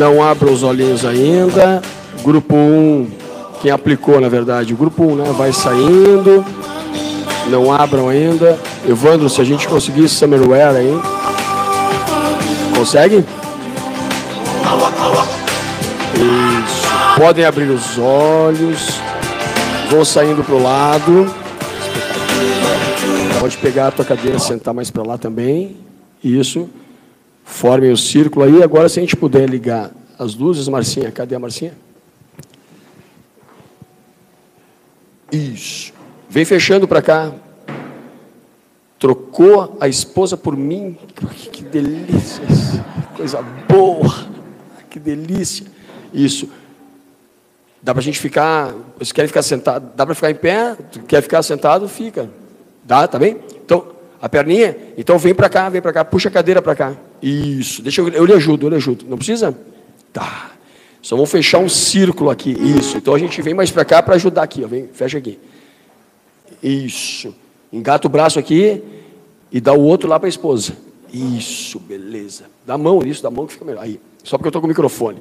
Não 0.00 0.22
abra 0.22 0.50
os 0.50 0.62
olhinhos 0.62 1.04
ainda. 1.04 1.82
Grupo 2.24 2.56
1, 2.56 3.10
quem 3.60 3.70
aplicou, 3.70 4.18
na 4.18 4.30
verdade, 4.30 4.72
o 4.72 4.76
grupo 4.76 5.04
1 5.04 5.16
né, 5.16 5.34
vai 5.36 5.52
saindo. 5.52 6.42
Não 7.50 7.70
abram 7.70 8.08
ainda. 8.08 8.58
Evandro, 8.88 9.28
se 9.28 9.42
a 9.42 9.44
gente 9.44 9.68
conseguir 9.68 10.08
Summerwear 10.08 10.74
aí. 10.74 10.98
Consegue? 12.74 13.26
Isso. 16.14 17.18
Podem 17.18 17.44
abrir 17.44 17.68
os 17.68 17.98
olhos. 17.98 18.98
Vou 19.90 20.02
saindo 20.06 20.42
pro 20.42 20.62
lado. 20.62 21.30
Pode 23.38 23.58
pegar 23.58 23.88
a 23.88 23.90
tua 23.90 24.06
cadeira 24.06 24.38
sentar 24.38 24.72
mais 24.72 24.90
para 24.90 25.02
lá 25.02 25.18
também. 25.18 25.76
Isso. 26.24 26.70
Formem 27.60 27.92
o 27.92 27.96
círculo 27.96 28.46
aí. 28.46 28.62
Agora, 28.62 28.88
se 28.88 28.98
a 28.98 29.02
gente 29.02 29.14
puder 29.14 29.46
ligar 29.46 29.90
as 30.18 30.34
luzes, 30.34 30.66
Marcinha. 30.66 31.12
Cadê 31.12 31.34
a 31.34 31.38
Marcinha? 31.38 31.74
Isso. 35.30 35.92
Vem 36.26 36.42
fechando 36.46 36.88
para 36.88 37.02
cá. 37.02 37.30
Trocou 38.98 39.76
a 39.78 39.86
esposa 39.86 40.38
por 40.38 40.56
mim. 40.56 40.96
Que 41.52 41.62
delícia. 41.62 42.42
Coisa 43.14 43.42
boa. 43.68 44.26
Que 44.88 44.98
delícia. 44.98 45.66
Isso. 46.14 46.48
Dá 47.82 47.92
para 47.92 48.00
a 48.00 48.04
gente 48.04 48.18
ficar. 48.18 48.72
Vocês 48.96 49.12
querem 49.12 49.28
ficar 49.28 49.42
sentado? 49.42 49.92
Dá 49.94 50.06
para 50.06 50.14
ficar 50.14 50.30
em 50.30 50.34
pé? 50.34 50.78
Quer 51.06 51.20
ficar 51.20 51.42
sentado? 51.42 51.86
Fica. 51.90 52.30
Dá, 52.82 53.06
tá 53.06 53.18
bem? 53.18 53.36
Então, 53.62 53.86
a 54.18 54.30
perninha? 54.30 54.74
Então 54.96 55.18
vem 55.18 55.34
para 55.34 55.50
cá, 55.50 55.68
vem 55.68 55.82
para 55.82 55.92
cá. 55.92 56.06
Puxa 56.06 56.30
a 56.30 56.32
cadeira 56.32 56.62
para 56.62 56.74
cá. 56.74 57.09
Isso. 57.22 57.82
Deixa 57.82 58.00
eu, 58.00 58.08
eu 58.08 58.24
lhe 58.24 58.32
ajudo, 58.32 58.66
eu 58.66 58.70
lhe 58.70 58.76
ajudo. 58.76 59.04
Não 59.08 59.16
precisa? 59.16 59.56
Tá. 60.12 60.52
Só 61.02 61.16
vamos 61.16 61.30
fechar 61.30 61.58
um 61.58 61.68
círculo 61.68 62.30
aqui. 62.30 62.50
Isso. 62.50 62.96
Então 62.96 63.14
a 63.14 63.18
gente 63.18 63.40
vem 63.42 63.54
mais 63.54 63.70
para 63.70 63.84
cá 63.84 64.02
para 64.02 64.14
ajudar 64.14 64.42
aqui. 64.42 64.62
Ó. 64.64 64.68
Vem, 64.68 64.88
fecha 64.92 65.18
aqui. 65.18 65.38
Isso. 66.62 67.34
Engata 67.72 68.06
o 68.06 68.10
braço 68.10 68.38
aqui 68.38 68.82
e 69.50 69.60
dá 69.60 69.72
o 69.72 69.80
outro 69.80 70.08
lá 70.08 70.18
para 70.18 70.28
a 70.28 70.30
esposa. 70.30 70.76
Isso, 71.12 71.78
beleza. 71.78 72.44
Dá 72.66 72.74
a 72.74 72.78
mão, 72.78 73.00
isso, 73.04 73.22
dá 73.22 73.28
a 73.28 73.32
mão 73.32 73.46
que 73.46 73.52
fica 73.52 73.64
melhor. 73.64 73.82
Aí. 73.82 74.00
Só 74.22 74.36
porque 74.36 74.48
eu 74.48 74.50
estou 74.50 74.60
com 74.60 74.66
o 74.66 74.68
microfone. 74.68 75.20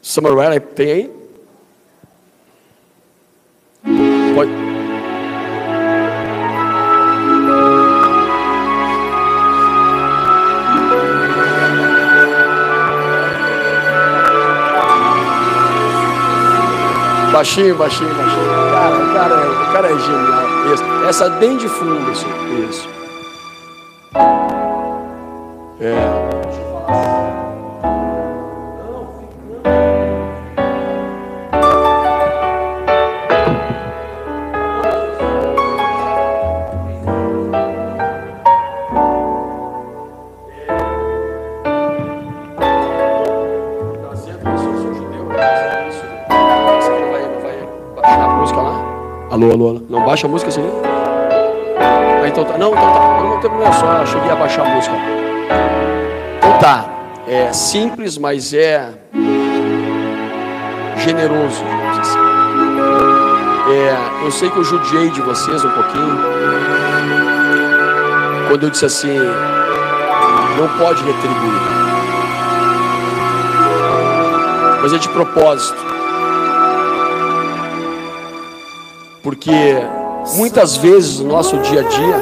Summerwear 0.00 0.60
tem 0.60 0.92
aí? 0.92 1.10
Pode. 4.34 4.73
Baixinho, 17.34 17.74
baixinho, 17.74 18.14
baixinho. 18.14 18.46
Cara, 18.70 19.12
cara, 19.12 19.34
é- 19.34 19.48
o 19.48 19.72
cara 19.72 19.88
é 19.88 19.98
genial. 19.98 20.72
Isso. 20.72 20.84
Essa 21.08 21.28
bem 21.30 21.56
de 21.56 21.68
fundo, 21.68 22.12
isso. 22.12 22.26
Isso. 22.70 22.88
É. 25.80 26.43
Alô, 49.34 49.50
alô, 49.50 49.68
alô. 49.70 49.82
Não 49.90 50.04
baixa 50.04 50.28
a 50.28 50.30
música 50.30 50.48
assim? 50.48 50.62
Ah, 51.76 52.28
então 52.28 52.44
tá. 52.44 52.56
Não, 52.56 52.68
então 52.68 52.92
tá. 52.92 53.18
Não, 53.20 53.30
não 53.30 53.40
problema, 53.40 53.72
só 53.72 53.92
eu 53.94 54.06
cheguei 54.06 54.30
a 54.30 54.36
baixar 54.36 54.64
a 54.64 54.68
música. 54.76 54.94
Então 56.38 56.58
tá. 56.60 56.88
É 57.26 57.52
simples, 57.52 58.16
mas 58.16 58.54
é 58.54 58.90
generoso. 60.98 61.64
assim. 62.00 62.18
É, 63.72 64.24
eu 64.24 64.30
sei 64.30 64.48
que 64.50 64.56
eu 64.56 64.62
judiei 64.62 65.10
de 65.10 65.20
vocês 65.20 65.64
um 65.64 65.70
pouquinho. 65.70 66.18
Quando 68.46 68.62
eu 68.62 68.70
disse 68.70 68.86
assim, 68.86 69.18
não 70.56 70.68
pode 70.78 71.02
retribuir. 71.02 71.60
Mas 74.80 74.92
é 74.92 74.98
de 74.98 75.08
propósito. 75.08 75.93
Porque 79.24 79.50
muitas 80.36 80.76
vezes 80.76 81.18
no 81.18 81.28
nosso 81.28 81.56
dia 81.56 81.80
a 81.80 81.82
dia 81.82 82.16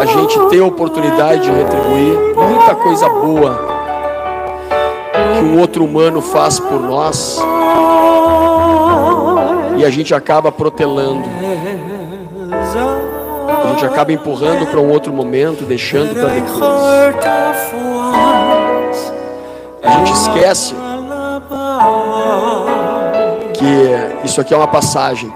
a 0.00 0.06
gente 0.06 0.38
tem 0.48 0.60
a 0.60 0.64
oportunidade 0.64 1.42
de 1.42 1.50
retribuir 1.50 2.16
muita 2.36 2.76
coisa 2.76 3.08
boa 3.08 3.58
que 5.36 5.44
um 5.44 5.58
outro 5.58 5.84
humano 5.84 6.22
faz 6.22 6.60
por 6.60 6.80
nós 6.80 7.40
e 9.76 9.84
a 9.84 9.90
gente 9.90 10.14
acaba 10.14 10.52
protelando. 10.52 11.24
A 13.48 13.70
gente 13.70 13.84
acaba 13.84 14.12
empurrando 14.12 14.66
para 14.66 14.78
um 14.78 14.90
outro 14.90 15.12
momento, 15.12 15.64
deixando 15.64 16.14
para 16.14 16.28
depois. 16.28 16.62
A 19.82 19.90
gente 19.90 20.12
esquece 20.12 20.74
que 23.54 24.24
isso 24.26 24.40
aqui 24.40 24.54
é 24.54 24.56
uma 24.56 24.68
passagem. 24.68 25.32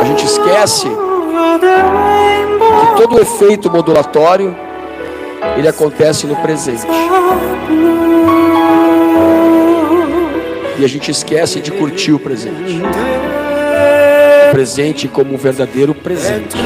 A 0.00 0.04
gente 0.04 0.24
esquece 0.24 0.86
que 0.86 2.96
todo 2.96 3.16
o 3.16 3.20
efeito 3.20 3.70
modulatório 3.70 4.56
ele 5.56 5.68
acontece 5.68 6.26
no 6.26 6.36
presente. 6.36 6.86
E 10.78 10.84
a 10.84 10.88
gente 10.88 11.10
esquece 11.10 11.60
de 11.60 11.72
curtir 11.72 12.12
o 12.12 12.18
presente. 12.18 12.80
O 14.48 14.52
presente 14.52 15.08
como 15.08 15.34
um 15.34 15.36
verdadeiro 15.36 15.94
presente. 15.94 16.56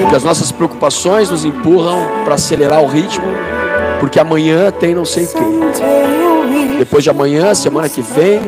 Porque 0.00 0.16
as 0.16 0.22
nossas 0.22 0.52
preocupações 0.52 1.30
nos 1.30 1.44
empurram 1.44 2.06
para 2.24 2.34
acelerar 2.34 2.82
o 2.82 2.86
ritmo, 2.86 3.26
porque 3.98 4.20
amanhã 4.20 4.70
tem 4.70 4.94
não 4.94 5.04
sei 5.04 5.24
o 5.24 5.28
quê. 5.28 5.44
Depois 6.78 7.02
de 7.02 7.10
amanhã, 7.10 7.52
semana 7.54 7.88
que 7.88 8.00
vem, 8.00 8.40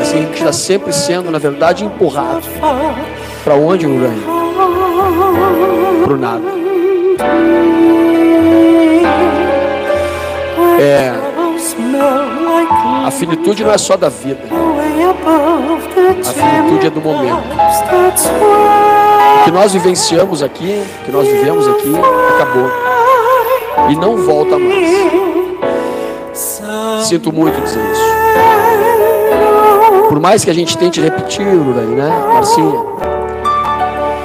e 0.00 0.02
assim 0.02 0.22
gente 0.22 0.38
está 0.38 0.50
sempre 0.50 0.92
sendo, 0.94 1.30
na 1.30 1.38
verdade, 1.38 1.84
empurrado. 1.84 2.40
Para 3.44 3.54
onde, 3.54 3.86
Urânio? 3.86 4.22
Para 6.02 6.14
o 6.14 6.16
nada. 6.16 6.42
É, 10.80 11.12
a 13.06 13.10
finitude 13.10 13.62
não 13.62 13.72
é 13.72 13.76
só 13.76 13.94
da 13.98 14.08
vida. 14.08 14.40
A 16.20 16.32
finitude 16.32 16.86
é 16.86 16.90
do 16.90 17.02
momento. 17.02 17.44
O 19.40 19.44
que 19.44 19.50
nós 19.50 19.74
vivenciamos 19.74 20.42
aqui, 20.42 20.82
o 21.02 21.04
que 21.04 21.12
nós 21.12 21.28
vivemos 21.28 21.68
aqui, 21.68 21.92
acabou. 22.34 22.70
E 23.90 23.96
não 23.96 24.16
volta 24.16 24.58
mais. 24.58 25.10
Sinto 27.06 27.30
muito 27.30 27.60
dizer 27.60 27.84
isso. 27.92 28.09
Por 30.10 30.18
mais 30.18 30.44
que 30.44 30.50
a 30.50 30.52
gente 30.52 30.76
tente 30.76 31.00
repetir, 31.00 31.46
né, 31.46 32.08
Marcinha? 32.34 32.80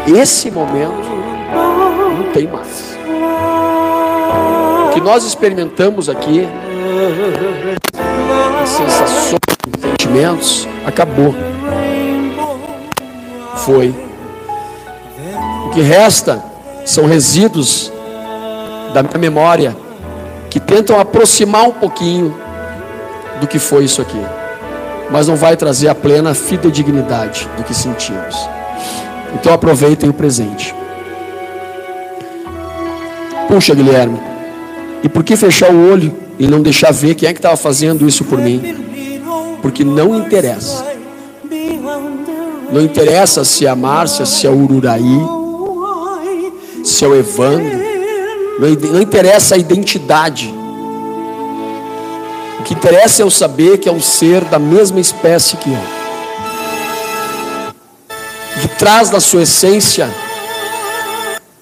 Esse 0.08 0.50
momento 0.50 0.96
não 2.18 2.32
tem 2.34 2.48
mais. 2.48 2.98
O 4.88 4.94
que 4.96 5.00
nós 5.00 5.24
experimentamos 5.24 6.10
aqui, 6.10 6.50
sensações, 8.66 9.40
sentimentos, 9.80 10.68
acabou. 10.88 11.36
Foi. 13.58 13.94
O 15.68 15.70
que 15.70 15.82
resta 15.82 16.44
são 16.84 17.06
resíduos 17.06 17.94
da 18.92 19.04
minha 19.04 19.20
memória 19.20 19.78
que 20.50 20.60
tentam 20.60 21.00
aproximar 21.00 21.68
um 21.68 21.74
pouquinho 21.74 22.36
do 23.40 23.46
que 23.46 23.60
foi 23.60 23.84
isso 23.84 24.02
aqui, 24.02 24.20
mas 25.10 25.28
não 25.28 25.36
vai 25.36 25.56
trazer 25.56 25.88
a 25.88 25.96
plena 25.96 26.34
fidedignidade 26.34 27.48
do 27.58 27.64
que 27.64 27.74
sentimos. 27.74 28.36
Então 29.34 29.54
aproveitem 29.54 30.10
o 30.10 30.14
presente. 30.14 30.74
Puxa, 33.48 33.76
Guilherme, 33.76 34.20
e 35.04 35.10
por 35.10 35.24
que 35.24 35.36
fechar 35.36 35.72
o 35.72 35.92
olho 35.92 36.16
e 36.40 36.48
não 36.48 36.62
deixar 36.62 36.92
ver 36.92 37.16
quem 37.16 37.30
é 37.30 37.34
que 37.34 37.40
estava 37.40 37.56
fazendo 37.56 38.08
isso 38.08 38.26
por 38.26 38.40
mim? 38.40 38.62
Porque 39.62 39.84
não 39.84 40.16
interessa. 40.16 40.86
Não 42.72 42.82
interessa 42.82 43.46
se 43.46 43.66
é 43.66 43.70
a 43.70 43.76
Márcia, 43.76 44.26
se 44.26 44.48
é 44.48 44.50
o 44.50 44.64
Ururaí, 44.64 45.22
se 46.84 47.06
é 47.06 47.08
o 47.08 47.16
Evandro. 47.16 47.86
Não, 48.60 48.92
não 48.94 49.02
interessa 49.02 49.56
a 49.56 49.58
identidade 49.58 50.54
que 52.66 52.74
interessa 52.74 53.22
é 53.22 53.24
eu 53.24 53.30
saber 53.30 53.78
que 53.78 53.88
é 53.88 53.92
um 53.92 54.02
ser 54.02 54.44
da 54.44 54.58
mesma 54.58 55.00
espécie 55.00 55.56
que 55.56 55.70
eu. 55.70 55.78
Que 58.60 58.68
traz 58.70 59.12
na 59.12 59.20
sua 59.20 59.44
essência 59.44 60.10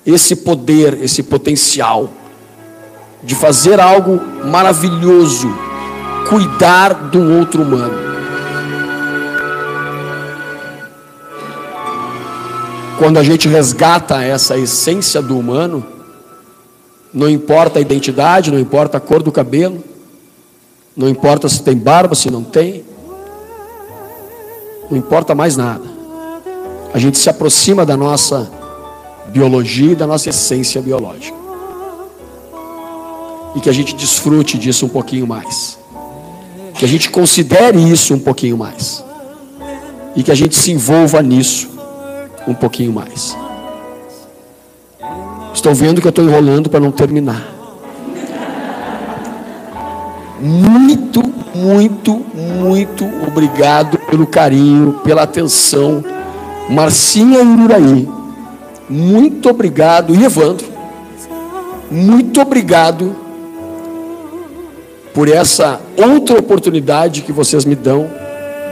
esse 0.06 0.38
poder, 0.38 0.98
esse 1.04 1.22
potencial 1.22 2.10
de 3.22 3.36
fazer 3.36 3.82
algo 3.82 4.22
maravilhoso, 4.46 5.54
cuidar 6.30 7.12
um 7.14 7.38
outro 7.38 7.64
humano. 7.64 8.02
Quando 12.98 13.18
a 13.18 13.24
gente 13.24 13.50
resgata 13.50 14.24
essa 14.24 14.58
essência 14.58 15.22
do 15.22 15.38
humano, 15.38 15.86
não 17.14 17.30
importa 17.30 17.80
a 17.80 17.82
identidade, 17.82 18.52
não 18.52 18.60
importa 18.60 18.98
a 18.98 19.02
cor 19.02 19.22
do 19.22 19.32
cabelo, 19.32 19.84
não 20.95 21.10
importa 21.10 21.49
se 21.49 21.61
tem 21.64 21.76
barba, 21.76 22.14
se 22.14 22.30
não 22.30 22.44
tem. 22.44 22.86
Não 24.90 24.98
importa 24.98 25.34
mais 25.34 25.57
nada. 25.57 25.84
A 26.94 26.99
gente 26.99 27.18
se 27.18 27.30
aproxima 27.30 27.86
da 27.86 27.98
nossa 27.98 28.49
biologia 29.30 29.94
e 29.94 29.95
da 29.95 30.06
nossa 30.06 30.30
essência 30.30 30.82
biológica. 30.82 31.36
E 33.56 33.60
que 33.60 33.70
a 33.70 33.74
gente 33.74 33.95
desfrute 33.95 34.57
disso 34.57 34.86
um 34.86 34.90
pouquinho 34.90 35.26
mais. 35.26 35.80
Que 36.76 36.86
a 36.86 36.88
gente 36.88 37.10
considere 37.10 37.80
isso 37.80 38.14
um 38.14 38.20
pouquinho 38.20 38.57
mais. 38.57 39.03
E 40.15 40.22
que 40.22 40.32
a 40.32 40.36
gente 40.36 40.56
se 40.56 40.72
envolva 40.72 41.22
nisso 41.24 41.70
um 42.48 42.53
pouquinho 42.53 42.94
mais. 42.94 43.36
Estão 45.53 45.74
vendo 45.74 46.02
que 46.02 46.07
eu 46.07 46.10
estou 46.10 46.26
enrolando 46.26 46.70
para 46.70 46.80
não 46.80 46.91
terminar. 46.91 47.62
Muito, 50.45 51.24
muito, 51.56 52.22
muito 52.36 53.10
obrigado 53.26 53.98
pelo 53.98 54.28
carinho, 54.28 54.99
pela 55.02 55.24
atenção. 55.24 56.03
Marcinha 56.70 57.40
Uraí, 57.41 58.10
muito 58.90 59.49
obrigado. 59.49 60.14
E 60.14 60.22
Evandro, 60.26 60.68
muito 61.90 62.41
obrigado 62.41 63.15
por 65.14 65.30
essa 65.30 65.80
outra 65.95 66.38
oportunidade 66.38 67.22
que 67.22 67.32
vocês 67.32 67.64
me 67.64 67.76
dão 67.76 68.11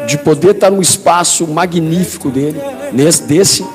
de 0.05 0.17
poder 0.17 0.55
estar 0.55 0.69
num 0.69 0.81
espaço 0.81 1.47
magnífico 1.47 2.29
dele, 2.29 2.59
nesse, 2.91 3.23
desse, 3.23 3.65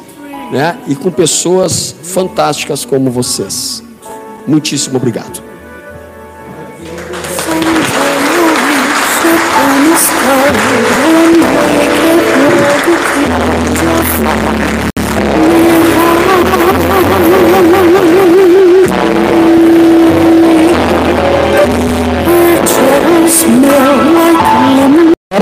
né? 0.53 0.77
E 0.87 0.95
com 0.95 1.11
pessoas 1.11 1.97
fantásticas 2.03 2.85
como 2.85 3.11
vocês. 3.11 3.83
Muitíssimo 4.47 4.99
obrigado. 4.99 5.47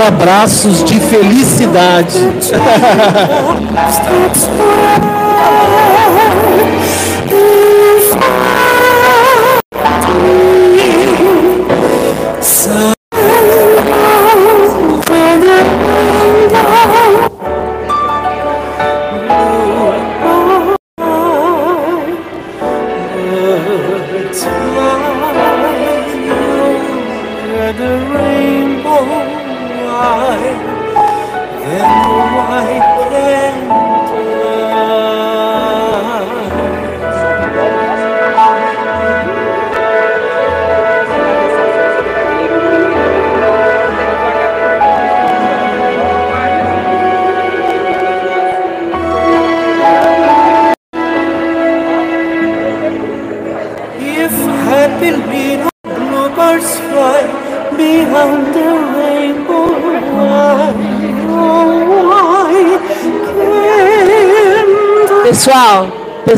Abraços 0.07 0.83
de 0.83 0.99
felicidade. 0.99 2.19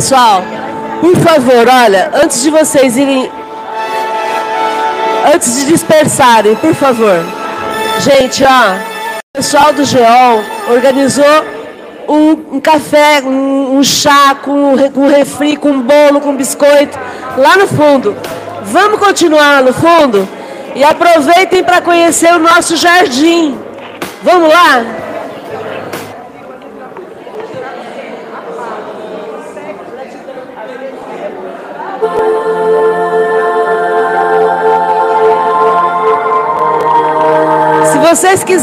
pessoal, 0.08 0.42
por 1.02 1.18
favor, 1.18 1.68
olha, 1.68 2.12
antes 2.24 2.42
de 2.42 2.50
vocês 2.50 2.96
irem. 2.96 3.30
Antes 5.34 5.54
de 5.58 5.66
dispersarem, 5.66 6.56
por 6.56 6.74
favor. 6.74 7.26
Gente, 8.00 8.42
ó, 8.46 8.76
o 9.18 9.38
pessoal 9.38 9.74
do 9.74 9.84
GEOL 9.84 10.42
organizou 10.70 11.26
um, 12.08 12.56
um 12.56 12.60
café, 12.62 13.22
um, 13.22 13.78
um, 13.78 13.84
chá 13.84 14.34
com, 14.42 14.78
com 14.94 15.08
refri, 15.08 15.58
com 15.58 15.82
bolo, 15.82 16.22
com 16.22 16.38
biscoito, 16.38 16.98
lá 17.36 17.58
no 17.58 17.68
fundo. 17.68 18.16
Vamos 18.64 19.00
continuar 19.00 19.56
lá 19.56 19.62
no 19.62 19.74
fundo? 19.74 20.26
E 20.74 20.86
aproveitem 20.86 21.66
para 21.66 21.82
conhecer 21.82 22.34
o 22.34 22.40
nosso 22.40 22.78
jardim. 22.78 23.60
Vamos 24.24 24.48
lá? 24.48 25.07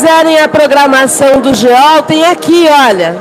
Quiserem 0.05 0.39
a 0.39 0.47
programação 0.47 1.41
do 1.41 1.55
GEOL, 1.55 2.03
tem 2.03 2.27
aqui, 2.27 2.67
olha. 2.69 3.17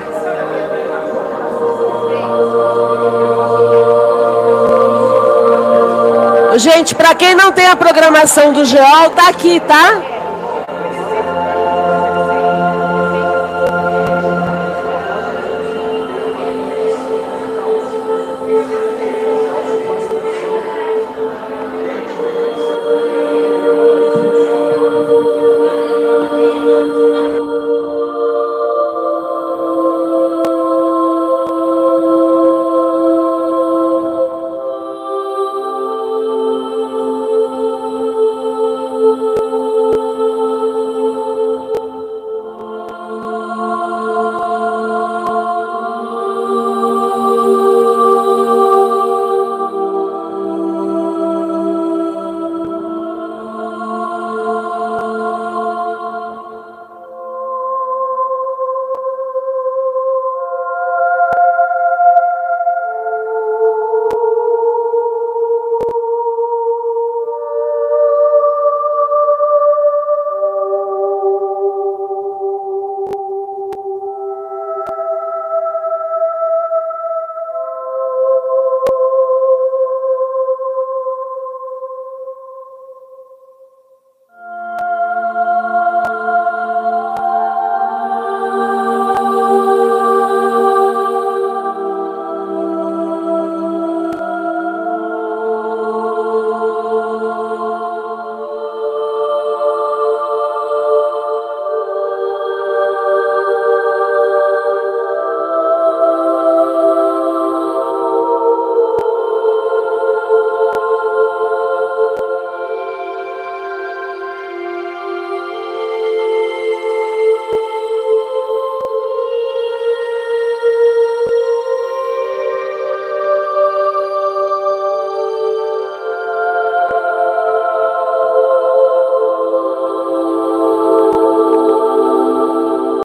Gente, 6.58 6.94
para 6.94 7.16
quem 7.16 7.36
não 7.36 7.54
tem 7.54 7.68
a 7.68 7.76
programação 7.78 8.52
do 8.52 8.66
GEOL, 8.66 9.12
tá 9.12 9.30
aqui, 9.30 9.62
tá? 9.62 10.13